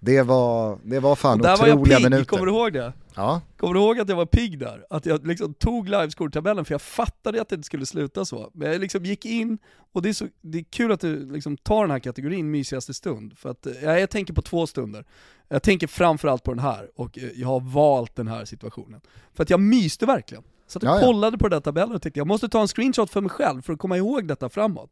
Det 0.03 0.21
var, 0.21 0.79
det 0.83 0.99
var 0.99 1.15
fan 1.15 1.39
och 1.39 1.45
där 1.45 1.53
otroliga 1.53 1.75
var 1.75 1.87
jag 1.87 1.97
pigg, 1.97 2.03
minuter. 2.03 2.25
Kommer 2.25 2.45
du 2.45 2.51
ihåg 2.51 2.73
det? 2.73 2.93
Ja. 3.15 3.41
Kommer 3.57 3.73
du 3.73 3.79
ihåg 3.79 3.99
att 3.99 4.09
jag 4.09 4.15
var 4.15 4.25
pigg 4.25 4.59
där? 4.59 4.85
Att 4.89 5.05
jag 5.05 5.27
liksom 5.27 5.53
tog 5.53 5.89
livescore-tabellen 5.89 6.65
för 6.65 6.73
jag 6.73 6.81
fattade 6.81 7.41
att 7.41 7.49
det 7.49 7.55
inte 7.55 7.65
skulle 7.65 7.85
sluta 7.85 8.25
så. 8.25 8.49
Men 8.53 8.71
jag 8.71 8.81
liksom 8.81 9.05
gick 9.05 9.25
in, 9.25 9.57
och 9.91 10.01
det 10.01 10.09
är, 10.09 10.13
så, 10.13 10.27
det 10.41 10.57
är 10.57 10.63
kul 10.63 10.91
att 10.91 10.99
du 10.99 11.31
liksom 11.31 11.57
tar 11.57 11.81
den 11.81 11.91
här 11.91 11.99
kategorin 11.99 12.51
mysigaste 12.51 12.93
stund. 12.93 13.37
För 13.37 13.49
att 13.49 13.67
ja, 13.83 13.99
jag 13.99 14.09
tänker 14.09 14.33
på 14.33 14.41
två 14.41 14.67
stunder. 14.67 15.05
Jag 15.49 15.63
tänker 15.63 15.87
framförallt 15.87 16.43
på 16.43 16.51
den 16.51 16.63
här, 16.63 16.89
och 16.95 17.17
eh, 17.17 17.29
jag 17.35 17.47
har 17.47 17.59
valt 17.59 18.15
den 18.15 18.27
här 18.27 18.45
situationen. 18.45 19.01
För 19.33 19.43
att 19.43 19.49
jag 19.49 19.59
myste 19.59 20.05
verkligen. 20.05 20.43
Så 20.67 20.79
att 20.79 20.83
jag 20.83 20.97
ja, 20.97 21.05
kollade 21.05 21.37
på 21.37 21.47
den 21.47 21.55
där 21.55 21.61
tabellen 21.61 21.95
och 21.95 22.01
tänkte 22.01 22.19
jag 22.19 22.27
måste 22.27 22.49
ta 22.49 22.61
en 22.61 22.67
screenshot 22.67 23.09
för 23.09 23.21
mig 23.21 23.29
själv 23.29 23.61
för 23.61 23.73
att 23.73 23.79
komma 23.79 23.97
ihåg 23.97 24.27
detta 24.27 24.49
framåt. 24.49 24.91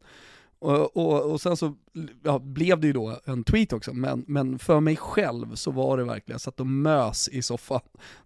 Och, 0.60 0.96
och, 0.96 1.30
och, 1.30 1.40
sen 1.40 1.56
så 1.56 1.74
ja, 2.22 2.38
blev 2.38 2.80
det 2.80 2.86
ju 2.86 2.92
då 2.92 3.20
en 3.24 3.44
tweet 3.44 3.72
också, 3.72 3.92
men, 3.92 4.24
men 4.26 4.58
för 4.58 4.80
mig 4.80 4.96
själv 4.96 5.54
så 5.54 5.70
var 5.70 5.98
det 5.98 6.04
verkligen, 6.04 6.34
jag 6.34 6.40
satt 6.40 6.60
och 6.60 6.66
mös 6.66 7.28
i 7.28 7.42
soffan 7.42 7.80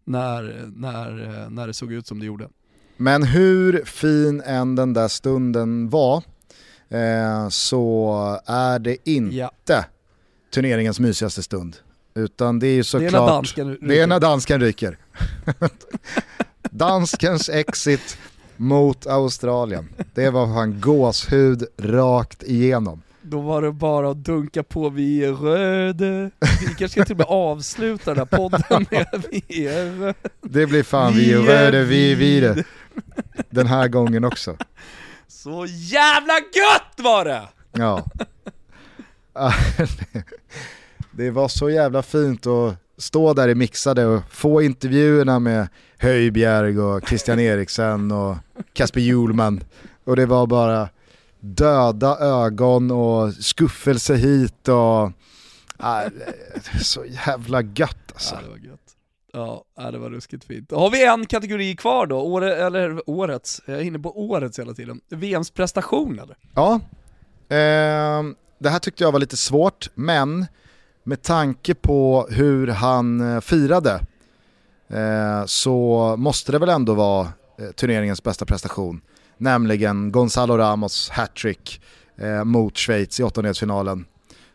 när, 0.05 0.71
när, 0.77 1.11
när 1.51 1.67
det 1.67 1.75
såg 1.75 1.93
ut 1.93 2.07
som 2.07 2.19
det 2.19 2.27
gjorde. 2.27 2.49
Men 2.97 3.23
hur 3.23 3.85
fin 3.85 4.41
än 4.41 4.77
den 4.77 4.93
där 4.93 5.09
stunden 5.09 5.89
var, 5.89 6.23
eh, 6.89 7.49
så 7.49 8.41
är 8.47 8.79
det 8.79 9.09
inte 9.11 9.57
ja. 9.67 9.85
turneringens 10.55 11.01
mysigaste 11.01 11.43
stund. 11.43 11.77
Utan 12.15 12.59
det 12.59 12.67
är 12.67 12.75
ju 12.75 12.85
såklart, 12.85 13.13
det 13.13 13.19
är 13.19 13.21
när 13.21 13.27
dansken 13.27 13.71
ryker. 13.71 13.87
Det 13.87 14.01
är 14.01 14.07
när 14.07 14.21
dansken 14.21 14.61
ryker. 14.61 14.99
Danskens 16.71 17.49
exit 17.49 18.19
mot 18.57 19.07
Australien. 19.07 19.89
Det 20.15 20.31
var 20.31 20.47
fan 20.47 20.81
gåshud 20.81 21.65
rakt 21.79 22.43
igenom. 22.43 23.03
Då 23.23 23.41
var 23.41 23.63
det 23.63 23.73
bara 23.73 24.11
att 24.11 24.17
dunka 24.17 24.63
på 24.63 24.89
vi 24.89 25.25
är 25.25 25.33
röda. 25.33 26.31
Vi 26.41 26.67
kanske 26.67 26.89
ska 26.89 27.05
till 27.05 27.13
och 27.13 27.19
med 27.19 27.27
avsluta 27.29 28.15
den 28.15 28.19
här 28.19 28.39
podden 28.39 28.87
med 28.91 29.25
vi 29.31 29.67
är 29.67 29.99
röda. 29.99 30.15
Det 30.43 30.67
blir 30.67 30.83
fan 30.83 31.13
vi 31.13 31.33
är 31.33 31.39
röda, 31.39 31.83
vi 31.83 32.13
är 32.13 32.17
vide. 32.17 32.65
Den 33.51 33.67
här 33.67 33.89
gången 33.89 34.25
också. 34.25 34.57
Så 35.29 35.67
jävla 35.69 36.35
gött 36.35 37.05
var 37.05 37.25
det! 37.25 37.43
Ja. 37.73 38.05
Det 41.11 41.31
var 41.31 41.49
så 41.49 41.71
jävla 41.71 42.03
fint 42.03 42.47
att 42.47 42.75
stå 42.99 43.33
där 43.35 43.49
i 43.49 43.55
mixade 43.55 44.07
och 44.07 44.23
få 44.31 44.63
intervjuerna 44.63 45.39
med 45.39 45.69
Höjbjerg 46.05 46.81
och 46.81 47.09
Christian 47.09 47.41
Eriksen 47.41 48.13
och 48.13 48.37
Kasper 48.73 49.01
Hjulman. 49.01 49.65
Och 50.05 50.17
det 50.17 50.27
var 50.27 50.47
bara 50.47 50.89
döda 51.41 52.19
ögon 52.19 52.91
och 52.91 53.35
skuffelse 53.35 54.15
hit 54.15 54.69
och... 54.69 55.13
Äh, 55.79 56.13
så 56.83 57.05
jävla 57.05 57.63
gött 57.63 58.13
alltså. 58.13 58.35
Ja, 58.35 58.41
det 58.43 58.49
var 58.49 58.57
gött. 58.57 58.81
Ja, 59.77 59.91
det 59.91 59.99
var 59.99 60.11
ruskigt 60.11 60.45
fint. 60.45 60.71
Har 60.71 60.91
vi 60.91 61.07
en 61.07 61.27
kategori 61.27 61.77
kvar 61.77 62.07
då? 62.07 62.21
Åre, 62.21 62.57
eller 62.57 63.11
årets, 63.11 63.61
jag 63.67 63.77
är 63.77 63.83
inne 63.83 63.99
på 63.99 64.31
årets 64.31 64.59
hela 64.59 64.75
tiden. 64.75 65.01
VMs 65.09 65.51
prestation 65.51 66.19
eller? 66.19 66.37
Ja, 66.55 66.75
eh, 67.49 68.23
det 68.59 68.69
här 68.69 68.79
tyckte 68.79 69.05
jag 69.05 69.13
var 69.13 69.19
lite 69.19 69.37
svårt, 69.37 69.91
men 69.95 70.47
med 71.05 71.23
tanke 71.23 71.75
på 71.75 72.29
hur 72.31 72.67
han 72.67 73.35
eh, 73.35 73.41
firade 73.41 74.01
så 75.47 76.15
måste 76.19 76.53
det 76.53 76.59
väl 76.59 76.69
ändå 76.69 76.95
vara 76.95 77.29
eh, 77.59 77.71
turneringens 77.77 78.23
bästa 78.23 78.45
prestation. 78.45 79.01
Nämligen 79.39 80.13
Gonzalo 80.13 80.59
Ramos 80.59 81.11
hattrick 81.11 81.81
eh, 82.19 82.45
mot 82.45 82.77
Schweiz 82.77 83.21
i 83.21 83.23
åttondelsfinalen. 83.23 84.05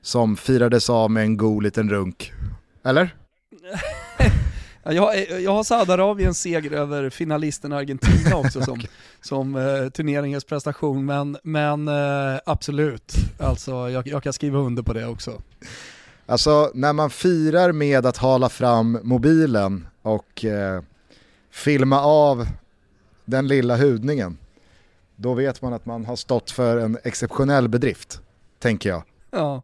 Som 0.02 0.38
firades 0.38 0.90
av 0.90 1.12
med 1.12 1.24
en 1.24 1.38
god 1.38 1.64
liten 1.64 1.90
runk. 1.90 2.32
Eller? 2.86 3.16
Jag, 4.84 5.42
jag 5.42 5.52
har 5.52 5.64
Saudiarabiens 5.64 6.42
seger 6.42 6.72
över 6.72 7.10
finalisten 7.10 7.74
Argentina 7.74 8.36
också 8.38 8.62
som, 8.62 8.82
som 9.22 9.56
eh, 9.56 9.90
turneringens 9.90 10.44
prestation, 10.44 11.06
men, 11.06 11.38
men 11.44 11.88
eh, 11.88 12.40
absolut, 12.46 13.14
alltså, 13.40 13.90
jag, 13.90 14.08
jag, 14.08 14.24
kan 14.24 14.34
skriva 14.34 14.60
under 14.60 14.84
på 14.84 14.94
det 14.94 15.06
också. 15.06 15.42
Alltså 16.26 16.72
när 16.74 16.94
man 16.94 17.10
firar 17.10 17.72
med 17.72 18.06
att 18.06 18.18
hala 18.18 18.50
fram 18.50 19.00
mobilen 19.04 19.88
och 20.10 20.45
eh, 20.45 20.82
filma 21.49 22.01
av 22.01 22.47
den 23.26 23.47
lilla 23.47 23.78
hudningen, 23.78 24.38
då 25.16 25.34
vet 25.34 25.62
man 25.62 25.74
att 25.74 25.86
man 25.86 26.05
har 26.05 26.16
stått 26.16 26.51
för 26.51 26.78
en 26.78 26.97
exceptionell 27.03 27.68
bedrift, 27.68 28.22
tänker 28.60 28.89
jag. 28.89 29.03
Ja, 29.32 29.64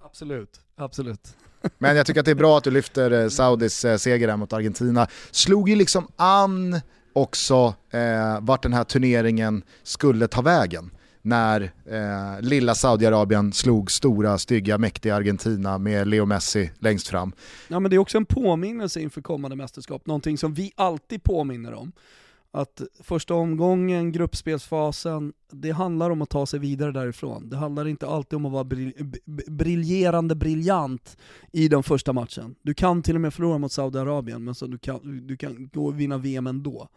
absolut, 0.00 0.60
absolut. 0.76 1.36
Men 1.78 1.96
jag 1.96 2.06
tycker 2.06 2.20
att 2.20 2.26
det 2.26 2.30
är 2.30 2.34
bra 2.34 2.58
att 2.58 2.64
du 2.64 2.70
lyfter 2.70 3.10
eh, 3.10 3.28
Saudis 3.28 3.84
eh, 3.84 3.96
seger 3.96 4.36
mot 4.36 4.52
Argentina. 4.52 5.06
Slog 5.30 5.68
ju 5.68 5.76
liksom 5.76 6.08
an 6.16 6.80
också 7.12 7.74
eh, 7.90 8.40
vart 8.40 8.62
den 8.62 8.72
här 8.72 8.84
turneringen 8.84 9.62
skulle 9.82 10.28
ta 10.28 10.42
vägen 10.42 10.90
när 11.22 11.72
eh, 11.84 12.40
lilla 12.40 12.74
Saudiarabien 12.74 13.52
slog 13.52 13.90
stora, 13.90 14.38
stygga, 14.38 14.78
mäktiga 14.78 15.16
Argentina 15.16 15.78
med 15.78 16.08
Leo 16.08 16.26
Messi 16.26 16.70
längst 16.78 17.08
fram. 17.08 17.32
Ja 17.68 17.80
men 17.80 17.90
det 17.90 17.96
är 17.96 17.98
också 17.98 18.18
en 18.18 18.26
påminnelse 18.26 19.00
inför 19.00 19.22
kommande 19.22 19.56
mästerskap, 19.56 20.06
någonting 20.06 20.38
som 20.38 20.54
vi 20.54 20.72
alltid 20.76 21.22
påminner 21.22 21.74
om 21.74 21.92
att 22.52 22.82
första 23.00 23.34
omgången, 23.34 24.12
gruppspelsfasen, 24.12 25.32
det 25.52 25.70
handlar 25.70 26.10
om 26.10 26.22
att 26.22 26.30
ta 26.30 26.46
sig 26.46 26.60
vidare 26.60 26.92
därifrån. 26.92 27.48
Det 27.48 27.56
handlar 27.56 27.88
inte 27.88 28.06
alltid 28.06 28.36
om 28.36 28.46
att 28.46 28.52
vara 28.52 28.66
briljerande 29.46 30.34
briljant 30.34 31.16
i 31.52 31.68
den 31.68 31.82
första 31.82 32.12
matchen. 32.12 32.54
Du 32.62 32.74
kan 32.74 33.02
till 33.02 33.14
och 33.14 33.20
med 33.20 33.34
förlora 33.34 33.58
mot 33.58 33.72
Saudiarabien, 33.72 34.44
men 34.44 34.54
så 34.54 34.66
du, 34.66 34.78
kan, 34.78 35.26
du 35.26 35.36
kan 35.36 35.68
gå 35.72 35.86
och 35.86 36.00
vinna 36.00 36.18
VM 36.18 36.46
ändå. 36.46 36.88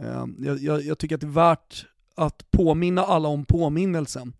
Eh, 0.00 0.26
jag, 0.38 0.58
jag, 0.58 0.82
jag 0.82 0.98
tycker 0.98 1.14
att 1.14 1.20
det 1.20 1.26
är 1.26 1.28
värt 1.28 1.86
att 2.20 2.50
påminna 2.50 3.02
alla 3.02 3.28
om 3.28 3.44
påminnelsen 3.44 4.32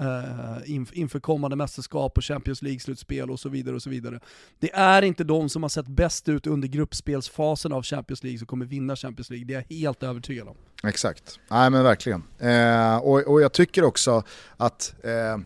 eh, 0.00 0.70
inför 0.92 1.20
kommande 1.20 1.56
mästerskap 1.56 2.18
och 2.18 2.24
Champions 2.24 2.62
League-slutspel 2.62 3.30
och 3.30 3.40
så 3.40 3.48
vidare. 3.48 3.76
och 3.76 3.82
så 3.82 3.90
vidare. 3.90 4.20
Det 4.58 4.74
är 4.74 5.02
inte 5.02 5.24
de 5.24 5.48
som 5.48 5.62
har 5.62 5.68
sett 5.68 5.86
bäst 5.86 6.28
ut 6.28 6.46
under 6.46 6.68
gruppspelsfasen 6.68 7.72
av 7.72 7.82
Champions 7.82 8.22
League 8.22 8.38
som 8.38 8.46
kommer 8.46 8.66
vinna 8.66 8.96
Champions 8.96 9.30
League, 9.30 9.46
det 9.46 9.54
är 9.54 9.64
jag 9.68 9.76
helt 9.76 10.02
övertygad 10.02 10.48
om. 10.48 10.56
Exakt, 10.84 11.38
nej 11.50 11.70
men 11.70 11.84
verkligen. 11.84 12.22
Eh, 12.38 12.96
och, 12.96 13.20
och 13.20 13.40
jag 13.40 13.52
tycker 13.52 13.84
också 13.84 14.22
att 14.56 14.94
eh, 15.04 15.38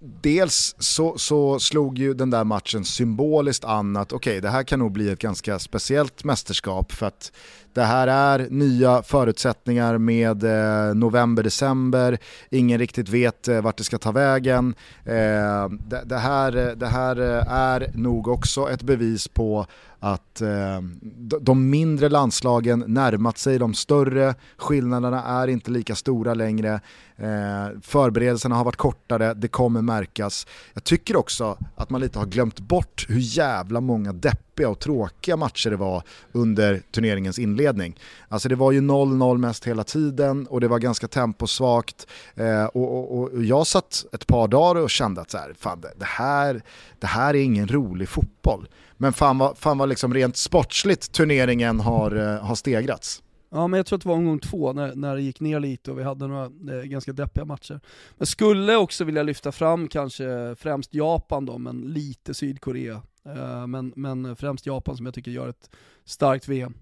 dels 0.00 0.74
så, 0.78 1.18
så, 1.18 1.60
slog 1.60 1.98
ju 1.98 2.14
den 2.14 2.30
där 2.30 2.44
matchen 2.44 2.84
symboliskt 2.84 3.64
an 3.64 3.96
att 3.96 4.12
okej, 4.12 4.30
okay, 4.30 4.40
det 4.40 4.48
här 4.48 4.62
kan 4.62 4.78
nog 4.78 4.92
bli 4.92 5.10
ett 5.10 5.18
ganska 5.18 5.58
speciellt 5.58 6.24
mästerskap 6.24 6.92
för 6.92 7.06
att 7.06 7.32
det 7.72 7.82
här 7.82 8.06
är 8.06 8.48
nya 8.50 9.02
förutsättningar 9.02 9.98
med 9.98 10.44
eh, 10.44 10.94
november-december, 10.94 12.18
ingen 12.50 12.78
riktigt 12.78 13.08
vet 13.08 13.48
eh, 13.48 13.60
vart 13.60 13.76
det 13.76 13.84
ska 13.84 13.98
ta 13.98 14.12
vägen. 14.12 14.74
Eh, 15.04 15.68
det, 15.68 16.02
det, 16.04 16.18
här, 16.18 16.56
eh, 16.56 16.76
det 16.76 16.86
här 16.86 17.20
eh, 17.20 17.52
är 17.52 17.90
nog 17.94 18.28
också 18.28 18.70
ett 18.70 18.82
bevis 18.82 19.28
på 19.28 19.66
att 19.98 20.40
eh, 20.40 20.80
de 21.40 21.70
mindre 21.70 22.08
landslagen 22.08 22.84
närmat 22.86 23.38
sig 23.38 23.58
de 23.58 23.74
större, 23.74 24.34
skillnaderna 24.56 25.24
är 25.24 25.48
inte 25.48 25.70
lika 25.70 25.94
stora 25.94 26.34
längre, 26.34 26.80
eh, 27.16 27.68
förberedelserna 27.82 28.54
har 28.54 28.64
varit 28.64 28.76
kortare, 28.76 29.34
det 29.34 29.48
kommer 29.48 29.82
märkas. 29.82 30.46
Jag 30.74 30.84
tycker 30.84 31.16
också 31.16 31.58
att 31.76 31.90
man 31.90 32.00
lite 32.00 32.18
har 32.18 32.26
glömt 32.26 32.60
bort 32.60 33.06
hur 33.08 33.20
jävla 33.20 33.80
många 33.80 34.12
deppiga 34.60 34.68
och 34.68 34.78
tråkiga 34.78 35.36
matcher 35.36 35.70
det 35.70 35.76
var 35.76 36.02
under 36.32 36.82
turneringens 36.92 37.38
inledning. 37.38 37.96
Alltså 38.28 38.48
det 38.48 38.56
var 38.56 38.72
ju 38.72 38.80
0-0 38.80 39.38
mest 39.38 39.66
hela 39.66 39.84
tiden 39.84 40.46
och 40.46 40.60
det 40.60 40.68
var 40.68 40.78
ganska 40.78 41.08
temposvagt 41.08 42.06
eh, 42.34 42.64
och, 42.64 42.98
och, 42.98 43.18
och, 43.18 43.44
jag 43.44 43.66
satt 43.66 44.04
ett 44.12 44.26
par 44.26 44.48
dagar 44.48 44.82
och 44.82 44.90
kände 44.90 45.20
att 45.20 45.30
så 45.30 45.38
här, 45.38 45.54
fan, 45.58 45.80
det, 45.80 46.04
här, 46.04 46.62
det 46.98 47.06
här 47.06 47.34
är 47.34 47.42
ingen 47.42 47.68
rolig 47.68 48.08
fotboll. 48.08 48.68
Men 48.96 49.12
fan 49.12 49.38
vad, 49.38 49.58
fan 49.58 49.78
vad 49.78 49.88
liksom 49.88 50.14
rent 50.14 50.36
sportsligt 50.36 51.12
turneringen 51.12 51.80
har, 51.80 52.16
eh, 52.16 52.44
har 52.44 52.54
stegrats. 52.54 53.22
Ja 53.52 53.66
men 53.66 53.78
jag 53.78 53.86
tror 53.86 53.96
att 53.96 54.02
det 54.02 54.08
var 54.08 54.16
omgång 54.16 54.38
två 54.38 54.72
när, 54.72 54.94
när 54.94 55.16
det 55.16 55.22
gick 55.22 55.40
ner 55.40 55.60
lite 55.60 55.90
och 55.90 55.98
vi 55.98 56.02
hade 56.02 56.26
några 56.26 56.44
eh, 56.44 56.82
ganska 56.84 57.12
deppiga 57.12 57.44
matcher. 57.44 57.80
Men 58.18 58.26
skulle 58.26 58.76
också 58.76 59.04
vilja 59.04 59.22
lyfta 59.22 59.52
fram 59.52 59.88
kanske 59.88 60.54
främst 60.58 60.94
Japan 60.94 61.46
då, 61.46 61.58
men 61.58 61.80
lite 61.80 62.34
Sydkorea. 62.34 63.02
Eh, 63.24 63.66
men, 63.66 63.92
men 63.96 64.36
främst 64.36 64.66
Japan 64.66 64.96
som 64.96 65.06
jag 65.06 65.14
tycker 65.14 65.30
gör 65.30 65.48
ett 65.48 65.70
starkt 66.04 66.48
VM. 66.48 66.74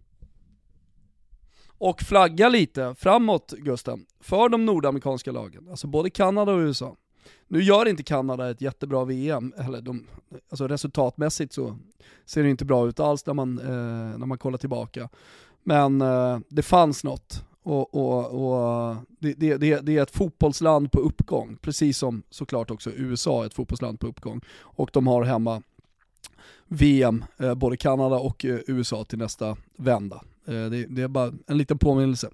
Och 1.79 2.01
flagga 2.01 2.49
lite 2.49 2.95
framåt 2.95 3.55
Gusten, 3.59 4.07
för 4.21 4.49
de 4.49 4.67
nordamerikanska 4.67 5.33
lagen, 5.33 5.69
alltså 5.71 5.87
både 5.87 6.11
Kanada 6.11 6.53
och 6.53 6.59
USA. 6.59 6.97
Nu 7.49 7.63
gör 7.63 7.89
inte 7.89 8.03
Kanada 8.03 8.51
ett 8.51 8.61
jättebra 8.61 9.05
VM, 9.05 9.53
eller 9.57 9.81
de, 9.81 10.07
alltså 10.51 10.69
resultatmässigt 10.69 11.53
så 11.53 11.79
ser 12.25 12.43
det 12.43 12.51
inte 12.51 12.65
bra 12.65 12.89
ut 12.89 13.01
alls 13.01 13.27
när 13.27 13.35
man, 13.35 13.59
eh, 13.59 14.19
när 14.19 14.27
man 14.27 14.39
kollar 14.39 14.59
tillbaka. 14.59 15.09
Men 15.63 16.01
eh, 16.01 16.39
det 16.49 16.63
fanns 16.63 17.05
något 17.05 17.45
och, 17.63 17.95
och, 17.95 18.27
och 18.27 18.97
det, 19.19 19.35
det, 19.35 19.57
det, 19.57 19.97
är 19.97 20.03
ett 20.03 20.17
fotbollsland 20.17 20.93
på 20.93 21.01
uppgång, 21.01 21.57
precis 21.61 21.99
som 21.99 22.23
såklart 22.31 22.71
också 22.71 22.91
USA 22.91 23.43
är 23.43 23.47
ett 23.47 23.55
fotbollsland 23.55 24.01
på 24.01 24.07
uppgång. 24.07 24.41
Och 24.61 24.91
de 24.93 25.07
har 25.07 25.23
hemma 25.23 25.63
VM, 26.69 27.25
eh, 27.39 27.55
både 27.55 27.77
Kanada 27.77 28.17
och 28.17 28.45
eh, 28.45 28.59
USA 28.67 29.05
till 29.05 29.19
nästa 29.19 29.57
vända. 29.77 30.17
Eh, 30.49 30.55
det, 30.55 30.87
det 30.89 31.03
är 31.03 31.09
bara 31.09 31.33
en 31.47 31.59
liten 31.59 31.79
påminnelse. 31.79 32.29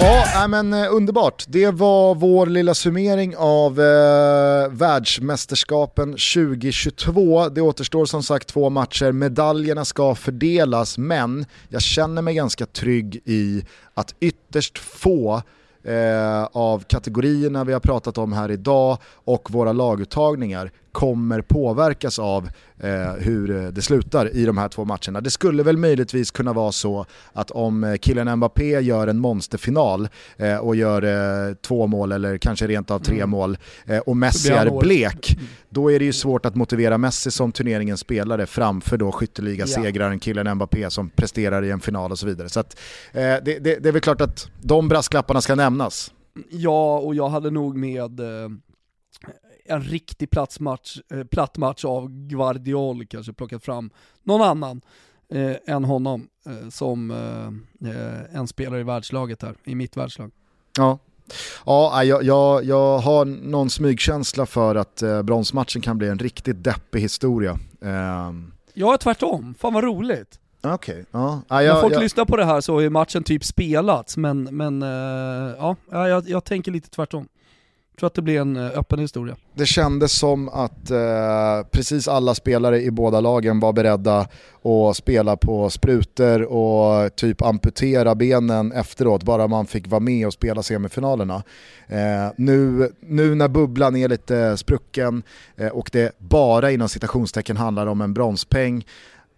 Ja, 0.00 0.46
men 0.48 0.74
underbart. 0.74 1.44
Det 1.48 1.70
var 1.70 2.14
vår 2.14 2.46
lilla 2.46 2.74
summering 2.74 3.34
av 3.36 3.80
eh, 3.80 4.68
världsmästerskapen 4.70 6.10
2022. 6.10 7.48
Det 7.48 7.60
återstår 7.60 8.04
som 8.04 8.22
sagt 8.22 8.48
två 8.48 8.70
matcher, 8.70 9.12
medaljerna 9.12 9.84
ska 9.84 10.14
fördelas, 10.14 10.98
men 10.98 11.46
jag 11.68 11.82
känner 11.82 12.22
mig 12.22 12.34
ganska 12.34 12.66
trygg 12.66 13.22
i 13.24 13.64
att 13.94 14.14
ytterst 14.20 14.78
få 14.78 15.42
eh, 15.84 16.44
av 16.52 16.84
kategorierna 16.88 17.64
vi 17.64 17.72
har 17.72 17.80
pratat 17.80 18.18
om 18.18 18.32
här 18.32 18.50
idag 18.50 18.98
och 19.04 19.50
våra 19.50 19.72
laguttagningar 19.72 20.70
kommer 20.92 21.40
påverkas 21.40 22.18
av 22.18 22.50
eh, 22.80 23.12
hur 23.18 23.72
det 23.72 23.82
slutar 23.82 24.36
i 24.36 24.44
de 24.44 24.58
här 24.58 24.68
två 24.68 24.84
matcherna. 24.84 25.20
Det 25.20 25.30
skulle 25.30 25.62
väl 25.62 25.76
möjligtvis 25.76 26.30
kunna 26.30 26.52
vara 26.52 26.72
så 26.72 27.06
att 27.32 27.50
om 27.50 27.98
killen 28.00 28.36
Mbappé 28.36 28.80
gör 28.80 29.06
en 29.06 29.18
monsterfinal 29.18 30.08
eh, 30.36 30.56
och 30.56 30.76
gör 30.76 31.02
eh, 31.02 31.54
två 31.54 31.86
mål 31.86 32.12
eller 32.12 32.38
kanske 32.38 32.66
rent 32.66 32.90
av 32.90 32.98
tre 32.98 33.16
mm. 33.16 33.30
mål 33.30 33.58
eh, 33.86 33.98
och 33.98 34.16
Messi 34.16 34.50
är 34.50 34.80
blek, 34.80 35.38
då 35.68 35.92
är 35.92 35.98
det 35.98 36.04
ju 36.04 36.12
svårt 36.12 36.46
att 36.46 36.54
motivera 36.54 36.98
Messi 36.98 37.30
som 37.30 37.52
turneringens 37.52 38.00
spelare 38.00 38.46
framför 38.46 38.96
då 38.96 39.12
skytteliga-segraren 39.12 40.18
killen 40.18 40.54
Mbappé 40.54 40.90
som 40.90 41.10
presterar 41.10 41.62
i 41.64 41.70
en 41.70 41.80
final 41.80 42.12
och 42.12 42.18
så 42.18 42.26
vidare. 42.26 42.48
Så 42.48 42.60
att, 42.60 42.78
eh, 43.12 43.20
det, 43.20 43.40
det, 43.42 43.78
det 43.82 43.88
är 43.88 43.92
väl 43.92 44.00
klart 44.00 44.20
att 44.20 44.50
de 44.60 44.88
brasklapparna 44.88 45.40
ska 45.40 45.54
nämnas. 45.54 46.12
Ja, 46.50 46.98
och 46.98 47.14
jag 47.14 47.28
hade 47.28 47.50
nog 47.50 47.76
med 47.76 48.20
eh, 48.20 48.48
en 49.70 49.82
riktig 49.82 50.30
platsmatch, 50.30 50.98
eh, 51.12 51.24
platt 51.24 51.56
match 51.56 51.84
av 51.84 52.08
Guardiol 52.08 53.06
kanske 53.06 53.32
plockat 53.32 53.64
fram 53.64 53.90
någon 54.22 54.42
annan 54.42 54.80
eh, 55.32 55.74
än 55.74 55.84
honom 55.84 56.28
eh, 56.46 56.68
som 56.68 57.10
eh, 57.10 57.90
eh, 57.90 58.36
en 58.38 58.48
spelare 58.48 58.80
i 58.80 58.84
världslaget 58.84 59.42
här, 59.42 59.54
i 59.64 59.74
mitt 59.74 59.96
världslag. 59.96 60.30
Ja, 60.78 60.98
Ja, 61.66 62.04
jag, 62.04 62.22
jag, 62.22 62.64
jag 62.64 62.98
har 62.98 63.24
någon 63.24 63.70
smygkänsla 63.70 64.46
för 64.46 64.74
att 64.74 65.02
eh, 65.02 65.22
bronsmatchen 65.22 65.82
kan 65.82 65.98
bli 65.98 66.08
en 66.08 66.18
riktigt 66.18 66.64
deppig 66.64 67.00
historia. 67.00 67.58
Eh. 67.82 68.32
Jag 68.74 68.94
är 68.94 68.96
tvärtom, 68.96 69.54
fan 69.58 69.74
vad 69.74 69.84
roligt. 69.84 70.40
Okej, 70.62 70.74
okay. 70.74 71.04
ja. 71.10 71.42
Ah, 71.48 71.60
När 71.60 71.80
folk 71.80 71.94
jag... 71.94 72.02
lyssnar 72.02 72.24
på 72.24 72.36
det 72.36 72.44
här 72.44 72.60
så 72.60 72.80
har 72.80 72.88
matchen 72.90 73.22
typ 73.22 73.44
spelats, 73.44 74.16
men, 74.16 74.42
men 74.42 74.82
uh, 74.82 75.54
ja, 75.58 75.76
jag, 75.90 76.28
jag 76.28 76.44
tänker 76.44 76.72
lite 76.72 76.90
tvärtom 76.90 77.28
jag 77.92 77.98
tror 77.98 78.06
att 78.06 78.14
det 78.14 78.22
blir 78.22 78.40
en 78.40 78.56
eh, 78.56 78.78
öppen 78.78 78.98
historia. 78.98 79.36
Det 79.54 79.66
kändes 79.66 80.12
som 80.12 80.48
att 80.48 80.90
eh, 80.90 81.62
precis 81.70 82.08
alla 82.08 82.34
spelare 82.34 82.82
i 82.82 82.90
båda 82.90 83.20
lagen 83.20 83.60
var 83.60 83.72
beredda 83.72 84.28
att 84.62 84.96
spela 84.96 85.36
på 85.36 85.70
sprutor 85.70 86.42
och 86.42 87.16
typ 87.16 87.42
amputera 87.42 88.14
benen 88.14 88.72
efteråt, 88.72 89.22
bara 89.22 89.46
man 89.46 89.66
fick 89.66 89.88
vara 89.88 90.00
med 90.00 90.26
och 90.26 90.32
spela 90.32 90.62
semifinalerna. 90.62 91.42
Eh, 91.88 92.32
nu, 92.36 92.90
nu 93.00 93.34
när 93.34 93.48
bubblan 93.48 93.96
är 93.96 94.08
lite 94.08 94.56
sprucken 94.56 95.22
eh, 95.56 95.68
och 95.68 95.90
det 95.92 96.12
bara 96.18 96.70
inom 96.70 96.88
citationstecken 96.88 97.56
handlar 97.56 97.86
om 97.86 98.00
en 98.00 98.14
bronspeng, 98.14 98.84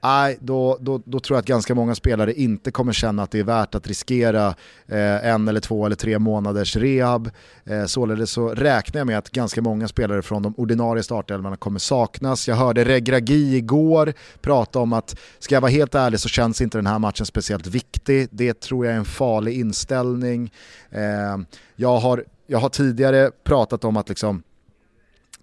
nej, 0.02 0.38
då, 0.40 0.78
då, 0.80 1.02
då, 1.04 1.20
tror 1.20 1.36
jag 1.36 1.40
att 1.40 1.46
ganska 1.46 1.74
många 1.74 1.94
spelare 1.94 2.32
inte 2.32 2.70
kommer 2.70 2.92
känna 2.92 3.22
att 3.22 3.30
det 3.30 3.38
är 3.38 3.44
värt 3.44 3.74
att 3.74 3.86
riskera 3.86 4.46
eh, 4.86 5.26
en 5.26 5.48
eller 5.48 5.60
två 5.60 5.86
eller 5.86 5.96
tre 5.96 6.18
månaders 6.18 6.76
rehab. 6.76 7.30
Eh, 7.64 7.84
således 7.84 8.30
så 8.30 8.48
räknar 8.48 9.00
jag 9.00 9.06
med 9.06 9.18
att 9.18 9.30
ganska 9.30 9.62
många 9.62 9.88
spelare 9.88 10.22
från 10.22 10.42
de 10.42 10.54
ordinarie 10.56 11.02
startelvarna 11.02 11.56
kommer 11.56 11.78
saknas. 11.78 12.48
Jag 12.48 12.56
hörde 12.56 12.84
Regragi 12.84 13.56
igår 13.56 14.12
prata 14.40 14.78
om 14.78 14.92
att, 14.92 15.16
ska 15.38 15.54
jag 15.54 15.60
vara 15.60 15.70
helt 15.70 15.94
ärlig 15.94 16.20
så 16.20 16.28
känns 16.28 16.60
inte 16.60 16.78
den 16.78 16.86
här 16.86 16.98
matchen 16.98 17.26
speciellt 17.26 17.66
viktig. 17.66 18.28
Det 18.30 18.60
tror 18.60 18.86
jag 18.86 18.94
är 18.94 18.98
en 18.98 19.04
farlig 19.04 19.58
inställning. 19.58 20.52
Eh, 20.90 21.38
jag, 21.76 21.98
har, 21.98 22.24
jag 22.46 22.58
har 22.58 22.68
tidigare 22.68 23.30
pratat 23.44 23.84
om 23.84 23.96
att 23.96 24.08
liksom 24.08 24.42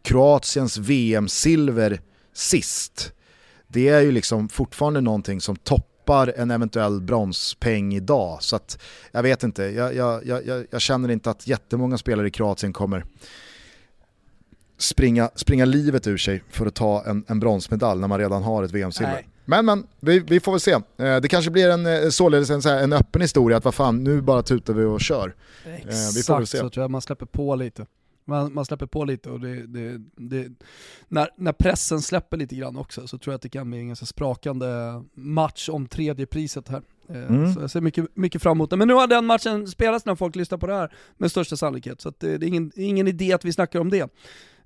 Kroatiens 0.02 0.78
VM-silver 0.78 2.02
sist 2.34 3.14
det 3.72 3.90
är 3.90 4.02
ju 4.02 4.12
liksom 4.12 4.50
fortfarande 4.50 5.02
någonting 5.02 5.42
som 5.42 5.56
toppar 5.56 6.34
en 6.38 6.52
eventuell 6.52 7.02
bronspeng 7.02 7.94
idag. 7.94 8.38
Så 8.42 8.56
att 8.56 8.80
jag 9.12 9.24
vet 9.24 9.44
inte, 9.44 9.64
jag, 9.64 9.96
jag, 9.96 10.26
jag, 10.26 10.66
jag 10.72 10.82
känner 10.82 11.10
inte 11.10 11.30
att 11.30 11.48
jättemånga 11.48 11.98
spelare 11.98 12.28
i 12.28 12.32
Kroatien 12.32 12.74
kommer 12.74 13.06
springa, 14.78 15.30
springa 15.36 15.66
livet 15.66 16.08
ur 16.08 16.18
sig 16.18 16.44
för 16.50 16.66
att 16.66 16.76
ta 16.76 17.04
en, 17.06 17.26
en 17.28 17.40
bronsmedalj 17.40 18.02
när 18.02 18.08
man 18.08 18.20
redan 18.20 18.44
har 18.44 18.64
ett 18.64 18.72
VM-silver. 18.72 19.26
Men 19.46 19.66
men, 19.66 19.88
vi, 20.00 20.20
vi, 20.20 20.40
får 20.40 20.52
väl 20.52 20.60
se. 20.60 20.72
Eh, 20.72 21.18
det 21.22 21.28
kanske 21.28 21.52
blir 21.52 21.70
en, 21.70 21.86
eh, 21.86 22.10
således 22.10 22.50
en, 22.50 22.72
en 22.72 22.94
öppen 22.94 23.22
historia 23.22 23.58
att 23.58 23.66
vad 23.66 23.76
fan, 23.76 24.04
nu 24.04 24.22
bara 24.22 24.44
tutar 24.44 24.74
vi 24.74 24.84
och 24.84 25.02
kör. 25.02 25.36
Exakt 25.66 25.94
eh, 25.94 26.16
vi 26.16 26.24
får 26.24 26.38
väl 26.38 26.48
se. 26.48 26.58
så 26.58 26.70
tror 26.70 26.84
jag 26.84 26.92
man 26.92 27.02
släpper 27.02 27.26
på 27.26 27.56
lite. 27.56 27.86
Man, 28.30 28.54
man 28.54 28.66
släpper 28.66 28.86
på 28.86 29.06
lite 29.06 29.30
och 29.30 29.40
det, 29.40 29.68
det, 29.68 30.02
det, 30.16 30.48
när, 31.08 31.30
när 31.36 31.54
pressen 31.54 32.02
släpper 32.02 32.38
lite 32.38 32.56
grann 32.56 32.78
också 32.78 33.08
så 33.08 33.18
tror 33.18 33.32
jag 33.32 33.36
att 33.36 33.42
det 33.42 33.50
kan 33.50 33.70
bli 33.70 33.80
en 33.80 33.88
ganska 33.88 34.06
sprakande 34.06 34.68
match 35.14 35.70
om 35.70 35.88
tredje 35.88 36.26
priset 36.26 36.70
här. 36.70 36.82
Eh, 37.10 37.24
mm. 37.24 37.54
Så 37.54 37.62
jag 37.62 37.72
ser 37.72 37.82
mycket, 37.82 38.06
mycket 38.16 38.42
fram 38.42 38.58
emot 38.58 38.70
det. 38.70 38.78
Men 38.78 38.88
nu 38.88 38.94
har 38.94 39.08
den 39.08 39.26
matchen 39.26 39.68
spelats 39.68 40.06
när 40.06 40.16
folk 40.16 40.36
lyssnar 40.36 40.58
på 40.58 40.68
det 40.68 40.74
här 40.74 40.94
med 41.18 41.32
största 41.32 41.58
sannolikhet, 41.58 42.02
så 42.02 42.14
det, 42.18 42.38
det, 42.38 42.46
är 42.46 42.48
ingen, 42.48 42.72
ingen 42.76 43.08
idé 43.08 43.34
att 43.34 43.46
vi 43.46 43.54
snackar 43.54 43.80
om 43.80 43.90
det. 43.90 44.12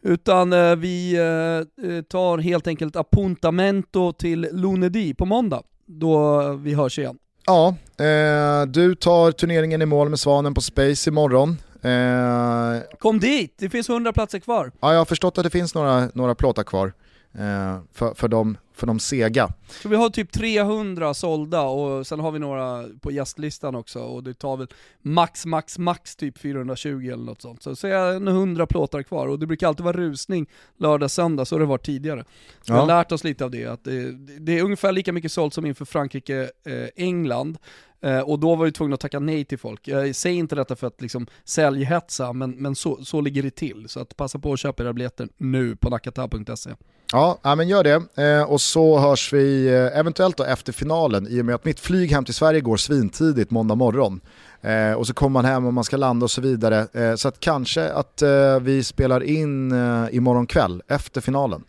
Utan 0.01 0.53
eh, 0.53 0.75
vi 0.75 1.15
eh, 1.15 2.01
tar 2.01 2.37
helt 2.37 2.67
enkelt 2.67 2.95
appuntamento 2.95 4.13
till 4.13 4.47
Lunedi 4.51 5.13
på 5.13 5.25
måndag, 5.25 5.63
då 5.85 6.41
vi 6.53 6.73
hörs 6.73 6.99
igen. 6.99 7.17
Ja, 7.45 7.75
eh, 7.97 8.65
du 8.67 8.95
tar 8.95 9.31
turneringen 9.31 9.81
i 9.81 9.85
mål 9.85 10.09
med 10.09 10.19
Svanen 10.19 10.53
på 10.53 10.61
Space 10.61 11.09
imorgon. 11.09 11.57
Eh, 11.83 12.81
Kom 12.99 13.19
dit, 13.19 13.53
det 13.57 13.69
finns 13.69 13.89
100 13.89 14.13
platser 14.13 14.39
kvar. 14.39 14.71
Ja, 14.79 14.91
jag 14.91 14.99
har 14.99 15.05
förstått 15.05 15.37
att 15.37 15.43
det 15.43 15.49
finns 15.49 15.75
några, 15.75 16.09
några 16.13 16.35
plåtar 16.35 16.63
kvar 16.63 16.93
eh, 17.33 17.79
för, 17.93 18.13
för, 18.13 18.27
de, 18.27 18.57
för 18.83 18.87
de 18.87 18.99
sega. 18.99 19.49
Så 19.81 19.89
vi 19.89 19.95
har 19.95 20.09
typ 20.09 20.31
300 20.31 21.13
sålda 21.13 21.61
och 21.61 22.07
sen 22.07 22.19
har 22.19 22.31
vi 22.31 22.39
några 22.39 22.85
på 23.01 23.11
gästlistan 23.11 23.75
också 23.75 23.99
och 23.99 24.23
det 24.23 24.33
tar 24.33 24.57
väl 24.57 24.67
max, 25.01 25.45
max, 25.45 25.77
max 25.77 26.15
typ 26.15 26.37
420 26.37 27.09
eller 27.13 27.23
något 27.23 27.41
sånt. 27.41 27.63
Så, 27.63 27.75
så 27.75 27.87
är 27.87 28.19
det 28.19 28.31
100 28.31 28.67
plåtar 28.67 29.03
kvar 29.03 29.27
och 29.27 29.39
det 29.39 29.47
brukar 29.47 29.67
alltid 29.67 29.83
vara 29.83 29.97
rusning 29.97 30.49
lördag, 30.77 31.11
söndag, 31.11 31.45
så 31.45 31.55
har 31.55 31.59
det 31.59 31.65
varit 31.65 31.85
tidigare. 31.85 32.25
Så 32.61 32.71
ja. 32.71 32.73
vi 32.73 32.79
har 32.79 32.87
lärt 32.87 33.11
oss 33.11 33.23
lite 33.23 33.45
av 33.45 33.51
det, 33.51 33.65
att 33.65 33.83
det, 33.83 34.11
det 34.39 34.59
är 34.59 34.63
ungefär 34.63 34.91
lika 34.91 35.13
mycket 35.13 35.31
sålt 35.31 35.53
som 35.53 35.65
inför 35.65 35.85
Frankrike, 35.85 36.51
eh, 36.65 36.87
England. 36.95 37.57
Eh, 38.01 38.19
och 38.19 38.39
då 38.39 38.55
var 38.55 38.65
vi 38.65 38.71
tvungna 38.71 38.93
att 38.93 38.99
tacka 38.99 39.19
nej 39.19 39.45
till 39.45 39.59
folk. 39.59 39.87
Jag 39.87 40.15
säger 40.15 40.39
inte 40.39 40.55
detta 40.55 40.75
för 40.75 40.87
att 40.87 41.01
liksom 41.01 41.27
säljhetsa, 41.43 42.33
men, 42.33 42.51
men 42.51 42.75
så, 42.75 43.05
så 43.05 43.21
ligger 43.21 43.43
det 43.43 43.55
till. 43.55 43.85
Så 43.89 43.99
att 43.99 44.17
passa 44.17 44.39
på 44.39 44.53
att 44.53 44.59
köpa 44.59 44.83
era 44.83 44.93
biljetter 44.93 45.29
nu 45.37 45.75
på 45.75 45.89
nakata.se. 45.89 46.69
Ja, 47.13 47.39
ja, 47.43 47.55
men 47.55 47.67
gör 47.67 47.83
det. 47.83 48.23
Eh, 48.23 48.43
och 48.43 48.61
så 48.73 48.99
hörs 48.99 49.33
vi 49.33 49.67
eh, 49.67 49.99
eventuellt 49.99 50.37
då 50.37 50.43
efter 50.43 50.73
finalen 50.73 51.27
i 51.27 51.41
och 51.41 51.45
med 51.45 51.55
att 51.55 51.65
mitt 51.65 51.79
flyg 51.79 52.11
hem 52.11 52.25
till 52.25 52.33
Sverige 52.33 52.61
går 52.61 52.77
svintidigt 52.77 53.51
måndag 53.51 53.75
morgon. 53.75 54.21
Eh, 54.61 54.93
och 54.93 55.07
så 55.07 55.13
kommer 55.13 55.33
man 55.33 55.45
hem 55.45 55.65
och 55.65 55.73
man 55.73 55.83
ska 55.83 55.97
landa 55.97 56.23
och 56.23 56.31
så 56.31 56.41
vidare. 56.41 56.87
Eh, 56.93 57.15
så 57.15 57.27
att 57.27 57.39
kanske 57.39 57.89
att 57.89 58.21
eh, 58.21 58.59
vi 58.61 58.83
spelar 58.83 59.23
in 59.23 59.71
eh, 59.71 60.15
imorgon 60.15 60.47
kväll 60.47 60.81
efter 60.87 61.21
finalen. 61.21 61.63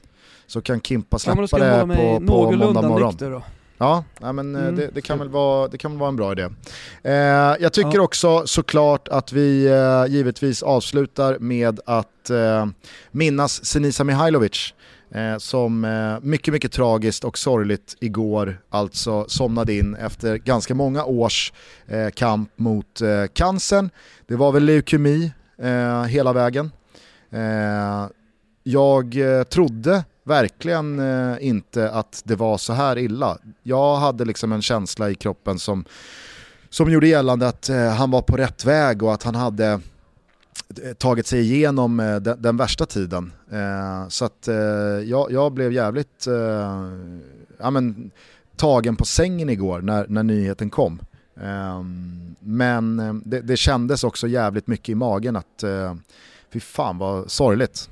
Så 0.47 0.61
kan 0.61 0.81
Kimpa 0.81 1.19
släppa 1.19 1.47
ja, 1.51 1.85
det 1.87 1.97
på, 1.97 2.27
på 2.27 2.51
måndag 2.51 2.83
morgon. 2.83 3.17
Då. 3.19 3.43
Ja, 3.79 4.05
nej 4.21 4.33
men 4.33 4.57
mm. 4.57 4.77
det, 4.77 4.91
det, 4.95 5.01
kan 5.01 5.19
väl 5.19 5.29
vara, 5.29 5.69
det 5.69 5.79
kan 5.79 5.91
väl 5.91 5.99
vara 5.99 6.09
en 6.09 6.17
bra 6.17 6.33
idé. 6.33 6.49
Eh, 7.03 7.15
jag 7.61 7.73
tycker 7.73 7.97
ja. 7.97 8.03
också 8.03 8.47
såklart 8.47 9.09
att 9.09 9.33
vi 9.33 9.67
eh, 9.67 10.13
givetvis 10.13 10.63
avslutar 10.63 11.39
med 11.39 11.81
att 11.87 12.31
eh, 12.31 12.67
minnas 13.11 13.65
Senisa 13.65 14.05
Mihailovic 14.05 14.75
eh, 15.15 15.39
som 15.39 15.85
eh, 15.85 16.17
mycket, 16.23 16.55
mycket 16.55 16.73
tragiskt 16.73 17.25
och 17.25 17.39
sorgligt 17.39 17.97
igår 18.01 18.61
alltså 18.71 19.25
somnade 19.29 19.75
in 19.75 19.95
efter 19.95 20.37
ganska 20.37 20.75
många 20.75 21.05
års 21.05 21.53
eh, 21.87 22.11
kamp 22.11 22.51
mot 22.57 23.01
eh, 23.01 23.27
cancern. 23.33 23.91
Det 24.27 24.37
var 24.37 24.53
väl 24.53 24.65
leukemi 24.65 25.33
eh, 25.59 26.03
hela 26.03 26.33
vägen. 26.33 26.71
Eh, 27.31 28.09
jag 28.63 29.17
eh, 29.17 29.43
trodde 29.43 30.05
verkligen 30.25 30.99
eh, 30.99 31.37
inte 31.41 31.91
att 31.91 32.23
det 32.25 32.37
var 32.37 32.59
så 32.59 32.73
här 32.73 32.99
illa. 32.99 33.39
Jag 33.63 33.97
hade 33.97 34.25
liksom 34.25 34.53
en 34.53 34.63
känsla 34.63 35.11
i 35.11 35.15
kroppen 35.15 35.59
som, 35.59 35.85
som 36.71 36.91
gjorde 36.91 37.09
gällande 37.09 37.49
att 37.49 37.69
eh, 37.69 37.89
han 37.89 38.11
var 38.11 38.23
på 38.23 38.37
rätt 38.37 38.65
väg 38.65 39.03
och 39.03 39.15
att 39.15 39.23
han 39.23 39.35
hade 39.35 39.81
Eh, 40.85 40.93
tagit 40.93 41.27
sig 41.27 41.41
igenom 41.41 42.01
eh, 42.01 42.17
den, 42.17 42.43
den, 42.43 42.57
värsta 42.57 42.87
tiden. 42.87 43.33
Eh, 43.51 44.09
så 44.09 44.25
att 44.25 44.49
eh, 44.49 44.57
jag, 45.05 45.33
jag, 45.33 45.53
blev 45.53 45.73
jävligt 45.73 46.27
eh, 46.27 46.35
ja, 47.59 47.71
men, 47.71 48.11
tagen 48.57 48.97
på 48.97 49.05
sängen 49.05 49.51
igår 49.51 49.81
när, 49.81 50.07
när 50.09 50.23
nyheten 50.23 50.71
kom. 50.71 51.01
Ehm, 51.41 52.37
men 52.41 53.01
eh, 53.01 53.15
det, 53.15 53.41
det, 53.41 53.57
kändes 53.57 54.05
också 54.05 54.29
jävligt 54.29 54.67
mycket 54.67 54.89
i 54.89 54.95
magen 54.95 55.37
att 55.37 55.65
fy 56.53 56.61
fan 56.61 56.99
vad 56.99 57.31
sorgligt. 57.31 57.91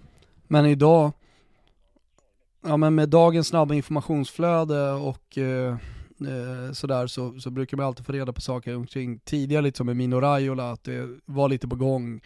Men 0.48 0.66
idag 0.66 1.12
ja, 2.62 2.76
men 2.76 2.94
med 2.94 3.08
dagens 3.08 3.48
snabba 3.48 3.74
informationsflöde 3.74 4.92
och 4.92 5.38
eh, 5.38 5.76
eh, 6.20 6.72
sådär 6.72 7.06
så, 7.06 7.40
så 7.40 7.50
brukar 7.50 7.76
man 7.76 7.86
alltid 7.86 8.06
få 8.06 8.12
reda 8.12 8.32
på 8.32 8.40
saker 8.40 8.76
omkring 8.76 9.18
tidigare, 9.18 9.62
lite 9.62 9.76
som 9.76 9.86
med 9.86 9.96
Mino 9.96 10.20
Raiola, 10.20 10.70
att 10.70 10.84
det 10.84 11.08
var 11.24 11.48
lite 11.48 11.68
på 11.68 11.76
gång 11.76 12.20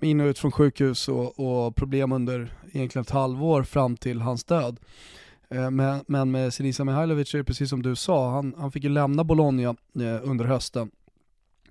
in 0.00 0.20
och 0.20 0.26
ut 0.26 0.38
från 0.38 0.52
sjukhus 0.52 1.08
och, 1.08 1.40
och 1.40 1.76
problem 1.76 2.12
under 2.12 2.52
egentligen 2.72 3.02
ett 3.02 3.10
halvår 3.10 3.62
fram 3.62 3.96
till 3.96 4.20
hans 4.20 4.44
död. 4.44 4.80
Eh, 5.48 5.70
men, 5.70 6.04
men 6.06 6.30
med 6.30 6.54
Sinisa 6.54 6.84
Mihailovic 6.84 7.34
är 7.34 7.38
det 7.38 7.44
precis 7.44 7.70
som 7.70 7.82
du 7.82 7.96
sa, 7.96 8.30
han, 8.30 8.54
han 8.58 8.72
fick 8.72 8.84
ju 8.84 8.90
lämna 8.90 9.24
Bologna 9.24 9.62
eh, 9.62 10.20
under 10.22 10.44
hösten 10.44 10.90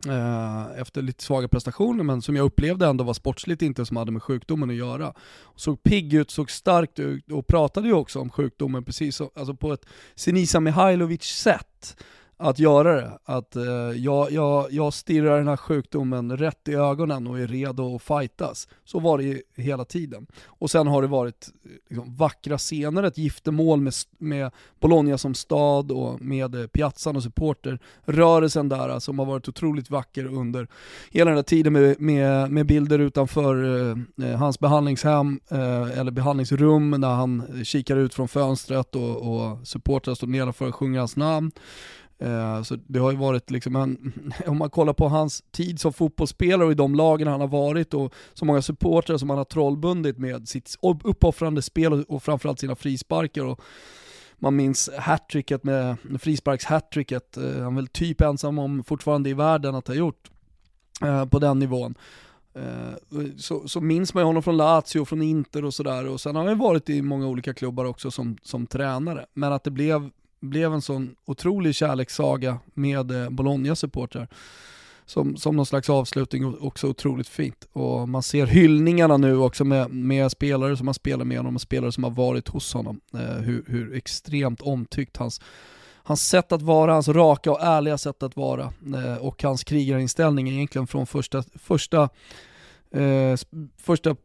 Eh, 0.08 0.82
efter 0.82 1.02
lite 1.02 1.24
svaga 1.24 1.48
prestationer 1.48 2.04
men 2.04 2.22
som 2.22 2.36
jag 2.36 2.46
upplevde 2.46 2.86
ändå 2.86 3.04
var 3.04 3.14
sportsligt 3.14 3.62
inte 3.62 3.86
som 3.86 3.98
hade 3.98 4.12
med 4.12 4.24
sjukdomen 4.24 4.70
att 4.70 4.76
göra. 4.76 5.14
Såg 5.56 5.84
pigg 5.84 6.14
ut, 6.14 6.32
såg 6.32 6.52
starkt 6.52 7.00
ut 7.00 7.32
och 7.32 7.48
pratade 7.48 7.88
ju 7.88 7.94
också 7.94 8.20
om 8.20 8.30
sjukdomen 8.30 8.84
precis 8.84 9.16
som, 9.16 9.30
alltså 9.36 9.56
på 9.56 9.74
ett 9.74 9.86
Sinisa 10.16 10.60
Mihailovic 10.60 11.24
sätt 11.24 12.04
att 12.38 12.60
göra 12.60 12.96
det. 12.96 13.12
Att 13.26 13.56
eh, 13.56 13.64
jag, 13.96 14.32
jag, 14.32 14.72
jag 14.72 14.94
stirrar 14.94 15.38
den 15.38 15.48
här 15.48 15.58
sjukdomen 15.58 16.38
rätt 16.38 16.68
i 16.68 16.74
ögonen 16.74 17.28
och 17.28 17.40
är 17.40 17.48
redo 17.48 17.96
att 17.96 18.02
fightas. 18.02 18.68
Så 18.86 19.00
var 19.00 19.18
det 19.18 19.24
ju 19.24 19.42
hela 19.56 19.86
tiden. 19.86 20.28
Och 20.46 20.72
sen 20.72 20.88
har 20.88 21.02
det 21.02 21.08
varit 21.08 21.50
liksom, 21.90 22.16
vackra 22.16 22.58
scener, 22.58 23.04
ett 23.04 23.18
giftermål 23.18 23.82
med, 23.82 23.94
med 24.18 24.52
Bologna 24.80 25.18
som 25.18 25.34
stad 25.34 25.92
och 25.92 26.22
med 26.22 26.56
eh, 26.56 26.68
Piazzan 26.68 27.16
och 27.16 27.24
supporter. 27.24 27.80
Rörelsen 28.06 28.70
där 28.70 28.90
alltså, 28.90 29.06
som 29.06 29.20
har 29.20 29.26
varit 29.26 29.50
otroligt 29.50 29.90
vacker 29.90 30.26
under 30.26 30.68
hela 31.12 31.30
den 31.30 31.38
här 31.38 31.44
tiden 31.44 31.74
med, 31.74 32.02
med, 32.02 32.52
med 32.52 32.66
bilder 32.66 33.00
utanför 33.00 33.64
eh, 33.64 34.28
eh 34.28 34.38
hans 34.38 34.60
behandlingshem 34.60 35.40
eh, 35.50 36.00
eller 36.00 36.12
behandlingsrum 36.12 36.92
när 36.92 37.14
han 37.14 37.64
kikar 37.64 37.98
ut 37.98 38.14
från 38.14 38.28
fönstret 38.28 38.96
och, 38.96 39.16
och 39.16 39.68
supportrar 39.68 40.16
står 40.16 40.28
nedanför 40.28 40.68
och 40.68 40.76
sjunger 40.76 41.00
hans 41.00 41.16
namn. 41.16 41.52
Eh, 42.20 42.62
så 42.62 42.76
det 42.88 43.00
har 43.00 43.12
ju 43.12 43.18
varit 43.18 43.52
liksom 43.52 43.76
en, 43.76 44.14
om 44.48 44.58
man 44.58 44.70
kollar 44.70 44.94
på 44.94 45.08
hans 45.08 45.44
tid 45.52 45.80
som 45.80 45.94
fotbollsspelare 45.94 46.66
och 46.66 46.72
i 46.72 46.76
de 46.76 46.96
lagen 46.96 47.28
han 47.28 47.42
har 47.42 47.48
varit 47.48 47.94
och 47.94 48.14
så 48.34 48.46
många 48.46 48.62
supportrar 48.62 49.18
som 49.18 49.30
han 49.30 49.38
har 49.38 49.46
trollbundit 49.46 50.18
med 50.18 50.48
sitt 50.48 50.76
uppoffrande 51.04 51.62
spel 51.62 51.94
och, 51.94 52.24
framförallt 52.24 52.60
sina 52.60 52.76
frisparkar. 52.76 53.46
Och 53.46 53.62
man 54.38 54.56
minns 54.56 54.90
hattricket 54.98 55.64
med 55.64 55.98
frisparks-hattricket, 56.20 57.38
eh, 57.38 57.64
han 57.64 57.74
är 57.74 57.76
väl 57.76 57.88
typ 57.88 58.22
ensam 58.22 58.60
om 58.60 58.84
fortfarande 58.84 59.30
i 59.30 59.34
världen 59.34 59.76
att 59.76 59.88
ha 59.88 59.96
gjort 59.96 60.32
eh, 61.02 61.26
på 61.26 61.40
den 61.40 61.60
nivån. 61.60 61.96
Eh, 62.56 63.20
så, 63.38 63.68
så 63.68 63.82
minns 63.82 64.14
man 64.14 64.22
ju 64.22 64.26
honom 64.26 64.44
från 64.44 64.58
Lazio, 64.58 65.06
från 65.06 65.22
Inter 65.22 65.66
och 65.66 65.74
sådär 65.74 66.08
och 66.08 66.22
sen 66.22 66.36
har 66.36 66.44
han 66.44 66.54
ju 66.54 66.60
varit 66.60 66.90
i 66.90 67.02
många 67.02 67.28
olika 67.28 67.54
klubbar 67.54 67.86
också 67.86 68.12
som, 68.12 68.38
som 68.42 68.68
tränare. 68.68 69.26
Men 69.34 69.54
att 69.54 69.64
det 69.64 69.72
blev 69.72 70.10
blev 70.50 70.74
en 70.74 70.82
sån 70.82 71.16
otrolig 71.26 71.76
kärlekssaga 71.76 72.60
med 72.74 73.12
eh, 73.12 73.30
Bologna-supportrar. 73.30 74.28
Som, 75.06 75.38
som 75.38 75.56
någon 75.56 75.66
slags 75.66 75.90
avslutning 75.90 76.58
också 76.60 76.88
otroligt 76.88 77.28
fint. 77.28 77.68
Och 77.74 78.10
man 78.10 78.24
ser 78.24 78.46
hyllningarna 78.46 79.18
nu 79.18 79.38
också 79.38 79.66
med, 79.66 79.92
med 79.92 80.32
spelare 80.32 80.78
som 80.78 80.88
har 80.88 80.94
spelat 80.94 81.28
med 81.28 81.38
honom 81.38 81.56
och 81.56 81.62
spelare 81.62 81.92
som 81.92 82.04
har 82.04 82.12
varit 82.12 82.48
hos 82.48 82.74
honom. 82.74 83.02
Eh, 83.14 83.20
hur, 83.20 83.66
hur 83.68 83.96
extremt 83.96 84.62
omtyckt 84.62 85.18
hans, 85.18 85.42
hans 86.04 86.28
sätt 86.28 86.52
att 86.52 86.62
vara, 86.62 86.94
hans 86.94 87.08
raka 87.08 87.52
och 87.52 87.62
ärliga 87.62 87.98
sätt 87.98 88.24
att 88.24 88.36
vara 88.36 88.74
eh, 88.96 89.18
och 89.18 89.44
hans 89.44 89.64
krigarinställning 89.64 90.50
egentligen 90.50 90.88
från 90.88 91.08
första, 91.08 91.44
första, 91.56 92.10
eh, 92.92 93.36
första 93.78 94.16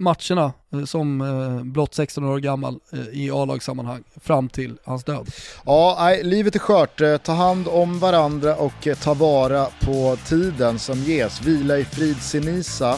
matcherna 0.00 0.52
eh, 0.72 0.84
som 0.84 1.20
eh, 1.20 1.64
blott 1.64 1.94
16 1.94 2.24
år 2.24 2.38
gammal 2.38 2.80
eh, 2.92 3.00
i 3.12 3.30
A-lagssammanhang 3.30 4.02
fram 4.20 4.48
till 4.48 4.78
hans 4.84 5.04
död. 5.04 5.30
Ja, 5.66 5.96
nej, 6.00 6.24
livet 6.24 6.54
är 6.54 6.58
skört. 6.58 7.22
Ta 7.22 7.32
hand 7.32 7.68
om 7.68 7.98
varandra 7.98 8.56
och 8.56 8.88
ta 9.02 9.14
vara 9.14 9.66
på 9.80 10.16
tiden 10.26 10.78
som 10.78 10.98
ges. 10.98 11.42
Vila 11.42 11.78
i 11.78 11.84
frid 11.84 12.16
Sinisa 12.16 12.94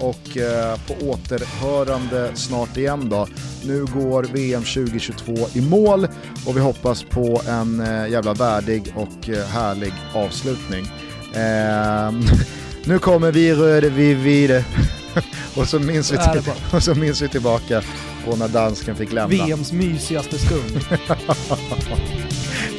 och 0.00 0.38
på 0.86 1.06
återhörande 1.08 2.30
snart 2.34 2.76
igen 2.76 3.08
då. 3.08 3.26
Nu 3.64 3.84
går 3.84 4.22
VM 4.22 4.62
2022 4.62 5.34
i 5.52 5.60
mål 5.60 6.08
och 6.46 6.56
vi 6.56 6.60
hoppas 6.60 7.02
på 7.02 7.40
en 7.48 7.78
jävla 8.10 8.34
värdig 8.34 8.94
och 8.96 9.26
härlig 9.26 9.92
avslutning. 10.14 10.84
Ehm, 11.34 12.20
nu 12.86 12.98
kommer 12.98 13.32
vi 13.32 13.54
röde 13.54 13.88
vi 13.88 14.14
vidare. 14.14 14.64
och, 15.56 15.68
så 15.68 15.78
minns 15.78 16.12
vi 16.12 16.16
till, 16.16 16.52
och 16.72 16.82
så 16.82 16.94
minns 16.94 17.22
vi 17.22 17.28
tillbaka 17.28 17.82
på 18.24 18.36
när 18.36 18.48
dansken 18.48 18.96
fick 18.96 19.12
lämna. 19.12 19.46
VMs 19.46 19.72
mysigaste 19.72 20.38
stund. 20.38 20.80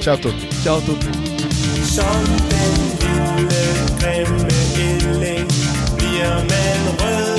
Ciao 0.02 0.18
tutti. 0.18 0.52
Ciao 0.64 0.82
tutti. 0.82 1.08
Som 1.84 2.26
den 2.50 2.74
lille 3.02 3.66
grimme 4.00 4.50
ælling 4.80 5.52
bliver 5.98 6.36
man 6.36 6.96
rød 7.00 7.37